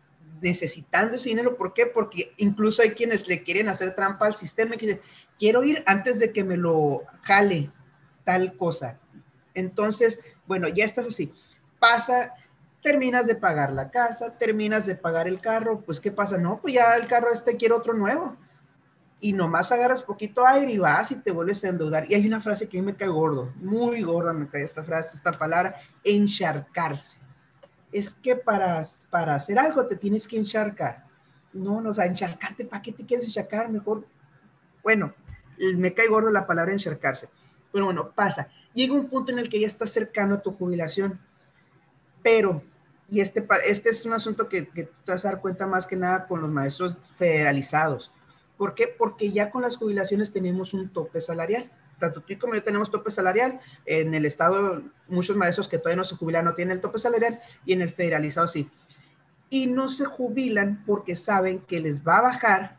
necesitando 0.42 1.16
ese 1.16 1.30
dinero. 1.30 1.58
¿Por 1.58 1.74
qué? 1.74 1.86
Porque 1.86 2.34
incluso 2.38 2.82
hay 2.82 2.92
quienes 2.92 3.28
le 3.28 3.44
quieren 3.44 3.70
hacer 3.70 3.96
trampa 3.96 4.26
al 4.26 4.36
sistema 4.36 4.76
y 4.76 4.78
dicen, 4.78 5.02
quiero 5.38 5.64
ir 5.64 5.84
antes 5.86 6.20
de 6.20 6.32
que 6.32 6.44
me 6.44 6.58
lo 6.58 7.04
jale 7.22 7.72
tal 8.24 8.56
cosa. 8.56 9.00
Entonces, 9.54 10.20
bueno, 10.46 10.68
ya 10.68 10.86
estás 10.86 11.08
así. 11.08 11.34
Pasa, 11.80 12.34
terminas 12.82 13.26
de 13.26 13.36
pagar 13.36 13.74
la 13.74 13.90
casa, 13.90 14.38
terminas 14.38 14.86
de 14.86 14.96
pagar 14.96 15.28
el 15.28 15.42
carro, 15.42 15.82
pues 15.82 16.00
¿qué 16.00 16.12
pasa? 16.12 16.38
No, 16.38 16.60
pues 16.62 16.74
ya 16.74 16.96
el 16.96 17.08
carro 17.08 17.32
este 17.32 17.58
quiere 17.58 17.74
otro 17.74 17.94
nuevo. 17.94 18.38
Y 19.22 19.34
nomás 19.34 19.72
agarras 19.72 20.02
poquito 20.02 20.46
aire 20.46 20.72
y 20.72 20.78
vas 20.78 21.12
y 21.12 21.16
te 21.16 21.32
vuelves 21.32 21.64
a 21.64 21.70
endeudar. 21.70 22.10
Y 22.10 22.16
hay 22.16 22.26
una 22.26 22.42
frase 22.42 22.70
que 22.70 22.78
a 22.78 22.82
mí 22.82 22.86
me 22.86 22.96
cae 22.96 23.10
gordo, 23.10 23.52
muy 23.56 24.02
gorda 24.02 24.32
me 24.34 24.48
cae 24.48 24.64
esta 24.64 24.84
frase, 24.84 25.18
esta 25.18 25.34
palabra, 25.34 25.76
encharcarse. 26.04 27.18
Es 27.92 28.14
que 28.14 28.36
para, 28.36 28.82
para 29.10 29.36
hacer 29.36 29.60
algo 29.60 29.86
te 29.88 29.96
tienes 29.96 30.28
que 30.28 30.38
encharcar. 30.38 31.06
No, 31.52 31.82
no, 31.82 31.90
o 31.90 31.94
sea, 31.94 32.06
encharcarte, 32.06 32.64
¿para 32.66 32.82
qué 32.82 32.92
te 32.92 33.06
quieres 33.06 33.26
encharcar? 33.26 33.70
Mejor, 33.70 34.06
bueno, 34.84 35.14
me 35.76 35.94
cae 35.94 36.08
gordo 36.08 36.30
la 36.30 36.48
palabra 36.48 36.72
encharcarse. 36.72 37.30
Pero 37.72 37.86
bueno, 37.86 38.12
pasa. 38.12 38.48
Llega 38.74 38.94
un 38.94 39.10
punto 39.10 39.32
en 39.32 39.40
el 39.40 39.50
que 39.50 39.60
ya 39.60 39.68
estás 39.68 39.92
cercano 39.92 40.36
a 40.36 40.42
tu 40.42 40.54
jubilación 40.54 41.20
pero, 42.22 42.62
y 43.08 43.22
este, 43.22 43.46
este 43.66 43.90
es 43.90 44.06
un 44.06 44.14
asunto 44.14 44.48
que, 44.48 44.68
que 44.68 44.84
te 44.84 45.12
vas 45.12 45.26
a 45.26 45.30
dar 45.30 45.42
cuenta 45.42 45.66
más 45.66 45.86
que 45.86 45.96
nada 45.96 46.28
con 46.28 46.42
los 46.42 46.50
maestros 46.50 46.98
federalizados. 47.18 48.12
¿Por 48.60 48.76
qué? 48.76 48.88
Porque 48.88 49.32
ya 49.32 49.52
con 49.52 49.62
las 49.62 49.78
jubilaciones 49.78 50.34
tenemos 50.34 50.74
un 50.74 50.90
tope 50.90 51.22
salarial. 51.22 51.72
Tanto 51.98 52.20
tú 52.20 52.38
como 52.38 52.56
yo 52.56 52.62
tenemos 52.62 52.92
tope 52.92 53.10
salarial. 53.10 53.62
En 53.86 54.14
el 54.14 54.26
estado, 54.26 54.84
muchos 55.08 55.38
maestros 55.38 55.70
que 55.70 55.78
todavía 55.78 55.96
no 55.96 56.04
se 56.04 56.18
jubilan 56.18 56.44
no 56.44 56.56
tienen 56.56 56.76
el 56.76 56.82
tope 56.82 57.00
salarial 57.00 57.40
y 57.66 57.72
en 57.72 57.82
el 57.82 57.94
federalizado 57.94 58.50
sí. 58.50 58.70
Y 59.50 59.68
no 59.68 59.88
se 59.88 60.04
jubilan 60.04 60.84
porque 60.86 61.16
saben 61.16 61.62
que 61.62 61.80
les 61.80 62.06
va 62.06 62.18
a 62.18 62.24
bajar 62.24 62.78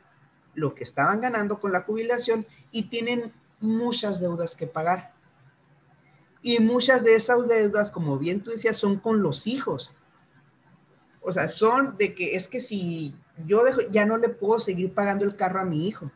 lo 0.52 0.74
que 0.74 0.84
estaban 0.84 1.22
ganando 1.22 1.58
con 1.60 1.72
la 1.72 1.80
jubilación 1.80 2.46
y 2.70 2.90
tienen 2.90 3.32
muchas 3.58 4.20
deudas 4.20 4.56
que 4.56 4.66
pagar. 4.66 5.14
Y 6.42 6.58
muchas 6.58 7.02
de 7.02 7.14
esas 7.14 7.48
deudas, 7.48 7.90
como 7.90 8.18
bien 8.18 8.42
tú 8.42 8.50
decías, 8.50 8.76
son 8.76 8.98
con 8.98 9.22
los 9.22 9.46
hijos. 9.46 9.94
O 11.22 11.32
sea, 11.32 11.48
son 11.48 11.96
de 11.96 12.14
que 12.14 12.36
es 12.36 12.48
que 12.48 12.60
si 12.60 13.14
yo 13.46 13.64
dejo, 13.64 13.80
ya 13.90 14.06
no 14.06 14.16
le 14.16 14.28
puedo 14.28 14.60
seguir 14.60 14.92
pagando 14.92 15.24
el 15.24 15.36
carro 15.36 15.60
a 15.60 15.64
mi 15.64 15.86
hijo. 15.86 16.10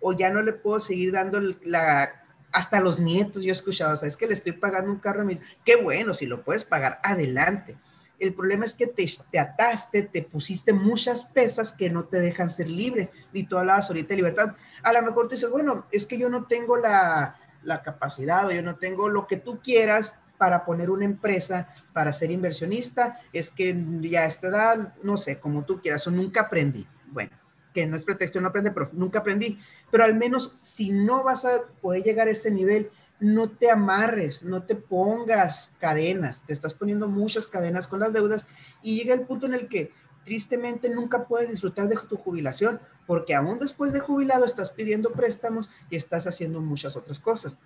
O 0.00 0.12
ya 0.12 0.30
no 0.30 0.42
le 0.42 0.52
puedo 0.52 0.80
seguir 0.80 1.12
dando 1.12 1.40
la, 1.64 2.24
hasta 2.52 2.80
los 2.80 3.00
nietos, 3.00 3.44
yo 3.44 3.52
escuchaba, 3.52 3.92
o 3.92 3.96
sea, 3.96 4.08
es 4.08 4.16
que 4.16 4.26
le 4.26 4.34
estoy 4.34 4.52
pagando 4.52 4.90
un 4.90 4.98
carro 4.98 5.22
a 5.22 5.24
mi 5.24 5.40
Qué 5.64 5.76
bueno, 5.76 6.14
si 6.14 6.26
lo 6.26 6.42
puedes 6.42 6.64
pagar, 6.64 7.00
adelante. 7.02 7.76
El 8.18 8.34
problema 8.34 8.64
es 8.64 8.74
que 8.74 8.86
te, 8.86 9.06
te, 9.30 9.38
ataste, 9.38 10.02
te 10.02 10.22
pusiste 10.22 10.72
muchas 10.72 11.24
pesas 11.24 11.72
que 11.72 11.88
no 11.88 12.04
te 12.04 12.18
dejan 12.18 12.50
ser 12.50 12.68
libre. 12.68 13.10
Y 13.32 13.44
tú 13.44 13.56
hablabas 13.56 13.88
ahorita 13.88 14.08
de 14.08 14.16
libertad. 14.16 14.56
A 14.82 14.92
lo 14.92 15.02
mejor 15.02 15.28
tú 15.28 15.36
dices, 15.36 15.50
bueno, 15.50 15.86
es 15.92 16.04
que 16.04 16.18
yo 16.18 16.28
no 16.28 16.46
tengo 16.46 16.76
la, 16.76 17.36
la 17.62 17.82
capacidad 17.82 18.46
o 18.46 18.50
yo 18.50 18.62
no 18.62 18.76
tengo 18.76 19.08
lo 19.08 19.28
que 19.28 19.36
tú 19.36 19.60
quieras 19.62 20.16
para 20.38 20.64
poner 20.64 20.90
una 20.90 21.04
empresa, 21.04 21.68
para 21.92 22.12
ser 22.12 22.30
inversionista, 22.30 23.20
es 23.32 23.50
que 23.50 23.76
ya 24.00 24.22
a 24.22 24.26
esta 24.26 24.46
edad, 24.46 24.94
no 25.02 25.16
sé, 25.16 25.38
como 25.38 25.64
tú 25.64 25.80
quieras, 25.80 26.06
o 26.06 26.10
nunca 26.10 26.42
aprendí. 26.42 26.86
Bueno, 27.08 27.32
que 27.74 27.86
no 27.86 27.96
es 27.96 28.04
pretexto, 28.04 28.40
no 28.40 28.48
aprende, 28.48 28.70
pero 28.70 28.88
nunca 28.92 29.18
aprendí. 29.18 29.58
Pero 29.90 30.04
al 30.04 30.14
menos 30.14 30.56
si 30.60 30.90
no 30.90 31.24
vas 31.24 31.44
a 31.44 31.62
poder 31.80 32.02
llegar 32.02 32.28
a 32.28 32.32
ese 32.32 32.50
nivel, 32.50 32.90
no 33.20 33.50
te 33.50 33.70
amarres, 33.70 34.44
no 34.44 34.62
te 34.62 34.76
pongas 34.76 35.74
cadenas, 35.80 36.42
te 36.46 36.52
estás 36.52 36.72
poniendo 36.72 37.08
muchas 37.08 37.46
cadenas 37.46 37.88
con 37.88 38.00
las 38.00 38.12
deudas 38.12 38.46
y 38.80 38.96
llega 38.96 39.14
el 39.14 39.22
punto 39.22 39.46
en 39.46 39.54
el 39.54 39.68
que 39.68 39.92
tristemente 40.24 40.88
nunca 40.88 41.24
puedes 41.26 41.50
disfrutar 41.50 41.88
de 41.88 41.96
tu 42.08 42.16
jubilación 42.16 42.80
porque 43.06 43.34
aún 43.34 43.58
después 43.58 43.92
de 43.92 44.00
jubilado 44.00 44.44
estás 44.44 44.70
pidiendo 44.70 45.12
préstamos 45.12 45.68
y 45.90 45.96
estás 45.96 46.26
haciendo 46.26 46.60
muchas 46.60 46.96
otras 46.96 47.18
cosas. 47.18 47.56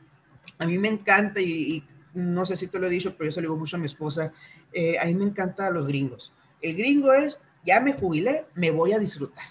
A 0.59 0.67
mí 0.67 0.79
me 0.79 0.89
encanta 0.89 1.41
y, 1.41 1.85
no 2.15 2.47
sé 2.47 2.57
si 2.57 2.67
te 2.67 2.79
lo 2.79 2.87
he 2.87 2.91
dicho, 2.91 3.15
pero 3.17 3.27
yo 3.27 3.33
se 3.33 3.41
digo 3.41 3.57
mucho 3.57 3.77
a 3.77 3.81
mi 3.81 3.87
esposa, 3.87 4.33
eh, 4.73 4.99
a 4.99 5.05
mí 5.07 5.15
me 5.15 5.25
encanta 5.25 5.71
los 5.71 5.87
gringos. 5.87 6.33
El 6.61 6.77
gringo 6.77 7.13
es, 7.13 7.41
ya 7.65 7.81
me 7.81 7.93
jubilé, 7.93 8.47
me 8.55 8.71
voy 8.71 8.93
a 8.93 8.99
disfrutar. 8.99 9.45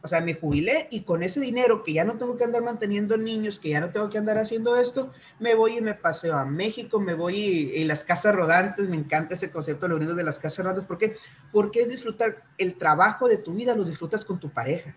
O 0.00 0.06
sea, 0.06 0.20
me 0.20 0.34
jubilé 0.34 0.86
y 0.90 1.02
con 1.02 1.24
ese 1.24 1.40
dinero 1.40 1.82
que 1.82 1.92
ya 1.92 2.04
no 2.04 2.16
tengo 2.18 2.36
que 2.36 2.44
andar 2.44 2.62
manteniendo 2.62 3.16
niños, 3.16 3.58
que 3.58 3.70
ya 3.70 3.80
no 3.80 3.90
tengo 3.90 4.08
que 4.08 4.18
andar 4.18 4.38
haciendo 4.38 4.76
esto, 4.76 5.10
me 5.40 5.56
voy 5.56 5.78
y 5.78 5.80
me 5.80 5.94
paseo 5.94 6.36
a 6.36 6.44
México, 6.44 7.00
me 7.00 7.14
voy 7.14 7.72
en 7.74 7.88
las 7.88 8.04
casas 8.04 8.34
rodantes, 8.34 8.88
me 8.88 8.96
encanta 8.96 9.34
ese 9.34 9.50
concepto 9.50 9.86
de 9.86 9.90
los 9.90 9.98
gringos 9.98 10.16
de 10.16 10.22
las 10.22 10.38
casas 10.38 10.64
rodantes. 10.64 10.86
¿Por 10.86 10.98
qué? 10.98 11.16
Porque 11.50 11.80
es 11.80 11.88
disfrutar 11.88 12.44
el 12.58 12.76
trabajo 12.76 13.28
de 13.28 13.38
tu 13.38 13.54
vida, 13.54 13.74
lo 13.74 13.84
disfrutas 13.84 14.24
con 14.24 14.38
tu 14.38 14.50
pareja. 14.50 14.96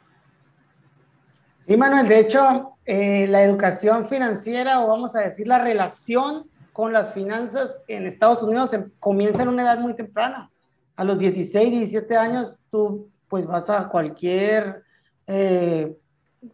Sí, 1.67 1.77
Manuel, 1.77 2.07
de 2.07 2.19
hecho, 2.19 2.75
eh, 2.85 3.25
la 3.27 3.41
educación 3.43 4.07
financiera 4.07 4.81
o 4.81 4.87
vamos 4.87 5.15
a 5.15 5.21
decir 5.21 5.47
la 5.47 5.63
relación 5.63 6.50
con 6.73 6.93
las 6.93 7.13
finanzas 7.13 7.81
en 7.87 8.05
Estados 8.05 8.43
Unidos 8.43 8.71
comienza 8.99 9.43
en 9.43 9.49
una 9.49 9.63
edad 9.63 9.79
muy 9.79 9.95
temprana. 9.95 10.51
A 10.95 11.03
los 11.03 11.17
16, 11.17 11.71
17 11.71 12.15
años, 12.15 12.59
tú 12.69 13.09
pues 13.27 13.45
vas 13.45 13.69
a 13.69 13.87
cualquier 13.89 14.83
eh, 15.27 15.95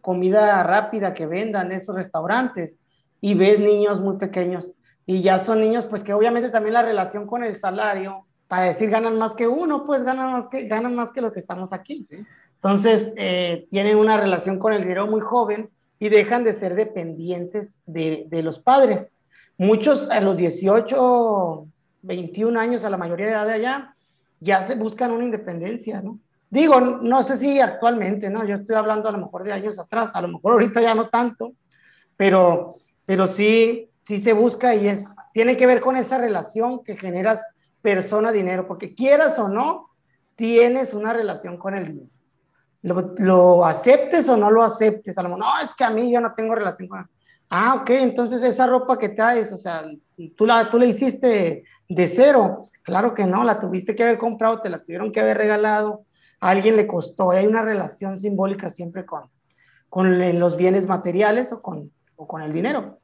comida 0.00 0.62
rápida 0.62 1.14
que 1.14 1.26
vendan 1.26 1.72
esos 1.72 1.94
restaurantes 1.94 2.80
y 3.20 3.34
ves 3.34 3.58
niños 3.60 4.00
muy 4.00 4.16
pequeños. 4.16 4.72
Y 5.06 5.22
ya 5.22 5.38
son 5.38 5.60
niños 5.60 5.86
pues 5.86 6.04
que 6.04 6.12
obviamente 6.12 6.50
también 6.50 6.74
la 6.74 6.82
relación 6.82 7.26
con 7.26 7.42
el 7.42 7.54
salario 7.54 8.26
para 8.46 8.66
decir 8.66 8.90
ganan 8.90 9.18
más 9.18 9.34
que 9.34 9.46
uno 9.46 9.84
pues 9.84 10.04
ganan 10.04 10.32
más 10.32 10.48
que 10.48 10.66
ganan 10.68 10.94
más 10.94 11.12
que 11.12 11.20
los 11.20 11.32
que 11.32 11.40
estamos 11.40 11.72
aquí. 11.72 12.06
Entonces 12.54 13.12
eh, 13.16 13.66
tienen 13.70 13.96
una 13.96 14.16
relación 14.16 14.58
con 14.58 14.72
el 14.72 14.82
dinero 14.82 15.06
muy 15.06 15.20
joven 15.20 15.70
y 15.98 16.08
dejan 16.08 16.44
de 16.44 16.52
ser 16.52 16.74
dependientes 16.74 17.78
de, 17.86 18.26
de 18.28 18.42
los 18.42 18.58
padres 18.58 19.17
muchos 19.58 20.08
a 20.08 20.20
los 20.20 20.36
18 20.36 21.66
21 22.02 22.58
años 22.58 22.84
a 22.84 22.90
la 22.90 22.96
mayoría 22.96 23.26
de 23.26 23.32
edad 23.32 23.46
de 23.46 23.52
allá 23.52 23.94
ya 24.40 24.62
se 24.62 24.76
buscan 24.76 25.10
una 25.10 25.24
independencia 25.24 26.00
no 26.00 26.18
Digo, 26.50 26.80
no 26.80 27.22
sé 27.22 27.36
si 27.36 27.60
actualmente, 27.60 28.30
¿no? 28.30 28.44
Yo 28.44 28.54
estoy 28.54 28.76
hablando 28.76 29.08
a 29.08 29.12
lo 29.12 29.18
mejor 29.18 29.44
de 29.44 29.52
años 29.52 29.78
atrás, 29.78 30.12
a 30.14 30.22
lo 30.22 30.28
mejor 30.28 30.52
ahorita 30.52 30.80
ya 30.80 30.94
no 30.94 31.10
tanto, 31.10 31.52
pero, 32.16 32.76
pero 33.04 33.26
sí, 33.26 33.90
sí 34.00 34.18
se 34.18 34.32
busca 34.32 34.74
y 34.74 34.88
es, 34.88 35.14
tiene 35.34 35.58
que 35.58 35.66
ver 35.66 35.80
con 35.80 35.96
esa 35.96 36.16
relación 36.16 36.82
que 36.82 36.96
generas 36.96 37.46
persona-dinero, 37.82 38.66
porque 38.66 38.94
quieras 38.94 39.38
o 39.38 39.48
no, 39.48 39.90
tienes 40.36 40.94
una 40.94 41.12
relación 41.12 41.58
con 41.58 41.74
el 41.74 41.86
dinero. 41.86 42.10
Lo, 42.80 43.14
lo, 43.18 43.66
aceptes 43.66 44.28
o 44.28 44.36
no 44.36 44.50
lo 44.50 44.62
aceptes, 44.62 45.18
a 45.18 45.22
lo 45.22 45.28
mejor, 45.28 45.44
no, 45.44 45.60
es 45.60 45.74
que 45.74 45.84
a 45.84 45.90
mí 45.90 46.10
yo 46.10 46.20
no 46.20 46.32
tengo 46.34 46.54
relación 46.54 46.88
con 46.88 47.00
Ah, 47.50 47.76
ok, 47.80 47.90
entonces 47.90 48.42
esa 48.42 48.66
ropa 48.66 48.98
que 48.98 49.08
traes, 49.08 49.52
o 49.52 49.56
sea, 49.56 49.84
tú 50.36 50.44
la, 50.44 50.70
tú 50.70 50.78
la 50.78 50.86
hiciste 50.86 51.64
de 51.88 52.06
cero. 52.06 52.66
Claro 52.82 53.14
que 53.14 53.26
no, 53.26 53.44
la 53.44 53.58
tuviste 53.58 53.94
que 53.94 54.02
haber 54.02 54.18
comprado, 54.18 54.60
te 54.60 54.68
la 54.68 54.82
tuvieron 54.82 55.12
que 55.12 55.20
haber 55.20 55.38
regalado, 55.38 56.04
a 56.40 56.50
alguien 56.50 56.76
le 56.76 56.86
costó. 56.86 57.30
Hay 57.30 57.46
una 57.46 57.62
relación 57.62 58.18
simbólica 58.18 58.70
siempre 58.70 59.06
con, 59.06 59.30
con 59.88 60.38
los 60.38 60.56
bienes 60.56 60.86
materiales 60.86 61.52
o 61.52 61.62
con, 61.62 61.90
o 62.16 62.26
con 62.26 62.42
el 62.42 62.52
dinero. 62.52 62.98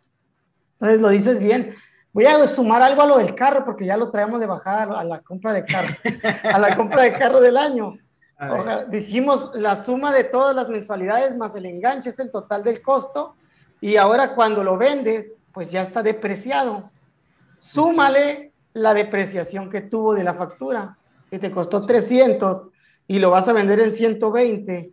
Entonces 0.74 1.01
lo 1.01 1.09
dices 1.09 1.38
bien. 1.38 1.74
Voy 2.12 2.26
a 2.26 2.47
sumar 2.47 2.82
algo 2.82 3.03
a 3.03 3.07
lo 3.07 3.18
del 3.18 3.34
carro 3.34 3.64
porque 3.64 3.86
ya 3.86 3.97
lo 3.97 4.11
traemos 4.11 4.40
de 4.40 4.47
bajada 4.47 5.01
a 5.01 5.05
la 5.05 5.20
compra 5.20 5.53
de 5.53 5.64
carro, 5.64 5.95
a 6.45 6.59
la 6.59 6.76
compra 6.76 7.03
de 7.03 7.12
carro 7.12 7.40
del 7.40 7.57
año. 7.57 7.95
dijimos 8.88 9.51
la 9.55 9.74
suma 9.74 10.12
de 10.12 10.24
todas 10.24 10.55
las 10.55 10.68
mensualidades 10.68 11.36
más 11.36 11.57
el 11.57 11.66
enganche 11.66 12.11
es 12.11 12.18
el 12.18 12.30
total 12.30 12.62
del 12.62 12.82
costo 12.82 13.34
y 13.85 13.99
ahora 13.99 14.35
cuando 14.35 14.64
lo 14.64 14.78
vendes, 14.78 15.37
pues 15.53 15.70
ya 15.70 15.82
está 15.82 16.03
depreciado. 16.03 16.91
Súmale 17.59 18.55
la 18.72 18.95
depreciación 18.95 19.68
que 19.68 19.82
tuvo 19.82 20.14
de 20.14 20.24
la 20.24 20.32
factura, 20.32 20.97
que 21.28 21.39
te 21.39 21.51
costó 21.51 21.85
300 21.85 22.68
y 23.07 23.18
lo 23.18 23.28
vas 23.28 23.47
a 23.47 23.53
vender 23.53 23.80
en 23.80 23.93
120, 23.93 24.91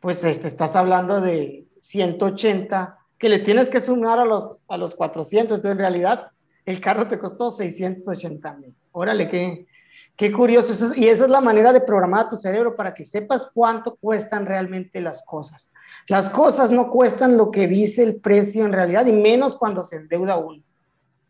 pues 0.00 0.22
este, 0.24 0.48
estás 0.48 0.76
hablando 0.76 1.22
de 1.22 1.64
180 1.78 2.98
que 3.16 3.30
le 3.30 3.38
tienes 3.38 3.70
que 3.70 3.80
sumar 3.80 4.18
a 4.18 4.26
los, 4.26 4.60
a 4.68 4.76
los 4.76 4.94
400. 4.94 5.56
Entonces, 5.56 5.72
en 5.72 5.78
realidad, 5.78 6.30
el 6.66 6.78
carro 6.78 7.08
te 7.08 7.18
costó 7.18 7.50
680 7.50 8.52
mil. 8.52 8.76
Órale, 8.92 9.30
qué, 9.30 9.66
qué 10.14 10.30
curioso. 10.30 10.92
y 10.94 11.08
esa 11.08 11.24
es 11.24 11.30
la 11.30 11.40
manera 11.40 11.72
de 11.72 11.80
programar 11.80 12.26
a 12.26 12.28
tu 12.28 12.36
cerebro 12.36 12.76
para 12.76 12.92
que 12.92 13.02
sepas 13.02 13.50
cuánto 13.54 13.96
cuestan 13.96 14.44
realmente 14.44 15.00
las 15.00 15.24
cosas. 15.24 15.72
Las 16.10 16.28
cosas 16.28 16.72
no 16.72 16.90
cuestan 16.90 17.36
lo 17.36 17.52
que 17.52 17.68
dice 17.68 18.02
el 18.02 18.16
precio 18.16 18.64
en 18.64 18.72
realidad, 18.72 19.06
y 19.06 19.12
menos 19.12 19.56
cuando 19.56 19.84
se 19.84 19.94
endeuda 19.94 20.38
uno. 20.38 20.60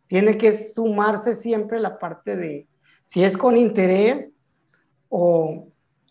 tiene 0.07 0.39
que 0.39 0.57
sumarse 0.57 1.35
siempre 1.35 1.78
la 1.78 1.99
parte 1.99 2.35
de 2.35 2.66
si 3.05 3.22
es 3.22 3.37
con 3.37 3.59
interés 3.59 4.39
o 5.11 5.66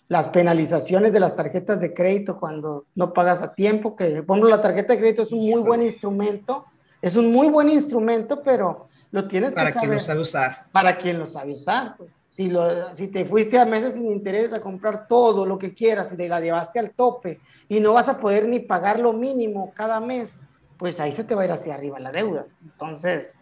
las 0.08 0.28
penalizaciones 0.28 1.12
de 1.12 1.20
las 1.20 1.36
tarjetas 1.36 1.82
de 1.82 1.96
crédito 1.96 2.40
cuando 2.40 2.86
no 2.94 3.12
pagas 3.12 3.42
a 3.42 3.56
tiempo, 3.56 3.96
que 3.96 4.22
por 4.22 4.38
ejemplo 4.38 4.50
la 4.56 4.62
tarjeta 4.62 4.94
de 4.94 5.00
crédito 5.00 5.24
es 5.24 5.32
un 5.32 5.50
muy 5.50 5.62
buen 5.62 5.82
instrumento, 5.82 6.66
es 7.02 7.16
un 7.16 7.32
muy 7.32 7.48
buen 7.48 7.72
instrumento, 7.72 8.44
pero 8.44 8.89
lo 9.12 9.28
tienes 9.28 9.56
que 9.56 9.60
saber. 9.60 9.74
Para 9.74 9.82
quien 9.82 9.94
lo 9.94 10.00
sabe 10.00 10.22
usar. 10.22 10.66
Para 10.72 10.98
quien 10.98 11.20
lo 11.20 11.26
sabe 11.26 11.54
usar, 11.54 11.96
pues. 11.98 12.20
Si, 12.30 12.50
lo, 12.50 12.96
si 12.96 13.08
te 13.08 13.26
fuiste 13.26 13.60
a 13.60 13.66
meses 13.66 13.96
sin 13.96 14.10
interés 14.10 14.54
a 14.54 14.62
comprar 14.62 15.08
todo 15.08 15.46
lo 15.46 15.58
que 15.58 15.74
quieras 15.74 16.14
y 16.14 16.18
te 16.18 16.30
la 16.30 16.40
llevaste 16.40 16.80
al 16.80 16.92
tope 16.92 17.42
y 17.68 17.82
no 17.82 17.94
vas 17.94 18.08
a 18.08 18.18
poder 18.18 18.48
ni 18.48 18.60
pagar 18.60 19.00
lo 19.00 19.12
mínimo 19.12 19.74
cada 19.76 20.00
mes, 20.00 20.38
pues 20.78 21.00
ahí 21.02 21.12
se 21.12 21.26
te 21.26 21.36
va 21.36 21.42
a 21.42 21.46
ir 21.46 21.52
hacia 21.52 21.74
arriba 21.74 22.00
la 22.00 22.12
deuda. 22.12 22.46
Entonces, 22.64 23.36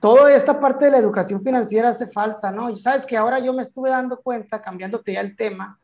toda 0.00 0.34
esta 0.34 0.60
parte 0.60 0.84
de 0.84 0.90
la 0.90 0.98
educación 0.98 1.42
financiera 1.42 1.88
hace 1.88 2.08
falta, 2.08 2.52
¿no? 2.52 2.68
Y 2.68 2.76
sabes 2.76 3.06
que 3.06 3.16
ahora 3.16 3.38
yo 3.38 3.54
me 3.54 3.62
estuve 3.62 3.88
dando 3.88 4.20
cuenta, 4.20 4.60
cambiándote 4.60 5.14
ya 5.14 5.20
el 5.20 5.34
tema, 5.34 5.78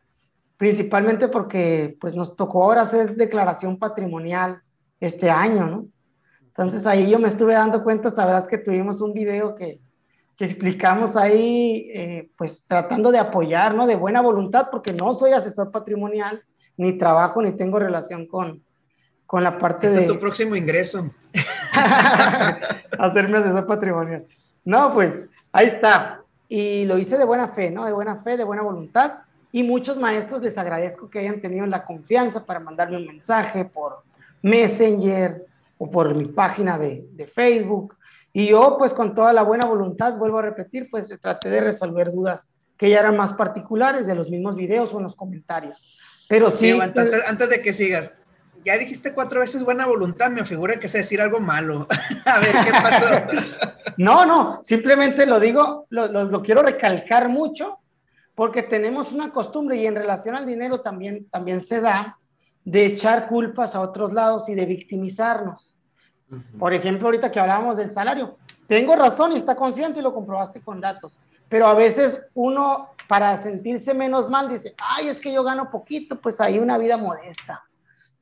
principalmente 0.58 1.28
porque 1.28 1.96
pues 1.98 2.14
nos 2.14 2.36
tocó 2.36 2.64
ahora 2.64 2.82
hacer 2.82 3.16
declaración 3.16 3.78
patrimonial 3.78 4.60
este 5.00 5.30
año, 5.30 5.66
¿no? 5.66 5.86
Entonces 6.52 6.86
ahí 6.86 7.10
yo 7.10 7.18
me 7.18 7.28
estuve 7.28 7.54
dando 7.54 7.82
cuenta, 7.82 8.10
sabrás 8.10 8.46
que 8.46 8.58
tuvimos 8.58 9.00
un 9.00 9.14
video 9.14 9.54
que, 9.54 9.80
que 10.36 10.44
explicamos 10.44 11.16
ahí, 11.16 11.90
eh, 11.94 12.30
pues 12.36 12.64
tratando 12.66 13.10
de 13.10 13.18
apoyar, 13.18 13.74
¿no? 13.74 13.86
De 13.86 13.96
buena 13.96 14.20
voluntad, 14.20 14.68
porque 14.70 14.92
no 14.92 15.14
soy 15.14 15.32
asesor 15.32 15.70
patrimonial, 15.70 16.42
ni 16.76 16.98
trabajo, 16.98 17.40
ni 17.40 17.52
tengo 17.52 17.78
relación 17.78 18.26
con, 18.26 18.62
con 19.24 19.42
la 19.42 19.56
parte 19.56 19.86
este 19.86 20.00
de... 20.00 20.06
tu 20.08 20.20
próximo 20.20 20.54
ingreso. 20.54 21.10
Hacerme 22.98 23.38
asesor 23.38 23.66
patrimonial. 23.66 24.26
No, 24.62 24.92
pues 24.92 25.22
ahí 25.52 25.68
está. 25.68 26.20
Y 26.50 26.84
lo 26.84 26.98
hice 26.98 27.16
de 27.16 27.24
buena 27.24 27.48
fe, 27.48 27.70
¿no? 27.70 27.86
De 27.86 27.92
buena 27.92 28.22
fe, 28.22 28.36
de 28.36 28.44
buena 28.44 28.60
voluntad. 28.60 29.20
Y 29.52 29.62
muchos 29.62 29.98
maestros 29.98 30.42
les 30.42 30.58
agradezco 30.58 31.08
que 31.08 31.20
hayan 31.20 31.40
tenido 31.40 31.64
la 31.64 31.82
confianza 31.82 32.44
para 32.44 32.60
mandarme 32.60 32.98
un 32.98 33.06
mensaje 33.06 33.64
por 33.64 34.02
Messenger 34.42 35.46
o 35.82 35.90
por 35.90 36.14
mi 36.14 36.26
página 36.26 36.78
de, 36.78 37.04
de 37.10 37.26
Facebook. 37.26 37.96
Y 38.32 38.46
yo, 38.46 38.76
pues 38.78 38.94
con 38.94 39.16
toda 39.16 39.32
la 39.32 39.42
buena 39.42 39.66
voluntad, 39.66 40.16
vuelvo 40.16 40.38
a 40.38 40.42
repetir, 40.42 40.88
pues 40.88 41.12
traté 41.20 41.50
de 41.50 41.60
resolver 41.60 42.12
dudas 42.12 42.52
que 42.76 42.88
ya 42.88 43.00
eran 43.00 43.16
más 43.16 43.32
particulares 43.32 44.06
de 44.06 44.14
los 44.14 44.30
mismos 44.30 44.54
videos 44.54 44.94
o 44.94 44.98
en 44.98 45.02
los 45.02 45.16
comentarios. 45.16 45.98
Pero 46.28 46.52
sí. 46.52 46.70
antes, 46.80 47.28
antes, 47.28 47.50
de 47.50 47.60
que 47.60 47.72
sigas, 47.72 48.12
ya 48.64 48.78
dijiste 48.78 49.12
cuatro 49.12 49.40
veces 49.40 49.64
buena 49.64 49.84
voluntad, 49.86 50.30
me 50.30 50.44
figura 50.44 50.78
que 50.78 50.86
es 50.86 50.92
decir 50.92 51.20
algo 51.20 51.40
malo. 51.40 51.88
a 52.26 52.38
ver, 52.38 52.52
¿qué 52.64 52.70
pasó? 52.70 53.06
no, 53.96 54.24
no, 54.24 54.60
simplemente 54.62 55.26
lo 55.26 55.40
digo, 55.40 55.86
lo, 55.90 56.06
lo, 56.06 56.24
lo, 56.24 56.42
quiero 56.42 56.62
recalcar 56.62 57.28
mucho, 57.28 57.80
porque 58.36 58.62
tenemos 58.62 59.10
una 59.10 59.30
costumbre 59.30 59.78
y 59.78 59.86
en 59.86 59.96
relación 59.96 60.36
al 60.36 60.46
dinero 60.46 60.80
también, 60.80 61.28
también 61.28 61.60
se 61.60 61.80
da 61.80 62.18
de 62.64 62.86
echar 62.86 63.26
culpas 63.26 63.74
a 63.74 63.80
otros 63.80 64.12
lados 64.12 64.48
y 64.48 64.54
de 64.54 64.66
victimizarnos. 64.66 65.76
Uh 66.30 66.36
-huh. 66.36 66.58
Por 66.58 66.72
ejemplo, 66.72 67.08
ahorita 67.08 67.30
que 67.30 67.40
hablábamos 67.40 67.76
del 67.76 67.90
salario, 67.90 68.36
tengo 68.66 68.96
razón 68.96 69.32
y 69.32 69.36
está 69.36 69.54
consciente 69.54 70.00
y 70.00 70.02
lo 70.02 70.14
comprobaste 70.14 70.60
con 70.60 70.80
datos, 70.80 71.18
pero 71.48 71.66
a 71.66 71.74
veces 71.74 72.20
uno 72.34 72.88
para 73.08 73.40
sentirse 73.42 73.92
menos 73.92 74.30
mal 74.30 74.48
dice, 74.48 74.74
ay, 74.78 75.08
es 75.08 75.20
que 75.20 75.32
yo 75.32 75.42
gano 75.42 75.70
poquito, 75.70 76.20
pues 76.20 76.40
hay 76.40 76.58
una 76.58 76.78
vida 76.78 76.96
modesta 76.96 77.62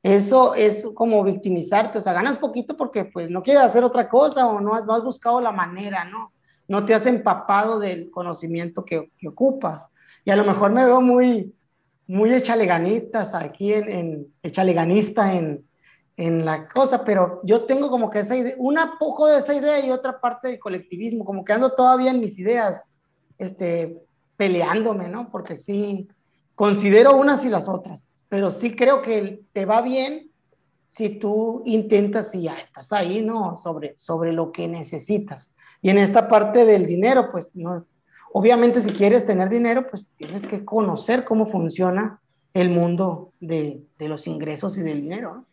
eso 0.03 0.55
es 0.55 0.89
como 0.95 1.23
victimizarte, 1.23 1.99
o 1.99 2.01
sea, 2.01 2.13
ganas 2.13 2.37
poquito 2.37 2.75
porque 2.75 3.05
pues 3.05 3.29
no 3.29 3.43
quieres 3.43 3.63
hacer 3.63 3.83
otra 3.83 4.09
cosa 4.09 4.47
o 4.47 4.59
no 4.59 4.73
has, 4.73 4.85
no 4.85 4.93
has 4.93 5.03
buscado 5.03 5.39
la 5.39 5.51
manera, 5.51 6.05
¿no? 6.05 6.31
No 6.67 6.85
te 6.85 6.95
has 6.95 7.05
empapado 7.05 7.79
del 7.79 8.09
conocimiento 8.09 8.83
que, 8.83 9.11
que, 9.17 9.27
ocupas. 9.27 9.87
Y 10.25 10.31
a 10.31 10.35
lo 10.35 10.43
mejor 10.43 10.71
me 10.71 10.85
veo 10.85 11.01
muy, 11.01 11.53
muy 12.11 12.33
echaleganitas 12.33 13.33
aquí, 13.33 13.73
en, 13.73 13.91
en 13.91 14.27
echaleganista 14.43 15.33
en, 15.33 15.65
en 16.17 16.45
la 16.45 16.67
cosa, 16.67 17.03
pero 17.03 17.41
yo 17.43 17.65
tengo 17.65 17.89
como 17.89 18.09
que 18.09 18.19
esa 18.19 18.35
idea, 18.35 18.55
una 18.57 18.97
poco 18.99 19.27
de 19.27 19.39
esa 19.39 19.55
idea 19.55 19.79
y 19.85 19.91
otra 19.91 20.19
parte 20.19 20.49
del 20.49 20.59
colectivismo, 20.59 21.25
como 21.25 21.43
que 21.43 21.53
ando 21.53 21.73
todavía 21.73 22.11
en 22.11 22.19
mis 22.19 22.37
ideas, 22.37 22.85
este, 23.37 23.97
peleándome, 24.37 25.07
¿no? 25.07 25.29
Porque 25.31 25.55
sí, 25.55 26.07
considero 26.55 27.15
unas 27.15 27.45
y 27.45 27.49
las 27.49 27.67
otras 27.67 28.03
pero 28.31 28.49
sí 28.49 28.77
creo 28.77 29.01
que 29.01 29.41
te 29.51 29.65
va 29.65 29.81
bien 29.81 30.31
si 30.87 31.09
tú 31.09 31.63
intentas 31.65 32.33
y 32.33 32.43
ya 32.43 32.57
estás 32.57 32.93
ahí, 32.93 33.21
¿no? 33.21 33.57
Sobre, 33.57 33.93
sobre 33.97 34.31
lo 34.31 34.53
que 34.53 34.69
necesitas. 34.69 35.51
Y 35.81 35.89
en 35.89 35.97
esta 35.97 36.29
parte 36.29 36.63
del 36.63 36.85
dinero, 36.85 37.27
pues, 37.29 37.49
no, 37.53 37.85
obviamente 38.33 38.81
si 38.81 38.91
quieres 38.91 39.25
tener 39.25 39.49
dinero, 39.49 39.87
pues 39.89 40.07
tienes 40.17 40.45
que 40.45 40.63
conocer 40.65 41.23
cómo 41.23 41.45
funciona 41.45 42.19
el 42.53 42.69
mundo 42.69 43.31
de, 43.39 43.83
de 43.97 44.07
los 44.07 44.27
ingresos 44.27 44.77
y 44.77 44.81
del 44.81 45.01
dinero. 45.01 45.45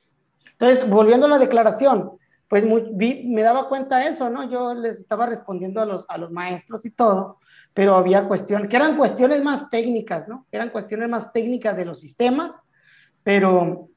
Entonces, 0.52 0.88
volviendo 0.88 1.26
a 1.26 1.30
la 1.30 1.38
declaración, 1.38 2.12
pues 2.48 2.64
me 2.64 3.42
daba 3.42 3.68
cuenta 3.68 3.98
de 3.98 4.08
eso, 4.08 4.30
¿no? 4.30 4.50
Yo 4.50 4.74
les 4.74 4.98
estaba 4.98 5.26
respondiendo 5.26 5.80
a 5.80 5.86
los, 5.86 6.06
a 6.08 6.18
los 6.18 6.30
maestros 6.30 6.84
y 6.86 6.90
todo, 6.90 7.38
pero 7.74 7.94
había 7.94 8.26
cuestiones, 8.26 8.68
que 8.68 8.76
eran 8.76 8.96
cuestiones 8.96 9.44
más 9.44 9.70
técnicas, 9.70 10.26
¿no? 10.28 10.46
Eran 10.50 10.70
cuestiones 10.70 11.08
más 11.08 11.32
técnicas 11.32 11.76
de 11.76 11.84
los 11.84 12.00
sistemas 12.00 12.62
pero 13.28 13.90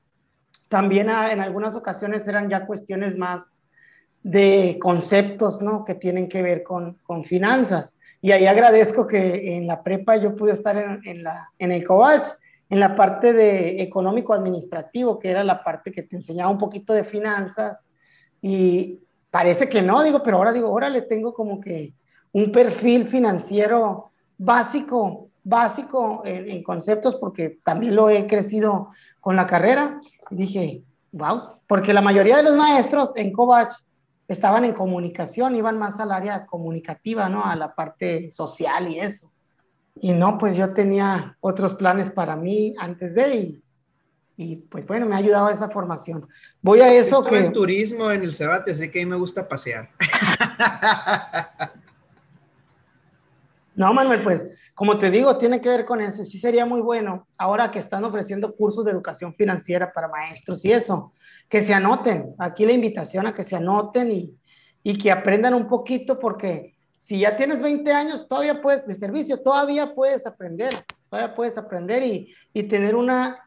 también 0.68 1.10
en 1.10 1.40
algunas 1.40 1.74
ocasiones 1.78 2.28
eran 2.28 2.50
ya 2.50 2.66
cuestiones 2.66 3.18
más 3.18 3.62
de 4.24 4.78
conceptos, 4.78 5.62
¿no? 5.62 5.86
Que 5.86 5.96
tienen 5.96 6.28
que 6.28 6.42
ver 6.42 6.64
con, 6.64 6.96
con 7.04 7.24
finanzas. 7.24 7.96
Y 8.22 8.32
ahí 8.32 8.46
agradezco 8.46 9.08
que 9.08 9.58
en 9.58 9.66
la 9.68 9.84
prepa 9.84 10.16
yo 10.16 10.36
pude 10.36 10.54
estar 10.54 10.78
en, 10.78 11.02
en, 11.58 11.72
el 11.72 11.84
COVACH, 11.84 12.24
en 12.70 12.80
la 12.80 12.96
parte 12.96 13.34
de 13.34 13.82
económico-administrativo, 13.82 15.18
que 15.18 15.32
era 15.32 15.44
la 15.44 15.64
parte 15.64 15.92
que 15.92 16.04
te 16.04 16.16
enseñaba 16.16 16.52
un 16.52 16.60
poquito 16.60 16.94
de 16.94 17.04
finanzas. 17.04 17.82
Y 18.40 19.00
parece 19.32 19.68
que 19.68 19.82
no, 19.82 20.04
digo, 20.04 20.22
pero 20.22 20.38
ahora 20.38 20.54
digo, 20.54 20.68
ahora 20.68 20.90
le 20.90 21.02
tengo 21.02 21.34
como 21.34 21.60
que 21.60 21.94
un 22.32 22.52
perfil 22.52 23.08
financiero 23.08 24.12
básico 24.38 25.28
básico 25.44 26.22
en, 26.24 26.50
en, 26.50 26.64
conceptos 26.64 27.16
porque 27.16 27.60
también 27.64 27.96
lo 27.96 28.10
he 28.10 28.28
crecido 28.28 28.90
con 29.20 29.36
la 29.36 29.48
carrera 29.48 30.00
y 30.30 30.36
dije, 30.36 30.84
wow, 31.12 31.60
porque 31.68 31.94
la 31.94 32.02
mayoría 32.02 32.38
de 32.38 32.44
los 32.44 32.56
maestros 32.56 33.12
en 33.16 33.32
Covach 33.32 33.70
estaban 34.32 34.64
en 34.64 34.74
comunicación, 34.74 35.56
iban 35.56 35.78
más 35.78 36.00
al 36.00 36.12
área 36.12 36.46
comunicativa, 36.46 37.28
¿no? 37.28 37.44
A 37.44 37.56
la 37.56 37.76
parte 37.76 38.32
social 38.32 38.90
y 38.90 39.00
eso. 39.00 39.32
Y 40.00 40.14
no, 40.14 40.38
pues 40.38 40.56
yo 40.56 40.74
tenía 40.74 41.38
otros 41.42 41.74
planes 41.74 42.10
para 42.10 42.36
mí 42.36 42.74
antes 42.80 43.14
de 43.14 43.36
y, 43.36 43.64
y 44.38 44.56
pues 44.56 44.88
bueno, 44.88 45.06
me 45.06 45.16
ha 45.16 45.18
ayudado 45.18 45.50
esa 45.50 45.70
formación. 45.70 46.28
Voy 46.62 46.80
a 46.80 46.94
eso 46.94 47.24
Estuve 47.24 47.40
que... 47.40 47.46
en 47.46 47.54
turismo 47.54 48.10
en 48.10 48.24
el 48.24 48.34
Cebate, 48.34 48.72
así 48.72 48.90
que 48.90 49.02
a 49.02 49.06
mí 49.06 49.10
me 49.10 49.18
gusta 49.18 49.48
pasear. 49.48 49.90
No, 53.82 53.96
Manuel, 53.96 54.22
pues 54.22 54.48
como 54.76 55.00
te 55.00 55.10
digo, 55.10 55.38
tiene 55.38 55.60
que 55.60 55.68
ver 55.68 55.86
con 55.86 56.02
eso. 56.02 56.24
Sí 56.24 56.38
sería 56.38 56.68
muy 56.68 56.82
bueno, 56.82 57.28
ahora 57.36 57.72
que 57.72 57.80
están 57.80 58.04
ofreciendo 58.04 58.54
cursos 58.56 58.86
de 58.86 58.92
educación 58.92 59.34
financiera 59.34 59.92
para 59.92 60.08
maestros 60.08 60.64
y 60.66 60.72
eso, 60.72 61.14
que 61.50 61.64
se 61.64 61.74
anoten. 61.74 62.36
Aquí 62.38 62.64
la 62.64 62.74
invitación 62.74 63.26
a 63.26 63.34
que 63.34 63.42
se 63.42 63.56
anoten 63.56 64.12
y, 64.12 64.98
que 65.00 65.12
aprendan 65.12 65.56
un 65.56 65.68
poquito, 65.68 66.20
porque 66.20 66.76
si 67.00 67.22
ya 67.22 67.36
tienes 67.36 67.60
20 67.60 67.92
años, 67.92 68.28
todavía 68.28 68.62
puedes, 68.62 68.86
de 68.86 68.94
servicio, 68.94 69.42
todavía 69.42 69.96
puedes 69.96 70.28
aprender, 70.28 70.72
todavía 71.10 71.34
puedes 71.34 71.58
aprender 71.58 72.04
y, 72.04 72.32
y 72.54 72.62
tener 72.62 72.96
una 72.96 73.40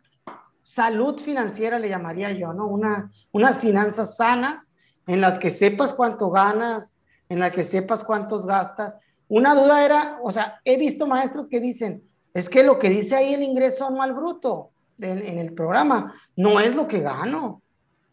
salud 0.62 1.16
financiera, 1.20 1.78
le 1.78 1.88
llamaría 1.88 2.32
yo, 2.32 2.52
¿no? 2.52 2.66
Una, 2.66 3.12
unas 3.30 3.58
finanzas 3.58 4.16
sanas 4.16 4.72
en 5.06 5.20
las 5.20 5.38
que 5.38 5.50
sepas 5.50 5.94
cuánto 5.94 6.32
ganas, 6.32 6.98
en 7.28 7.38
las 7.38 7.52
que 7.52 7.62
sepas 7.62 8.02
cuántos 8.02 8.48
gastas 8.48 8.96
una 9.36 9.52
duda 9.56 9.84
era, 9.84 10.18
o 10.22 10.30
sea, 10.30 10.60
he 10.64 10.76
visto 10.76 11.08
maestros 11.08 11.48
que 11.48 11.58
dicen, 11.58 12.04
es 12.32 12.48
que 12.48 12.62
lo 12.62 12.78
que 12.78 12.88
dice 12.88 13.16
ahí 13.16 13.34
el 13.34 13.42
ingreso 13.42 13.84
anual 13.84 14.14
bruto 14.14 14.70
en, 15.00 15.18
en 15.26 15.38
el 15.38 15.52
programa 15.52 16.14
no 16.36 16.60
es 16.60 16.76
lo 16.76 16.86
que 16.86 17.00
gano. 17.00 17.60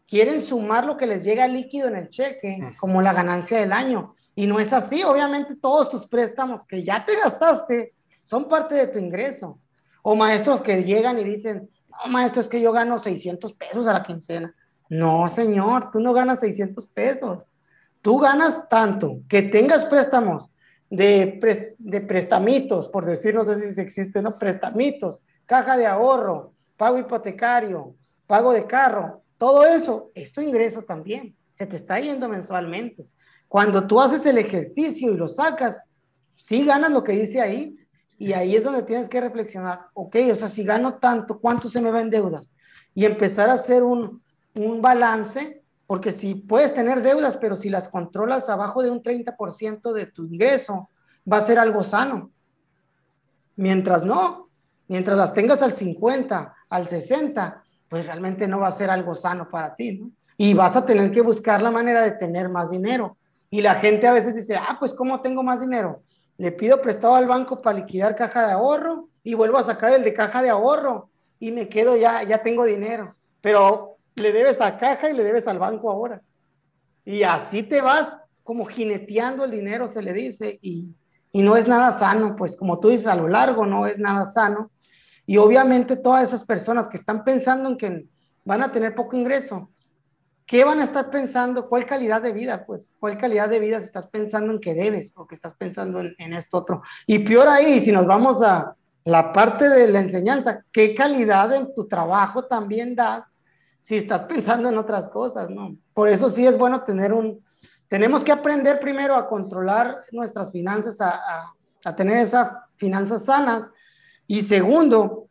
Quieren 0.08 0.40
sumar 0.40 0.84
lo 0.84 0.96
que 0.96 1.06
les 1.06 1.22
llega 1.22 1.46
líquido 1.46 1.86
en 1.86 1.94
el 1.94 2.08
cheque 2.08 2.74
como 2.76 3.00
la 3.00 3.12
ganancia 3.12 3.60
del 3.60 3.72
año. 3.72 4.16
Y 4.34 4.48
no 4.48 4.58
es 4.58 4.72
así. 4.72 5.04
Obviamente 5.04 5.54
todos 5.54 5.88
tus 5.88 6.08
préstamos 6.08 6.66
que 6.66 6.82
ya 6.82 7.06
te 7.06 7.14
gastaste 7.14 7.94
son 8.24 8.48
parte 8.48 8.74
de 8.74 8.88
tu 8.88 8.98
ingreso. 8.98 9.60
O 10.02 10.16
maestros 10.16 10.60
que 10.60 10.82
llegan 10.82 11.20
y 11.20 11.24
dicen, 11.24 11.70
no, 11.88 12.10
maestro, 12.10 12.40
es 12.40 12.48
que 12.48 12.60
yo 12.60 12.72
gano 12.72 12.98
600 12.98 13.52
pesos 13.52 13.86
a 13.86 13.92
la 13.92 14.02
quincena. 14.02 14.52
No, 14.88 15.28
señor, 15.28 15.92
tú 15.92 16.00
no 16.00 16.12
ganas 16.12 16.40
600 16.40 16.84
pesos. 16.86 17.48
Tú 18.00 18.18
ganas 18.18 18.68
tanto 18.68 19.20
que 19.28 19.42
tengas 19.42 19.84
préstamos 19.84 20.50
de, 20.92 21.38
pre, 21.40 21.74
de 21.78 22.02
prestamitos, 22.02 22.86
por 22.86 23.06
decir, 23.06 23.34
no 23.34 23.44
sé 23.44 23.72
si 23.72 23.80
existen, 23.80 24.24
¿no? 24.24 24.38
Prestamitos, 24.38 25.22
caja 25.46 25.78
de 25.78 25.86
ahorro, 25.86 26.52
pago 26.76 26.98
hipotecario, 26.98 27.94
pago 28.26 28.52
de 28.52 28.66
carro, 28.66 29.22
todo 29.38 29.64
eso 29.64 30.10
es 30.14 30.34
tu 30.34 30.42
ingreso 30.42 30.82
también, 30.82 31.34
se 31.54 31.66
te 31.66 31.76
está 31.76 31.98
yendo 31.98 32.28
mensualmente. 32.28 33.06
Cuando 33.48 33.86
tú 33.86 34.02
haces 34.02 34.26
el 34.26 34.36
ejercicio 34.36 35.10
y 35.10 35.16
lo 35.16 35.28
sacas, 35.28 35.88
sí 36.36 36.62
ganas 36.66 36.90
lo 36.90 37.02
que 37.02 37.12
dice 37.12 37.40
ahí, 37.40 37.74
y 38.18 38.34
ahí 38.34 38.54
es 38.54 38.62
donde 38.62 38.82
tienes 38.82 39.08
que 39.08 39.22
reflexionar, 39.22 39.86
ok, 39.94 40.16
o 40.30 40.34
sea, 40.34 40.50
si 40.50 40.62
gano 40.62 40.98
tanto, 40.98 41.40
¿cuánto 41.40 41.70
se 41.70 41.80
me 41.80 41.90
va 41.90 42.02
en 42.02 42.10
deudas? 42.10 42.54
Y 42.94 43.06
empezar 43.06 43.48
a 43.48 43.54
hacer 43.54 43.82
un, 43.82 44.22
un 44.54 44.82
balance, 44.82 45.61
porque 45.86 46.12
si 46.12 46.34
puedes 46.34 46.74
tener 46.74 47.02
deudas, 47.02 47.36
pero 47.36 47.56
si 47.56 47.68
las 47.68 47.88
controlas 47.88 48.48
abajo 48.48 48.82
de 48.82 48.90
un 48.90 49.02
30% 49.02 49.92
de 49.92 50.06
tu 50.06 50.24
ingreso, 50.26 50.88
va 51.30 51.38
a 51.38 51.42
ser 51.42 51.58
algo 51.58 51.82
sano. 51.82 52.30
Mientras 53.56 54.04
no, 54.04 54.48
mientras 54.88 55.16
las 55.18 55.32
tengas 55.32 55.62
al 55.62 55.74
50, 55.74 56.54
al 56.68 56.88
60, 56.88 57.62
pues 57.88 58.06
realmente 58.06 58.48
no 58.48 58.60
va 58.60 58.68
a 58.68 58.72
ser 58.72 58.90
algo 58.90 59.14
sano 59.14 59.48
para 59.48 59.74
ti, 59.74 59.98
¿no? 59.98 60.10
Y 60.36 60.54
vas 60.54 60.76
a 60.76 60.84
tener 60.84 61.10
que 61.12 61.20
buscar 61.20 61.60
la 61.60 61.70
manera 61.70 62.02
de 62.02 62.12
tener 62.12 62.48
más 62.48 62.70
dinero. 62.70 63.16
Y 63.50 63.60
la 63.60 63.74
gente 63.74 64.06
a 64.06 64.12
veces 64.12 64.34
dice, 64.34 64.56
ah, 64.56 64.76
pues 64.80 64.94
¿cómo 64.94 65.20
tengo 65.20 65.42
más 65.42 65.60
dinero? 65.60 66.02
le 66.42 66.52
pido 66.52 66.80
prestado 66.80 67.14
al 67.14 67.26
banco 67.26 67.62
para 67.62 67.78
liquidar 67.78 68.16
caja 68.16 68.46
de 68.46 68.52
ahorro 68.52 69.08
y 69.22 69.34
vuelvo 69.34 69.58
a 69.58 69.62
sacar 69.62 69.92
el 69.92 70.02
de 70.02 70.12
caja 70.12 70.42
de 70.42 70.50
ahorro 70.50 71.08
y 71.38 71.52
me 71.52 71.68
quedo 71.68 71.96
ya, 71.96 72.22
ya 72.24 72.42
tengo 72.42 72.64
dinero. 72.64 73.14
Pero 73.40 73.91
le 74.16 74.32
debes 74.32 74.60
a 74.60 74.76
caja 74.76 75.10
y 75.10 75.14
le 75.14 75.24
debes 75.24 75.46
al 75.46 75.58
banco 75.58 75.90
ahora. 75.90 76.22
Y 77.04 77.22
así 77.22 77.62
te 77.62 77.80
vas 77.80 78.16
como 78.42 78.64
jineteando 78.64 79.44
el 79.44 79.50
dinero, 79.50 79.86
se 79.88 80.02
le 80.02 80.12
dice, 80.12 80.58
y, 80.62 80.94
y 81.30 81.42
no 81.42 81.56
es 81.56 81.66
nada 81.66 81.92
sano, 81.92 82.36
pues 82.36 82.56
como 82.56 82.78
tú 82.80 82.88
dices, 82.88 83.06
a 83.06 83.14
lo 83.14 83.28
largo 83.28 83.64
no 83.66 83.86
es 83.86 83.98
nada 83.98 84.24
sano. 84.24 84.70
Y 85.26 85.36
obviamente 85.36 85.96
todas 85.96 86.24
esas 86.24 86.44
personas 86.44 86.88
que 86.88 86.96
están 86.96 87.24
pensando 87.24 87.68
en 87.68 87.76
que 87.76 88.06
van 88.44 88.62
a 88.62 88.72
tener 88.72 88.94
poco 88.94 89.16
ingreso, 89.16 89.70
¿qué 90.46 90.64
van 90.64 90.80
a 90.80 90.84
estar 90.84 91.10
pensando? 91.10 91.68
¿Cuál 91.68 91.86
calidad 91.86 92.20
de 92.20 92.32
vida? 92.32 92.66
Pues, 92.66 92.92
¿cuál 92.98 93.16
calidad 93.16 93.48
de 93.48 93.60
vida 93.60 93.78
si 93.78 93.86
estás 93.86 94.06
pensando 94.06 94.52
en 94.52 94.60
que 94.60 94.74
debes 94.74 95.12
o 95.16 95.26
que 95.26 95.34
estás 95.34 95.54
pensando 95.54 96.00
en, 96.00 96.32
esto 96.34 96.58
otro? 96.58 96.82
Y 97.06 97.20
peor 97.20 97.48
ahí, 97.48 97.80
si 97.80 97.92
nos 97.92 98.06
vamos 98.06 98.42
a 98.42 98.74
la 99.04 99.32
parte 99.32 99.68
de 99.68 99.88
la 99.88 100.00
enseñanza, 100.00 100.64
¿qué 100.72 100.94
calidad 100.94 101.52
en 101.54 101.72
tu 101.74 101.86
trabajo 101.86 102.44
también 102.44 102.94
das 102.94 103.31
si 103.82 103.96
estás 103.96 104.22
pensando 104.22 104.70
en 104.70 104.78
otras 104.78 105.10
cosas, 105.10 105.50
no? 105.50 105.76
Por 105.92 106.08
eso 106.08 106.30
sí 106.30 106.46
es 106.46 106.56
bueno 106.56 106.82
tener 106.84 107.12
un, 107.12 107.44
tenemos 107.88 108.24
que 108.24 108.32
aprender 108.32 108.80
primero 108.80 109.14
a 109.14 109.28
controlar 109.28 109.98
nuestras 110.12 110.50
finanzas, 110.50 110.98
a, 111.02 111.52
a, 111.84 111.94
tener 111.94 112.16
esas 112.18 112.50
finanzas 112.76 113.26
sanas 113.26 113.70
y 114.26 114.40
segundo, 114.40 115.26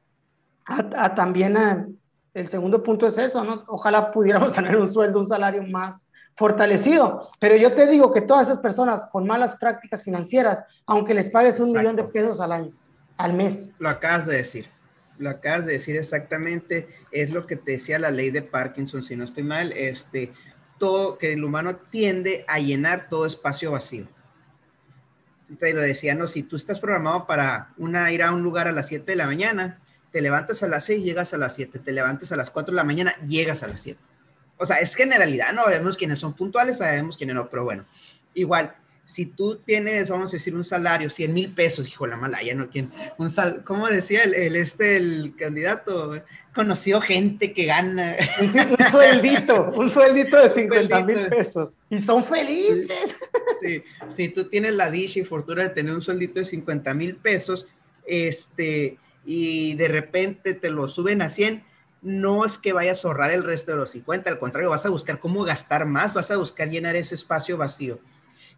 a, 0.66 1.16
también 1.16 1.58
a, 1.58 1.88
el 2.34 2.48
segundo 2.48 2.84
punto 2.84 3.08
es 3.08 3.18
eso, 3.18 3.44
¿no? 3.44 3.64
Ojalá 3.68 4.12
pudiéramos 4.12 4.54
tener 4.54 4.78
un 4.78 4.88
sueldo, 4.88 5.20
un 5.20 5.26
salario 5.26 5.64
más 5.64 6.10
fortalecido. 6.36 7.30
Pero 7.40 7.56
yo 7.56 7.74
te 7.74 7.88
digo 7.88 8.12
que 8.12 8.22
todas 8.22 8.48
esas 8.48 8.60
personas 8.60 9.08
con 9.08 9.26
malas 9.26 9.56
prácticas 9.56 10.04
financieras, 10.04 10.64
aunque 10.86 11.14
les 11.14 11.30
pagues 11.30 11.60
un 11.60 11.72
millón 11.72 11.96
de 11.96 12.04
pesos 12.04 12.42
al 12.42 12.52
año, 12.52 12.74
al 13.18 13.34
mes. 13.34 13.72
Lo 13.80 13.90
acabas 13.90 14.28
de 14.28 14.38
decir. 14.38 14.68
Lo 15.22 15.30
acabas 15.30 15.68
de 15.68 15.74
decir 15.74 15.96
exactamente. 15.96 16.88
Es 17.12 17.32
lo 17.32 17.46
que 17.46 17.56
te 17.56 17.74
decía 17.74 18.00
la 18.00 18.10
ley 18.10 18.32
de 18.32 18.42
Parkinson, 18.42 19.04
si 19.04 19.16
no 19.16 19.24
estoy 19.24 19.44
mal. 19.44 19.72
Este, 19.72 20.34
todo, 20.80 21.20
que 21.20 21.34
el 21.34 21.44
humano 21.44 21.76
tiende 21.76 22.44
a 22.48 22.60
llenar 22.60 23.08
todo 23.08 23.28
espacio 23.28 23.72
vacío. 23.72 24.08
Te 25.60 25.74
lo 25.74 25.82
decía, 25.82 26.16
no, 26.16 26.26
si 26.26 26.42
tú 26.42 26.56
estás 26.56 26.80
programado 26.80 27.28
para 27.28 27.74
una, 27.78 28.12
ir 28.12 28.24
a 28.24 28.32
un 28.32 28.42
lugar 28.42 28.68
a 28.68 28.72
las 28.72 28.88
7 28.88 29.12
de 29.12 29.16
la 29.16 29.28
mañana, 29.28 29.80
te 30.12 30.22
levantas 30.22 30.64
a 30.64 30.68
las 30.68 30.86
6, 30.86 31.04
llegas 31.04 31.34
a 31.36 31.38
las 31.38 31.54
7, 31.54 31.78
te 31.78 31.92
levantas 31.92 32.32
a 32.32 32.36
las 32.36 32.50
4 32.50 32.72
de 32.72 32.76
la 32.78 32.84
mañana, 32.84 33.16
llegas 33.28 33.62
a 33.62 33.68
las 33.68 33.82
7. 33.82 34.00
O 34.58 34.66
sea, 34.66 34.78
es 34.78 34.96
generalidad, 34.96 35.54
no 35.54 35.68
vemos 35.68 35.98
quiénes 35.98 36.20
son 36.20 36.34
puntuales, 36.34 36.78
sabemos 36.78 37.16
quiénes 37.16 37.36
no, 37.36 37.48
pero 37.50 37.64
bueno, 37.64 37.86
igual, 38.34 38.76
si 39.12 39.26
tú 39.26 39.58
tienes, 39.58 40.10
vamos 40.10 40.30
a 40.32 40.38
decir, 40.38 40.56
un 40.56 40.64
salario, 40.64 41.10
100 41.10 41.34
mil 41.34 41.54
pesos, 41.54 41.86
hijo 41.86 42.08
la 42.08 42.16
mala, 42.16 42.42
ya 42.42 42.56
no, 42.56 42.70
¿quién? 42.70 42.94
Un 43.18 43.30
sal, 43.30 43.62
¿cómo 43.66 43.88
decía 43.88 44.24
el, 44.24 44.56
este, 44.56 44.96
el 44.96 45.36
candidato? 45.36 46.24
Conoció 46.56 47.02
gente 47.02 47.52
que 47.52 47.66
gana. 47.66 48.16
Un, 48.40 48.50
sueldito, 48.90 49.72
un 49.76 49.90
sueldito 49.90 50.42
de 50.42 50.50
50 50.50 51.04
mil 51.04 51.28
pesos. 51.28 51.74
Y 51.90 52.00
son 52.00 52.24
felices. 52.24 53.18
Sí, 53.62 53.84
si 54.08 54.30
tú 54.30 54.46
tienes 54.46 54.74
la 54.76 54.90
dicha 54.90 55.20
y 55.20 55.26
fortuna 55.26 55.64
de 55.64 55.70
tener 55.70 55.94
un 55.94 56.02
sueldito 56.02 56.40
de 56.40 56.46
50 56.46 56.94
mil 56.94 57.18
pesos, 57.18 57.68
este, 58.06 58.98
y 59.26 59.74
de 59.76 59.90
repente 59.90 60.54
te 60.54 60.70
lo 60.70 60.88
suben 60.88 61.22
a 61.22 61.30
100, 61.30 61.64
no 62.02 62.46
es 62.46 62.58
que 62.58 62.72
vayas 62.72 63.04
a 63.04 63.10
ahorrar 63.10 63.32
el 63.32 63.44
resto 63.44 63.72
de 63.72 63.78
los 63.78 63.92
50, 63.92 64.30
al 64.30 64.40
contrario, 64.40 64.70
vas 64.70 64.86
a 64.86 64.90
buscar 64.90 65.20
cómo 65.20 65.44
gastar 65.44 65.86
más, 65.86 66.14
vas 66.14 66.32
a 66.32 66.38
buscar 66.38 66.70
llenar 66.70 66.96
ese 66.96 67.16
espacio 67.16 67.58
vacío. 67.58 68.00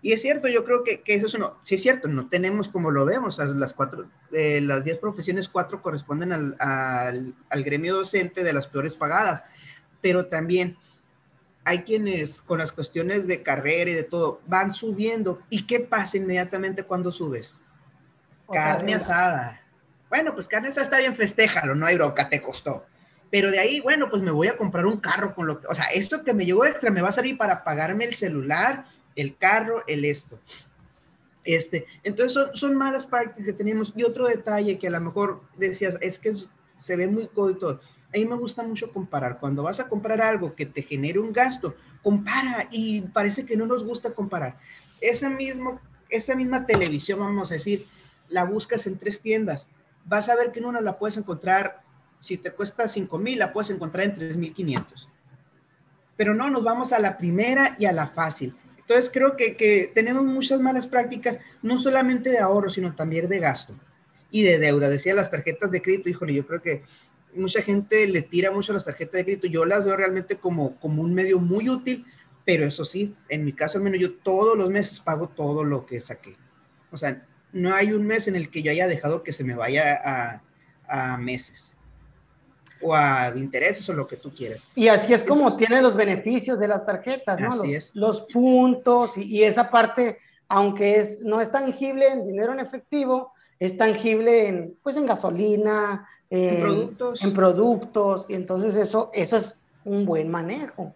Y 0.04 0.12
es 0.12 0.22
cierto, 0.22 0.48
yo 0.48 0.64
creo 0.64 0.84
que, 0.84 1.02
eso 1.08 1.26
es 1.26 1.34
uno, 1.34 1.58
sí 1.64 1.76
es 1.76 1.82
cierto, 1.82 2.08
no 2.08 2.28
tenemos 2.28 2.70
como 2.70 2.92
lo 2.92 3.06
vemos, 3.06 3.40
las 3.40 3.74
cuatro, 3.74 4.06
eh, 4.32 4.62
las 4.62 4.84
10 4.84 5.00
profesiones, 5.00 5.50
cuatro 5.50 5.82
corresponden 5.82 6.32
al, 6.32 6.56
al, 7.50 7.64
gremio 7.64 7.96
docente 7.96 8.44
de 8.44 8.54
las 8.54 8.68
peores 8.68 8.94
pagadas, 8.94 9.44
pero 10.02 10.28
también 10.28 10.78
hay 11.64 11.80
quienes 11.84 12.42
con 12.42 12.60
las 12.60 12.72
cuestiones 12.72 13.26
de 13.26 13.42
carrera 13.42 13.90
y 13.90 13.96
de 13.96 14.04
todo 14.04 14.42
van 14.46 14.74
subiendo. 14.74 15.40
¿Y 15.50 15.66
qué 15.66 15.80
pasa 15.80 16.18
inmediatamente 16.18 16.84
cuando 16.84 17.12
subes? 17.12 17.58
Carne 18.52 18.96
asada 18.96 19.64
bueno, 20.14 20.36
pues 20.36 20.48
carne 20.48 20.70
está 20.70 21.00
bien, 21.00 21.16
festéjalo, 21.16 21.74
no 21.74 21.88
hay 21.88 21.96
bronca, 21.96 22.30
te 22.30 22.40
costó. 22.40 22.86
Pero 23.32 23.50
de 23.50 23.58
ahí, 23.58 23.80
bueno, 23.80 24.12
pues 24.12 24.22
me 24.22 24.30
voy 24.30 24.48
a 24.48 24.56
comprar 24.56 24.86
un 24.86 25.00
carro 25.00 25.34
con 25.34 25.48
lo 25.48 25.60
que, 25.60 25.66
o 25.66 25.74
sea, 25.74 25.86
esto 25.86 26.24
que 26.24 26.36
me 26.36 26.46
llegó 26.46 26.66
extra 26.66 26.92
me 26.92 27.02
va 27.02 27.10
a 27.10 27.14
servir 27.14 27.36
para 27.36 27.64
pagarme 27.64 28.06
el 28.06 28.14
celular, 28.14 28.86
el 29.16 29.38
carro, 29.38 29.84
el 29.88 30.06
esto. 30.06 30.40
Este, 31.44 31.86
entonces 32.04 32.34
son, 32.34 32.56
son 32.56 32.76
malas 32.76 33.06
prácticas 33.06 33.46
que 33.46 33.54
tenemos. 33.54 33.94
Y 33.96 34.04
otro 34.04 34.28
detalle 34.28 34.78
que 34.78 34.88
a 34.88 34.92
lo 34.92 35.02
mejor 35.02 35.42
decías, 35.58 35.98
es 36.02 36.20
que 36.20 36.34
se 36.78 36.96
ve 36.96 37.08
muy 37.08 37.28
código 37.28 37.80
A 38.14 38.18
mí 38.18 38.26
me 38.26 38.36
gusta 38.36 38.64
mucho 38.64 38.92
comparar. 38.92 39.40
Cuando 39.40 39.64
vas 39.64 39.80
a 39.80 39.88
comprar 39.88 40.22
algo 40.22 40.56
que 40.56 40.66
te 40.66 40.84
genere 40.84 41.20
un 41.20 41.34
gasto, 41.34 41.76
compara 42.02 42.68
y 42.72 43.02
parece 43.02 43.46
que 43.46 43.58
no 43.58 43.66
nos 43.66 43.84
gusta 43.84 44.14
comparar. 44.14 44.58
Esa, 45.02 45.30
mismo, 45.30 45.80
esa 46.10 46.36
misma 46.36 46.66
televisión, 46.66 47.20
vamos 47.20 47.52
a 47.52 47.56
decir, 47.56 47.88
la 48.30 48.46
buscas 48.46 48.88
en 48.88 48.98
tres 48.98 49.22
tiendas 49.22 49.68
vas 50.06 50.30
a 50.30 50.36
ver 50.36 50.52
que 50.52 50.60
en 50.60 50.66
una 50.66 50.82
la 50.82 50.98
puedes 50.98 51.18
encontrar, 51.18 51.82
si 52.20 52.38
te 52.38 52.52
cuesta 52.52 52.88
5 52.88 53.18
mil, 53.18 53.40
la 53.40 53.54
puedes 53.54 53.70
encontrar 53.70 54.06
en 54.06 54.16
3,500. 54.16 55.10
Pero 56.16 56.34
no, 56.34 56.50
nos 56.50 56.64
vamos 56.64 56.94
a 56.94 57.00
la 57.00 57.18
primera 57.18 57.76
y 57.80 57.86
a 57.86 57.92
la 57.92 58.08
fácil. 58.08 58.56
Entonces 58.88 59.10
creo 59.12 59.36
que, 59.38 59.56
que, 59.56 59.92
tenemos 59.94 60.24
muchas 60.24 60.60
malas 60.60 60.88
prácticas, 60.88 61.38
no 61.62 61.78
solamente 61.78 62.30
de 62.30 62.40
ahorro, 62.40 62.70
sino 62.70 62.94
también 62.96 63.30
de 63.30 63.40
gasto 63.40 63.74
y 64.30 64.44
de 64.44 64.60
deuda. 64.60 64.90
Decía 64.90 65.14
las 65.14 65.32
tarjetas 65.32 65.72
de 65.72 65.82
crédito, 65.82 66.10
híjole, 66.10 66.34
yo 66.34 66.46
creo 66.46 66.62
que 66.62 66.84
mucha 67.36 67.62
gente 67.62 68.08
le 68.08 68.22
tira 68.22 68.52
mucho 68.52 68.74
las 68.74 68.86
tarjetas 68.86 69.14
de 69.14 69.24
crédito. 69.26 69.48
Yo 69.48 69.66
las 69.66 69.86
veo 69.86 69.96
realmente 69.96 70.36
como, 70.36 70.78
como 70.80 71.02
un 71.02 71.14
medio 71.14 71.40
muy 71.40 71.70
útil, 71.70 72.06
pero 72.46 72.66
eso 72.66 72.86
sí, 72.86 73.16
en 73.30 73.46
mi 73.46 73.54
caso 73.54 73.78
al 73.78 73.84
menos 73.84 74.00
yo 74.00 74.16
todos 74.16 74.58
los 74.58 74.70
meses 74.70 75.00
pago 75.00 75.30
todo 75.30 75.64
lo 75.64 75.86
que 75.86 76.02
saqué. 76.02 76.36
O 76.92 76.98
sea, 76.98 77.26
no 77.54 77.74
hay 77.74 77.94
un 77.94 78.06
mes 78.06 78.28
en 78.28 78.36
el 78.36 78.50
que 78.50 78.62
yo 78.64 78.72
haya 78.72 78.88
dejado 78.88 79.24
que 79.24 79.32
se 79.32 79.44
me 79.44 79.56
vaya 79.56 80.42
a, 80.90 81.18
meses 81.18 81.73
o 82.84 82.94
a 82.96 83.32
intereses 83.36 83.88
o 83.90 83.94
lo 83.94 84.08
que 84.08 84.18
tú 84.18 84.34
quieras. 84.34 84.64
Y 84.76 84.88
así 84.88 85.14
es 85.14 85.24
como 85.24 85.56
tiene 85.56 85.82
los 85.82 85.96
beneficios 85.96 86.60
de 86.60 86.68
las 86.68 86.86
tarjetas, 86.86 87.40
¿no? 87.40 87.50
Así 87.50 87.74
los, 87.74 87.76
es. 87.76 87.92
los 87.94 88.22
puntos 88.22 89.18
y, 89.18 89.44
esa 89.44 89.70
parte, 89.70 90.20
aunque 90.48 90.98
es, 90.98 91.20
no 91.22 91.42
es 91.42 91.52
tangible 91.52 92.08
en 92.08 92.26
dinero 92.26 92.54
en 92.54 92.60
efectivo, 92.60 93.34
es 93.60 93.78
tangible 93.78 94.48
en, 94.48 94.78
pues, 94.84 94.98
en 94.98 95.06
gasolina, 95.06 96.08
en, 96.30 96.62
productos. 96.62 97.24
En 97.24 97.34
productos, 97.34 98.26
y 98.28 98.34
entonces 98.34 98.76
eso, 98.76 99.10
eso 99.14 99.38
es 99.38 99.58
un 99.86 100.06
buen 100.06 100.30
manejo. 100.30 100.94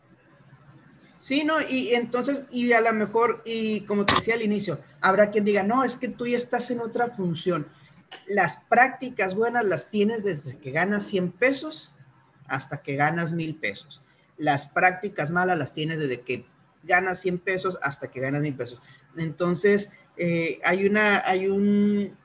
Sí, 1.20 1.44
no, 1.44 1.56
y 1.62 1.94
entonces, 1.94 2.44
y 2.52 2.72
a 2.72 2.82
lo 2.82 2.94
mejor, 2.94 3.42
y 3.46 3.82
como 3.82 4.06
te 4.06 4.16
decía 4.16 4.36
al 4.36 4.42
inicio, 4.42 4.80
habrá 5.02 5.30
quien 5.30 5.44
diga, 5.44 5.64
no, 5.64 5.84
es 5.84 5.98
que 5.98 6.08
tú 6.08 6.26
ya 6.26 6.38
estás 6.38 6.72
en 6.72 6.80
otra 6.80 7.10
función. 7.10 7.68
Las 8.28 8.60
prácticas 8.70 9.36
buenas 9.36 9.66
las 9.66 9.90
tienes 9.90 10.24
desde 10.24 10.58
que 10.58 10.72
ganas 10.72 11.06
100 11.06 11.32
pesos 11.34 11.94
hasta 12.48 12.82
que 12.82 12.96
ganas 12.96 13.32
mil 13.32 13.56
pesos. 13.56 14.02
Las 14.38 14.66
prácticas 14.66 15.32
malas 15.32 15.58
las 15.58 15.74
tienes 15.74 16.00
desde 16.00 16.22
que 16.22 16.46
ganas 16.84 17.20
100 17.20 17.40
pesos 17.40 17.78
hasta 17.82 18.10
que 18.10 18.20
ganas 18.20 18.42
mil 18.42 18.56
pesos. 18.56 18.82
Entonces, 19.18 19.92
eh, 20.16 20.60
hay 20.64 20.86
una, 20.86 21.24
hay 21.26 21.48
un, 21.48 22.16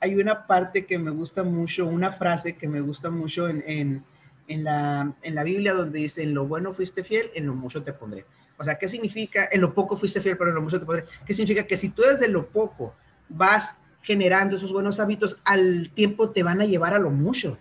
hay 0.00 0.14
una 0.16 0.46
parte 0.46 0.86
que 0.86 0.98
me 0.98 1.10
gusta 1.10 1.42
mucho, 1.42 1.86
una 1.86 2.12
frase 2.12 2.56
que 2.56 2.68
me 2.68 2.80
gusta 2.80 3.10
mucho 3.10 3.48
en 3.48 4.04
en 4.48 4.64
la, 4.64 5.14
en 5.22 5.34
la 5.34 5.44
Biblia 5.44 5.74
donde 5.74 6.00
dice, 6.00 6.22
en 6.22 6.34
lo 6.34 6.46
bueno 6.46 6.74
fuiste 6.74 7.04
fiel, 7.04 7.30
en 7.34 7.46
lo 7.46 7.54
mucho 7.54 7.82
te 7.82 7.92
pondré. 7.92 8.24
O 8.58 8.64
sea, 8.64 8.78
¿qué 8.78 8.88
significa? 8.88 9.48
En 9.50 9.60
lo 9.60 9.74
poco 9.74 9.96
fuiste 9.96 10.20
fiel, 10.20 10.36
pero 10.36 10.50
en 10.50 10.56
lo 10.56 10.62
mucho 10.62 10.78
te 10.78 10.86
pondré. 10.86 11.06
¿Qué 11.24 11.34
significa? 11.34 11.66
Que 11.66 11.76
si 11.76 11.88
tú 11.88 12.02
desde 12.02 12.28
lo 12.28 12.46
poco 12.48 12.94
vas 13.28 13.78
generando 14.02 14.56
esos 14.56 14.72
buenos 14.72 15.00
hábitos, 15.00 15.38
al 15.44 15.90
tiempo 15.94 16.30
te 16.30 16.42
van 16.42 16.60
a 16.60 16.66
llevar 16.66 16.94
a 16.94 16.98
lo 16.98 17.10
mucho. 17.10 17.56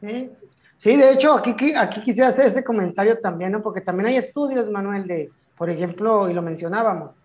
Sí, 0.00 0.30
sí 0.76 0.96
de 0.96 1.12
hecho, 1.12 1.34
aquí, 1.34 1.74
aquí 1.74 2.00
quisiera 2.00 2.28
hacer 2.28 2.46
ese 2.46 2.64
comentario 2.64 3.18
también, 3.18 3.52
¿no? 3.52 3.62
Porque 3.62 3.80
también 3.80 4.06
hay 4.06 4.16
estudios, 4.16 4.70
Manuel, 4.70 5.06
de, 5.06 5.30
por 5.56 5.68
ejemplo, 5.70 6.30
y 6.30 6.32
lo 6.32 6.42
mencionábamos, 6.42 7.16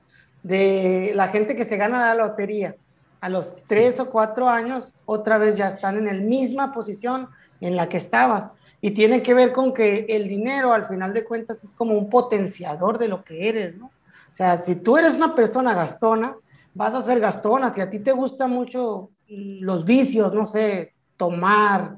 de 0.43 1.13
la 1.15 1.29
gente 1.29 1.55
que 1.55 1.65
se 1.65 1.77
gana 1.77 2.13
la 2.13 2.25
lotería. 2.25 2.75
A 3.21 3.29
los 3.29 3.55
tres 3.65 3.99
o 3.99 4.09
cuatro 4.09 4.49
años, 4.49 4.93
otra 5.05 5.37
vez 5.37 5.57
ya 5.57 5.67
están 5.67 5.97
en 5.97 6.05
la 6.05 6.13
misma 6.13 6.71
posición 6.71 7.29
en 7.59 7.75
la 7.75 7.89
que 7.89 7.97
estabas. 7.97 8.51
Y 8.81 8.91
tiene 8.91 9.23
que 9.23 9.33
ver 9.33 9.51
con 9.51 9.73
que 9.73 10.05
el 10.09 10.27
dinero, 10.27 10.73
al 10.73 10.85
final 10.85 11.13
de 11.13 11.23
cuentas, 11.23 11.63
es 11.63 11.73
como 11.73 11.97
un 11.97 12.07
potenciador 12.07 12.99
de 12.99 13.07
lo 13.07 13.23
que 13.23 13.49
eres, 13.49 13.75
¿no? 13.77 13.87
O 13.87 14.33
sea, 14.35 14.57
si 14.57 14.75
tú 14.75 14.97
eres 14.97 15.15
una 15.15 15.33
persona 15.33 15.73
gastona, 15.73 16.35
vas 16.75 16.93
a 16.93 17.01
ser 17.01 17.19
gastona. 17.19 17.73
Si 17.73 17.81
a 17.81 17.89
ti 17.89 17.99
te 17.99 18.11
gustan 18.11 18.51
mucho 18.51 19.09
los 19.27 19.83
vicios, 19.83 20.31
no 20.33 20.45
sé, 20.45 20.93
tomar, 21.17 21.97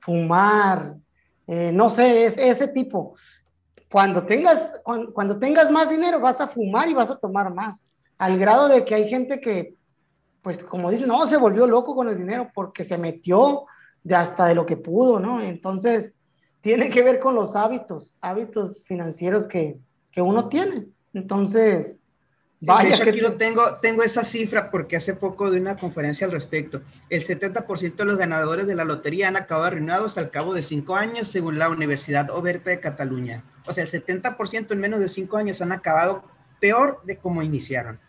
fumar, 0.00 0.96
eh, 1.46 1.72
no 1.72 1.88
sé, 1.88 2.26
es 2.26 2.36
ese 2.36 2.68
tipo. 2.68 3.14
Cuando 3.90 4.26
tengas, 4.26 4.82
cuando, 5.14 5.38
tengas 5.38 5.70
más 5.70 5.88
dinero, 5.88 6.20
vas 6.20 6.42
a 6.42 6.48
fumar 6.48 6.88
y 6.90 6.94
vas 6.94 7.10
a 7.10 7.16
tomar 7.16 7.54
más. 7.54 7.86
Al 8.18 8.38
grado 8.38 8.68
de 8.68 8.84
que 8.84 8.94
hay 8.94 9.08
gente 9.08 9.40
que, 9.40 9.74
pues 10.42 10.62
como 10.62 10.90
dicen, 10.90 11.08
no, 11.08 11.26
se 11.26 11.38
volvió 11.38 11.66
loco 11.66 11.94
con 11.94 12.08
el 12.08 12.18
dinero 12.18 12.50
porque 12.52 12.84
se 12.84 12.98
metió 12.98 13.64
de 14.02 14.16
hasta 14.16 14.46
de 14.46 14.54
lo 14.54 14.66
que 14.66 14.76
pudo, 14.76 15.20
¿no? 15.20 15.40
Entonces, 15.40 16.14
tiene 16.60 16.90
que 16.90 17.02
ver 17.02 17.20
con 17.20 17.34
los 17.34 17.56
hábitos, 17.56 18.16
hábitos 18.20 18.84
financieros 18.84 19.46
que, 19.46 19.78
que 20.10 20.20
uno 20.20 20.48
tiene. 20.48 20.88
Entonces, 21.14 22.00
Vaya, 22.60 23.02
que 23.02 23.10
aquí 23.10 23.20
lo 23.20 23.34
tengo, 23.34 23.76
tengo 23.76 24.02
esa 24.02 24.24
cifra 24.24 24.70
porque 24.70 24.96
hace 24.96 25.14
poco 25.14 25.50
de 25.50 25.60
una 25.60 25.76
conferencia 25.76 26.26
al 26.26 26.32
respecto. 26.32 26.82
El 27.08 27.24
70% 27.24 27.94
de 27.94 28.04
los 28.04 28.18
ganadores 28.18 28.66
de 28.66 28.74
la 28.74 28.84
lotería 28.84 29.28
han 29.28 29.36
acabado 29.36 29.66
arruinados 29.66 30.18
al 30.18 30.30
cabo 30.30 30.54
de 30.54 30.62
cinco 30.62 30.96
años, 30.96 31.28
según 31.28 31.58
la 31.58 31.68
Universidad 31.68 32.30
Oberta 32.30 32.70
de 32.70 32.80
Cataluña. 32.80 33.44
O 33.66 33.72
sea, 33.72 33.84
el 33.84 33.90
70% 33.90 34.72
en 34.72 34.80
menos 34.80 34.98
de 34.98 35.08
cinco 35.08 35.36
años 35.36 35.62
han 35.62 35.70
acabado 35.70 36.24
peor 36.60 37.00
de 37.04 37.16
cómo 37.16 37.42
iniciaron. 37.42 38.00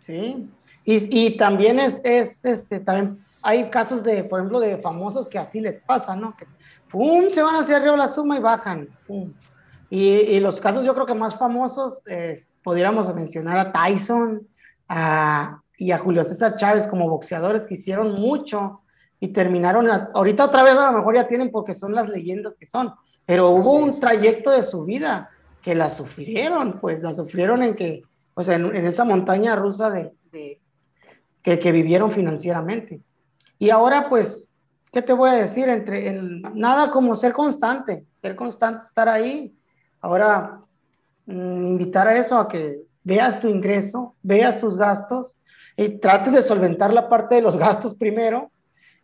Sí, 0.00 0.48
y, 0.84 1.26
y 1.26 1.36
también 1.36 1.80
es, 1.80 2.00
es, 2.04 2.44
este, 2.44 2.78
también 2.78 3.18
hay 3.40 3.68
casos 3.70 4.04
de, 4.04 4.22
por 4.24 4.40
ejemplo, 4.40 4.60
de 4.60 4.78
famosos 4.78 5.28
que 5.28 5.38
así 5.38 5.60
les 5.60 5.80
pasa, 5.80 6.14
¿no? 6.14 6.36
Que, 6.36 6.46
¡pum!, 6.88 7.30
se 7.30 7.42
van 7.42 7.56
hacia 7.56 7.76
arriba 7.76 7.96
la 7.96 8.08
suma 8.08 8.36
y 8.36 8.40
bajan, 8.40 8.88
¡pum! 9.06 9.32
Y, 9.94 10.40
los 10.40 10.58
casos 10.58 10.86
yo 10.86 10.94
creo 10.94 11.04
que 11.04 11.12
más 11.12 11.36
famosos, 11.36 12.00
eh, 12.06 12.34
pudiéramos 12.64 13.14
mencionar 13.14 13.58
a 13.58 13.72
Tyson 13.72 14.48
y 15.76 15.90
a 15.90 15.98
Julio 15.98 16.24
César 16.24 16.56
Chávez 16.56 16.86
como 16.86 17.10
boxeadores 17.10 17.66
que 17.66 17.74
hicieron 17.74 18.18
mucho 18.18 18.80
y 19.20 19.28
terminaron, 19.28 19.90
ahorita 20.14 20.46
otra 20.46 20.62
vez 20.62 20.76
a 20.76 20.90
lo 20.90 20.96
mejor 20.96 21.16
ya 21.16 21.28
tienen 21.28 21.50
porque 21.50 21.74
son 21.74 21.94
las 21.94 22.08
leyendas 22.08 22.56
que 22.56 22.64
son, 22.64 22.94
pero 23.26 23.50
hubo 23.50 23.74
un 23.74 24.00
trayecto 24.00 24.50
de 24.50 24.62
su 24.62 24.86
vida 24.86 25.28
que 25.60 25.74
la 25.74 25.90
sufrieron, 25.90 26.80
pues 26.80 27.02
la 27.02 27.12
sufrieron 27.12 27.62
en 27.62 27.74
que, 27.74 28.02
o 28.32 28.42
sea, 28.42 28.54
en, 28.54 28.86
esa 28.86 29.04
montaña 29.04 29.56
rusa 29.56 29.90
de, 29.90 30.14
que, 31.42 31.58
que, 31.58 31.70
vivieron 31.70 32.10
financieramente. 32.10 33.02
Y 33.58 33.68
ahora, 33.68 34.08
pues, 34.08 34.48
¿qué 34.90 35.02
te 35.02 35.12
voy 35.12 35.28
a 35.28 35.34
decir? 35.34 35.68
Entre 35.68 36.08
el, 36.08 36.40
nada 36.54 36.90
como 36.90 37.14
ser 37.14 37.34
constante, 37.34 38.06
ser 38.14 38.34
constante, 38.34 38.86
estar 38.86 39.10
ahí 39.10 39.54
Ahora, 40.02 40.60
mm, 41.26 41.66
invitar 41.66 42.06
a 42.08 42.18
eso, 42.18 42.36
a 42.36 42.48
que 42.48 42.82
veas 43.02 43.40
tu 43.40 43.48
ingreso, 43.48 44.14
veas 44.22 44.60
tus 44.60 44.76
gastos 44.76 45.38
y 45.76 45.88
trates 45.98 46.34
de 46.34 46.42
solventar 46.42 46.92
la 46.92 47.08
parte 47.08 47.36
de 47.36 47.42
los 47.42 47.56
gastos 47.56 47.94
primero. 47.94 48.50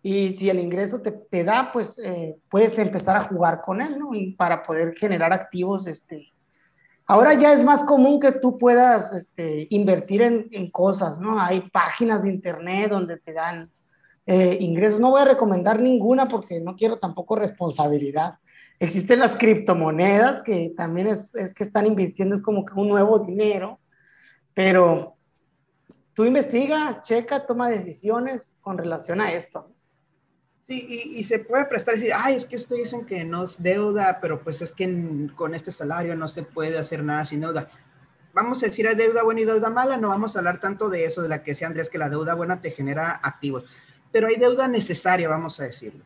Y 0.02 0.34
si 0.34 0.50
el 0.50 0.60
ingreso 0.60 1.00
te, 1.00 1.44
da, 1.44 1.70
pues 1.72 1.98
eh, 1.98 2.36
puedes 2.50 2.78
empezar 2.78 3.16
a 3.16 3.22
jugar 3.22 3.60
con 3.62 3.80
él, 3.80 3.98
¿no? 3.98 4.14
Y 4.14 4.32
para 4.32 4.62
poder 4.62 4.94
generar 4.94 5.32
activos, 5.32 5.86
este. 5.86 6.32
Ahora 7.06 7.34
ya 7.34 7.52
es 7.52 7.64
más 7.64 7.82
común 7.84 8.20
que 8.20 8.32
tú 8.32 8.58
puedas 8.58 9.12
este, 9.12 9.66
invertir 9.70 10.22
en, 10.22 10.48
en 10.52 10.70
cosas, 10.70 11.18
¿no? 11.18 11.40
Hay 11.40 11.62
páginas 11.70 12.22
de 12.22 12.30
internet 12.30 12.90
donde 12.90 13.16
te 13.16 13.32
dan 13.32 13.70
eh, 14.30 14.58
ingresos. 14.60 15.00
No 15.00 15.10
voy 15.10 15.22
a 15.22 15.24
recomendar 15.24 15.80
ninguna 15.80 16.28
porque 16.28 16.60
no 16.60 16.76
quiero 16.76 16.98
tampoco 16.98 17.34
responsabilidad, 17.34 18.38
Existen 18.80 19.18
las 19.18 19.36
criptomonedas, 19.36 20.42
que 20.42 20.72
también 20.76 21.08
es, 21.08 21.32
que 21.54 21.64
están 21.64 21.86
invirtiendo, 21.86 22.36
es 22.36 22.42
como 22.42 22.64
que 22.64 22.74
un 22.74 22.88
nuevo 22.88 23.18
dinero, 23.18 23.80
pero 24.54 25.16
tú 26.14 26.24
investiga, 26.24 27.02
checa, 27.02 27.44
toma 27.44 27.68
decisiones 27.70 28.54
con 28.60 28.78
relación 28.78 29.20
a 29.20 29.32
esto. 29.32 29.72
Sí, 30.62 31.12
y, 31.16 31.24
se 31.24 31.38
puede 31.38 31.64
prestar 31.64 31.94
decir, 31.94 32.12
ay, 32.14 32.34
es 32.34 32.44
que 32.44 32.56
ustedes 32.56 32.82
dicen 32.82 33.06
que 33.06 33.24
no 33.24 33.44
es 33.44 33.60
deuda, 33.60 34.18
pero 34.20 34.42
pues 34.44 34.60
es 34.60 34.72
que 34.72 35.28
con 35.34 35.54
este 35.54 35.72
salario 35.72 36.14
no 36.14 36.28
se 36.28 36.42
puede 36.42 36.76
hacer 36.78 37.02
nada 37.02 37.24
sin 37.24 37.40
deuda. 37.40 37.70
Vamos 38.34 38.62
a 38.62 38.66
decir, 38.66 38.86
hay 38.86 38.94
deuda 38.94 39.22
buena 39.22 39.40
y 39.40 39.44
deuda 39.44 39.70
mala, 39.70 39.96
no 39.96 40.08
vamos 40.08 40.36
a 40.36 40.40
hablar 40.40 40.60
tanto 40.60 40.90
de 40.90 41.04
eso, 41.06 41.22
de 41.22 41.30
la 41.30 41.42
que 41.42 41.52
decía 41.52 41.66
Andrés, 41.66 41.88
que 41.88 41.96
la 41.96 42.10
deuda 42.10 42.34
buena 42.34 42.60
te 42.60 42.70
genera 42.70 43.18
activos, 43.22 43.64
pero 44.12 44.28
hay 44.28 44.36
deuda 44.36 44.68
necesaria, 44.68 45.28
vamos 45.28 45.58
a 45.58 45.64
decirlo. 45.64 46.04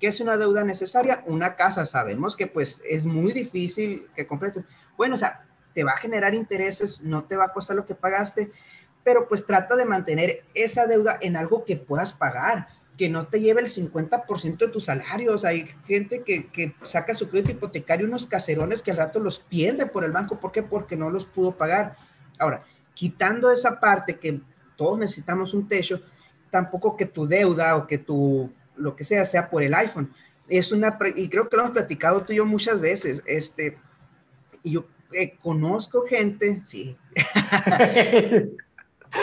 ¿Qué 0.00 0.06
es 0.06 0.18
una 0.20 0.38
deuda 0.38 0.64
necesaria? 0.64 1.22
Una 1.26 1.56
casa, 1.56 1.84
sabemos 1.84 2.34
que 2.34 2.46
pues 2.46 2.80
es 2.88 3.04
muy 3.04 3.32
difícil 3.32 4.08
que 4.14 4.26
completes. 4.26 4.64
Bueno, 4.96 5.16
o 5.16 5.18
sea, 5.18 5.44
te 5.74 5.84
va 5.84 5.92
a 5.92 5.98
generar 5.98 6.34
intereses, 6.34 7.02
no 7.02 7.24
te 7.24 7.36
va 7.36 7.44
a 7.44 7.52
costar 7.52 7.76
lo 7.76 7.84
que 7.84 7.94
pagaste, 7.94 8.50
pero 9.04 9.28
pues 9.28 9.44
trata 9.46 9.76
de 9.76 9.84
mantener 9.84 10.44
esa 10.54 10.86
deuda 10.86 11.18
en 11.20 11.36
algo 11.36 11.66
que 11.66 11.76
puedas 11.76 12.14
pagar, 12.14 12.68
que 12.96 13.10
no 13.10 13.26
te 13.26 13.40
lleve 13.40 13.60
el 13.60 13.68
50% 13.68 14.56
de 14.56 14.68
tus 14.68 14.86
salarios. 14.86 15.44
Hay 15.44 15.70
gente 15.86 16.22
que, 16.22 16.48
que, 16.48 16.74
saca 16.82 17.14
su 17.14 17.28
crédito 17.28 17.52
hipotecario 17.52 18.06
unos 18.06 18.26
caserones 18.26 18.80
que 18.80 18.90
al 18.90 18.96
rato 18.96 19.20
los 19.20 19.38
pierde 19.38 19.84
por 19.84 20.04
el 20.04 20.12
banco. 20.12 20.40
¿Por 20.40 20.50
qué? 20.50 20.62
Porque 20.62 20.96
no 20.96 21.10
los 21.10 21.26
pudo 21.26 21.52
pagar. 21.52 21.96
Ahora, 22.38 22.64
quitando 22.94 23.50
esa 23.50 23.78
parte 23.78 24.18
que 24.18 24.40
todos 24.76 24.98
necesitamos 24.98 25.52
un 25.52 25.68
techo, 25.68 26.00
tampoco 26.50 26.96
que 26.96 27.06
tu 27.06 27.26
deuda 27.26 27.76
o 27.76 27.86
que 27.86 27.98
tu 27.98 28.50
lo 28.80 28.96
que 28.96 29.04
sea, 29.04 29.24
sea 29.24 29.48
por 29.48 29.62
el 29.62 29.74
iPhone. 29.74 30.12
Es 30.48 30.72
una, 30.72 30.98
y 31.14 31.28
creo 31.28 31.48
que 31.48 31.56
lo 31.56 31.62
hemos 31.62 31.74
platicado 31.74 32.22
tú 32.22 32.32
y 32.32 32.36
yo 32.36 32.46
muchas 32.46 32.80
veces, 32.80 33.22
este, 33.26 33.78
y 34.62 34.72
yo 34.72 34.86
eh, 35.12 35.36
conozco 35.40 36.04
gente, 36.06 36.60
sí, 36.66 36.96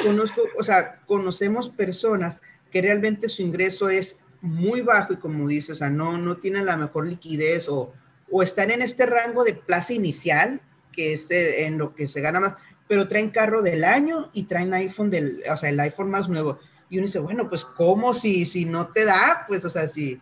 conozco, 0.04 0.42
o 0.58 0.64
sea, 0.64 1.00
conocemos 1.06 1.70
personas 1.70 2.40
que 2.72 2.82
realmente 2.82 3.30
su 3.30 3.42
ingreso 3.42 3.90
es 3.90 4.20
muy 4.42 4.82
bajo 4.82 5.14
y 5.14 5.18
como 5.18 5.48
dices, 5.48 5.72
o 5.72 5.76
sea, 5.76 5.90
no, 5.90 6.18
no 6.18 6.38
tienen 6.38 6.66
la 6.66 6.78
mejor 6.78 7.08
liquidez 7.08 7.68
o, 7.70 7.94
o 8.32 8.44
están 8.44 8.72
en 8.72 8.82
este 8.82 9.06
rango 9.06 9.44
de 9.44 9.54
plaza 9.54 9.94
inicial, 9.94 10.62
que 10.92 11.14
es 11.14 11.30
eh, 11.32 11.66
en 11.66 11.78
lo 11.78 11.96
que 11.96 12.08
se 12.08 12.22
gana 12.22 12.40
más, 12.40 12.54
pero 12.88 13.08
traen 13.08 13.30
carro 13.30 13.62
del 13.62 13.84
año 13.84 14.30
y 14.34 14.44
traen 14.44 14.74
iPhone 14.74 15.10
del, 15.10 15.44
o 15.52 15.58
sea, 15.58 15.70
el 15.70 15.80
iPhone 15.80 16.10
más 16.10 16.30
nuevo. 16.30 16.60
Y 16.90 16.98
uno 16.98 17.08
dice, 17.08 17.20
bueno, 17.20 17.50
pues 17.50 17.66
¿cómo 17.66 18.14
si, 18.14 18.46
si 18.46 18.66
no 18.66 18.88
te 18.88 19.06
da? 19.06 19.46
Pues, 19.48 19.66
o 19.66 19.70
sea, 19.70 19.88
sí. 19.88 20.20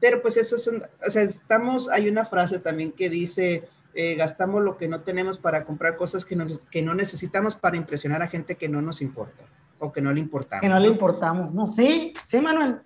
Pero 0.00 0.22
pues 0.22 0.36
eso 0.36 0.56
es, 0.56 0.68
o 0.68 1.10
sea, 1.10 1.22
estamos, 1.22 1.88
hay 1.88 2.08
una 2.08 2.24
frase 2.24 2.58
también 2.60 2.92
que 2.92 3.10
dice, 3.10 3.68
eh, 3.94 4.14
gastamos 4.14 4.62
lo 4.62 4.76
que 4.76 4.86
no 4.86 5.00
tenemos 5.00 5.38
para 5.38 5.64
comprar 5.64 5.96
cosas 5.96 6.24
que 6.24 6.36
no, 6.36 6.46
que 6.70 6.82
no 6.82 6.94
necesitamos 6.94 7.56
para 7.56 7.76
impresionar 7.76 8.22
a 8.22 8.28
gente 8.28 8.56
que 8.56 8.68
no 8.68 8.80
nos 8.80 9.02
importa 9.02 9.44
o 9.78 9.92
que 9.92 10.00
no 10.00 10.12
le 10.12 10.20
importamos. 10.20 10.62
Que 10.62 10.68
no, 10.68 10.78
le 10.78 10.88
importamos, 10.88 11.52
¿no? 11.52 11.66
Sí, 11.66 12.14
sí, 12.22 12.40
Manuel, 12.40 12.80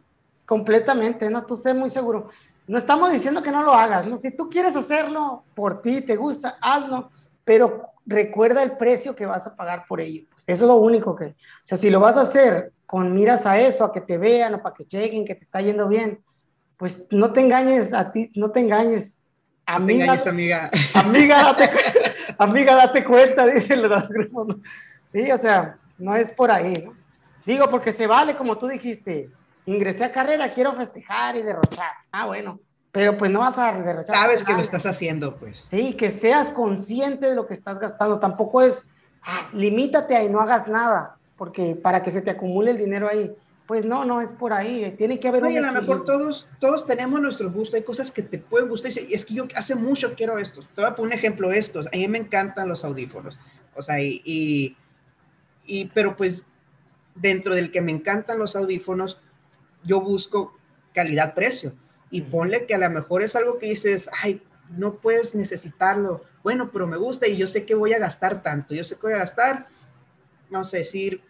completamente, 0.47 1.29
¿no? 1.29 1.45
Tú 1.45 1.57
sé 1.57 1.75
muy 1.75 1.91
seguro. 1.91 2.29
No 2.66 2.79
estamos 2.79 3.12
diciendo 3.12 3.43
que 3.43 3.51
no 3.51 3.62
lo 3.62 3.75
hagas, 3.75 4.07
¿no? 4.07 4.16
Si 4.16 4.31
tú 4.31 4.49
quieres 4.49 4.77
hacerlo 4.77 5.45
por 5.55 5.83
ti, 5.83 6.01
te 6.01 6.16
gusta, 6.16 6.57
hazlo, 6.61 7.11
pero 7.45 7.90
recuerda 8.07 8.62
el 8.62 8.76
precio 8.76 9.14
que 9.14 9.26
vas 9.26 9.47
a 9.47 9.57
pagar 9.57 9.84
por 9.86 10.01
ello. 10.01 10.26
Eso 10.47 10.64
es 10.64 10.68
lo 10.68 10.76
único 10.76 11.14
que, 11.14 11.26
o 11.26 11.34
sea, 11.64 11.78
si 11.78 11.90
lo 11.90 12.01
vas 12.01 12.16
a 12.16 12.22
hacer 12.22 12.72
con 12.86 13.12
miras 13.14 13.47
a 13.47 13.59
eso, 13.59 13.84
a 13.84 13.93
que 13.93 14.01
te 14.01 14.18
vean 14.18 14.55
o 14.55 14.62
para 14.62 14.74
que 14.74 14.86
chequen 14.86 15.24
que 15.24 15.34
te 15.34 15.45
está 15.45 15.61
yendo 15.61 15.88
bien, 15.88 16.22
pues 16.76 17.05
no 17.11 17.32
te 17.32 17.40
engañes 17.40 17.93
a 17.93 18.11
ti, 18.11 18.30
no 18.34 18.51
te 18.51 18.61
engañes. 18.61 19.24
Amiga, 19.64 19.76
no 19.76 19.86
te 19.86 19.93
engañes, 19.93 20.26
amiga. 20.26 20.70
Amiga, 20.95 21.43
date, 21.43 21.70
amiga, 22.38 22.74
date 22.74 23.05
cuenta, 23.05 23.47
dicen 23.55 23.88
los 23.88 24.09
grupos. 24.09 24.57
Sí, 25.11 25.30
o 25.30 25.38
sea, 25.38 25.78
no 25.99 26.16
es 26.16 26.32
por 26.32 26.51
ahí, 26.51 26.74
¿no? 26.84 26.95
Digo, 27.47 27.68
porque 27.68 27.93
se 27.93 28.07
vale, 28.07 28.36
como 28.36 28.59
tú 28.59 28.66
dijiste, 28.66 29.30
ingresé 29.66 30.05
a 30.05 30.12
carrera, 30.12 30.53
quiero 30.53 30.74
festejar 30.74 31.36
y 31.36 31.43
derrochar. 31.43 31.90
Ah, 32.11 32.26
bueno, 32.26 32.61
pero 32.93 33.16
pues 33.16 33.30
no 33.30 33.40
vas 33.40 33.59
a 33.59 33.72
derrochar. 33.72 34.14
Sabes 34.14 34.45
que 34.45 34.53
lo 34.53 34.61
estás 34.61 34.86
haciendo, 34.86 35.36
pues. 35.36 35.66
Sí, 35.70 35.95
que 35.95 36.11
seas 36.11 36.51
consciente 36.51 37.28
de 37.28 37.34
lo 37.34 37.47
que 37.47 37.55
estás 37.55 37.78
gastando. 37.78 38.20
Tampoco 38.20 38.62
es, 38.62 38.86
ah, 39.22 39.43
limítate 39.55 40.14
a 40.14 40.22
y 40.22 40.28
no 40.28 40.40
hagas 40.40 40.68
nada 40.68 41.16
porque 41.36 41.74
para 41.74 42.05
que 42.05 42.12
se 42.12 42.22
te 42.22 42.30
acumule 42.30 42.70
el 42.70 42.78
dinero 42.78 43.09
ahí. 43.09 43.34
Pues 43.66 43.84
no, 43.84 44.05
no 44.05 44.20
es 44.20 44.32
por 44.32 44.53
ahí, 44.53 44.95
tiene 44.99 45.18
que 45.18 45.28
haber... 45.28 45.43
Oye, 45.43 45.59
a 45.59 45.72
lo 45.72 45.72
mejor 45.72 46.05
todos, 46.05 46.47
todos 46.61 46.86
tenemos 46.86 47.20
nuestros 47.20 47.53
gustos, 47.53 47.74
hay 47.74 47.82
cosas 47.82 48.12
que 48.12 48.22
te 48.22 48.38
pueden 48.38 48.68
gustar, 48.68 48.93
y 48.93 49.14
es 49.14 49.24
que 49.24 49.34
yo 49.34 49.47
hace 49.57 49.74
mucho 49.74 50.14
quiero 50.14 50.36
estos, 50.38 50.68
te 50.74 50.82
voy 50.82 50.90
a 50.90 50.95
poner 50.95 51.14
un 51.14 51.18
ejemplo, 51.18 51.51
estos, 51.53 51.86
a 51.86 51.97
mí 51.97 52.07
me 52.07 52.18
encantan 52.18 52.68
los 52.68 52.84
audífonos, 52.84 53.38
o 53.74 53.82
sea, 53.82 54.01
y, 54.01 54.76
y, 55.64 55.84
pero 55.95 56.16
pues 56.16 56.43
dentro 57.14 57.55
del 57.55 57.72
que 57.72 57.80
me 57.80 57.93
encantan 57.93 58.38
los 58.38 58.57
audífonos, 58.57 59.18
yo 59.84 60.01
busco 60.01 60.57
calidad-precio, 60.93 61.72
y 62.12 62.20
ponle 62.20 62.66
que 62.66 62.74
a 62.74 62.78
lo 62.78 62.90
mejor 62.90 63.22
es 63.22 63.34
algo 63.34 63.58
que 63.58 63.70
dices, 63.70 64.08
ay, 64.22 64.42
no 64.76 64.96
puedes 64.96 65.34
necesitarlo. 65.34 66.22
Bueno, 66.42 66.70
pero 66.70 66.86
me 66.86 66.98
gusta 66.98 67.26
y 67.26 67.38
yo 67.38 67.46
sé 67.46 67.64
que 67.64 67.74
voy 67.74 67.94
a 67.94 67.98
gastar 67.98 68.42
tanto. 68.42 68.74
Yo 68.74 68.84
sé 68.84 68.96
que 68.96 69.00
voy 69.00 69.14
a 69.14 69.18
gastar, 69.18 69.66
vamos 70.50 70.72
a 70.74 70.76
decir, 70.76 71.22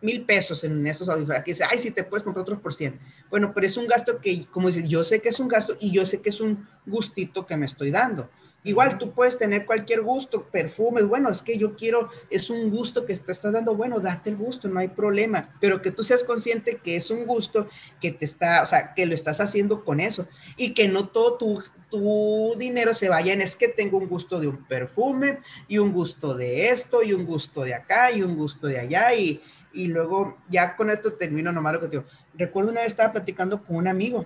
mil 0.00 0.24
pesos 0.24 0.64
en 0.64 0.86
esos 0.86 1.06
audífonos. 1.06 1.38
Aquí 1.38 1.50
dice, 1.50 1.64
ay, 1.68 1.78
si 1.78 1.90
te 1.90 2.02
puedes 2.02 2.24
comprar 2.24 2.44
otros 2.44 2.60
por 2.60 2.72
cien. 2.72 2.98
Bueno, 3.28 3.52
pero 3.54 3.66
es 3.66 3.76
un 3.76 3.86
gasto 3.86 4.18
que, 4.22 4.46
como 4.46 4.68
dice, 4.68 4.88
yo 4.88 5.04
sé 5.04 5.20
que 5.20 5.28
es 5.28 5.38
un 5.38 5.48
gasto 5.48 5.76
y 5.78 5.92
yo 5.92 6.06
sé 6.06 6.22
que 6.22 6.30
es 6.30 6.40
un 6.40 6.66
gustito 6.86 7.46
que 7.46 7.56
me 7.58 7.66
estoy 7.66 7.90
dando. 7.90 8.30
Igual 8.64 8.96
tú 8.96 9.10
puedes 9.10 9.36
tener 9.38 9.66
cualquier 9.66 10.02
gusto, 10.02 10.44
perfumes, 10.44 11.06
bueno, 11.06 11.30
es 11.30 11.42
que 11.42 11.58
yo 11.58 11.74
quiero, 11.74 12.10
es 12.30 12.48
un 12.48 12.70
gusto 12.70 13.04
que 13.04 13.16
te 13.16 13.32
estás 13.32 13.52
dando, 13.52 13.74
bueno, 13.74 13.98
date 13.98 14.30
el 14.30 14.36
gusto, 14.36 14.68
no 14.68 14.78
hay 14.78 14.86
problema, 14.86 15.50
pero 15.60 15.82
que 15.82 15.90
tú 15.90 16.04
seas 16.04 16.22
consciente 16.22 16.76
que 16.76 16.94
es 16.94 17.10
un 17.10 17.26
gusto 17.26 17.68
que 18.00 18.12
te 18.12 18.24
está, 18.24 18.62
o 18.62 18.66
sea, 18.66 18.94
que 18.94 19.04
lo 19.04 19.14
estás 19.14 19.40
haciendo 19.40 19.84
con 19.84 19.98
eso 19.98 20.28
y 20.56 20.74
que 20.74 20.86
no 20.86 21.08
todo 21.08 21.38
tu, 21.38 21.62
tu 21.90 22.54
dinero 22.56 22.94
se 22.94 23.08
vaya 23.08 23.32
en 23.32 23.40
es 23.40 23.56
que 23.56 23.66
tengo 23.66 23.98
un 23.98 24.08
gusto 24.08 24.38
de 24.38 24.46
un 24.46 24.64
perfume 24.64 25.40
y 25.66 25.78
un 25.78 25.92
gusto 25.92 26.34
de 26.34 26.68
esto 26.68 27.02
y 27.02 27.12
un 27.12 27.26
gusto 27.26 27.64
de 27.64 27.74
acá 27.74 28.12
y 28.12 28.22
un 28.22 28.36
gusto 28.36 28.68
de 28.68 28.78
allá 28.78 29.12
y, 29.12 29.42
y 29.72 29.88
luego 29.88 30.38
ya 30.48 30.76
con 30.76 30.88
esto 30.88 31.14
termino 31.14 31.50
nomás 31.50 31.74
lo 31.74 31.80
que 31.80 31.86
te 31.86 31.96
digo. 31.96 32.04
Recuerdo 32.34 32.70
una 32.70 32.82
vez 32.82 32.92
estaba 32.92 33.12
platicando 33.12 33.62
con 33.64 33.76
un 33.76 33.88
amigo 33.88 34.24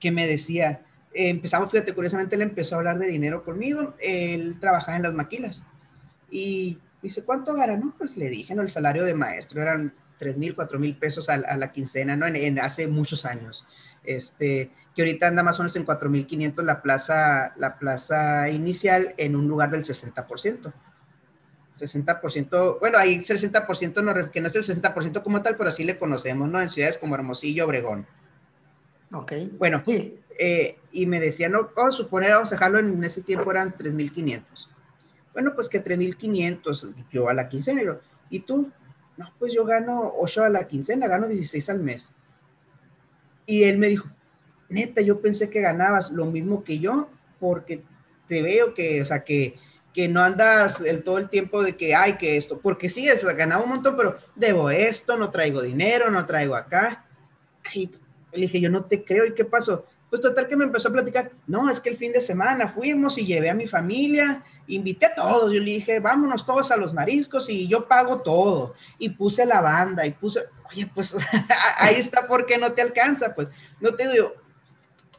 que 0.00 0.10
me 0.10 0.26
decía, 0.26 0.82
empezamos, 1.14 1.70
fíjate, 1.70 1.94
curiosamente 1.94 2.34
él 2.36 2.42
empezó 2.42 2.74
a 2.74 2.78
hablar 2.78 2.98
de 2.98 3.06
dinero 3.06 3.44
conmigo, 3.44 3.94
él 4.00 4.58
trabajaba 4.60 4.96
en 4.96 5.04
las 5.04 5.14
maquilas 5.14 5.62
y 6.30 6.78
dice, 7.02 7.22
¿cuánto 7.22 7.54
gana? 7.54 7.76
No, 7.76 7.94
pues 7.96 8.16
le 8.16 8.28
dije, 8.28 8.54
no, 8.54 8.62
el 8.62 8.70
salario 8.70 9.04
de 9.04 9.14
maestro 9.14 9.62
eran 9.62 9.94
3 10.18 10.38
mil, 10.38 10.54
4 10.54 10.78
mil 10.78 10.96
pesos 10.96 11.28
a, 11.28 11.36
la 11.38 11.72
quincena, 11.72 12.16
¿no? 12.16 12.26
En, 12.26 12.58
hace 12.58 12.88
muchos 12.88 13.24
años. 13.24 13.66
Este, 14.04 14.70
que 14.94 15.02
ahorita 15.02 15.28
anda 15.28 15.42
más 15.42 15.58
o 15.58 15.62
menos 15.62 15.76
en 15.76 15.86
4.500 15.86 16.62
la 16.62 16.82
plaza, 16.82 17.52
la 17.56 17.78
plaza 17.78 18.50
inicial 18.50 19.14
en 19.16 19.36
un 19.36 19.48
lugar 19.48 19.70
del 19.70 19.84
60%. 19.84 20.72
60%, 21.78 22.78
bueno, 22.78 22.98
ahí 22.98 23.14
el 23.14 23.24
60% 23.24 24.02
no, 24.02 24.30
que 24.30 24.40
no 24.40 24.46
es 24.46 24.54
el 24.54 24.64
60% 24.64 25.22
como 25.22 25.42
tal, 25.42 25.56
pero 25.56 25.70
así 25.70 25.82
le 25.82 25.98
conocemos, 25.98 26.48
¿no? 26.48 26.60
En 26.60 26.70
ciudades 26.70 26.98
como 26.98 27.16
Hermosillo, 27.16 27.64
Obregón. 27.64 28.06
Ok. 29.12 29.32
Bueno, 29.58 29.82
sí. 29.84 30.20
Eh, 30.38 30.78
y 30.92 31.06
me 31.06 31.20
decían, 31.20 31.52
no, 31.52 31.70
vamos 31.76 31.94
a 31.94 31.98
suponer, 31.98 32.32
vamos 32.32 32.52
a 32.52 32.56
dejarlo 32.56 32.78
en 32.78 33.02
ese 33.04 33.22
tiempo 33.22 33.50
eran 33.50 33.74
3.500. 33.74 34.42
Bueno, 35.32 35.52
pues 35.54 35.68
que 35.68 35.82
3.500 35.82 36.94
yo 37.10 37.28
a 37.28 37.34
la 37.34 37.48
quincena. 37.48 37.98
¿Y 38.30 38.40
tú? 38.40 38.70
No, 39.16 39.32
pues 39.38 39.52
yo 39.52 39.64
gano 39.64 40.12
8 40.16 40.44
a 40.44 40.48
la 40.48 40.66
quincena, 40.66 41.06
gano 41.06 41.28
16 41.28 41.70
al 41.70 41.80
mes. 41.80 42.08
Y 43.46 43.64
él 43.64 43.78
me 43.78 43.88
dijo, 43.88 44.08
neta, 44.68 45.00
yo 45.00 45.20
pensé 45.20 45.50
que 45.50 45.60
ganabas 45.60 46.10
lo 46.10 46.26
mismo 46.26 46.64
que 46.64 46.78
yo, 46.78 47.08
porque 47.38 47.82
te 48.28 48.42
veo 48.42 48.74
que, 48.74 49.02
o 49.02 49.04
sea, 49.04 49.24
que, 49.24 49.56
que 49.92 50.08
no 50.08 50.22
andas 50.22 50.80
el, 50.80 51.04
todo 51.04 51.18
el 51.18 51.28
tiempo 51.28 51.62
de 51.62 51.76
que, 51.76 51.94
hay 51.94 52.16
que 52.16 52.36
esto, 52.36 52.58
porque 52.58 52.88
sí, 52.88 53.08
es, 53.08 53.24
ganaba 53.36 53.62
un 53.62 53.70
montón, 53.70 53.96
pero 53.96 54.18
debo 54.34 54.70
esto, 54.70 55.16
no 55.16 55.30
traigo 55.30 55.62
dinero, 55.62 56.10
no 56.10 56.26
traigo 56.26 56.54
acá. 56.54 57.04
Y 57.74 57.90
le 58.32 58.42
dije, 58.42 58.60
yo 58.60 58.70
no 58.70 58.84
te 58.84 59.04
creo, 59.04 59.26
¿y 59.26 59.34
qué 59.34 59.44
pasó? 59.44 59.86
Pues 60.14 60.22
total 60.22 60.46
que 60.46 60.56
me 60.56 60.62
empezó 60.62 60.90
a 60.90 60.92
platicar, 60.92 61.32
no, 61.48 61.68
es 61.68 61.80
que 61.80 61.88
el 61.88 61.96
fin 61.96 62.12
de 62.12 62.20
semana 62.20 62.68
fuimos 62.68 63.18
y 63.18 63.26
llevé 63.26 63.50
a 63.50 63.54
mi 63.54 63.66
familia, 63.66 64.44
invité 64.68 65.06
a 65.06 65.14
todos, 65.16 65.52
yo 65.52 65.58
le 65.58 65.72
dije, 65.72 65.98
vámonos 65.98 66.46
todos 66.46 66.70
a 66.70 66.76
los 66.76 66.94
mariscos 66.94 67.50
y 67.50 67.66
yo 67.66 67.88
pago 67.88 68.22
todo. 68.22 68.76
Y 68.96 69.08
puse 69.08 69.44
la 69.44 69.60
banda 69.60 70.06
y 70.06 70.12
puse, 70.12 70.44
oye, 70.70 70.88
pues 70.94 71.16
ahí 71.78 71.96
está 71.96 72.28
porque 72.28 72.58
no 72.58 72.70
te 72.74 72.82
alcanza, 72.82 73.34
pues 73.34 73.48
no 73.80 73.92
te 73.96 74.08
digo, 74.08 74.34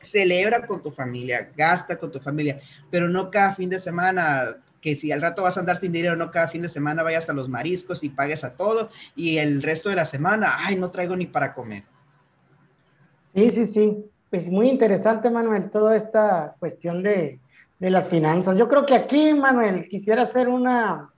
celebra 0.02 0.66
con 0.66 0.82
tu 0.82 0.92
familia, 0.92 1.52
gasta 1.58 1.98
con 1.98 2.10
tu 2.10 2.22
familia, 2.22 2.62
pero 2.90 3.10
no 3.10 3.30
cada 3.30 3.54
fin 3.54 3.70
de 3.70 3.80
semana, 3.80 4.56
que 4.80 4.96
si 4.96 5.12
al 5.12 5.22
rato 5.22 5.44
vas 5.44 5.58
a 5.58 5.60
andar 5.60 5.78
sin 5.78 5.92
dinero, 5.92 6.16
no 6.16 6.32
cada 6.32 6.48
fin 6.48 6.62
de 6.62 6.70
semana 6.70 7.04
vayas 7.04 7.28
a 7.28 7.34
los 7.34 7.50
mariscos 7.50 8.02
y 8.06 8.08
pagues 8.08 8.46
a 8.46 8.56
todo 8.56 8.92
y 9.14 9.40
el 9.40 9.62
resto 9.62 9.90
de 9.90 9.98
la 9.98 10.06
semana, 10.06 10.56
ay, 10.60 10.78
no 10.78 10.90
traigo 10.90 11.18
ni 11.18 11.26
para 11.26 11.54
comer. 11.54 11.84
Sí, 13.34 13.52
sí, 13.52 13.66
sí. 13.66 14.12
Pues 14.36 14.50
muy 14.50 14.68
interesante, 14.68 15.30
Manuel, 15.30 15.70
toda 15.70 15.96
esta 15.96 16.58
cuestión 16.60 17.04
de, 17.04 17.40
de 17.80 17.90
las 17.90 18.10
finanzas. 18.10 18.58
Yo 18.58 18.68
creo 18.68 18.86
que 18.86 18.94
aquí, 18.94 19.34
Manuel, 19.34 19.88
quisiera 19.88 20.24
hacer 20.24 20.50
una, 20.50 21.10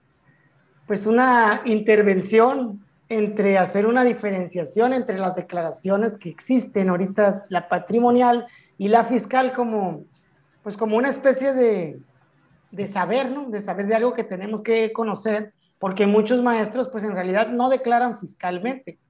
pues 0.86 1.04
una 1.04 1.62
intervención 1.64 2.80
entre 3.08 3.58
hacer 3.58 3.86
una 3.86 4.04
diferenciación 4.04 4.92
entre 4.92 5.18
las 5.18 5.34
declaraciones 5.34 6.16
que 6.16 6.28
existen 6.28 6.90
ahorita, 6.90 7.46
la 7.48 7.68
patrimonial 7.68 8.46
y 8.76 8.86
la 8.86 9.02
fiscal, 9.02 9.52
como, 9.52 10.04
pues 10.62 10.76
como 10.76 10.96
una 10.96 11.08
especie 11.08 11.52
de, 11.54 11.98
de 12.70 12.86
saber, 12.86 13.32
¿no? 13.32 13.50
De 13.50 13.60
saber 13.60 13.88
de 13.88 13.96
algo 13.96 14.12
que 14.14 14.22
tenemos 14.22 14.62
que 14.62 14.92
conocer, 14.92 15.54
porque 15.80 16.06
muchos 16.06 16.40
maestros, 16.40 16.88
pues 16.88 17.02
en 17.02 17.16
realidad 17.16 17.48
no 17.48 17.68
declaran 17.68 18.16
fiscalmente, 18.16 19.00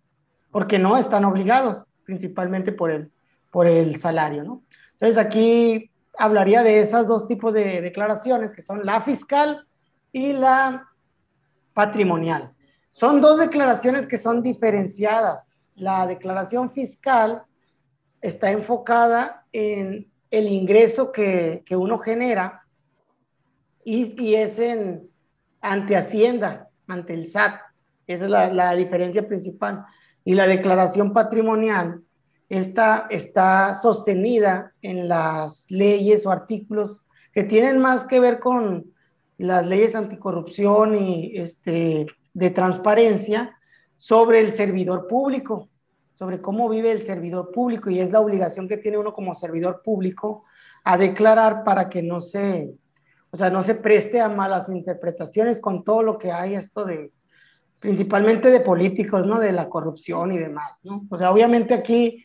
porque 0.51 0.79
no 0.79 0.97
están 0.97 1.27
obligados, 1.27 1.89
principalmente 2.07 2.73
por 2.73 2.91
el, 2.91 3.11
por 3.51 3.67
el 3.67 3.97
salario, 3.97 4.45
¿no? 4.45 4.63
Entonces 4.93 5.19
aquí 5.19 5.91
hablaría 6.19 6.63
de 6.63 6.81
esos 6.81 7.07
dos 7.07 7.27
tipos 7.27 7.55
de 7.55 7.81
declaraciones, 7.81 8.53
que 8.53 8.63
son 8.63 8.85
la 8.85 9.01
fiscal 9.01 9.67
y 10.13 10.33
la 10.33 10.89
patrimonial. 11.73 12.53
Son 12.91 13.21
dos 13.21 13.39
declaraciones 13.39 14.07
que 14.07 14.19
son 14.19 14.43
diferenciadas. 14.43 15.49
La 15.77 16.07
declaración 16.07 16.73
fiscal 16.73 17.45
está 18.21 18.51
enfocada 18.51 19.47
en 19.53 20.11
el 20.31 20.49
ingreso 20.49 21.13
que, 21.13 21.63
que 21.65 21.77
uno 21.77 21.99
genera 21.99 22.65
y, 23.85 24.21
y, 24.23 24.35
es 24.35 24.59
en, 24.59 25.09
ante 25.61 25.97
Hacienda, 25.97 26.69
ante 26.89 27.15
el 27.15 27.27
SAT. 27.27 27.61
Esa 28.07 28.25
es 28.25 28.31
la, 28.31 28.53
la 28.53 28.75
diferencia 28.75 29.27
principal. 29.27 29.85
Y 30.25 30.35
la 30.35 30.47
declaración 30.47 31.13
patrimonial 31.13 32.03
esta 32.49 33.07
está 33.11 33.75
sostenida 33.75 34.73
en 34.81 35.09
las 35.09 35.71
leyes 35.71 36.25
o 36.27 36.31
artículos 36.31 37.05
que 37.33 37.45
tienen 37.45 37.79
más 37.79 38.05
que 38.05 38.21
ver 38.21 38.39
con 38.39 38.93
las 39.37 39.67
leyes 39.67 39.95
anticorrupción 39.95 40.97
y 40.97 41.37
este, 41.37 42.07
de 42.33 42.51
transparencia 42.51 43.57
sobre 43.97 44.41
el 44.41 44.51
servidor 44.51 45.07
público, 45.07 45.69
sobre 46.15 46.41
cómo 46.41 46.69
vive 46.69 46.91
el 46.91 47.03
servidor 47.03 47.53
público 47.53 47.91
y 47.91 48.01
es 48.01 48.13
la 48.13 48.21
obligación 48.21 48.67
que 48.67 48.79
tiene 48.79 48.99
uno 48.99 49.13
como 49.13 49.35
servidor 49.35 49.83
público 49.85 50.45
a 50.85 50.97
declarar 50.97 51.65
para 51.65 51.89
que 51.89 52.03
no 52.03 52.21
se, 52.21 52.73
o 53.31 53.37
sea, 53.37 53.51
no 53.51 53.63
se 53.63 53.75
preste 53.75 54.21
a 54.21 54.29
malas 54.29 54.69
interpretaciones 54.69 55.61
con 55.61 55.85
todo 55.85 56.03
lo 56.03 56.19
que 56.19 56.33
hay 56.33 56.55
esto 56.55 56.85
de, 56.85 57.13
principalmente 57.79 58.51
de 58.51 58.61
políticos, 58.61 59.27
¿no? 59.27 59.39
De 59.39 59.53
la 59.53 59.69
corrupción 59.69 60.33
y 60.33 60.39
demás, 60.39 60.81
¿no? 60.83 61.07
O 61.11 61.19
sea, 61.19 61.31
obviamente 61.31 61.75
aquí 61.75 62.25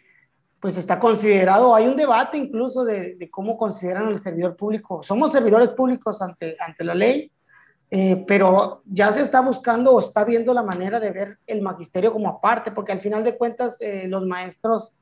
pues 0.63 0.77
está 0.77 0.97
considerado, 0.97 1.75
hay 1.75 1.87
un 1.87 1.97
debate 1.97 2.37
incluso 2.37 2.85
de, 2.85 3.27
cómo 3.29 3.57
consideran 3.57 4.07
al 4.07 4.17
servidor 4.17 4.55
público. 4.55 5.03
Somos 5.03 5.33
servidores 5.33 5.71
públicos 5.71 6.21
ante, 6.21 6.55
ante 6.57 6.85
la 6.85 6.95
ley, 6.95 7.29
eh, 7.91 8.23
pero 8.25 8.81
ya 8.85 9.11
se 9.11 9.23
está 9.23 9.41
buscando 9.41 9.91
o 9.91 9.99
está 9.99 10.23
viendo 10.23 10.53
la 10.53 10.63
manera 10.63 11.01
de 11.01 11.11
ver 11.11 11.37
el 11.47 11.61
magisterio 11.61 12.13
como 12.13 12.29
aparte, 12.29 12.71
porque 12.71 12.93
al 12.93 13.01
final 13.01 13.25
de 13.25 13.37
cuentas 13.37 13.75
eh, 13.81 14.07
los 14.07 14.25
maestros 14.25 14.93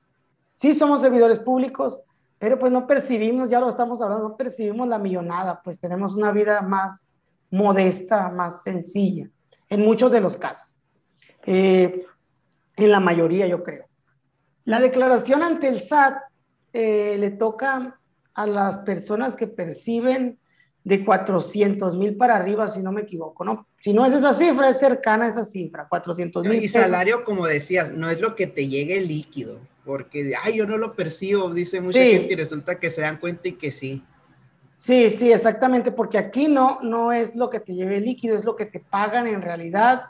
sí 0.55 0.73
somos 0.73 1.01
servidores 1.01 1.37
públicos, 1.37 2.01
pero 2.39 2.57
pues 2.57 2.71
no 2.71 2.87
percibimos, 2.87 3.51
ya 3.51 3.59
lo 3.59 3.69
estamos 3.69 4.01
hablando, 4.01 4.29
no 4.29 4.37
percibimos 4.37 4.87
la 4.87 4.97
millonada, 4.97 5.61
pues 5.63 5.79
tenemos 5.79 6.15
una 6.15 6.31
vida 6.31 6.63
más 6.63 7.11
modesta, 7.51 8.29
más 8.29 8.63
sencilla, 8.63 9.29
en 9.69 9.81
muchos 9.81 10.11
de 10.11 10.21
los 10.21 10.37
casos. 10.37 10.75
Eh, 11.45 12.03
en 12.77 12.91
la 12.91 12.99
mayoría, 12.99 13.45
yo 13.45 13.63
creo. 13.63 13.90
La 14.65 14.79
declaración 14.79 15.43
ante 15.43 15.67
el 15.67 15.79
SAT 15.79 16.17
eh, 16.73 17.17
le 17.19 17.31
toca 17.31 17.99
a 18.33 18.47
las 18.47 18.77
personas 18.79 19.35
que 19.35 19.47
perciben 19.47 20.39
de 20.83 21.05
400 21.05 21.95
mil 21.95 22.15
para 22.15 22.35
arriba, 22.35 22.67
si 22.67 22.81
no 22.81 22.91
me 22.91 23.01
equivoco, 23.01 23.43
¿no? 23.43 23.67
Si 23.81 23.93
no 23.93 24.05
es 24.05 24.13
esa 24.13 24.33
cifra, 24.33 24.69
es 24.69 24.79
cercana 24.79 25.25
a 25.25 25.29
esa 25.29 25.45
cifra, 25.45 25.87
400 25.87 26.43
mil. 26.43 26.63
Y 26.63 26.69
salario, 26.69 27.23
como 27.23 27.45
decías, 27.45 27.91
no 27.91 28.09
es 28.09 28.19
lo 28.19 28.35
que 28.35 28.47
te 28.47 28.67
llegue 28.67 28.99
líquido, 29.01 29.59
porque, 29.85 30.33
ay, 30.41 30.57
yo 30.57 30.65
no 30.65 30.77
lo 30.77 30.95
percibo, 30.95 31.53
dice 31.53 31.81
mucha 31.81 31.99
gente 31.99 32.33
y 32.33 32.35
resulta 32.35 32.79
que 32.79 32.89
se 32.89 33.01
dan 33.01 33.17
cuenta 33.17 33.47
y 33.47 33.53
que 33.53 33.71
sí. 33.71 34.03
Sí, 34.75 35.11
sí, 35.11 35.31
exactamente, 35.31 35.91
porque 35.91 36.17
aquí 36.17 36.47
no, 36.47 36.79
no 36.81 37.11
es 37.11 37.35
lo 37.35 37.51
que 37.51 37.59
te 37.59 37.75
lleve 37.75 38.01
líquido, 38.01 38.35
es 38.35 38.45
lo 38.45 38.55
que 38.55 38.65
te 38.65 38.79
pagan 38.79 39.27
en 39.27 39.43
realidad, 39.43 40.05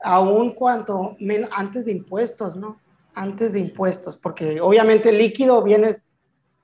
aún 0.00 0.52
cuanto 0.54 1.16
antes 1.52 1.84
de 1.84 1.92
impuestos, 1.92 2.56
¿no? 2.56 2.80
Antes 3.16 3.54
de 3.54 3.60
impuestos, 3.60 4.16
porque 4.16 4.60
obviamente 4.60 5.10
líquido 5.10 5.62
vienes, 5.62 6.08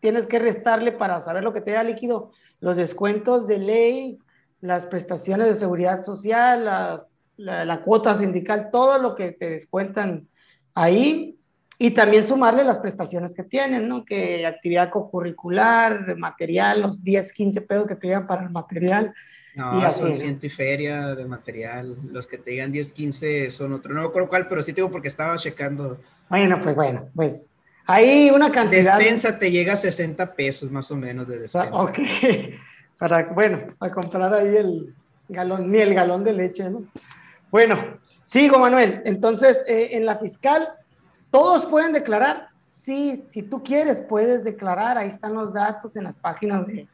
tienes 0.00 0.26
que 0.26 0.38
restarle 0.38 0.92
para 0.92 1.22
saber 1.22 1.42
lo 1.42 1.54
que 1.54 1.62
te 1.62 1.72
da 1.72 1.82
líquido, 1.82 2.30
los 2.60 2.76
descuentos 2.76 3.48
de 3.48 3.58
ley, 3.58 4.18
las 4.60 4.84
prestaciones 4.84 5.48
de 5.48 5.54
seguridad 5.54 6.04
social, 6.04 7.08
la, 7.36 7.80
cuota 7.82 8.14
sindical, 8.14 8.68
todo 8.70 8.98
lo 8.98 9.14
que 9.14 9.32
te 9.32 9.48
descuentan 9.48 10.28
ahí 10.74 11.38
y 11.78 11.92
también 11.92 12.28
sumarle 12.28 12.64
las 12.64 12.78
prestaciones 12.78 13.34
que 13.34 13.44
tienen, 13.44 13.88
¿no? 13.88 14.04
Que 14.04 14.46
actividad 14.46 14.90
co-curricular, 14.90 16.16
material, 16.18 16.82
los 16.82 17.02
10, 17.02 17.32
15 17.32 17.60
pesos 17.62 17.86
que 17.86 17.96
te 17.96 18.08
llevan 18.08 18.26
para 18.26 18.42
el 18.42 18.50
material. 18.50 19.14
No, 19.54 19.78
y 19.78 19.92
son 19.92 20.16
ciento 20.16 20.46
y 20.46 20.50
feria 20.50 21.14
de 21.14 21.24
material. 21.24 21.96
Los 22.10 22.26
que 22.26 22.38
te 22.38 22.52
digan 22.52 22.72
10, 22.72 22.92
15 22.92 23.50
son 23.50 23.72
otro. 23.72 23.92
No 23.92 24.02
me 24.02 24.06
acuerdo 24.06 24.28
cuál, 24.28 24.46
pero 24.48 24.62
sí 24.62 24.72
tengo 24.72 24.90
porque 24.90 25.08
estaba 25.08 25.36
checando. 25.38 25.98
Bueno, 26.32 26.60
pues 26.62 26.74
bueno, 26.74 27.08
pues 27.14 27.52
hay 27.86 28.30
una 28.30 28.50
cantidad. 28.50 28.98
Despensa 28.98 29.38
te 29.38 29.50
llega 29.50 29.74
a 29.74 29.76
60 29.76 30.34
pesos 30.34 30.70
más 30.70 30.90
o 30.90 30.96
menos 30.96 31.28
de 31.28 31.38
despensa. 31.38 31.70
Ok. 31.72 31.98
Para, 32.98 33.24
bueno, 33.32 33.74
para 33.78 33.92
comprar 33.92 34.32
ahí 34.32 34.56
el 34.56 34.94
galón, 35.28 35.72
ni 35.72 35.78
el 35.78 35.92
galón 35.92 36.22
de 36.22 36.32
leche, 36.32 36.70
¿no? 36.70 36.84
Bueno, 37.50 37.98
sigo, 38.22 38.60
Manuel. 38.60 39.02
Entonces, 39.04 39.64
eh, 39.66 39.88
en 39.92 40.06
la 40.06 40.14
fiscal 40.14 40.68
¿Todos 41.32 41.64
pueden 41.64 41.94
declarar? 41.94 42.50
Sí, 42.68 43.24
si 43.30 43.42
tú 43.42 43.62
quieres, 43.62 44.00
puedes 44.00 44.44
declarar. 44.44 44.98
Ahí 44.98 45.08
están 45.08 45.32
los 45.32 45.54
datos 45.54 45.96
en 45.96 46.04
las 46.04 46.14
páginas 46.14 46.66
de, 46.66 46.86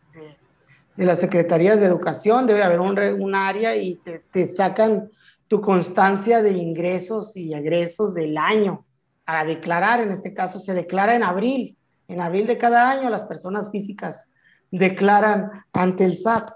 las 0.97 1.19
secretarías 1.19 1.81
de 1.81 1.87
educación. 1.87 2.47
Debe 2.47 2.63
haber 2.63 2.79
un, 2.79 3.35
área 3.35 3.75
y 3.75 3.97
te, 4.31 4.47
sacan 4.47 5.11
tu 5.49 5.61
constancia 5.61 6.41
de 6.41 6.53
ingresos 6.53 7.37
y 7.37 7.53
egresos 7.53 8.15
del 8.15 8.39
año 8.39 8.85
a 9.29 9.45
declarar. 9.45 10.01
En 10.01 10.11
este 10.11 10.35
caso, 10.35 10.59
se 10.59 10.75
declara 10.75 11.15
en 11.15 11.23
abril. 11.23 11.77
En 12.09 12.21
abril 12.21 12.47
de 12.47 12.59
cada 12.59 12.91
año, 12.91 13.11
las 13.11 13.23
personas 13.23 13.71
físicas 13.71 14.27
declaran 14.71 15.51
ante 15.73 16.05
el 16.05 16.17
SAT. 16.17 16.51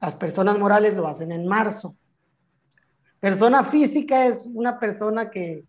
Las 0.00 0.14
personas 0.14 0.58
morales 0.58 0.96
lo 0.96 1.06
hacen 1.06 1.32
en 1.32 1.46
marzo. 1.46 1.94
Persona 3.20 3.64
física 3.64 4.26
es 4.26 4.48
una 4.52 4.78
persona 4.78 5.30
que 5.30 5.64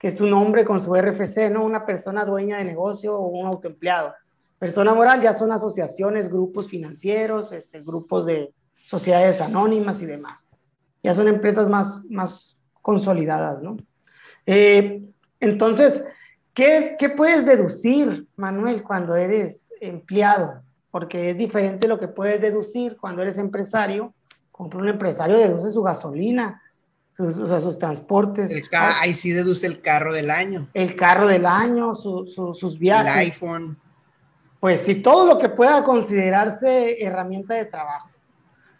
que 0.00 0.08
es 0.08 0.20
un 0.22 0.32
hombre 0.32 0.64
con 0.64 0.80
su 0.80 0.94
RFC, 0.94 1.50
no 1.50 1.62
una 1.62 1.84
persona 1.84 2.24
dueña 2.24 2.56
de 2.56 2.64
negocio 2.64 3.14
o 3.14 3.28
un 3.28 3.46
autoempleado. 3.46 4.14
Persona 4.58 4.94
moral 4.94 5.20
ya 5.20 5.34
son 5.34 5.52
asociaciones, 5.52 6.30
grupos 6.30 6.68
financieros, 6.68 7.52
este, 7.52 7.82
grupos 7.82 8.24
de 8.24 8.54
sociedades 8.86 9.42
anónimas 9.42 10.00
y 10.00 10.06
demás. 10.06 10.48
Ya 11.02 11.12
son 11.12 11.28
empresas 11.28 11.68
más, 11.68 12.02
más 12.08 12.56
consolidadas, 12.80 13.62
¿no? 13.62 13.76
Eh, 14.46 15.02
entonces, 15.40 16.04
¿qué, 16.54 16.96
¿qué 16.98 17.08
puedes 17.08 17.46
deducir, 17.46 18.26
Manuel, 18.36 18.82
cuando 18.82 19.16
eres 19.16 19.68
empleado? 19.80 20.62
Porque 20.90 21.30
es 21.30 21.38
diferente 21.38 21.88
lo 21.88 21.98
que 21.98 22.08
puedes 22.08 22.40
deducir 22.40 22.96
cuando 22.96 23.22
eres 23.22 23.38
empresario. 23.38 24.12
Como 24.50 24.78
un 24.78 24.88
empresario 24.88 25.38
deduce 25.38 25.70
su 25.70 25.82
gasolina, 25.82 26.60
sus, 27.16 27.38
o 27.38 27.46
sea, 27.46 27.60
sus 27.60 27.78
transportes. 27.78 28.52
ahí 28.72 29.14
sí 29.14 29.30
deduce 29.30 29.66
el 29.66 29.80
carro 29.80 30.12
del 30.12 30.30
año. 30.30 30.68
El 30.74 30.94
carro 30.96 31.26
del 31.26 31.46
año, 31.46 31.94
sus 31.94 32.78
viajes. 32.78 33.12
El 33.12 33.18
iPhone. 33.18 33.78
Pues 34.60 34.82
sí, 34.82 34.96
todo 34.96 35.24
lo 35.24 35.38
que 35.38 35.48
pueda 35.48 35.82
considerarse 35.82 37.02
herramienta 37.02 37.54
de 37.54 37.64
trabajo. 37.64 38.10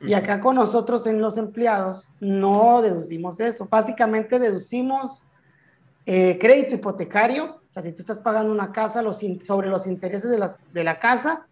Y 0.02 0.14
acá 0.14 0.40
con 0.40 0.56
nosotros 0.56 1.06
en 1.06 1.20
los 1.20 1.36
empleados 1.36 2.10
no 2.20 2.80
deducimos 2.82 3.38
eso. 3.40 3.66
Básicamente 3.70 4.38
deducimos 4.38 5.24
eh, 6.06 6.38
crédito 6.38 6.74
hipotecario, 6.74 7.60
o 7.70 7.72
sea, 7.72 7.82
si 7.82 7.92
tú 7.92 8.00
estás 8.00 8.18
pagando 8.18 8.52
una 8.52 8.72
casa 8.72 9.00
los 9.02 9.20
sobre 9.42 9.68
los 9.68 9.86
intereses 9.86 10.30
de, 10.30 10.38
las, 10.38 10.58
de 10.72 10.82
la 10.82 10.98
casa 10.98 11.46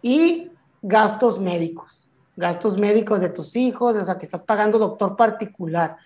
y 0.00 0.50
gastos 0.80 1.40
médicos, 1.40 2.08
gastos 2.36 2.78
médicos 2.78 3.20
de 3.20 3.28
tus 3.28 3.54
hijos, 3.56 3.96
o 3.96 4.04
sea, 4.04 4.16
que 4.16 4.24
estás 4.24 4.42
pagando 4.42 4.78
doctor 4.78 5.16
particular. 5.16 5.96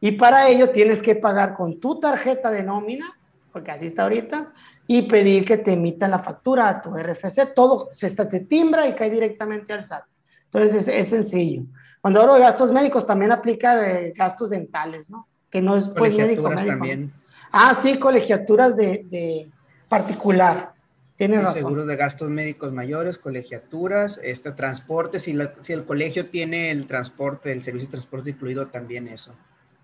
Y 0.00 0.12
para 0.12 0.48
ello 0.48 0.70
tienes 0.70 1.02
que 1.02 1.16
pagar 1.16 1.54
con 1.54 1.78
tu 1.78 2.00
tarjeta 2.00 2.50
de 2.50 2.62
nómina, 2.62 3.18
porque 3.52 3.72
así 3.72 3.86
está 3.86 4.04
ahorita, 4.04 4.52
y 4.86 5.02
pedir 5.02 5.44
que 5.44 5.58
te 5.58 5.72
emitan 5.72 6.10
la 6.10 6.18
factura 6.18 6.68
a 6.68 6.80
tu 6.80 6.96
RFC. 6.96 7.52
Todo 7.54 7.90
se, 7.92 8.08
se 8.08 8.40
timbra 8.40 8.88
y 8.88 8.94
cae 8.94 9.10
directamente 9.10 9.72
al 9.72 9.84
SAT. 9.84 10.04
Entonces 10.46 10.88
es, 10.88 11.08
sencillo. 11.08 11.64
Cuando 12.00 12.22
hablo 12.22 12.34
de 12.34 12.40
gastos 12.40 12.72
médicos, 12.72 13.04
también 13.04 13.30
aplica 13.30 13.88
eh, 13.88 14.12
gastos 14.16 14.50
dentales, 14.50 15.10
¿no? 15.10 15.28
Que 15.50 15.60
no 15.60 15.76
es 15.76 15.88
pues 15.88 16.16
médico, 16.16 16.48
médico. 16.48 16.66
también. 16.66 17.12
Ah, 17.52 17.74
sí, 17.74 17.98
colegiaturas 17.98 18.76
de, 18.76 19.04
de 19.10 19.48
particular. 19.88 20.72
Tiene 21.16 21.38
razón. 21.38 21.58
Seguros 21.58 21.86
de 21.86 21.96
gastos 21.96 22.30
médicos 22.30 22.72
mayores, 22.72 23.18
colegiaturas, 23.18 24.18
este 24.22 24.52
transporte, 24.52 25.18
si, 25.18 25.36
si 25.60 25.72
el 25.74 25.84
colegio 25.84 26.30
tiene 26.30 26.70
el 26.70 26.86
transporte, 26.86 27.52
el 27.52 27.62
servicio 27.62 27.88
de 27.88 27.92
transporte 27.92 28.30
incluido, 28.30 28.68
también 28.68 29.06
eso. 29.06 29.34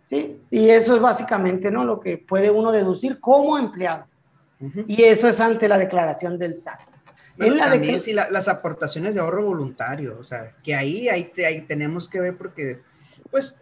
¿sí? 0.06 0.40
Y 0.50 0.70
eso 0.70 0.94
es 0.94 1.02
básicamente 1.02 1.70
¿no? 1.70 1.84
lo 1.84 2.00
que 2.00 2.16
puede 2.16 2.50
uno 2.50 2.72
deducir 2.72 3.20
como 3.20 3.58
empleado. 3.58 4.06
Y 4.86 5.02
eso 5.02 5.28
es 5.28 5.38
ante 5.38 5.68
la 5.68 5.76
declaración 5.76 6.38
del 6.38 6.56
SAT. 6.56 6.80
en 7.38 7.58
la 7.58 7.68
también 7.68 8.00
si 8.00 8.14
las 8.14 8.48
aportaciones 8.48 9.14
de 9.14 9.20
ahorro 9.20 9.44
voluntario, 9.44 10.16
o 10.18 10.24
sea, 10.24 10.54
que 10.64 10.74
ahí, 10.74 11.10
ahí, 11.10 11.30
ahí, 11.46 11.60
tenemos 11.62 12.08
que 12.08 12.20
ver 12.20 12.38
porque, 12.38 12.80
pues, 13.30 13.60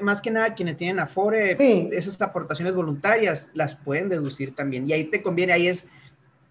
más 0.00 0.20
que 0.20 0.30
nada 0.30 0.54
quienes 0.54 0.76
tienen 0.76 1.00
Afore, 1.00 1.56
esas 1.96 2.20
aportaciones 2.20 2.74
voluntarias 2.74 3.48
las 3.54 3.74
pueden 3.74 4.08
deducir 4.08 4.54
también. 4.54 4.88
Y 4.88 4.92
ahí 4.92 5.04
te 5.04 5.22
conviene, 5.22 5.52
ahí 5.52 5.68
es, 5.68 5.86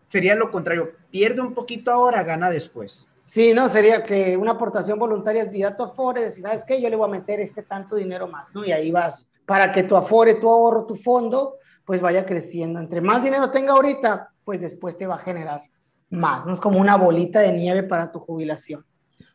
sería 0.09 0.35
lo 0.35 0.51
contrario, 0.51 0.91
pierde 1.11 1.41
un 1.41 1.53
poquito 1.53 1.91
ahora, 1.91 2.23
gana 2.23 2.49
después. 2.49 3.05
Sí, 3.23 3.53
no, 3.53 3.67
sería 3.67 4.03
que 4.03 4.37
una 4.37 4.51
aportación 4.51 4.97
voluntaria 4.97 5.43
es 5.43 5.63
a 5.65 5.75
tu 5.75 5.83
Afore, 5.83 6.23
decir, 6.23 6.43
¿sabes 6.43 6.63
qué? 6.63 6.81
Yo 6.81 6.89
le 6.89 6.95
voy 6.95 7.09
a 7.09 7.11
meter 7.11 7.41
este 7.41 7.61
tanto 7.61 7.97
dinero 7.97 8.27
más, 8.27 8.55
¿no? 8.55 8.63
Y 8.63 8.71
ahí 8.71 8.89
vas, 8.89 9.31
para 9.45 9.71
que 9.71 9.83
tu 9.83 9.97
Afore, 9.97 10.35
tu 10.35 10.49
ahorro, 10.49 10.85
tu 10.85 10.95
fondo, 10.95 11.55
pues 11.83 11.99
vaya 11.99 12.25
creciendo. 12.25 12.79
Entre 12.79 13.01
más 13.01 13.23
dinero 13.23 13.51
tenga 13.51 13.73
ahorita, 13.73 14.29
pues 14.45 14.61
después 14.61 14.97
te 14.97 15.05
va 15.05 15.15
a 15.15 15.19
generar 15.19 15.63
más, 16.09 16.45
¿no? 16.45 16.53
Es 16.53 16.61
como 16.61 16.79
una 16.79 16.95
bolita 16.95 17.41
de 17.41 17.51
nieve 17.51 17.83
para 17.83 18.11
tu 18.11 18.19
jubilación. 18.19 18.85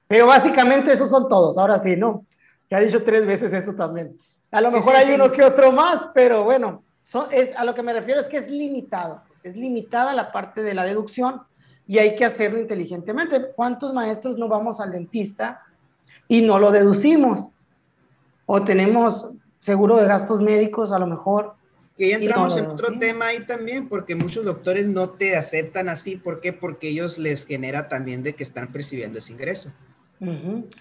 Pero 0.07 0.27
básicamente 0.27 0.93
esos 0.93 1.11
son 1.11 1.29
todos, 1.29 1.59
ahora 1.59 1.79
sí, 1.79 1.95
¿no? 1.95 2.25
Ya 2.73 2.81
he 2.81 2.87
dicho 2.87 3.03
tres 3.03 3.27
veces 3.27 3.53
esto 3.53 3.75
también. 3.75 4.19
A 4.51 4.63
lo 4.63 4.71
mejor 4.71 4.97
hay 4.97 5.13
uno 5.13 5.31
que 5.31 5.43
otro 5.43 5.73
más, 5.73 6.09
pero 6.15 6.43
bueno, 6.43 6.83
es, 7.31 7.55
a 7.55 7.67
lo 7.67 7.75
que 7.75 7.83
me 7.83 7.93
refiero 7.93 8.19
es 8.19 8.29
que 8.29 8.39
es 8.39 8.49
limitado, 8.51 9.25
pues, 9.29 9.45
es 9.45 9.57
limitada 9.57 10.15
la 10.15 10.33
parte 10.33 10.63
de 10.63 10.73
la 10.73 10.83
deducción 10.85 11.43
y 11.87 11.99
hay 11.99 12.15
que 12.15 12.25
hacerlo 12.25 12.59
inteligentemente. 12.59 13.53
¿Cuántos 13.55 13.93
maestros 13.93 14.39
no 14.39 14.49
vamos 14.49 14.81
al 14.81 14.91
dentista 14.91 15.61
y 16.29 16.41
no 16.41 16.59
lo 16.59 16.71
deducimos? 16.71 17.53
O 18.47 18.63
tenemos 18.63 19.33
seguro 19.59 19.99
de 19.99 20.07
gastos 20.07 20.41
médicos 20.41 20.93
a 20.93 20.99
lo 20.99 21.07
mejor. 21.07 21.53
Que 21.99 22.09
ya 22.09 22.17
entramos 22.17 22.57
en 22.57 22.69
otro 22.69 22.99
tema 22.99 23.27
ahí 23.27 23.45
también, 23.45 23.87
porque 23.87 24.15
muchos 24.15 24.47
doctores 24.47 24.89
no 24.89 25.11
te 25.11 25.37
aceptan 25.37 25.91
así. 25.91 26.17
¿Por 26.17 26.41
qué? 26.41 26.55
Porque 26.55 26.89
ellos 26.89 27.19
les 27.19 27.45
genera 27.45 27.91
también 27.91 28.23
de 28.23 28.35
que 28.35 28.45
están 28.45 28.73
percibiendo 28.73 29.19
ese 29.19 29.35
ingreso. 29.35 29.71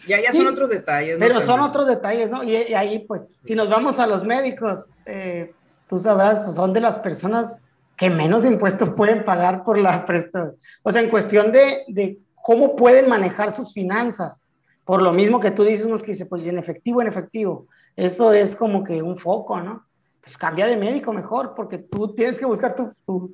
Ya, 0.08 0.22
ya 0.22 0.32
son 0.32 0.48
otros 0.48 0.70
detalles. 0.70 1.18
Pero 1.18 1.42
son 1.42 1.62
otros 1.62 1.88
detalles, 1.88 2.30
¿no? 2.30 2.44
Y, 2.44 2.56
ahí, 2.56 3.00
pues, 3.00 3.26
si 3.44 3.56
nos 3.56 3.70
vamos 3.70 4.00
a 4.00 4.06
los 4.06 4.24
médicos, 4.24 4.88
eh, 5.06 5.54
tú 5.88 6.00
sabrás, 6.00 6.54
son 6.54 6.74
de 6.74 6.82
las 6.82 7.00
personas 7.00 7.58
que 7.98 8.10
menos 8.10 8.46
impuestos 8.46 8.90
pueden 8.96 9.26
pagar 9.26 9.64
por 9.64 9.80
la 9.80 10.06
prestación. 10.06 10.56
O 10.84 10.92
sea, 10.92 11.02
en 11.02 11.10
cuestión 11.10 11.52
de, 11.52 11.84
de, 11.88 12.20
cómo 12.36 12.76
pueden 12.76 13.10
manejar 13.10 13.54
sus 13.54 13.74
finanzas. 13.74 14.42
Por 14.86 15.02
lo 15.02 15.12
mismo 15.12 15.40
que 15.40 15.52
tú 15.52 15.64
dices, 15.64 15.86
unos 15.86 16.04
que 16.04 16.12
dice, 16.12 16.26
pues 16.28 16.46
en 16.46 16.60
efectivo, 16.60 17.02
en 17.02 17.08
efectivo. 17.08 17.68
Eso 17.96 18.34
es 18.34 18.56
como 18.56 18.84
que 18.84 19.02
un 19.02 19.18
foco, 19.18 19.60
¿no? 19.60 19.86
Pues 20.24 20.38
cambia 20.38 20.68
de 20.68 20.78
médico 20.78 21.14
mejor, 21.14 21.54
porque 21.56 21.80
tú 21.80 22.14
tienes 22.14 22.38
que 22.38 22.46
buscar 22.46 22.76
tu, 22.76 22.92
tu, 23.06 23.34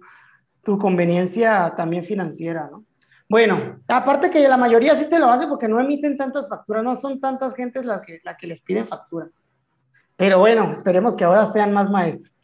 tu 0.63 0.77
conveniencia 0.77 1.73
también 1.75 2.05
financiera, 2.05 2.69
¿no? 2.71 2.83
Bueno, 3.29 3.81
aparte 3.87 4.29
que 4.29 4.47
la 4.47 4.57
mayoría 4.57 4.95
sí 4.95 5.05
te 5.09 5.19
lo 5.19 5.29
hace 5.29 5.47
porque 5.47 5.67
no 5.67 5.79
emiten 5.79 6.17
tantas 6.17 6.47
facturas, 6.47 6.83
no 6.83 6.95
son 6.95 7.19
tantas 7.19 7.53
gentes 7.55 7.85
las 7.85 8.01
que, 8.01 8.21
la 8.23 8.37
que 8.37 8.47
les 8.47 8.61
piden 8.61 8.87
factura. 8.87 9.27
Pero 10.15 10.39
bueno, 10.39 10.71
esperemos 10.71 11.15
que 11.15 11.25
ahora 11.25 11.45
sean 11.45 11.73
más 11.73 11.89
maestros. 11.89 12.37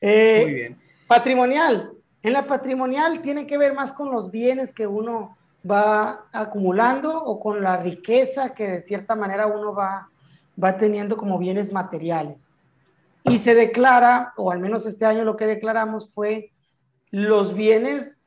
Eh, 0.00 0.42
Muy 0.44 0.54
bien. 0.54 0.78
Patrimonial. 1.06 1.92
En 2.22 2.32
la 2.32 2.46
patrimonial 2.46 3.20
tiene 3.20 3.46
que 3.46 3.56
ver 3.56 3.72
más 3.72 3.92
con 3.92 4.10
los 4.10 4.30
bienes 4.30 4.74
que 4.74 4.86
uno 4.86 5.36
va 5.68 6.26
acumulando 6.32 7.22
o 7.24 7.40
con 7.40 7.62
la 7.62 7.78
riqueza 7.78 8.54
que 8.54 8.68
de 8.68 8.80
cierta 8.80 9.14
manera 9.14 9.46
uno 9.46 9.74
va, 9.74 10.08
va 10.62 10.76
teniendo 10.76 11.16
como 11.16 11.38
bienes 11.38 11.72
materiales. 11.72 12.50
Y 13.24 13.38
se 13.38 13.54
declara, 13.54 14.32
o 14.36 14.52
al 14.52 14.60
menos 14.60 14.86
este 14.86 15.06
año 15.06 15.24
lo 15.24 15.36
que 15.36 15.46
declaramos 15.46 16.10
fue 16.12 16.52
los 17.10 17.54
bienes 17.54 18.18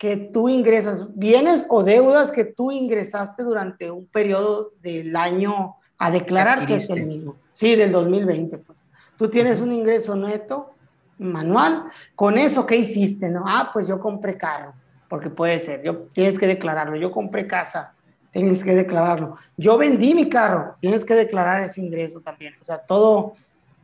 que 0.00 0.16
tú 0.16 0.48
ingresas, 0.48 1.14
bienes 1.14 1.66
o 1.68 1.84
deudas 1.84 2.32
que 2.32 2.46
tú 2.46 2.72
ingresaste 2.72 3.42
durante 3.42 3.90
un 3.90 4.06
periodo 4.06 4.72
del 4.80 5.14
año 5.14 5.76
a 5.98 6.10
declarar 6.10 6.66
que 6.66 6.76
es 6.76 6.88
el 6.88 7.04
mismo. 7.04 7.36
Sí, 7.52 7.76
del 7.76 7.92
2020, 7.92 8.56
pues. 8.56 8.78
Tú 9.18 9.28
tienes 9.28 9.60
un 9.60 9.72
ingreso 9.72 10.16
neto 10.16 10.70
manual, 11.18 11.84
con 12.14 12.38
eso, 12.38 12.64
¿qué 12.64 12.76
hiciste? 12.76 13.28
No, 13.28 13.44
ah, 13.46 13.68
pues 13.74 13.88
yo 13.88 14.00
compré 14.00 14.38
carro, 14.38 14.72
porque 15.06 15.28
puede 15.28 15.58
ser, 15.58 15.82
yo, 15.82 16.06
tienes 16.14 16.38
que 16.38 16.46
declararlo, 16.46 16.96
yo 16.96 17.10
compré 17.10 17.46
casa, 17.46 17.92
tienes 18.30 18.64
que 18.64 18.74
declararlo, 18.74 19.36
yo 19.58 19.76
vendí 19.76 20.14
mi 20.14 20.30
carro, 20.30 20.76
tienes 20.80 21.04
que 21.04 21.12
declarar 21.12 21.60
ese 21.60 21.82
ingreso 21.82 22.22
también, 22.22 22.54
o 22.58 22.64
sea, 22.64 22.78
todo, 22.78 23.34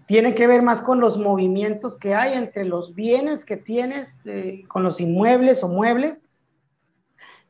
tiene 0.06 0.34
que 0.34 0.46
ver 0.46 0.62
más 0.62 0.82
con 0.82 1.00
los 1.00 1.18
movimientos 1.18 1.98
que 1.98 2.14
hay 2.14 2.34
entre 2.34 2.64
los 2.64 2.94
bienes 2.94 3.44
que 3.44 3.56
tienes, 3.56 4.20
eh, 4.24 4.64
con 4.68 4.82
los 4.82 5.00
inmuebles 5.00 5.62
o 5.64 5.68
muebles, 5.68 6.26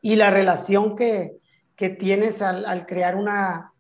y 0.01 0.17
la 0.17 0.31
relación 0.31 0.97
que, 0.97 1.37
que 1.75 1.91
tienes 1.91 2.41
al, 2.41 2.65
al, 2.65 2.87
crear 2.87 3.17
una, 3.17 3.73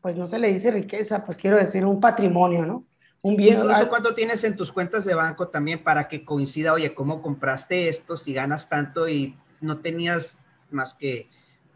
pues 0.00 0.16
no 0.16 0.26
se 0.26 0.38
le 0.38 0.52
dice 0.52 0.70
riqueza, 0.70 1.24
pues 1.24 1.38
quiero 1.38 1.56
decir 1.56 1.84
un 1.84 2.00
patrimonio, 2.00 2.66
¿no? 2.66 2.84
Un 3.22 3.36
bien. 3.36 3.58
Incluso 3.58 3.88
cuánto 3.88 4.14
tienes 4.14 4.42
en 4.44 4.56
tus 4.56 4.72
cuentas 4.72 5.04
de 5.04 5.14
banco 5.14 5.48
también 5.48 5.82
para 5.84 6.08
que 6.08 6.24
coincida, 6.24 6.72
oye, 6.72 6.94
¿cómo 6.94 7.22
compraste 7.22 7.88
esto 7.88 8.16
si 8.16 8.32
ganas 8.32 8.68
tanto 8.68 9.08
y 9.08 9.36
no 9.60 9.78
tenías 9.78 10.38
más 10.70 10.94
que 10.94 11.28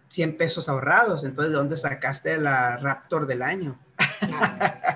100 0.08 0.38
pesos 0.38 0.68
ahorrados? 0.68 1.22
Entonces, 1.24 1.52
¿de 1.52 1.58
dónde 1.58 1.76
sacaste 1.76 2.38
la 2.38 2.78
Raptor 2.78 3.26
del 3.26 3.42
año? 3.42 3.78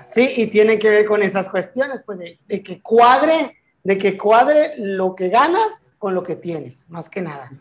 Sí, 0.07 0.33
y 0.37 0.47
tiene 0.47 0.79
que 0.79 0.89
ver 0.89 1.05
con 1.05 1.21
esas 1.21 1.49
cuestiones, 1.49 2.01
pues 2.05 2.19
de, 2.19 2.39
de, 2.47 2.63
que 2.63 2.81
cuadre, 2.81 3.57
de 3.83 3.97
que 3.97 4.17
cuadre 4.17 4.73
lo 4.77 5.15
que 5.15 5.29
ganas 5.29 5.85
con 5.97 6.15
lo 6.15 6.23
que 6.23 6.35
tienes, 6.35 6.89
más 6.89 7.09
que 7.09 7.21
nada. 7.21 7.51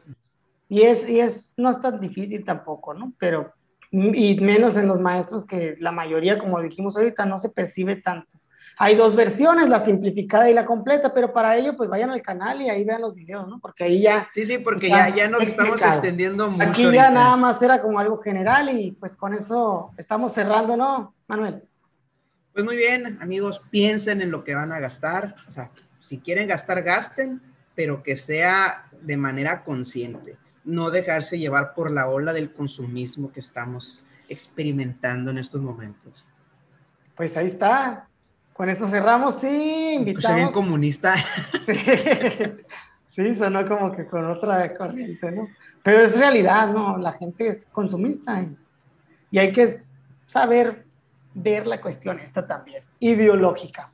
Y 0.69 0.83
es, 0.83 1.09
y 1.09 1.21
es, 1.21 1.55
no 1.57 1.71
es 1.71 1.81
tan 1.81 2.01
difícil 2.01 2.45
tampoco, 2.45 2.95
¿no? 2.95 3.13
Pero, 3.19 3.53
y 3.91 4.39
menos 4.41 4.77
en 4.77 4.87
los 4.87 5.01
maestros 5.01 5.45
que 5.45 5.77
la 5.79 5.93
mayoría, 5.93 6.39
como 6.39 6.61
dijimos 6.61 6.97
ahorita, 6.97 7.27
no 7.27 7.39
se 7.39 7.49
percibe 7.49 7.97
tanto. 7.97 8.39
Hay 8.81 8.95
dos 8.95 9.17
versiones, 9.17 9.69
la 9.69 9.85
simplificada 9.85 10.49
y 10.49 10.55
la 10.55 10.65
completa, 10.65 11.13
pero 11.13 11.33
para 11.33 11.57
ello, 11.57 11.77
pues 11.77 11.91
vayan 11.91 12.11
al 12.11 12.23
canal 12.23 12.63
y 12.63 12.71
ahí 12.71 12.85
vean 12.85 13.01
los 13.01 13.13
videos, 13.13 13.49
¿no? 13.49 13.59
Porque 13.59 13.83
ahí 13.83 14.03
ya. 14.03 14.29
Sí, 14.33 14.47
sí, 14.47 14.59
porque 14.59 14.89
ya, 14.89 15.09
ya 15.09 15.29
nos 15.29 15.43
estamos 15.43 15.83
extendiendo 15.83 16.49
mucho. 16.49 16.69
Aquí 16.69 16.91
ya 16.93 17.11
nada 17.11 17.37
más 17.37 17.61
era 17.61 17.83
como 17.83 17.99
algo 17.99 18.19
general 18.19 18.71
y 18.71 18.93
pues 18.93 19.17
con 19.17 19.35
eso 19.35 19.91
estamos 19.97 20.33
cerrando, 20.33 20.77
¿no, 20.77 21.13
Manuel? 21.27 21.65
Pues 22.53 22.65
muy 22.65 22.77
bien, 22.77 23.19
amigos, 23.21 23.61
piensen 23.71 24.21
en 24.21 24.31
lo 24.31 24.45
que 24.45 24.55
van 24.55 24.73
a 24.73 24.79
gastar. 24.79 25.35
O 25.49 25.51
sea, 25.51 25.71
si 26.01 26.19
quieren 26.19 26.47
gastar, 26.47 26.83
gasten, 26.83 27.43
pero 27.75 28.03
que 28.03 28.17
sea 28.17 28.89
de 29.01 29.17
manera 29.17 29.65
consciente. 29.65 30.37
No 30.65 30.91
dejarse 30.91 31.39
llevar 31.39 31.75
por 31.75 31.91
la 31.91 32.09
ola 32.09 32.33
del 32.33 32.53
consumismo 32.53 33.33
que 33.33 33.41
estamos 33.41 34.01
experimentando 34.29 35.31
en 35.31 35.39
estos 35.39 35.61
momentos. 35.61 36.25
Pues 37.17 37.37
ahí 37.37 37.47
está. 37.47 38.08
Con 38.59 38.69
esto 38.69 38.89
cerramos, 38.89 39.35
sí, 39.35 39.93
invitamos. 39.95 40.37
bien 40.37 40.51
comunista. 40.51 41.15
Sí. 43.05 43.35
sonó 43.35 43.67
como 43.67 43.91
que 43.91 44.07
con 44.07 44.25
otra 44.27 44.77
corriente, 44.77 45.33
¿no? 45.33 45.49
Pero 45.83 45.99
es 45.99 46.17
realidad, 46.17 46.73
¿no? 46.73 46.99
La 46.99 47.11
gente 47.11 47.49
es 47.49 47.67
consumista 47.67 48.47
y, 49.31 49.39
hay 49.39 49.53
que 49.53 49.83
saber 50.27 50.87
ver 51.35 51.67
la 51.67 51.81
cuestión 51.81 52.21
esta 52.21 52.47
también, 52.47 52.85
ideológica. 53.01 53.93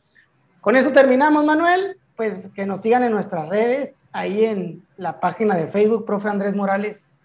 Con 0.61 0.77
eso 0.77 0.93
terminamos, 0.93 1.43
Manuel. 1.45 1.99
Pues 2.17 2.51
que 2.55 2.67
nos 2.67 2.83
sigan 2.83 3.03
en 3.03 3.13
nuestras 3.13 3.49
redes, 3.49 4.03
ahí 4.13 4.45
en 4.45 4.83
la 4.99 5.21
página 5.21 5.57
de 5.57 5.69
Facebook, 5.69 6.05
profe 6.05 6.29
Andrés 6.29 6.55
Morales, 6.55 7.17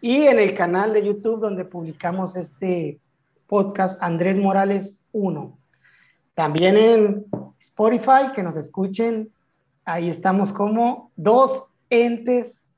y 0.00 0.22
en 0.22 0.40
el 0.40 0.52
canal 0.54 0.92
de 0.92 1.04
YouTube 1.04 1.40
donde 1.40 1.64
publicamos 1.64 2.34
este 2.34 2.98
podcast 3.46 4.02
Andrés 4.02 4.36
Morales 4.36 5.00
1. 5.12 5.56
También 6.36 6.76
en 6.76 7.24
Spotify, 7.58 8.30
que 8.34 8.42
nos 8.42 8.56
escuchen. 8.56 9.32
Ahí 9.86 10.10
estamos 10.10 10.52
como 10.52 11.10
dos 11.16 11.70
entes, 11.88 12.68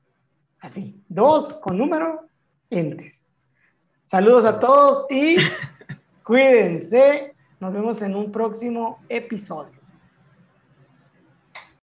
así, 0.61 1.03
dos 1.09 1.57
con 1.57 1.77
número, 1.77 2.21
entes. 2.69 3.25
Saludos 4.05 4.45
a 4.45 4.61
todos 4.61 5.05
y 5.09 5.35
cuídense. 6.23 7.35
Nos 7.59 7.73
vemos 7.73 8.01
en 8.01 8.15
un 8.15 8.31
próximo 8.31 8.99
episodio. 9.09 9.78